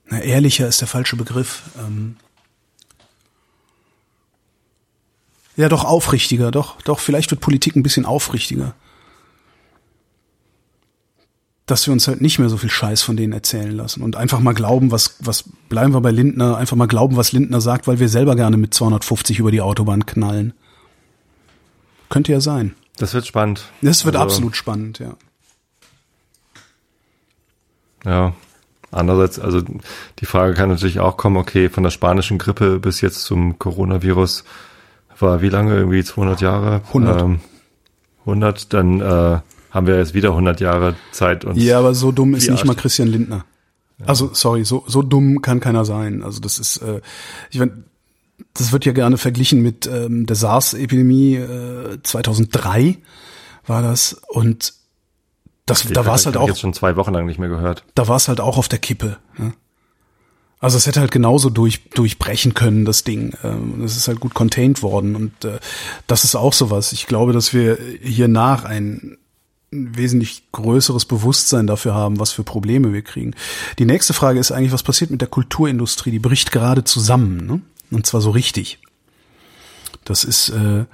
na, 0.07 0.19
ehrlicher 0.19 0.67
ist 0.67 0.81
der 0.81 0.87
falsche 0.87 1.15
Begriff. 1.15 1.63
Ähm, 1.79 2.17
ja, 5.55 5.69
doch 5.69 5.83
aufrichtiger, 5.83 6.51
doch, 6.51 6.81
doch, 6.81 6.99
vielleicht 6.99 7.31
wird 7.31 7.41
Politik 7.41 7.75
ein 7.75 7.83
bisschen 7.83 8.05
aufrichtiger 8.05 8.75
dass 11.65 11.87
wir 11.87 11.93
uns 11.93 12.07
halt 12.07 12.21
nicht 12.21 12.37
mehr 12.37 12.49
so 12.49 12.57
viel 12.57 12.69
Scheiß 12.69 13.01
von 13.01 13.17
denen 13.17 13.33
erzählen 13.33 13.71
lassen 13.71 14.03
und 14.03 14.15
einfach 14.15 14.39
mal 14.39 14.53
glauben, 14.53 14.91
was, 14.91 15.17
was 15.19 15.45
bleiben 15.67 15.93
wir 15.93 16.01
bei 16.01 16.11
Lindner, 16.11 16.57
einfach 16.57 16.77
mal 16.77 16.87
glauben, 16.87 17.15
was 17.15 17.31
Lindner 17.31 17.59
sagt, 17.59 17.87
weil 17.87 17.99
wir 17.99 18.09
selber 18.09 18.35
gerne 18.35 18.57
mit 18.57 18.73
250 18.73 19.39
über 19.39 19.51
die 19.51 19.61
Autobahn 19.61 20.05
knallen. 20.05 20.53
Könnte 22.09 22.31
ja 22.31 22.39
sein. 22.39 22.75
Das 22.97 23.13
wird 23.13 23.25
spannend. 23.25 23.63
Das 23.81 24.05
wird 24.05 24.15
also, 24.15 24.25
absolut 24.25 24.55
spannend, 24.55 24.99
ja. 24.99 25.15
Ja. 28.05 28.33
Andererseits, 28.91 29.39
also 29.39 29.61
die 30.19 30.25
Frage 30.25 30.53
kann 30.53 30.69
natürlich 30.69 30.99
auch 30.99 31.17
kommen, 31.17 31.35
okay, 31.35 31.69
von 31.69 31.83
der 31.83 31.89
spanischen 31.89 32.37
Grippe 32.37 32.79
bis 32.79 33.01
jetzt 33.01 33.23
zum 33.23 33.57
Coronavirus 33.57 34.43
war 35.19 35.41
wie 35.41 35.49
lange? 35.49 35.75
Irgendwie 35.75 36.03
200 36.03 36.41
Jahre? 36.41 36.81
100. 36.87 37.21
Ähm, 37.21 37.39
100, 38.21 38.73
dann 38.73 39.01
äh, 39.01 39.39
haben 39.71 39.87
wir 39.87 39.97
jetzt 39.97 40.13
wieder 40.13 40.29
100 40.29 40.59
Jahre 40.61 40.95
Zeit 41.11 41.45
uns. 41.45 41.61
Ja, 41.61 41.79
aber 41.79 41.93
so 41.93 42.11
dumm 42.11 42.33
ist 42.33 42.49
nicht 42.49 42.65
mal 42.65 42.75
Christian 42.75 43.07
Lindner. 43.07 43.45
Ja. 43.99 44.07
Also 44.07 44.31
sorry, 44.33 44.65
so 44.65 44.83
so 44.87 45.01
dumm 45.01 45.41
kann 45.41 45.59
keiner 45.59 45.85
sein. 45.85 46.23
Also 46.23 46.39
das 46.39 46.59
ist, 46.59 46.77
äh, 46.77 47.01
ich 47.49 47.59
meine, 47.59 47.83
das 48.53 48.71
wird 48.71 48.85
ja 48.85 48.91
gerne 48.91 49.17
verglichen 49.17 49.61
mit 49.61 49.87
ähm, 49.87 50.25
der 50.25 50.35
SARS-Epidemie 50.35 51.35
äh, 51.35 51.97
2003 52.03 52.97
war 53.65 53.81
das 53.81 54.21
und 54.27 54.73
das, 55.65 55.87
da 55.87 56.05
war 56.05 56.15
es 56.15 56.25
halt 56.27 56.37
auch 56.37 56.47
jetzt 56.47 56.59
schon 56.59 56.73
zwei 56.73 56.95
Wochen 56.95 57.13
lang 57.13 57.25
nicht 57.25 57.39
mehr 57.39 57.49
gehört. 57.49 57.83
Da 57.95 58.07
war 58.07 58.17
es 58.17 58.27
halt 58.27 58.39
auch 58.39 58.57
auf 58.57 58.67
der 58.67 58.79
Kippe. 58.79 59.17
Ne? 59.37 59.53
Also 60.59 60.77
es 60.77 60.87
hätte 60.87 61.01
halt 61.01 61.11
genauso 61.11 61.49
durch, 61.49 61.89
durchbrechen 61.89 62.53
können, 62.53 62.85
das 62.85 63.03
Ding. 63.03 63.33
Ähm, 63.43 63.83
es 63.83 63.97
ist 63.97 64.07
halt 64.07 64.19
gut 64.19 64.33
contained 64.33 64.81
worden 64.81 65.15
und 65.15 65.45
äh, 65.45 65.59
das 66.07 66.23
ist 66.23 66.35
auch 66.35 66.53
sowas. 66.53 66.91
Ich 66.91 67.07
glaube, 67.07 67.33
dass 67.33 67.53
wir 67.53 67.77
hier 68.01 68.27
nach 68.27 68.63
ein 68.65 69.17
ein 69.75 69.97
wesentlich 69.97 70.43
größeres 70.51 71.05
Bewusstsein 71.05 71.67
dafür 71.67 71.93
haben, 71.93 72.19
was 72.19 72.31
für 72.31 72.43
Probleme 72.43 72.93
wir 72.93 73.01
kriegen. 73.01 73.33
Die 73.77 73.85
nächste 73.85 74.13
Frage 74.13 74.39
ist 74.39 74.51
eigentlich, 74.51 74.71
was 74.71 74.83
passiert 74.83 75.11
mit 75.11 75.21
der 75.21 75.27
Kulturindustrie? 75.27 76.11
Die 76.11 76.19
bricht 76.19 76.51
gerade 76.51 76.83
zusammen, 76.83 77.45
ne? 77.45 77.61
Und 77.91 78.05
zwar 78.05 78.21
so 78.21 78.31
richtig. 78.31 78.79
Das 80.05 80.23
ist 80.23 80.49
äh, 80.49 80.85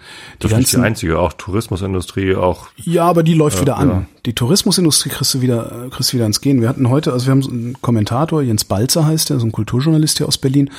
die 0.42 0.48
das 0.48 0.54
ist 0.54 0.72
die 0.72 0.78
einzige, 0.78 1.20
auch 1.20 1.34
Tourismusindustrie, 1.34 2.36
auch. 2.36 2.70
Ja, 2.78 3.04
aber 3.04 3.24
die 3.24 3.34
läuft 3.34 3.58
äh, 3.58 3.62
wieder 3.62 3.78
an. 3.78 3.90
Ja. 3.90 4.06
Die 4.26 4.34
Tourismusindustrie 4.34 5.10
kriegst 5.10 5.34
du 5.34 5.42
wieder, 5.42 5.90
kriegst 5.92 6.12
du 6.12 6.14
wieder 6.16 6.24
ans 6.24 6.40
Gehen. 6.40 6.62
Wir 6.62 6.70
hatten 6.70 6.88
heute, 6.90 7.12
also 7.12 7.28
wir 7.28 7.32
haben 7.32 7.42
so 7.42 7.52
einen 7.52 7.80
Kommentator, 7.82 8.42
Jens 8.42 8.64
Balzer 8.64 9.06
heißt 9.06 9.30
der, 9.30 9.40
so 9.40 9.46
ein 9.46 9.52
Kulturjournalist 9.52 10.18
hier 10.18 10.30
aus 10.30 10.38
Berlin, 10.38 10.72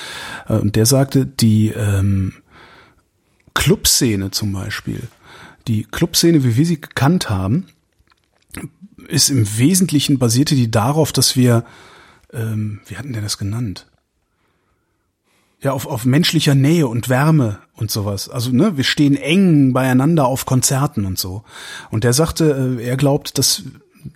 äh, 0.48 0.54
und 0.54 0.76
der 0.76 0.86
sagte, 0.86 1.26
die 1.26 1.68
ähm, 1.68 2.32
Clubszene 3.52 4.30
zum 4.30 4.52
Beispiel, 4.52 5.02
die 5.68 5.84
Clubszene, 5.84 6.42
wie 6.42 6.56
wir 6.56 6.66
sie 6.66 6.80
gekannt 6.80 7.28
haben, 7.28 7.66
ist 9.08 9.28
im 9.28 9.58
Wesentlichen 9.58 10.18
basierte 10.18 10.54
die 10.54 10.70
darauf, 10.70 11.12
dass 11.12 11.36
wir, 11.36 11.64
ähm, 12.32 12.80
wie 12.86 12.96
hatten 12.96 13.12
der 13.12 13.20
das 13.20 13.36
genannt? 13.36 13.86
Ja, 15.62 15.72
auf, 15.72 15.86
auf 15.86 16.04
menschlicher 16.04 16.54
Nähe 16.54 16.88
und 16.88 17.08
Wärme 17.08 17.58
und 17.76 17.90
sowas. 17.90 18.28
Also, 18.28 18.50
ne, 18.50 18.76
wir 18.76 18.84
stehen 18.84 19.16
eng 19.16 19.72
beieinander 19.72 20.26
auf 20.26 20.44
Konzerten 20.44 21.04
und 21.04 21.18
so. 21.18 21.44
Und 21.90 22.04
der 22.04 22.12
sagte, 22.12 22.78
äh, 22.80 22.84
er 22.84 22.96
glaubt, 22.96 23.38
dass 23.38 23.62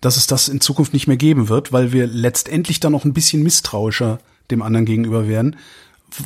dass 0.00 0.16
es 0.16 0.26
das 0.26 0.48
in 0.48 0.60
Zukunft 0.60 0.92
nicht 0.92 1.06
mehr 1.06 1.16
geben 1.16 1.48
wird, 1.48 1.72
weil 1.72 1.92
wir 1.92 2.06
letztendlich 2.06 2.80
dann 2.80 2.92
noch 2.92 3.04
ein 3.04 3.12
bisschen 3.12 3.42
misstrauischer 3.42 4.18
dem 4.50 4.62
anderen 4.62 4.86
gegenüber 4.86 5.28
werden. 5.28 5.56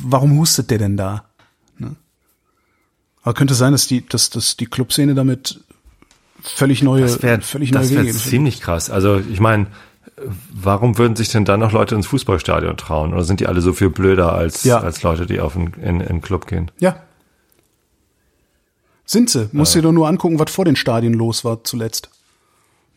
Warum 0.03 0.37
hustet 0.37 0.71
der 0.71 0.77
denn 0.77 0.97
da? 0.97 1.25
Ne? 1.77 1.95
Aber 3.23 3.33
könnte 3.33 3.53
sein, 3.53 3.71
dass 3.71 3.87
die, 3.87 4.05
dass, 4.05 4.29
dass 4.29 4.57
die 4.57 4.65
Clubszene 4.65 5.15
damit 5.15 5.61
völlig 6.41 6.81
neue, 6.81 7.01
Das 7.03 7.21
wäre 7.21 7.41
völlig 7.41 7.71
neue 7.71 7.83
das 7.83 7.91
wär 7.91 8.01
Wege 8.01 8.13
geht. 8.13 8.21
ziemlich 8.21 8.61
krass. 8.61 8.89
Also 8.89 9.19
ich 9.19 9.39
meine, 9.39 9.67
warum 10.53 10.97
würden 10.97 11.15
sich 11.15 11.29
denn 11.29 11.45
dann 11.45 11.59
noch 11.59 11.71
Leute 11.71 11.95
ins 11.95 12.07
Fußballstadion 12.07 12.77
trauen? 12.77 13.13
Oder 13.13 13.23
sind 13.23 13.39
die 13.39 13.47
alle 13.47 13.61
so 13.61 13.73
viel 13.73 13.89
blöder 13.89 14.33
als, 14.33 14.63
Ja. 14.63 14.79
als 14.79 15.03
Leute, 15.03 15.25
die 15.25 15.39
auf 15.39 15.55
einen, 15.55 15.73
in, 15.73 16.01
in 16.01 16.07
einen 16.07 16.21
Club 16.21 16.47
gehen? 16.47 16.71
Ja. 16.79 16.97
Sind 19.05 19.29
sie. 19.29 19.49
Musst 19.51 19.75
dir 19.75 19.81
doch 19.81 19.91
nur 19.91 20.07
angucken, 20.07 20.39
was 20.39 20.51
vor 20.51 20.65
den 20.65 20.75
Stadien 20.75 21.13
los 21.13 21.43
war 21.43 21.63
zuletzt. 21.63 22.09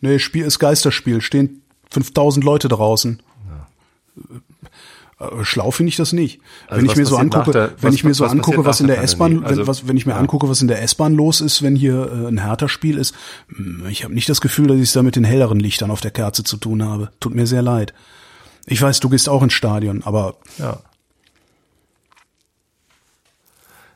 Nee, 0.01 0.19
Spiel 0.19 0.45
ist 0.45 0.59
Geisterspiel. 0.59 1.21
Stehen 1.21 1.63
5000 1.91 2.45
Leute 2.45 2.69
draußen. 2.69 3.21
Äh, 4.17 4.21
Schlau 5.43 5.71
finde 5.71 5.89
ich 5.91 5.97
das 5.97 6.13
nicht. 6.13 6.41
Also 6.67 6.83
wenn 6.83 6.91
ich 6.91 6.97
mir 6.97 7.07
so 7.07 7.17
angucke, 7.17 7.53
der- 7.53 7.71
wenn 7.81 7.89
was- 7.91 7.95
ich 7.95 8.05
mir 8.05 8.15
so 8.15 8.25
was 8.25 8.33
angucke, 8.33 8.65
was 8.65 8.81
in 8.81 8.89
der 8.89 9.01
S-Bahn, 9.03 9.45
Also, 9.45 9.67
was, 9.67 9.87
wenn 9.87 9.97
ich 9.97 10.07
mir 10.07 10.17
angucke, 10.17 10.49
was 10.49 10.61
in 10.61 10.69
der 10.69 10.83
S-Bahn 10.83 11.15
los 11.15 11.41
ist, 11.41 11.63
wenn 11.63 11.77
hier 11.77 12.11
äh, 12.13 12.27
ein 12.29 12.43
Hertha-Spiel 12.43 12.99
ist, 12.99 13.15
hm, 13.55 13.87
ich 13.89 14.03
habe 14.05 14.13
nicht 14.13 14.29
das 14.29 14.41
Gefühl, 14.41 14.67
dass 14.67 14.77
ich 14.77 14.83
es 14.85 14.93
da 14.93 15.03
mit 15.03 15.15
den 15.17 15.25
helleren 15.25 15.61
Lichtern 15.61 15.91
auf 15.93 16.01
der 16.01 16.11
Kerze 16.11 16.43
zu 16.43 16.57
tun 16.57 16.83
habe. 16.85 17.11
Tut 17.21 17.35
mir 17.35 17.47
sehr 17.47 17.63
leid. 17.63 17.95
Ich 18.67 18.83
weiß, 18.83 19.01
du 19.01 19.09
gehst 19.09 19.29
auch 19.29 19.43
ins 19.43 19.53
Stadion, 19.53 20.03
aber 20.05 20.37
Ja. 20.59 20.79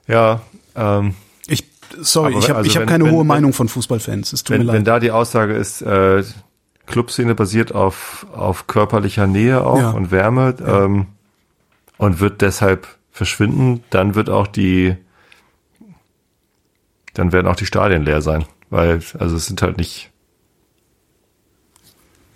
Ja, 0.07 0.41
ähm, 0.75 1.15
ich, 1.47 1.65
sorry, 2.01 2.33
Aber 2.35 2.39
ich 2.43 2.49
habe 2.49 2.59
also 2.59 2.71
ich 2.71 2.77
hab 2.77 2.87
keine 2.87 3.05
wenn- 3.05 3.13
hohe 3.13 3.21
wenn- 3.21 3.27
Meinung 3.27 3.53
von 3.53 3.69
Fußballfans. 3.69 4.33
Es 4.33 4.45
tut 4.45 4.55
wenn, 4.55 4.61
mir 4.61 4.65
leid. 4.67 4.77
wenn 4.77 4.85
da 4.85 5.01
die 5.01 5.11
Aussage 5.11 5.55
ist, 5.55 5.83
äh, 5.83 6.23
Clubszene 6.89 7.35
basiert 7.35 7.75
auf, 7.75 8.27
auf 8.35 8.67
körperlicher 8.67 9.27
Nähe 9.27 9.65
auch 9.65 9.79
Ja. 9.79 9.91
und 9.91 10.11
Wärme 10.11 10.55
ähm, 10.67 11.07
und 11.99 12.21
wird 12.21 12.41
deshalb 12.41 12.87
verschwinden, 13.13 13.83
dann 13.91 14.15
wird 14.15 14.31
auch 14.31 14.47
die, 14.47 14.97
dann 17.15 17.33
werden 17.33 17.47
auch 17.47 17.57
die 17.57 17.67
Stadien 17.67 18.03
leer 18.05 18.23
sein, 18.23 18.45
weil 18.71 19.01
also 19.19 19.37
es 19.37 19.47
sind 19.47 19.63
halt 19.63 19.77
nicht 19.77 20.11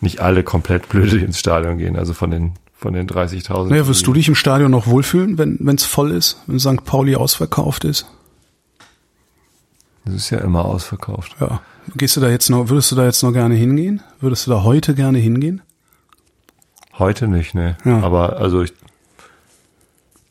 nicht 0.01 0.19
alle 0.21 0.43
komplett 0.43 0.89
blöde, 0.89 1.19
ins 1.19 1.39
Stadion 1.39 1.79
gehen, 1.79 1.97
also 1.97 2.13
von 2.13 2.31
den 2.31 2.55
von 2.75 2.95
den 2.95 3.07
30.000. 3.09 3.69
Naja, 3.69 3.87
wirst 3.87 4.05
du 4.09 4.13
dich 4.13 4.27
im 4.27 4.35
Stadion 4.35 4.73
noch 4.73 4.89
wohlfühlen, 4.89 5.39
wenn 5.39 5.77
es 5.77 5.85
voll 5.85 6.11
ist, 6.11 6.43
wenn 6.49 6.59
St. 6.59 6.85
Pauli 6.85 7.15
ausverkauft 7.15 7.85
ist? 7.85 8.07
Das 10.05 10.15
ist 10.15 10.31
ja 10.31 10.39
immer 10.39 10.65
ausverkauft. 10.65 11.37
Ja. 11.41 11.61
Gehst 11.97 12.17
du 12.17 12.21
da 12.21 12.31
jetzt 12.31 12.49
noch, 12.49 12.69
würdest 12.69 12.91
du 12.93 12.97
da 12.97 13.05
jetzt 13.05 13.23
noch 13.23 13.33
gerne 13.33 13.55
hingehen? 13.55 14.03
Würdest 14.21 14.47
du 14.47 14.51
da 14.51 14.63
heute 14.63 14.95
gerne 14.95 15.19
hingehen? 15.19 15.63
Heute 16.99 17.29
nicht, 17.29 17.55
ne. 17.55 17.77
Ja. 17.85 18.01
Aber 18.01 18.37
also 18.39 18.63
ich, 18.63 18.73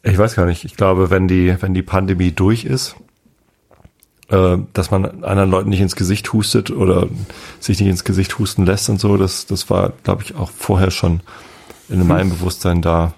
ich 0.04 0.18
weiß 0.18 0.36
gar 0.36 0.45
nicht. 0.45 0.64
Ich 0.64 0.76
glaube, 0.76 1.10
wenn 1.10 1.28
die, 1.28 1.56
wenn 1.62 1.74
die 1.74 1.82
Pandemie 1.82 2.32
durch 2.32 2.66
ist, 2.66 2.95
äh, 4.30 4.58
dass 4.74 4.91
man 4.91 5.24
anderen 5.24 5.52
Leuten 5.52 5.70
nicht 5.70 5.82
ins 5.82 5.95
Gesicht 5.95 6.32
hustet 6.34 6.72
oder 6.72 7.08
sich 7.60 7.80
nicht 7.80 7.89
ins 7.89 8.04
Gesicht 8.04 8.39
husten 8.39 8.66
lässt 8.66 8.89
und 8.89 8.99
so, 8.99 9.18
das, 9.18 9.45
das 9.45 9.70
war, 9.70 9.93
glaube 10.04 10.24
ich, 10.24 10.36
auch 10.36 10.49
vorher 10.49 10.91
schon 10.91 11.22
in 11.89 12.08
meinem 12.08 12.30
Bewusstsein 12.30 12.82
da. 12.82 13.14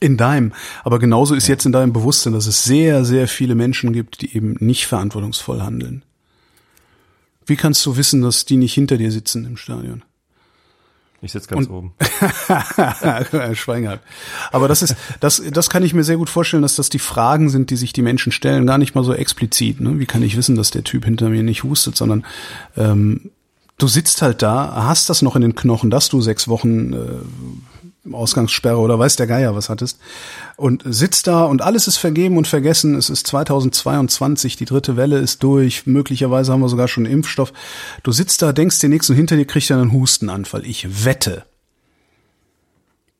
In 0.00 0.16
deinem. 0.16 0.52
Aber 0.84 0.98
genauso 0.98 1.34
ist 1.34 1.48
jetzt 1.48 1.66
in 1.66 1.72
deinem 1.72 1.92
Bewusstsein, 1.92 2.34
dass 2.34 2.46
es 2.46 2.64
sehr, 2.64 3.04
sehr 3.04 3.26
viele 3.26 3.54
Menschen 3.54 3.92
gibt, 3.92 4.20
die 4.20 4.36
eben 4.36 4.56
nicht 4.60 4.86
verantwortungsvoll 4.86 5.62
handeln. 5.62 6.04
Wie 7.46 7.56
kannst 7.56 7.84
du 7.86 7.96
wissen, 7.96 8.22
dass 8.22 8.44
die 8.44 8.56
nicht 8.56 8.74
hinter 8.74 8.96
dir 8.96 9.10
sitzen 9.10 9.44
im 9.44 9.56
Stadion? 9.56 10.02
Ich 11.24 11.32
sitze 11.32 11.48
ganz 11.48 11.68
oben. 11.70 11.94
Schwein 13.54 13.82
gehabt. 13.84 14.04
Aber 14.52 14.68
das 14.68 14.82
ist, 14.82 14.94
das, 15.20 15.42
das 15.50 15.70
kann 15.70 15.82
ich 15.82 15.94
mir 15.94 16.04
sehr 16.04 16.18
gut 16.18 16.28
vorstellen, 16.28 16.62
dass 16.62 16.76
das 16.76 16.90
die 16.90 16.98
Fragen 16.98 17.48
sind, 17.48 17.70
die 17.70 17.76
sich 17.76 17.94
die 17.94 18.02
Menschen 18.02 18.30
stellen, 18.30 18.66
gar 18.66 18.76
nicht 18.76 18.94
mal 18.94 19.04
so 19.04 19.14
explizit. 19.14 19.80
Ne? 19.80 19.98
Wie 19.98 20.06
kann 20.06 20.22
ich 20.22 20.36
wissen, 20.36 20.54
dass 20.54 20.70
der 20.70 20.84
Typ 20.84 21.06
hinter 21.06 21.30
mir 21.30 21.42
nicht 21.42 21.62
hustet, 21.62 21.96
sondern 21.96 22.26
ähm, 22.76 23.30
du 23.78 23.88
sitzt 23.88 24.20
halt 24.20 24.42
da, 24.42 24.84
hast 24.86 25.08
das 25.08 25.22
noch 25.22 25.34
in 25.34 25.42
den 25.42 25.54
Knochen, 25.54 25.90
dass 25.90 26.10
du 26.10 26.20
sechs 26.20 26.46
Wochen 26.46 26.92
äh, 26.92 26.96
Ausgangssperre 28.12 28.78
oder 28.78 28.98
weiß 28.98 29.16
der 29.16 29.26
Geier 29.26 29.54
was 29.54 29.68
hattest 29.68 29.98
und 30.56 30.82
sitzt 30.84 31.26
da 31.26 31.44
und 31.44 31.62
alles 31.62 31.88
ist 31.88 31.96
vergeben 31.96 32.36
und 32.36 32.46
vergessen. 32.46 32.94
Es 32.94 33.10
ist 33.10 33.26
2022, 33.26 34.56
die 34.56 34.66
dritte 34.66 34.96
Welle 34.96 35.18
ist 35.18 35.42
durch, 35.42 35.86
möglicherweise 35.86 36.52
haben 36.52 36.60
wir 36.60 36.68
sogar 36.68 36.88
schon 36.88 37.06
einen 37.06 37.14
Impfstoff. 37.14 37.52
Du 38.02 38.12
sitzt 38.12 38.42
da, 38.42 38.52
denkst 38.52 38.80
dir 38.80 38.88
nichts 38.88 39.08
und 39.08 39.16
hinter 39.16 39.36
dir 39.36 39.46
kriegt 39.46 39.70
er 39.70 39.78
einen 39.78 39.92
Hustenanfall. 39.92 40.66
Ich 40.66 41.04
wette, 41.04 41.44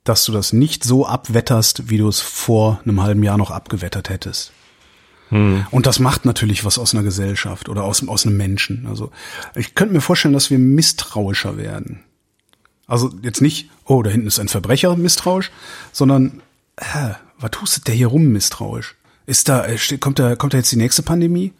dass 0.05 0.24
du 0.24 0.32
das 0.32 0.53
nicht 0.53 0.85
so 0.85 1.07
abwetterst, 1.07 1.89
wie 1.89 1.99
du 1.99 2.09
es 2.09 2.20
vor 2.20 2.80
einem 2.85 3.03
halben 3.03 3.22
Jahr 3.22 3.39
noch 3.39 3.51
abgewettert 3.51 4.11
hättest. 4.11 4.53
Und 5.70 5.87
das 5.87 5.99
macht 5.99 6.26
natürlich 6.26 6.64
was 6.64 6.78
aus 6.78 6.95
einer 6.95 7.03
Gesellschaft 7.03 7.68
oder 7.68 7.85
aus, 7.85 8.07
aus 8.07 8.26
einem 8.26 8.37
Menschen. 8.37 8.87
Also 8.87 9.11
ich 9.57 9.74
könnte 9.74 9.95
mir 9.95 10.01
vorstellen, 10.01 10.35
dass 10.35 10.51
wir 10.51 10.59
misstrauischer 10.59 11.57
werden. 11.57 12.05
Also 12.87 13.11
jetzt 13.22 13.41
nicht, 13.41 13.70
oh, 13.87 14.03
da 14.03 14.11
hinten 14.11 14.26
ist 14.26 14.39
ein 14.39 14.49
Verbrecher 14.49 14.95
misstrauisch, 14.97 15.51
sondern, 15.93 16.43
hä, 16.78 17.14
was 17.39 17.61
hustet 17.61 17.89
der 17.89 17.95
hier 17.95 18.09
rum 18.09 18.28
misstrauisch? 18.32 18.95
Ist 19.26 19.49
da, 19.49 19.64
äh, 19.66 19.78
kommt 19.99 20.18
da, 20.18 20.37
kommt 20.37 20.53
da 20.53 20.59
jetzt 20.59 20.70
die 20.72 20.76
nächste 20.76 21.03
Pandemie? 21.03 21.53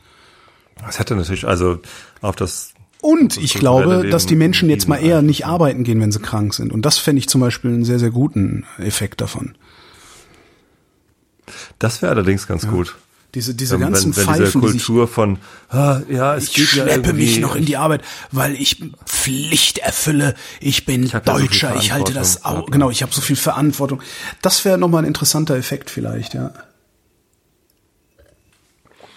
Das 0.85 0.99
hätte 0.99 1.17
natürlich, 1.17 1.47
also 1.47 1.79
auf 2.21 2.37
das, 2.37 2.75
Und 3.01 3.37
ich 3.39 3.55
glaube, 3.55 3.97
Leben 3.97 4.11
dass 4.11 4.27
die 4.27 4.37
Menschen 4.37 4.69
jetzt 4.69 4.89
mal 4.89 4.97
eher 4.97 5.23
nicht 5.23 5.47
arbeiten 5.47 5.85
gehen, 5.85 6.01
wenn 6.01 6.13
sie 6.13 6.19
krank 6.19 6.53
sind. 6.53 6.73
Und 6.73 6.83
das 6.83 6.99
fände 6.99 7.21
ich 7.21 7.29
zum 7.29 7.41
Beispiel 7.41 7.71
einen 7.71 7.85
sehr, 7.85 7.99
sehr 7.99 8.11
guten 8.11 8.67
Effekt 8.79 9.21
davon. 9.21 9.55
das 11.79 12.03
wäre 12.03 12.13
allerdings 12.13 12.47
ganz 12.47 12.67
gut. 12.67 12.97
Diese, 13.35 13.55
diese 13.55 13.75
Wenn, 13.75 13.93
ganzen 13.93 14.17
wenn, 14.17 14.27
wenn 14.27 14.35
diese 14.35 14.45
Pfeifen, 14.45 14.61
die 14.63 14.69
sich 14.69 14.85
Kultur 14.85 15.09
von, 15.09 15.39
ah, 15.69 16.01
ja, 16.09 16.37
es 16.37 16.45
Ich 16.45 16.55
geht 16.55 16.73
ja 16.73 16.85
schleppe 16.85 17.09
irgendwie, 17.09 17.25
mich 17.25 17.41
noch 17.41 17.57
in 17.57 17.65
die 17.65 17.77
Arbeit, 17.77 18.03
weil 18.31 18.55
ich 18.55 18.81
Pflicht 19.05 19.79
erfülle. 19.79 20.35
Ich 20.61 20.87
bin 20.87 21.13
hab 21.13 21.27
ja 21.27 21.35
so 21.35 21.41
Deutscher, 21.41 21.75
ich 21.77 21.93
halte 21.93 22.13
das 22.13 22.45
auch. 22.45 22.67
Genau, 22.67 22.91
ich 22.91 23.03
habe 23.03 23.13
so 23.13 23.21
viel 23.21 23.37
Verantwortung. 23.37 24.01
Das 24.41 24.65
wäre 24.65 24.79
nochmal 24.79 25.03
ein 25.03 25.09
interessanter 25.09 25.57
Effekt 25.57 25.91
vielleicht, 25.91 26.35
ja. 26.35 26.53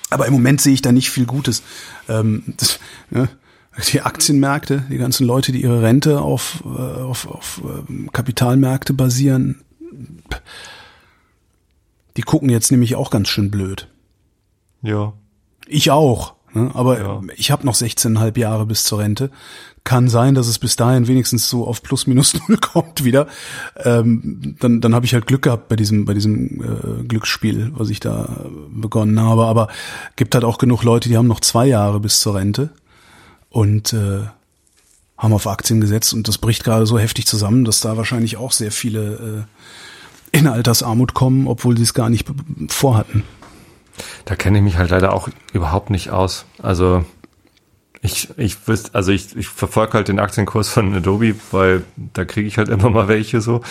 Aber 0.09 0.25
im 0.25 0.33
Moment 0.33 0.61
sehe 0.61 0.73
ich 0.73 0.81
da 0.81 0.91
nicht 0.91 1.11
viel 1.11 1.25
Gutes. 1.25 1.63
Ähm, 2.07 2.43
das, 2.57 2.79
ne, 3.09 3.29
die 3.91 4.01
Aktienmärkte, 4.01 4.85
die 4.89 4.97
ganzen 4.97 5.27
Leute, 5.27 5.51
die 5.51 5.61
ihre 5.61 5.81
Rente 5.83 6.21
auf, 6.21 6.63
äh, 6.65 6.67
auf, 6.67 7.27
auf 7.27 7.61
ähm, 7.63 8.09
Kapitalmärkte 8.11 8.93
basieren, 8.93 9.61
die 12.15 12.21
gucken 12.23 12.49
jetzt 12.49 12.71
nämlich 12.71 12.95
auch 12.95 13.11
ganz 13.11 13.27
schön 13.27 13.51
blöd. 13.51 13.87
Ja. 14.81 15.13
Ich 15.67 15.91
auch. 15.91 16.33
Ne? 16.53 16.71
Aber 16.73 16.99
Ja. 16.99 17.21
ich 17.35 17.51
habe 17.51 17.65
noch 17.65 17.75
16,5 17.75 18.37
Jahre 18.39 18.65
bis 18.65 18.83
zur 18.83 18.99
Rente. 18.99 19.31
Kann 19.83 20.09
sein, 20.09 20.35
dass 20.35 20.47
es 20.47 20.59
bis 20.59 20.75
dahin 20.75 21.07
wenigstens 21.07 21.47
so 21.49 21.65
auf 21.65 21.81
plus 21.81 22.07
minus 22.07 22.33
null 22.47 22.57
kommt 22.57 23.03
wieder. 23.03 23.27
Ähm, 23.77 24.55
dann 24.59 24.81
dann 24.81 24.93
habe 24.95 25.05
ich 25.05 25.13
halt 25.13 25.27
Glück 25.27 25.43
gehabt 25.43 25.69
bei 25.69 25.75
diesem 25.77 26.05
bei 26.05 26.13
diesem 26.13 26.61
äh, 26.61 27.03
Glücksspiel, 27.03 27.71
was 27.75 27.89
ich 27.89 27.99
da 27.99 28.45
begonnen 28.69 29.19
habe. 29.19 29.45
Aber 29.45 29.69
gibt 30.15 30.35
halt 30.35 30.43
auch 30.43 30.57
genug 30.57 30.83
Leute, 30.83 31.07
die 31.09 31.17
haben 31.17 31.27
noch 31.27 31.39
zwei 31.39 31.67
Jahre 31.67 31.99
bis 31.99 32.19
zur 32.19 32.35
Rente 32.35 32.69
und 33.49 33.93
äh, 33.93 34.21
haben 35.17 35.33
auf 35.33 35.47
Aktien 35.47 35.79
gesetzt 35.81 36.13
und 36.13 36.27
das 36.27 36.37
bricht 36.37 36.63
gerade 36.63 36.85
so 36.85 36.99
heftig 36.99 37.25
zusammen, 37.25 37.65
dass 37.65 37.79
da 37.79 37.97
wahrscheinlich 37.97 38.37
auch 38.37 38.51
sehr 38.51 38.71
viele 38.71 39.47
äh, 40.33 40.37
in 40.37 40.47
Altersarmut 40.47 41.13
kommen, 41.13 41.47
obwohl 41.47 41.75
sie 41.77 41.83
es 41.83 41.93
gar 41.93 42.09
nicht 42.09 42.27
vorhatten. 42.67 43.23
Da 44.25 44.35
kenne 44.35 44.57
ich 44.59 44.63
mich 44.63 44.77
halt 44.77 44.89
leider 44.91 45.13
auch 45.13 45.29
überhaupt 45.53 45.89
nicht 45.89 46.09
aus. 46.11 46.45
Also 46.61 47.03
ich, 48.01 48.29
ich 48.37 48.67
wüsste, 48.67 48.93
also 48.93 49.11
ich, 49.11 49.35
ich 49.35 49.47
verfolge 49.47 49.93
halt 49.93 50.07
den 50.07 50.19
Aktienkurs 50.19 50.69
von 50.69 50.93
Adobe, 50.93 51.35
weil 51.51 51.83
da 52.13 52.25
kriege 52.25 52.47
ich 52.47 52.57
halt 52.57 52.69
immer 52.69 52.89
mal 52.89 53.07
welche 53.07 53.41
so. 53.41 53.61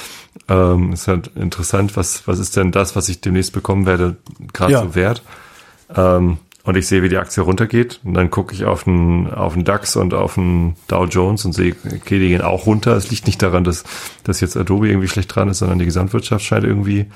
Ähm, 0.48 0.92
ist 0.92 1.08
halt 1.08 1.30
interessant, 1.36 1.96
was, 1.96 2.26
was 2.26 2.38
ist 2.38 2.56
denn 2.56 2.72
das, 2.72 2.96
was 2.96 3.08
ich 3.08 3.20
demnächst 3.20 3.52
bekommen 3.52 3.86
werde, 3.86 4.16
gerade 4.52 4.72
Ja. 4.72 4.82
so 4.82 4.94
wert. 4.94 5.22
Ähm, 5.94 6.38
und 6.64 6.76
ich 6.76 6.88
sehe, 6.88 7.04
wie 7.04 7.08
die 7.08 7.16
Aktie 7.18 7.44
runtergeht. 7.44 8.00
Und 8.02 8.14
dann 8.14 8.28
gucke 8.28 8.52
ich 8.52 8.64
auf 8.64 8.82
den, 8.84 9.32
auf 9.32 9.54
den 9.54 9.62
DAX 9.64 9.94
und 9.94 10.12
auf 10.14 10.34
den 10.34 10.74
Dow 10.88 11.04
Jones 11.04 11.44
und 11.44 11.52
sehe, 11.52 11.76
okay, 11.86 12.18
die 12.18 12.28
gehen 12.28 12.42
auch 12.42 12.66
runter. 12.66 12.96
Es 12.96 13.08
liegt 13.08 13.26
nicht 13.26 13.40
daran, 13.40 13.62
dass, 13.62 13.84
dass 14.24 14.40
jetzt 14.40 14.56
Adobe 14.56 14.88
irgendwie 14.88 15.06
schlecht 15.06 15.32
dran 15.34 15.48
ist, 15.48 15.58
sondern 15.58 15.78
die 15.78 15.84
Gesamtwirtschaft 15.84 16.44
scheint 16.44 16.64
irgendwie 16.64 17.06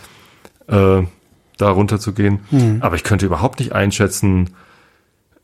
äh, 0.69 1.03
da 1.61 1.71
runter 1.71 2.01
zu 2.01 2.13
gehen. 2.13 2.41
Aber 2.81 2.97
ich 2.97 3.05
könnte 3.05 3.27
überhaupt 3.27 3.61
nicht 3.61 3.73
einschätzen, 3.73 4.51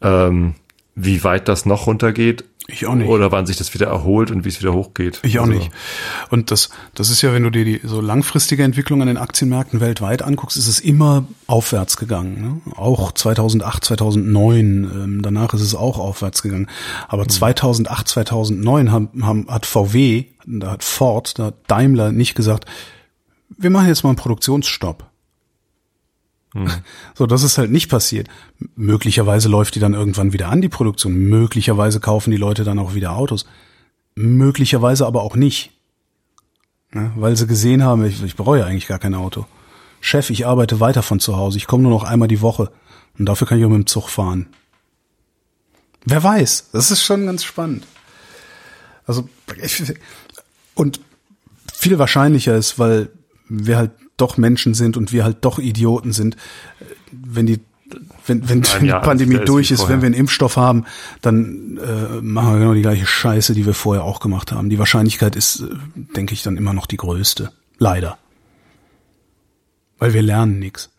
ähm, 0.03 0.55
wie 0.95 1.23
weit 1.25 1.49
das 1.49 1.67
noch 1.67 1.87
runtergeht 1.87 2.45
Ich 2.69 2.87
auch 2.87 2.95
nicht. 2.95 3.07
Oder 3.09 3.31
wann 3.31 3.47
sich 3.47 3.57
das 3.57 3.75
wieder 3.75 3.87
erholt 3.87 4.31
und 4.31 4.45
wie 4.45 4.49
es 4.49 4.61
wieder 4.61 4.73
hochgeht. 4.73 5.21
Ich 5.23 5.39
auch 5.39 5.45
Also, 5.45 5.55
nicht. 5.55 5.71
Und 6.31 6.51
das, 6.51 6.71
das 6.95 7.11
ist 7.11 7.23
ja, 7.23 7.33
wenn 7.33 7.43
du 7.43 7.51
dir 7.51 7.65
die 7.65 7.81
so 7.85 8.01
langfristige 8.01 8.65
Entwicklung 8.65 9.03
an 9.03 9.07
den 9.09 9.19
Aktienmärkten 9.19 9.81
weltweit 9.81 10.23
anguckst, 10.23 10.57
ist 10.57 10.67
es 10.67 10.81
immer 10.81 11.25
aufwärts 11.47 11.97
gegangen. 11.99 12.63
Ne? 12.67 12.73
Auch 12.77 13.13
2008, 13.13 13.85
2009, 13.85 14.65
ähm, 14.85 15.23
danach 15.23 15.53
ist 15.55 15.61
es 15.61 15.75
auch 15.75 15.99
aufwärts 15.99 16.43
gegangen. 16.43 16.69
Aber 17.09 17.29
2008, 17.29 18.09
2009 18.09 18.91
haben, 18.91 19.09
haben, 19.23 19.47
hat 19.49 19.67
VW, 19.67 20.25
da 20.47 20.73
hat 20.73 20.83
Ford, 20.83 21.39
da 21.39 21.47
hat 21.47 21.57
Daimler 21.69 22.11
nicht 22.11 22.35
gesagt, 22.35 22.65
wir 23.59 23.71
machen 23.71 23.89
jetzt 23.89 24.03
mal 24.03 24.11
einen 24.11 24.17
Produktionsstopp. 24.17 25.05
So, 27.15 27.27
das 27.27 27.43
ist 27.43 27.59
halt 27.59 27.71
nicht 27.71 27.89
passiert. 27.89 28.29
Möglicherweise 28.75 29.49
läuft 29.49 29.75
die 29.75 29.81
dann 29.81 29.95
irgendwann 29.95 30.33
wieder 30.33 30.49
an, 30.49 30.61
die 30.61 30.69
Produktion. 30.69 31.15
Möglicherweise 31.15 32.01
kaufen 32.01 32.31
die 32.31 32.37
Leute 32.37 32.65
dann 32.65 32.79
auch 32.79 32.95
wieder 32.95 33.17
Autos. 33.17 33.47
Möglicherweise 34.15 35.07
aber 35.07 35.23
auch 35.23 35.37
nicht. 35.37 35.73
Ja, 36.95 37.13
weil 37.17 37.37
sie 37.37 37.47
gesehen 37.47 37.83
haben, 37.83 38.05
ich, 38.05 38.23
ich 38.23 38.37
bereue 38.37 38.65
eigentlich 38.65 38.87
gar 38.87 38.99
kein 38.99 39.15
Auto. 39.15 39.47
Chef, 40.01 40.31
ich 40.31 40.47
arbeite 40.47 40.79
weiter 40.81 41.03
von 41.03 41.21
zu 41.21 41.37
Hause. 41.37 41.59
Ich 41.59 41.67
komme 41.67 41.83
nur 41.83 41.93
noch 41.93 42.05
einmal 42.05 42.29
die 42.29 42.41
Woche. 42.41 42.71
Und 43.19 43.27
dafür 43.27 43.47
kann 43.47 43.59
ich 43.59 43.65
auch 43.65 43.71
mit 43.71 43.79
dem 43.79 43.87
Zug 43.87 44.09
fahren. 44.09 44.47
Wer 46.05 46.23
weiß. 46.23 46.71
Das 46.73 46.91
ist 46.91 47.03
schon 47.03 47.27
ganz 47.27 47.45
spannend. 47.45 47.87
Also, 49.07 49.29
und 50.75 51.01
viel 51.73 51.99
wahrscheinlicher 51.99 52.57
ist, 52.57 52.79
weil 52.79 53.11
wir 53.49 53.77
halt 53.77 53.93
doch 54.17 54.37
Menschen 54.37 54.75
sind 54.75 54.97
und 54.97 55.13
wir 55.13 55.25
halt 55.25 55.39
doch 55.45 55.59
Idioten 55.59 56.13
sind, 56.13 56.37
wenn 57.11 57.47
die 57.47 57.61
wenn, 58.27 58.49
wenn, 58.49 58.63
die 58.81 58.87
Jahr 58.87 59.01
Pandemie 59.01 59.37
ist 59.37 59.49
durch 59.49 59.71
ist, 59.71 59.81
vorher. 59.81 59.97
wenn 59.97 60.03
wir 60.03 60.07
einen 60.07 60.15
Impfstoff 60.15 60.57
haben, 60.57 60.85
dann 61.23 61.79
äh, 61.79 62.21
machen 62.21 62.55
wir 62.55 62.59
genau 62.59 62.75
die 62.75 62.83
gleiche 62.83 63.07
Scheiße, 63.07 63.55
die 63.55 63.65
wir 63.65 63.75
vorher 63.75 64.05
auch 64.05 64.21
gemacht 64.21 64.53
haben. 64.53 64.71
Die 64.71 64.79
Wahrscheinlichkeit 64.79 65.37
ist, 65.37 65.61
äh, 65.61 65.69
denke 66.17 66.35
ich, 66.35 66.43
dann 66.43 66.57
immer 66.57 66.73
noch 66.73 66.87
die 66.87 66.97
größte. 66.97 67.53
Leider. 67.79 68.19
Weil 69.99 70.15
wir 70.15 70.23
lernen 70.23 70.59
nichts. 70.59 70.91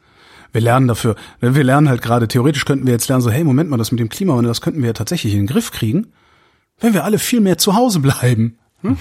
Wir 0.53 0.61
lernen 0.61 0.87
dafür, 0.87 1.15
wir 1.39 1.63
lernen 1.63 1.89
halt 1.89 2.01
gerade, 2.01 2.27
theoretisch 2.27 2.65
könnten 2.65 2.87
wir 2.87 2.93
jetzt 2.93 3.09
lernen, 3.09 3.21
so, 3.21 3.29
hey, 3.29 3.43
Moment 3.43 3.69
mal, 3.69 3.77
das 3.77 3.91
mit 3.91 3.99
dem 3.99 4.09
Klimawandel, 4.09 4.49
das 4.49 4.61
könnten 4.61 4.79
wir 4.79 4.87
ja 4.87 4.93
tatsächlich 4.93 5.33
in 5.33 5.41
den 5.41 5.47
Griff 5.47 5.71
kriegen, 5.71 6.07
wenn 6.79 6.93
wir 6.93 7.03
alle 7.03 7.19
viel 7.19 7.41
mehr 7.41 7.57
zu 7.57 7.75
Hause 7.75 7.99
bleiben. 7.99 8.57
Hm? 8.81 8.97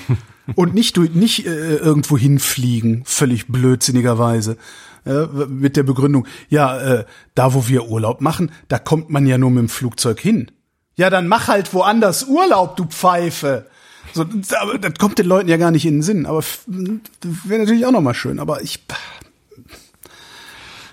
Und 0.54 0.74
nicht, 0.74 0.96
durch- 0.96 1.10
nicht 1.10 1.46
äh, 1.46 1.76
irgendwo 1.76 2.16
hinfliegen, 2.16 3.02
völlig 3.04 3.48
blödsinnigerweise. 3.48 4.56
Äh, 5.04 5.26
mit 5.48 5.76
der 5.76 5.82
Begründung, 5.82 6.26
ja, 6.48 6.78
äh, 6.78 7.04
da 7.34 7.54
wo 7.54 7.68
wir 7.68 7.86
Urlaub 7.88 8.20
machen, 8.20 8.50
da 8.68 8.78
kommt 8.78 9.08
man 9.10 9.26
ja 9.26 9.38
nur 9.38 9.50
mit 9.50 9.60
dem 9.60 9.68
Flugzeug 9.68 10.20
hin. 10.20 10.50
Ja, 10.96 11.10
dann 11.10 11.28
mach 11.28 11.48
halt 11.48 11.72
woanders 11.74 12.24
Urlaub, 12.24 12.76
du 12.76 12.86
Pfeife. 12.86 13.66
So, 14.14 14.24
das- 14.24 14.54
kommt 14.98 15.18
den 15.18 15.26
Leuten 15.26 15.48
ja 15.48 15.56
gar 15.58 15.70
nicht 15.70 15.84
in 15.84 15.94
den 15.96 16.02
Sinn. 16.02 16.26
Aber 16.26 16.42
wäre 16.66 17.60
natürlich 17.62 17.84
auch 17.86 17.92
noch 17.92 18.00
mal 18.00 18.14
schön. 18.14 18.38
Aber 18.38 18.62
ich, 18.62 18.84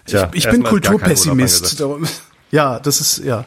Tja, 0.06 0.30
ich, 0.34 0.46
ich 0.46 0.52
bin 0.52 0.64
Kulturpessimist. 0.64 1.82
Ja, 2.52 2.80
das 2.80 3.00
ist 3.02 3.20
ja. 3.20 3.46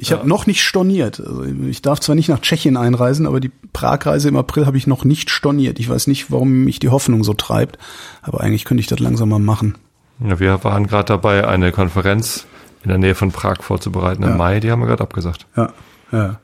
Ich 0.00 0.12
habe 0.12 0.28
noch 0.28 0.46
nicht 0.46 0.62
storniert. 0.62 1.18
Also 1.18 1.42
ich 1.42 1.82
darf 1.82 1.98
zwar 1.98 2.14
nicht 2.14 2.28
nach 2.28 2.40
Tschechien 2.40 2.76
einreisen, 2.76 3.26
aber 3.26 3.40
die 3.40 3.50
Pragreise 3.72 4.28
im 4.28 4.36
April 4.36 4.64
habe 4.64 4.76
ich 4.76 4.86
noch 4.86 5.04
nicht 5.04 5.28
storniert. 5.28 5.80
Ich 5.80 5.88
weiß 5.88 6.06
nicht, 6.06 6.30
warum 6.30 6.62
mich 6.62 6.78
die 6.78 6.88
Hoffnung 6.88 7.24
so 7.24 7.34
treibt, 7.34 7.78
aber 8.22 8.40
eigentlich 8.40 8.64
könnte 8.64 8.80
ich 8.80 8.86
das 8.86 9.00
langsam 9.00 9.28
mal 9.28 9.40
machen. 9.40 9.76
Ja, 10.24 10.38
wir 10.38 10.62
waren 10.62 10.86
gerade 10.86 11.06
dabei, 11.06 11.48
eine 11.48 11.72
Konferenz 11.72 12.46
in 12.84 12.90
der 12.90 12.98
Nähe 12.98 13.16
von 13.16 13.32
Prag 13.32 13.56
vorzubereiten 13.62 14.22
im 14.22 14.30
Ja. 14.30 14.36
Mai. 14.36 14.60
Die 14.60 14.70
haben 14.70 14.80
wir 14.80 14.86
gerade 14.86 15.02
abgesagt. 15.02 15.46
Ja, 15.56 15.72
ja. 16.12 16.38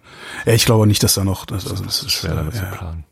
ja 0.47 0.53
ich 0.53 0.65
glaube 0.65 0.89
nicht, 0.89 1.05
dass 1.05 1.15
da 1.15 1.23
noch. 1.23 1.47
Das, 1.47 1.71
also, 1.71 1.85
das 1.85 2.03
ist 2.03 2.11
Schwer 2.11 2.35
damit 2.35 2.55
äh, 2.55 2.59
zu 2.59 2.65
ja. 2.65 2.71
planen. 2.71 3.05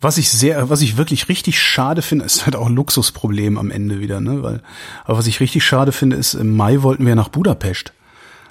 Was 0.00 0.18
ich 0.18 0.30
sehr, 0.30 0.68
was 0.68 0.82
ich 0.82 0.96
wirklich 0.96 1.28
richtig 1.28 1.60
schade 1.60 2.02
finde, 2.02 2.24
ist 2.26 2.44
halt 2.44 2.56
auch 2.56 2.66
ein 2.66 2.74
Luxusproblem 2.74 3.56
am 3.56 3.70
Ende 3.70 4.00
wieder, 4.00 4.20
ne? 4.20 4.42
Weil, 4.42 4.62
aber 5.04 5.18
was 5.18 5.28
ich 5.28 5.38
richtig 5.38 5.64
schade 5.64 5.92
finde, 5.92 6.16
ist, 6.16 6.34
im 6.34 6.56
Mai 6.56 6.82
wollten 6.82 7.06
wir 7.06 7.14
nach 7.14 7.28
Budapest. 7.28 7.92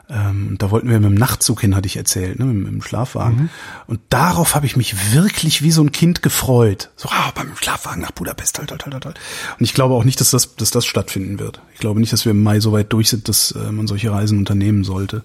Ähm, 0.10 0.56
da 0.60 0.70
wollten 0.70 0.90
wir 0.90 1.00
mit 1.00 1.10
dem 1.10 1.16
Nachtzug 1.16 1.62
hin, 1.62 1.76
hatte 1.76 1.88
ich 1.88 1.96
erzählt, 1.96 2.38
ne, 2.38 2.46
mit, 2.46 2.68
dem 2.68 2.82
Schlafwagen. 2.82 3.50
Und 3.88 4.02
darauf 4.10 4.54
habe 4.54 4.66
ich 4.66 4.76
mich 4.76 5.14
wirklich 5.14 5.62
wie 5.62 5.72
so 5.72 5.82
ein 5.82 5.94
Kind 5.94 6.22
gefreut. 6.22 6.90
So, 6.98 7.10
ah, 7.10 7.32
beim 7.34 7.56
Schlafwagen 7.56 8.02
nach 8.02 8.12
Budapest, 8.12 8.58
toll, 8.58 8.66
toll, 8.66 8.78
toll, 8.78 9.00
toll. 9.00 9.14
Und 9.58 9.64
ich 9.64 9.74
glaube 9.74 9.96
auch 9.96 10.04
nicht, 10.04 10.20
dass 10.20 10.32
das, 10.32 10.56
dass 10.56 10.72
das 10.72 10.86
stattfinden 10.86 11.40
wird. 11.40 11.62
Ich 11.74 11.80
glaube 11.80 12.02
nicht, 12.02 12.12
dass 12.12 12.26
wir 12.26 12.32
im 12.32 12.44
Mai 12.44 12.60
so 12.60 12.74
weit 12.74 12.92
durch 12.92 13.10
sind, 13.10 13.30
dass 13.30 13.52
äh, 13.52 13.72
man 13.72 13.88
solche 13.88 14.12
Reisen 14.12 14.38
unternehmen 14.38 14.84
sollte. 14.84 15.24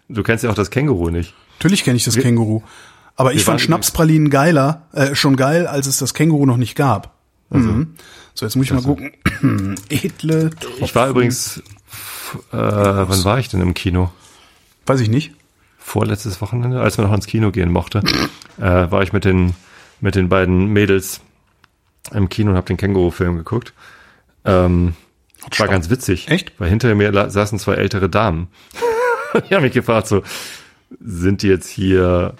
du 0.09 0.23
kennst 0.23 0.43
ja 0.43 0.49
auch 0.49 0.55
das 0.55 0.69
Känguru 0.71 1.09
nicht. 1.09 1.33
Natürlich 1.59 1.83
kenne 1.83 1.97
ich 1.97 2.03
das 2.05 2.15
Känguru. 2.15 2.61
Aber 3.15 3.33
ich 3.33 3.43
fand 3.43 3.61
Schnapspralinen 3.61 4.29
geiler, 4.31 4.87
äh, 4.93 5.13
schon 5.13 5.35
geil, 5.35 5.67
als 5.67 5.85
es 5.87 5.97
das 5.99 6.13
Känguru 6.15 6.45
noch 6.47 6.57
nicht 6.57 6.75
gab. 6.75 7.13
Mhm. 7.51 7.93
So, 8.33 8.45
jetzt 8.45 8.55
muss 8.55 8.65
ich 8.65 8.73
mal 8.73 8.81
gucken. 8.81 9.11
Edle, 9.89 10.49
Ich 10.79 10.95
war 10.95 11.07
übrigens, 11.07 11.59
äh, 12.51 12.57
wann 12.57 13.23
war 13.23 13.37
ich 13.37 13.49
denn 13.49 13.61
im 13.61 13.75
Kino? 13.75 14.11
weiß 14.87 14.99
ich 14.99 15.09
nicht. 15.09 15.31
Vorletztes 15.85 16.39
Wochenende, 16.39 16.81
als 16.81 16.97
man 16.97 17.07
noch 17.07 17.13
ins 17.13 17.27
Kino 17.27 17.51
gehen 17.51 17.69
mochte, 17.69 17.99
äh, 18.57 18.61
war 18.61 19.03
ich 19.03 19.11
mit 19.11 19.25
den, 19.25 19.53
mit 19.99 20.15
den 20.15 20.29
beiden 20.29 20.67
Mädels 20.67 21.19
im 22.11 22.29
Kino 22.29 22.51
und 22.51 22.57
habe 22.57 22.67
den 22.67 22.77
Känguru-Film 22.77 23.37
geguckt. 23.37 23.73
Ähm, 24.45 24.95
war 25.57 25.67
ganz 25.67 25.89
witzig. 25.89 26.29
Echt? 26.29 26.53
Weil 26.57 26.69
hinter 26.69 26.95
mir 26.95 27.29
saßen 27.29 27.59
zwei 27.59 27.75
ältere 27.75 28.09
Damen. 28.09 28.47
die 29.49 29.53
haben 29.53 29.63
mich 29.63 29.73
gefragt 29.73 30.07
so, 30.07 30.23
sind 31.01 31.41
die 31.41 31.47
jetzt 31.47 31.67
hier, 31.67 32.33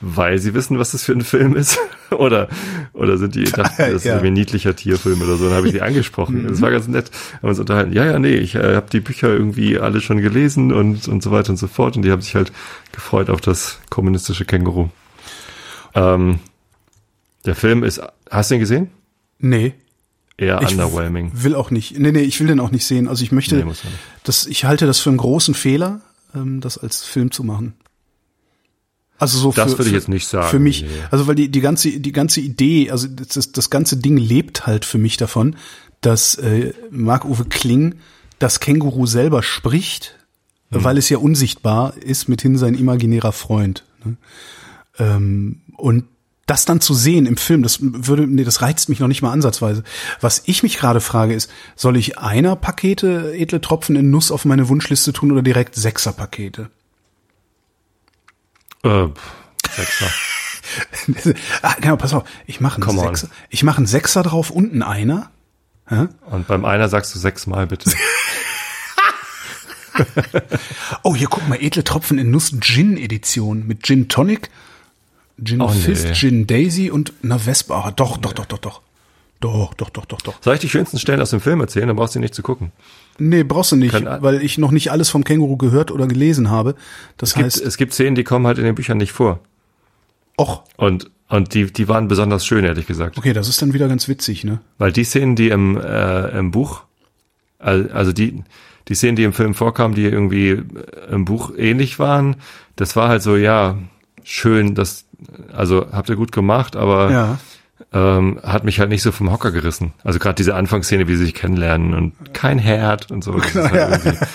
weil 0.00 0.38
sie 0.38 0.54
wissen, 0.54 0.78
was 0.78 0.92
das 0.92 1.04
für 1.04 1.12
ein 1.12 1.22
Film 1.22 1.56
ist? 1.56 1.78
oder, 2.10 2.48
oder 2.92 3.16
sind 3.18 3.34
die, 3.34 3.44
dachten, 3.44 3.74
das 3.78 3.92
ist 3.92 4.04
Ja. 4.04 4.12
irgendwie 4.12 4.28
ein 4.28 4.32
niedlicher 4.34 4.76
Tierfilm 4.76 5.20
oder 5.22 5.36
so? 5.36 5.46
Dann 5.48 5.54
habe 5.56 5.66
ich 5.66 5.72
sie 5.72 5.82
angesprochen. 5.82 6.46
Das 6.48 6.60
war 6.60 6.70
ganz 6.70 6.86
nett. 6.88 7.10
Haben 7.40 7.48
uns 7.48 7.58
unterhalten. 7.58 7.92
Ja, 7.92 8.04
ja, 8.04 8.18
nee, 8.18 8.34
ich 8.34 8.54
äh, 8.54 8.74
habe 8.76 8.86
die 8.90 9.00
Bücher 9.00 9.28
irgendwie 9.28 9.78
alle 9.78 10.00
schon 10.00 10.18
gelesen 10.20 10.72
und, 10.72 11.08
und 11.08 11.22
so 11.22 11.30
weiter 11.30 11.50
und 11.50 11.56
so 11.56 11.66
fort. 11.66 11.96
Und 11.96 12.02
die 12.02 12.10
haben 12.12 12.22
sich 12.22 12.34
halt 12.34 12.52
gefreut 12.92 13.30
auf 13.30 13.40
das 13.40 13.78
kommunistische 13.90 14.44
Känguru. 14.44 14.88
Ähm, 15.94 16.40
der 17.44 17.54
Film 17.54 17.82
ist, 17.84 18.00
hast 18.30 18.50
du 18.50 18.54
ihn 18.56 18.60
gesehen? 18.60 18.90
Nee. 19.38 19.74
Eher 20.38 20.60
Ich 20.62 20.72
underwhelming. 20.72 21.30
will 21.34 21.54
auch 21.54 21.70
nicht. 21.70 21.98
Nee, 21.98 22.12
nee, 22.12 22.20
ich 22.20 22.38
will 22.40 22.46
den 22.48 22.60
auch 22.60 22.70
nicht 22.70 22.84
sehen. 22.84 23.08
Also 23.08 23.22
ich 23.24 23.32
möchte, 23.32 23.56
Nee, 23.64 23.72
das, 24.24 24.46
ich 24.46 24.64
halte 24.66 24.84
das 24.86 24.98
für 25.00 25.08
einen 25.08 25.16
großen 25.16 25.54
Fehler, 25.54 26.02
ähm, 26.34 26.60
das 26.60 26.76
als 26.76 27.04
Film 27.04 27.30
zu 27.30 27.42
machen. 27.42 27.72
Also 29.18 29.38
so 29.38 29.52
Das 29.52 29.72
für, 29.72 29.78
würde 29.78 29.88
ich 29.88 29.94
jetzt 29.94 30.08
nicht 30.08 30.26
sagen. 30.26 30.48
Für 30.48 30.58
mich, 30.58 30.82
Nee. 30.82 30.88
also 31.10 31.26
weil 31.26 31.34
die, 31.34 31.48
die 31.48 31.60
ganze, 31.60 32.00
die 32.00 32.12
ganze 32.12 32.40
Idee, 32.40 32.90
also 32.90 33.08
das, 33.08 33.52
das 33.52 33.70
ganze 33.70 33.96
Ding 33.96 34.16
lebt 34.16 34.66
halt 34.66 34.84
für 34.84 34.98
mich 34.98 35.16
davon, 35.16 35.56
dass 36.00 36.34
äh, 36.36 36.72
Marc-Uwe 36.90 37.46
Kling 37.46 37.96
das 38.38 38.60
Känguru 38.60 39.06
selber 39.06 39.42
spricht, 39.42 40.14
Hm. 40.70 40.82
weil 40.84 40.98
es 40.98 41.08
ja 41.08 41.18
unsichtbar 41.18 41.94
ist, 41.96 42.28
mithin 42.28 42.58
sein 42.58 42.74
imaginärer 42.74 43.32
Freund. 43.32 43.84
Ne? 44.04 44.16
Ähm, 44.98 45.60
und 45.76 46.04
das 46.46 46.64
dann 46.64 46.80
zu 46.80 46.94
sehen 46.94 47.26
im 47.26 47.36
Film, 47.36 47.62
das 47.64 47.78
würde, 47.80 48.26
nee, 48.26 48.44
das 48.44 48.62
reizt 48.62 48.88
mich 48.88 49.00
noch 49.00 49.08
nicht 49.08 49.20
mal 49.22 49.32
ansatzweise. 49.32 49.82
Was 50.20 50.42
ich 50.46 50.62
mich 50.62 50.78
gerade 50.78 51.00
frage 51.00 51.34
ist, 51.34 51.50
soll 51.74 51.96
ich 51.96 52.18
einer 52.18 52.54
Pakete 52.54 53.32
edle 53.34 53.60
Tropfen 53.60 53.96
in 53.96 54.10
Nuss 54.10 54.30
auf 54.30 54.44
meine 54.44 54.68
Wunschliste 54.68 55.12
tun 55.12 55.32
oder 55.32 55.42
direkt 55.42 55.74
sechser 55.74 56.12
Pakete? 56.12 56.70
Äh, 58.82 59.08
Sechser. 59.70 60.10
ah, 61.62 61.74
genau, 61.80 61.96
pass 61.96 62.12
auf, 62.12 62.24
ich 62.46 62.60
mache 62.60 62.82
einen. 62.82 62.98
Sechser. 62.98 63.28
Ich 63.50 63.62
mache 63.62 63.78
einen 63.78 63.86
Sechser 63.86 64.22
drauf 64.22 64.50
und 64.50 64.72
einen 64.72 64.82
Einer. 64.82 65.30
Hä? 65.88 66.08
Und 66.30 66.48
beim 66.48 66.64
einer 66.64 66.88
sagst 66.88 67.14
du 67.14 67.18
sechsmal 67.18 67.66
bitte. 67.66 67.90
Oh, 71.02 71.14
hier 71.14 71.28
guck 71.28 71.48
mal, 71.48 71.56
edle 71.58 71.82
Tropfen 71.82 72.18
in 72.18 72.30
Nuss 72.30 72.52
Gin 72.60 72.98
Edition 72.98 73.66
mit 73.66 73.82
Gin 73.82 74.10
Tonic, 74.10 74.50
Gin 75.42 75.62
Oh, 75.62 75.70
nee. 75.70 75.80
Fizz, 75.80 76.12
Gin 76.12 76.46
Daisy 76.46 76.90
und 76.90 77.14
einer 77.22 77.38
Vespa. 77.38 77.80
Ah, 77.82 77.90
doch, 77.92 78.18
doch, 78.18 78.34
doch, 78.34 78.44
doch, 78.44 78.58
doch. 78.58 78.82
Doch, 79.40 79.74
doch, 79.74 79.90
doch, 79.90 80.04
doch, 80.04 80.20
doch. 80.20 80.34
Soll 80.42 80.54
ich 80.54 80.60
die 80.60 80.68
schönsten 80.68 80.98
Stellen 80.98 81.20
aus 81.20 81.30
dem 81.30 81.40
Film 81.40 81.60
erzählen? 81.60 81.86
Dann 81.86 81.96
brauchst 81.96 82.14
du 82.14 82.20
nicht 82.20 82.34
zu 82.34 82.42
gucken. 82.42 82.72
Nee, 83.18 83.44
brauchst 83.44 83.72
du 83.72 83.76
nicht, 83.76 83.92
Können- 83.92 84.22
weil 84.22 84.42
ich 84.42 84.58
noch 84.58 84.70
nicht 84.70 84.90
alles 84.90 85.08
vom 85.10 85.24
Känguru 85.24 85.56
gehört 85.56 85.90
oder 85.90 86.06
gelesen 86.06 86.50
habe. 86.50 86.74
Das 87.16 87.30
Es 87.30 87.34
gibt, 87.34 87.44
heißt, 87.46 87.60
es 87.62 87.76
gibt 87.76 87.94
Szenen, 87.94 88.14
die 88.14 88.24
kommen 88.24 88.46
halt 88.46 88.58
in 88.58 88.64
den 88.64 88.74
Büchern 88.74 88.98
nicht 88.98 89.12
vor. 89.12 89.40
och, 90.38 90.62
Und, 90.76 91.10
und 91.28 91.54
die, 91.54 91.72
die 91.72 91.88
waren 91.88 92.08
besonders 92.08 92.44
schön, 92.46 92.64
ehrlich 92.64 92.86
gesagt. 92.86 93.16
okay, 93.18 93.32
das 93.32 93.48
ist 93.48 93.60
dann 93.62 93.72
wieder 93.72 93.88
ganz 93.88 94.06
witzig, 94.08 94.44
ne? 94.44 94.60
Weil 94.78 94.92
die 94.92 95.04
Szenen, 95.04 95.34
die 95.36 95.48
im, 95.48 95.76
äh, 95.80 96.38
im 96.38 96.50
Buch, 96.50 96.82
al- 97.58 97.90
also 97.92 98.12
die, 98.12 98.42
die 98.88 98.94
Szenen, 98.94 99.16
die 99.16 99.24
im 99.24 99.32
Film 99.32 99.54
vorkamen, 99.54 99.94
die 99.94 100.04
irgendwie 100.04 100.50
äh, 100.50 100.62
im 101.10 101.24
Buch 101.24 101.52
ähnlich 101.56 101.98
waren, 101.98 102.36
das 102.76 102.96
war 102.96 103.08
halt 103.08 103.22
so, 103.22 103.36
ja, 103.36 103.78
schön, 104.22 104.74
das, 104.74 105.06
also 105.52 105.86
habt 105.90 106.08
ihr 106.10 106.16
gut 106.16 106.32
gemacht, 106.32 106.76
aber 106.76 107.10
Ja. 107.10 107.38
Ähm, 107.92 108.40
hat 108.42 108.64
mich 108.64 108.80
halt 108.80 108.88
nicht 108.88 109.02
so 109.02 109.12
vom 109.12 109.30
Hocker 109.30 109.52
gerissen. 109.52 109.94
Also 110.04 110.18
gerade 110.18 110.34
diese 110.34 110.54
Anfangsszene, 110.54 111.08
wie 111.08 111.16
sie 111.16 111.24
sich 111.24 111.34
kennenlernen 111.34 111.94
und 111.94 112.34
kein 112.34 112.58
Herd 112.58 113.10
und 113.10 113.22
so. 113.22 113.32
Das 113.32 113.54
ist, 113.54 113.70
halt 113.70 114.04
irgendwie, 114.04 114.26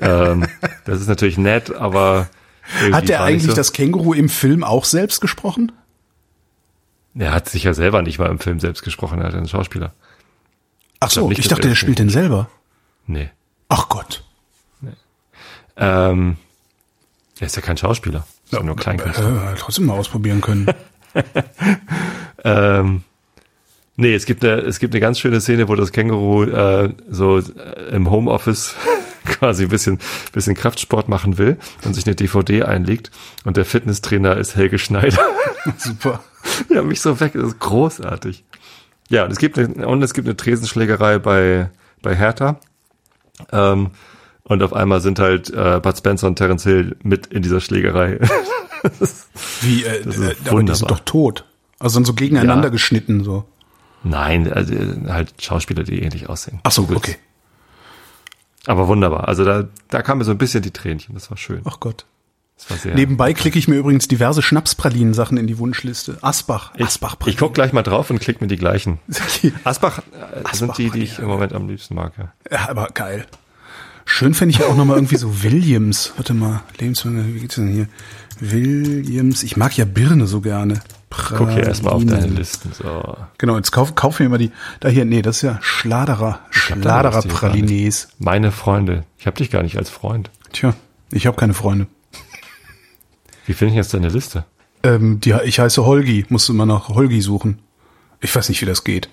ähm, 0.00 0.46
das 0.84 1.00
ist 1.00 1.08
natürlich 1.08 1.38
nett, 1.38 1.74
aber 1.74 2.28
Hat 2.92 3.08
der 3.08 3.22
eigentlich 3.22 3.50
so. 3.50 3.54
das 3.54 3.72
Känguru 3.72 4.14
im 4.14 4.28
Film 4.28 4.64
auch 4.64 4.84
selbst 4.84 5.20
gesprochen? 5.20 5.72
Er 7.14 7.32
hat 7.32 7.48
sich 7.48 7.64
ja 7.64 7.72
selber 7.72 8.02
nicht 8.02 8.18
mal 8.18 8.30
im 8.30 8.38
Film 8.38 8.60
selbst 8.60 8.82
gesprochen, 8.82 9.20
er 9.20 9.28
hat 9.28 9.34
einen 9.34 9.48
Schauspieler. 9.48 9.92
Ach 11.00 11.10
so, 11.10 11.20
glaub 11.20 11.30
nicht, 11.30 11.38
ich 11.40 11.48
dachte, 11.48 11.68
er 11.68 11.76
spielt 11.76 11.98
den 11.98 12.08
selber. 12.08 12.50
Nee. 13.06 13.30
Ach 13.68 13.88
Gott. 13.88 14.22
Ähm, 15.76 16.36
er 17.38 17.46
ist 17.46 17.56
ja 17.56 17.62
kein 17.62 17.76
Schauspieler. 17.76 18.26
Ist 18.44 18.52
ja, 18.54 18.62
nur 18.62 18.76
Kleinkünstler. 18.76 19.52
Äh, 19.52 19.56
trotzdem 19.58 19.86
mal 19.86 19.94
ausprobieren 19.94 20.40
können. 20.40 20.66
Ähm, 22.46 23.02
nee, 23.96 24.14
es 24.14 24.24
gibt 24.24 24.44
eine, 24.44 24.60
es 24.60 24.78
gibt 24.78 24.94
eine 24.94 25.00
ganz 25.00 25.18
schöne 25.18 25.40
Szene, 25.40 25.68
wo 25.68 25.74
das 25.74 25.90
Känguru 25.90 26.44
äh, 26.44 26.94
so 27.10 27.38
äh, 27.38 27.90
im 27.90 28.08
Homeoffice 28.08 28.76
quasi 29.24 29.64
ein 29.64 29.68
bisschen, 29.68 29.98
bisschen 30.32 30.54
Kraftsport 30.54 31.08
machen 31.08 31.38
will 31.38 31.56
und 31.84 31.94
sich 31.94 32.06
eine 32.06 32.14
DVD 32.14 32.62
einlegt 32.62 33.10
und 33.44 33.56
der 33.56 33.64
Fitnesstrainer 33.64 34.36
ist 34.36 34.54
Helge 34.54 34.78
Schneider. 34.78 35.18
Super. 35.76 36.22
ja, 36.68 36.82
mich 36.82 37.00
so 37.00 37.18
weg, 37.18 37.32
das 37.34 37.48
ist 37.48 37.58
großartig. 37.58 38.44
Ja, 39.08 39.24
und 39.24 39.32
es 39.32 39.38
gibt 39.38 39.58
eine, 39.58 39.86
und 39.88 40.02
es 40.02 40.14
gibt 40.14 40.28
eine 40.28 40.36
Tresenschlägerei 40.36 41.18
bei, 41.18 41.70
bei 42.00 42.14
Hertha. 42.14 42.60
Ähm, 43.50 43.90
und 44.48 44.62
auf 44.62 44.72
einmal 44.72 45.00
sind 45.00 45.18
halt 45.18 45.50
äh, 45.50 45.80
Bud 45.82 45.96
Spencer 45.98 46.26
und 46.26 46.36
Terence 46.36 46.64
Hill 46.64 46.96
mit 47.02 47.26
in 47.28 47.42
dieser 47.42 47.60
Schlägerei. 47.60 48.18
Wie, 49.60 49.84
äh, 49.84 49.98
äh, 50.02 50.34
aber 50.48 50.62
die 50.62 50.74
sind 50.74 50.90
doch 50.90 51.00
tot. 51.00 51.44
Also 51.78 51.98
dann 51.98 52.04
so 52.04 52.14
gegeneinander 52.14 52.68
Ja. 52.68 52.70
geschnitten, 52.70 53.24
so. 53.24 53.44
Nein, 54.02 54.52
also 54.52 54.72
äh, 54.74 55.08
halt 55.08 55.34
Schauspieler, 55.42 55.82
die 55.82 56.00
ähnlich 56.02 56.28
aussehen. 56.28 56.60
Ach 56.62 56.70
so, 56.70 56.82
Googles. 56.82 56.98
okay. 56.98 57.16
Aber 58.66 58.88
wunderbar. 58.88 59.28
Also 59.28 59.44
da, 59.44 59.68
da 59.88 60.02
kamen 60.02 60.18
mir 60.18 60.24
so 60.24 60.30
ein 60.32 60.38
bisschen 60.38 60.62
die 60.62 60.70
Tränchen. 60.72 61.14
Das 61.14 61.30
war 61.30 61.36
schön. 61.36 61.60
Ach 61.64 61.78
Gott. 61.80 62.04
Das 62.56 62.70
war 62.70 62.76
sehr. 62.78 62.94
Nebenbei 62.94 63.32
klicke 63.34 63.58
ich 63.58 63.68
mir 63.68 63.76
übrigens 63.76 64.08
diverse 64.08 64.42
Schnapspralinen-Sachen 64.42 65.36
in 65.36 65.46
die 65.46 65.58
Wunschliste. 65.58 66.18
Asbach. 66.22 66.72
ich, 66.76 66.84
Asbach. 66.86 67.16
ich 67.26 67.36
guck 67.36 67.54
gleich 67.54 67.72
mal 67.72 67.82
drauf 67.82 68.10
und 68.10 68.18
klick 68.18 68.40
mir 68.40 68.46
die 68.46 68.56
gleichen. 68.56 68.98
Asbach, 69.64 69.98
äh, 69.98 70.36
sind 70.56 70.70
Asbach 70.70 70.76
die, 70.76 70.90
die 70.90 71.02
ich 71.02 71.18
im 71.18 71.26
Moment 71.26 71.52
am 71.52 71.68
liebsten 71.68 71.94
mag. 71.94 72.12
Ja. 72.18 72.32
Ja, 72.50 72.68
aber 72.70 72.88
geil. 72.94 73.26
Schön 74.08 74.32
fände 74.32 74.54
ich 74.54 74.60
ja 74.60 74.66
auch 74.66 74.76
nochmal 74.76 74.96
irgendwie 74.96 75.16
so 75.16 75.42
Williams. 75.42 76.12
Warte 76.16 76.32
mal, 76.32 76.62
Lebensmittel, 76.78 77.34
wie 77.34 77.40
geht's 77.40 77.56
denn 77.56 77.68
hier? 77.68 77.88
Williams. 78.40 79.42
Ich 79.42 79.56
mag 79.56 79.76
ja 79.76 79.84
Birne 79.84 80.26
so 80.26 80.40
gerne. 80.40 80.80
Guck 81.10 81.50
hier 81.50 81.64
erstmal 81.64 81.92
auf 81.92 82.04
deine 82.04 82.18
Pralinen. 82.18 82.36
Listen. 82.36 82.72
So. 82.72 83.16
Genau, 83.38 83.56
jetzt 83.56 83.72
kauf, 83.72 83.94
kauf 83.94 84.20
mir 84.20 84.26
immer 84.26 84.38
die, 84.38 84.52
da 84.80 84.88
hier, 84.88 85.04
nee, 85.04 85.22
das 85.22 85.36
ist 85.36 85.42
ja 85.42 85.58
Schladerer, 85.60 86.40
Schladerer 86.50 87.22
Pralines. 87.22 88.08
Meine 88.18 88.52
Freunde. 88.52 89.04
Ich 89.18 89.26
habe 89.26 89.36
dich 89.36 89.50
gar 89.50 89.62
nicht 89.62 89.76
als 89.76 89.90
Freund. 89.90 90.30
Tja, 90.52 90.74
ich 91.10 91.26
habe 91.26 91.36
keine 91.36 91.54
Freunde. 91.54 91.86
Wie 93.46 93.54
finde 93.54 93.72
ich 93.72 93.76
jetzt 93.76 93.92
deine 93.92 94.08
Liste? 94.08 94.44
Ähm, 94.82 95.20
die, 95.20 95.34
ich 95.44 95.58
heiße 95.58 95.84
Holgi, 95.84 96.26
musst 96.28 96.48
du 96.48 96.54
mal 96.54 96.66
nach 96.66 96.88
Holgi 96.88 97.20
suchen. 97.20 97.60
Ich 98.20 98.34
weiß 98.34 98.48
nicht, 98.48 98.60
wie 98.62 98.66
das 98.66 98.84
geht. 98.84 99.08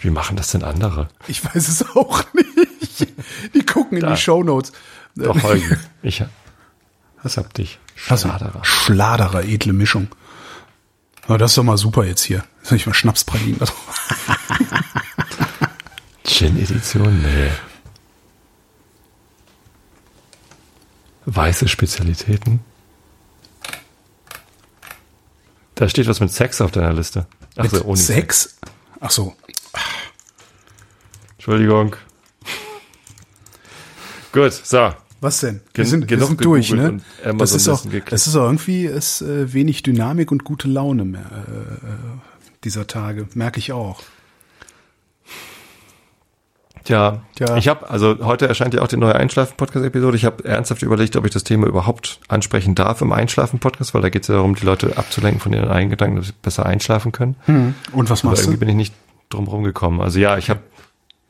Wie 0.00 0.10
machen 0.10 0.36
das 0.36 0.52
denn 0.52 0.62
andere? 0.62 1.08
Ich 1.26 1.44
weiß 1.44 1.68
es 1.68 1.96
auch 1.96 2.22
nicht. 2.34 2.46
Die 3.54 3.64
gucken 3.66 3.98
in 3.98 4.02
Da. 4.04 4.10
die 4.10 4.16
Shownotes. 4.20 4.72
Doch, 5.16 5.42
Holgi. 5.42 5.76
Ich 6.02 6.22
Was 7.22 7.36
hab 7.36 7.52
dich. 7.54 7.78
Schladerer. 7.94 8.60
Schladerer, 8.64 9.44
edle 9.44 9.72
Mischung. 9.72 10.08
Aber 11.26 11.38
das 11.38 11.52
ist 11.52 11.58
doch 11.58 11.62
mal 11.64 11.78
super 11.78 12.04
jetzt 12.04 12.22
hier. 12.22 12.44
Soll 12.62 12.76
ich 12.76 12.86
mal 12.86 12.94
Schnapspralinen 12.94 13.58
da? 13.58 13.66
Gin-Edition? 16.24 17.22
Nee. 17.22 17.50
Weiße 21.24 21.66
Spezialitäten? 21.66 22.60
Da 25.74 25.88
steht 25.88 26.06
was 26.08 26.20
mit 26.20 26.30
Sex 26.30 26.60
auf 26.60 26.70
deiner 26.70 26.92
Liste. 26.92 27.26
Ach 27.56 27.64
Mit 27.64 27.72
so, 27.72 27.84
ohne 27.84 27.96
Sex? 27.96 28.56
Ach 29.00 29.10
so. 29.10 29.34
Entschuldigung. 31.32 31.96
Gut, 34.36 34.52
so. 34.52 34.92
Was 35.22 35.40
denn? 35.40 35.62
Wir 35.72 35.86
sind, 35.86 36.10
wir 36.10 36.22
sind 36.22 36.44
durch, 36.44 36.70
ne? 36.70 37.00
Das 37.38 37.52
ist 37.52 37.68
auch, 37.68 37.82
das 38.10 38.26
ist 38.26 38.36
auch 38.36 38.44
irgendwie 38.44 38.84
ist, 38.84 39.22
äh, 39.22 39.50
wenig 39.54 39.82
Dynamik 39.82 40.30
und 40.30 40.44
gute 40.44 40.68
Laune 40.68 41.06
mehr 41.06 41.24
äh, 41.32 41.86
äh, 41.86 42.56
dieser 42.62 42.86
Tage. 42.86 43.26
Merke 43.32 43.58
ich 43.58 43.72
auch. 43.72 44.02
Tja, 46.84 47.22
Tja. 47.34 47.56
ich 47.56 47.66
habe, 47.66 47.88
also 47.88 48.18
heute 48.26 48.46
erscheint 48.46 48.74
ja 48.74 48.82
auch 48.82 48.88
die 48.88 48.98
neue 48.98 49.14
Einschlafen-Podcast-Episode. 49.14 50.18
Ich 50.18 50.26
habe 50.26 50.44
ernsthaft 50.44 50.82
überlegt, 50.82 51.16
ob 51.16 51.24
ich 51.24 51.32
das 51.32 51.42
Thema 51.42 51.66
überhaupt 51.66 52.20
ansprechen 52.28 52.74
darf 52.74 53.00
im 53.00 53.12
Einschlafen-Podcast, 53.12 53.94
weil 53.94 54.02
da 54.02 54.10
geht 54.10 54.22
es 54.22 54.28
ja 54.28 54.34
darum, 54.34 54.54
die 54.54 54.66
Leute 54.66 54.98
abzulenken 54.98 55.40
von 55.40 55.54
ihren 55.54 55.68
eigenen 55.68 55.90
Gedanken, 55.90 56.16
dass 56.16 56.26
sie 56.26 56.34
besser 56.42 56.66
einschlafen 56.66 57.10
können. 57.10 57.36
Und 57.92 58.10
was 58.10 58.20
Aber 58.20 58.32
machst 58.32 58.42
irgendwie 58.42 58.58
du? 58.58 58.60
bin 58.60 58.68
ich 58.68 58.76
nicht 58.76 58.94
drum 59.30 59.48
rumgekommen. 59.48 60.02
Also 60.02 60.18
ja, 60.18 60.36
ich 60.36 60.50
habe, 60.50 60.60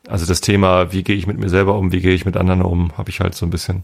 also 0.09 0.27
das 0.27 0.41
Thema, 0.41 0.93
wie 0.93 1.03
gehe 1.03 1.17
ich 1.17 1.27
mit 1.27 1.39
mir 1.39 1.49
selber 1.49 1.77
um, 1.77 1.93
wie 1.93 2.01
gehe 2.01 2.15
ich 2.15 2.25
mit 2.25 2.37
anderen 2.37 2.63
um, 2.63 2.97
habe 2.97 3.11
ich 3.11 3.21
halt 3.21 3.35
so 3.35 3.47
ein 3.47 3.51
bisschen 3.51 3.83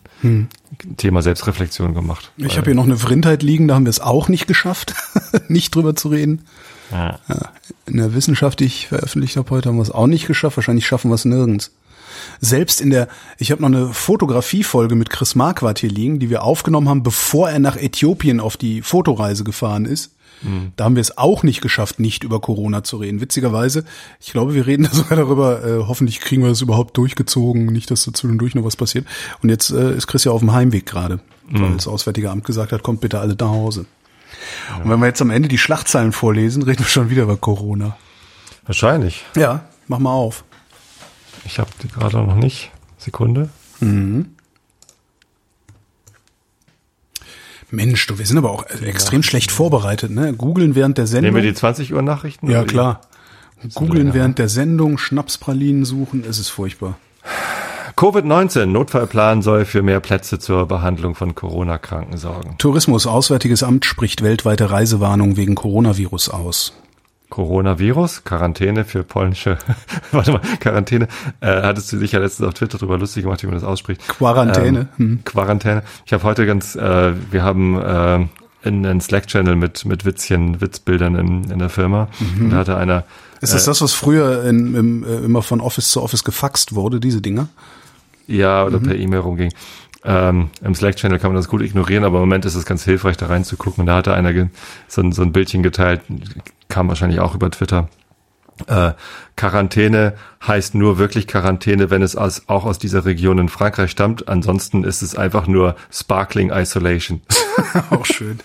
Thema 0.97 1.23
Selbstreflexion 1.23 1.95
gemacht. 1.95 2.33
Ich 2.37 2.57
habe 2.57 2.67
hier 2.67 2.75
noch 2.75 2.85
eine 2.85 2.97
Vrindheit 2.97 3.43
liegen, 3.43 3.69
da 3.69 3.75
haben 3.75 3.87
wir 3.87 3.91
es 3.91 4.01
auch 4.01 4.29
nicht 4.29 4.47
geschafft, 4.47 4.95
nicht 5.49 5.75
drüber 5.75 5.97
zu 5.97 6.09
reden. 6.09 6.43
Ja. 6.91 7.19
In 7.87 7.97
der 7.97 8.15
Wissenschaft, 8.15 8.61
die 8.61 8.67
ich 8.67 8.89
veröffentlicht 8.89 9.37
habe 9.37 9.51
heute, 9.51 9.69
haben 9.69 9.77
wir 9.77 9.83
es 9.83 9.91
auch 9.91 10.07
nicht 10.07 10.27
geschafft. 10.27 10.57
Wahrscheinlich 10.57 10.87
schaffen 10.87 11.11
wir 11.11 11.15
es 11.15 11.25
nirgends. 11.25 11.73
Selbst 12.41 12.81
in 12.81 12.91
der, 12.91 13.09
ich 13.39 13.51
habe 13.51 13.63
noch 13.63 13.69
eine 13.69 13.89
Fotografiefolge 13.93 14.95
mit 14.95 15.11
Chris 15.11 15.35
Marquardt 15.35 15.79
hier 15.79 15.91
liegen, 15.91 16.19
die 16.19 16.31
wir 16.31 16.43
aufgenommen 16.43 16.89
haben, 16.89 17.03
bevor 17.03 17.51
er 17.51 17.59
nach 17.59 17.77
Äthiopien 17.77 18.41
auf 18.41 18.57
die 18.57 18.83
Fotoreise 18.83 19.43
gefahren 19.43 19.87
ist. 19.87 20.15
Da 20.77 20.85
haben 20.85 20.97
wir 20.97 21.01
es 21.01 21.17
auch 21.19 21.43
nicht 21.43 21.61
geschafft, 21.61 22.01
nicht 22.01 22.25
über 22.25 22.41
Corona 22.41 22.85
zu 22.85 22.97
reden. 22.97 23.21
Witzigerweise, 23.21 23.85
ich 24.21 24.33
glaube, 24.33 24.55
wir 24.55 24.67
reden 24.67 24.85
da 24.85 24.91
sogar 24.93 25.17
darüber, 25.17 25.65
äh, 25.65 25.85
hoffentlich 25.87 26.21
kriegen 26.21 26.43
wir 26.43 26.49
das 26.49 26.61
überhaupt 26.61 26.97
durchgezogen, 26.97 27.67
nicht, 27.67 27.91
dass 27.91 28.05
da 28.05 28.13
zwischendurch 28.13 28.55
noch 28.55 28.65
was 28.65 28.77
passiert. 28.77 29.07
Und 29.43 29.49
jetzt 29.49 29.71
äh, 29.71 29.95
ist 29.95 30.07
Chris 30.07 30.25
ja 30.25 30.33
auf 30.33 30.41
dem 30.41 30.53
Heimweg 30.53 30.87
gerade, 30.87 31.21
weil 31.49 31.75
das 31.75 31.87
Auswärtige 31.87 32.31
Amt 32.31 32.45
gesagt 32.45 32.73
hat, 32.73 32.83
kommt 32.83 33.01
bitte 33.01 33.21
alle 33.21 33.35
nach 33.39 33.49
Hause. 33.49 33.87
Und 34.83 34.91
wenn 34.91 35.01
wir 35.01 35.07
jetzt 35.07 35.23
am 35.23 35.31
Ende 35.31 35.49
die 35.49 35.59
Schlachtzeilen 35.59 36.13
vorlesen, 36.13 36.63
reden 36.63 36.81
wir 36.81 36.87
schon 36.87 37.11
wieder 37.11 37.25
über 37.25 37.37
Corona. 37.37 37.97
Wahrscheinlich. 38.67 39.25
Ja, 39.37 39.65
mach 39.89 39.99
mal 39.99 40.13
auf. 40.13 40.45
Ich 41.45 41.59
habe 41.59 41.71
die 41.83 41.89
gerade 41.89 42.19
noch 42.19 42.37
nicht. 42.37 42.71
Sekunde. 42.99 43.51
Mensch, 47.73 48.07
du, 48.07 48.19
wir 48.19 48.27
sind 48.27 48.37
aber 48.37 48.51
auch 48.51 48.67
extrem 48.67 49.23
schlecht 49.23 49.51
vorbereitet, 49.51 50.11
ne? 50.11 50.35
Googeln 50.35 50.75
während 50.75 50.99
der 50.99 51.07
Sendung. 51.07 51.33
Nehmen 51.33 51.43
wir 51.43 51.51
die 51.51 51.57
20 51.57 51.95
Uhr 51.95 52.03
Nachrichten? 52.03 52.51
ja, 52.51 52.65
klar. 52.65 53.01
Googeln 53.75 54.13
während 54.13 54.39
der 54.39 54.49
Sendung, 54.49 54.99
Schnapspralinen 54.99 55.85
suchen, 55.85 56.25
es 56.29 56.39
ist 56.39 56.51
furchtbar. 56.51 56.99
Covid-19, 57.97 58.67
Notfallplan 58.67 59.43
soll 59.43 59.65
für 59.65 59.83
mehr 59.83 60.01
Plätze 60.01 60.39
zur 60.39 60.67
Behandlung 60.67 61.15
von 61.15 61.35
Corona-Kranken 61.35 62.17
sorgen. 62.17 62.57
Tourismus, 62.59 63.07
Auswärtiges 63.07 63.63
Amt 63.63 63.85
spricht 63.85 64.23
weltweite 64.23 64.71
Reisewarnung 64.71 65.37
wegen 65.37 65.55
Coronavirus 65.55 66.31
aus. 66.31 66.75
Coronavirus, 67.33 68.25
Quarantäne 68.25 68.85
für 68.85 69.05
polnische, 69.05 69.57
warte 70.13 70.33
mal, 70.33 70.43
Quarantäne, 70.61 71.09
äh, 71.41 71.63
hattest 71.63 71.91
du 71.91 71.97
dich 71.97 72.13
ja 72.13 72.19
letztens 72.19 72.47
auf 72.47 72.53
Twitter 72.53 72.77
drüber 72.77 72.99
lustig 72.99 73.23
gemacht, 73.23 73.43
wie 73.43 73.47
man 73.47 73.55
das 73.55 73.65
ausspricht. 73.65 74.07
Quarantäne. 74.07 74.89
Ähm, 74.99 75.07
hm. 75.07 75.25
Quarantäne. 75.25 75.83
Ich 76.05 76.13
habe 76.13 76.25
heute 76.25 76.45
ganz, 76.45 76.77
äh, 76.77 77.15
wir 77.31 77.43
haben 77.43 77.81
äh, 77.81 78.17
in 78.69 78.85
einen 78.85 79.01
Slack-Channel 79.01 79.57
mit, 79.57 79.87
mit 79.87 80.05
Witzchen, 80.05 80.61
Witzbildern 80.61 81.15
in, 81.15 81.51
in 81.51 81.59
der 81.59 81.71
Firma. 81.71 82.09
Mhm. 82.21 82.45
Und 82.45 82.51
da 82.51 82.59
hatte 82.59 82.77
einer. 82.77 83.05
Ist 83.41 83.55
das 83.55 83.63
äh, 83.63 83.71
das, 83.71 83.81
was 83.81 83.95
früher 83.95 84.45
in, 84.45 84.75
im, 84.75 85.03
äh, 85.03 85.17
immer 85.25 85.41
von 85.41 85.63
Office 85.63 85.91
zu 85.91 86.03
Office 86.03 86.25
gefaxt 86.25 86.75
wurde, 86.75 87.01
diese 87.01 87.23
Dinger? 87.23 87.49
Ja, 88.27 88.67
oder 88.67 88.79
mhm. 88.79 88.83
per 88.83 88.97
E-Mail 88.97 89.21
rumging. 89.21 89.53
Ähm, 90.05 90.51
Im 90.63 90.75
Slack-Channel 90.75 91.19
kann 91.19 91.31
man 91.31 91.37
das 91.37 91.49
gut 91.49 91.63
ignorieren, 91.63 92.05
aber 92.05 92.17
im 92.17 92.23
Moment 92.23 92.45
ist 92.45 92.57
es 92.57 92.67
ganz 92.67 92.85
hilfreich, 92.85 93.17
da 93.17 93.27
reinzugucken. 93.27 93.83
Und 93.83 93.87
da 93.87 93.97
hatte 93.97 94.15
einer 94.15 94.49
so 94.89 95.01
ein, 95.01 95.13
so 95.13 95.23
ein 95.23 95.33
Bildchen 95.33 95.63
geteilt, 95.63 96.01
kam 96.69 96.89
wahrscheinlich 96.89 97.21
auch 97.21 97.35
über 97.35 97.51
Twitter. 97.51 97.89
Äh, 98.67 98.93
Quarantäne 99.37 100.15
heißt 100.47 100.75
nur 100.75 100.99
wirklich 100.99 101.27
Quarantäne, 101.27 101.91
wenn 101.91 102.03
es 102.03 102.17
aus, 102.17 102.43
auch 102.49 102.65
aus 102.65 102.79
dieser 102.79 103.05
Region 103.05 103.39
in 103.39 103.49
Frankreich 103.49 103.91
stammt. 103.91 104.29
Ansonsten 104.29 104.85
ist 104.85 105.03
es 105.03 105.15
einfach 105.15 105.47
nur 105.47 105.77
Sparkling 105.91 106.51
Isolation. 106.51 107.23
auch 107.91 108.05
schön. 108.05 108.41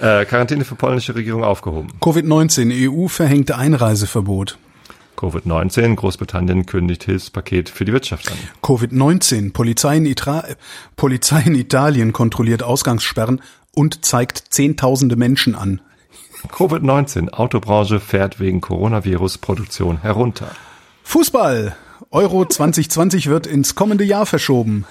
äh, 0.00 0.24
Quarantäne 0.24 0.64
für 0.64 0.74
polnische 0.74 1.14
Regierung 1.14 1.44
aufgehoben. 1.44 1.88
Covid-19, 2.00 2.90
EU 2.90 3.08
verhängte 3.08 3.56
Einreiseverbot. 3.56 4.58
Covid-19, 5.22 5.94
Großbritannien 5.94 6.66
kündigt 6.66 7.04
Hilfspaket 7.04 7.68
für 7.68 7.84
die 7.84 7.92
Wirtschaft 7.92 8.30
an. 8.30 8.36
Covid-19, 8.60 9.52
Polizei 9.52 9.96
in, 9.96 10.14
Polizei 10.96 11.42
in 11.42 11.54
Italien 11.54 12.12
kontrolliert 12.12 12.64
Ausgangssperren 12.64 13.40
und 13.72 14.04
zeigt 14.04 14.38
Zehntausende 14.50 15.14
Menschen 15.14 15.54
an. 15.54 15.80
Covid-19, 16.48 17.30
Autobranche 17.30 18.00
fährt 18.00 18.40
wegen 18.40 18.60
Coronavirus 18.60 19.38
Produktion 19.38 20.02
herunter. 20.02 20.50
Fußball. 21.04 21.76
Euro 22.10 22.44
2020 22.44 23.28
wird 23.28 23.46
ins 23.46 23.76
kommende 23.76 24.02
Jahr 24.02 24.26
verschoben. 24.26 24.86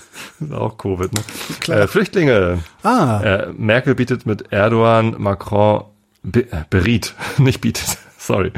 Auch 0.51 0.77
Covid, 0.77 1.13
ne? 1.13 1.21
Klar. 1.59 1.81
Äh, 1.81 1.87
Flüchtlinge. 1.89 2.59
Ah. 2.83 3.21
Äh, 3.21 3.53
Merkel 3.53 3.95
bietet 3.95 4.25
mit 4.25 4.53
Erdogan, 4.53 5.15
Macron, 5.19 5.83
be, 6.23 6.51
äh, 6.51 6.63
beriet, 6.69 7.15
nicht 7.37 7.59
bietet, 7.59 7.97
sorry, 8.21 8.51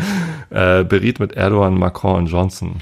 äh, 0.50 0.84
beriet 0.84 1.20
mit 1.20 1.34
Erdogan, 1.34 1.78
Macron 1.78 2.18
und 2.18 2.28
Johnson. 2.28 2.82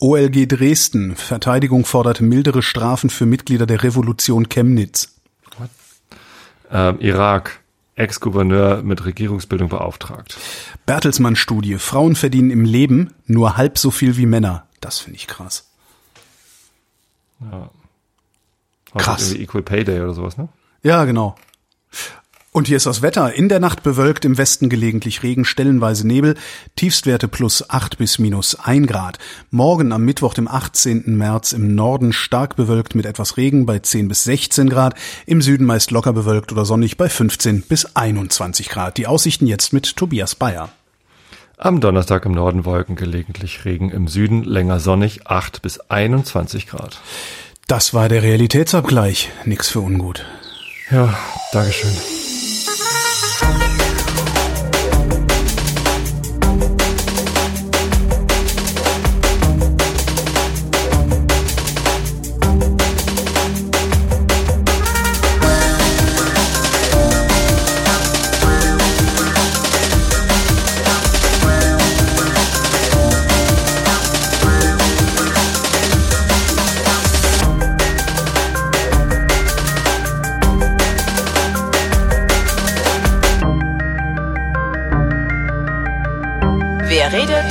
OLG 0.00 0.46
Dresden. 0.46 1.16
Verteidigung 1.16 1.84
fordert 1.84 2.20
mildere 2.20 2.62
Strafen 2.62 3.10
für 3.10 3.26
Mitglieder 3.26 3.66
der 3.66 3.82
Revolution 3.82 4.48
Chemnitz. 4.48 5.14
Äh, 6.70 6.94
Irak. 7.04 7.60
Ex-Gouverneur 7.96 8.82
mit 8.84 9.04
Regierungsbildung 9.04 9.68
beauftragt. 9.68 10.38
Bertelsmann-Studie. 10.86 11.78
Frauen 11.78 12.14
verdienen 12.14 12.50
im 12.50 12.64
Leben 12.64 13.12
nur 13.26 13.56
halb 13.56 13.76
so 13.76 13.90
viel 13.90 14.16
wie 14.16 14.26
Männer. 14.26 14.66
Das 14.80 15.00
finde 15.00 15.16
ich 15.16 15.26
krass. 15.26 15.68
Ja. 17.40 17.70
Krass. 18.96 19.34
Equal 19.34 19.62
Pay 19.62 19.82
Day 19.82 20.00
oder 20.00 20.14
sowas, 20.14 20.38
ne? 20.38 20.48
Ja, 20.84 21.04
genau. 21.06 21.34
Und 22.50 22.66
hier 22.66 22.78
ist 22.78 22.86
das 22.86 23.02
Wetter. 23.02 23.34
In 23.34 23.48
der 23.48 23.60
Nacht 23.60 23.82
bewölkt, 23.82 24.24
im 24.24 24.38
Westen 24.38 24.70
gelegentlich 24.70 25.22
Regen, 25.22 25.44
stellenweise 25.44 26.06
Nebel, 26.06 26.34
Tiefstwerte 26.76 27.28
plus 27.28 27.68
8 27.68 27.98
bis 27.98 28.18
minus 28.18 28.54
1 28.54 28.86
Grad. 28.86 29.18
Morgen 29.50 29.92
am 29.92 30.04
Mittwoch, 30.04 30.32
dem 30.32 30.48
18. 30.48 31.04
März, 31.16 31.52
im 31.52 31.74
Norden 31.74 32.12
stark 32.12 32.56
bewölkt 32.56 32.94
mit 32.94 33.04
etwas 33.04 33.36
Regen 33.36 33.66
bei 33.66 33.78
10 33.80 34.08
bis 34.08 34.24
16 34.24 34.70
Grad, 34.70 34.94
im 35.26 35.42
Süden 35.42 35.66
meist 35.66 35.90
locker 35.90 36.14
bewölkt 36.14 36.50
oder 36.50 36.64
sonnig 36.64 36.96
bei 36.96 37.08
15 37.08 37.62
bis 37.62 37.94
21 37.94 38.70
Grad. 38.70 38.96
Die 38.96 39.06
Aussichten 39.06 39.46
jetzt 39.46 39.74
mit 39.74 39.96
Tobias 39.96 40.34
Bayer. 40.34 40.70
Am 41.58 41.80
Donnerstag 41.80 42.24
im 42.24 42.32
Norden 42.32 42.64
Wolken, 42.64 42.96
gelegentlich 42.96 43.64
Regen, 43.66 43.90
im 43.90 44.08
Süden 44.08 44.42
länger 44.44 44.80
sonnig 44.80 45.26
8 45.26 45.60
bis 45.60 45.80
21 45.80 46.66
Grad. 46.66 47.00
Das 47.66 47.92
war 47.92 48.08
der 48.08 48.22
Realitätsabgleich. 48.22 49.28
Nix 49.44 49.68
für 49.68 49.80
ungut. 49.80 50.24
Ja, 50.90 51.18
Dankeschön. 51.52 51.90
Redet, 53.42 53.62
ist 53.62 53.77
nicht 87.12 87.28
tot. 87.28 87.47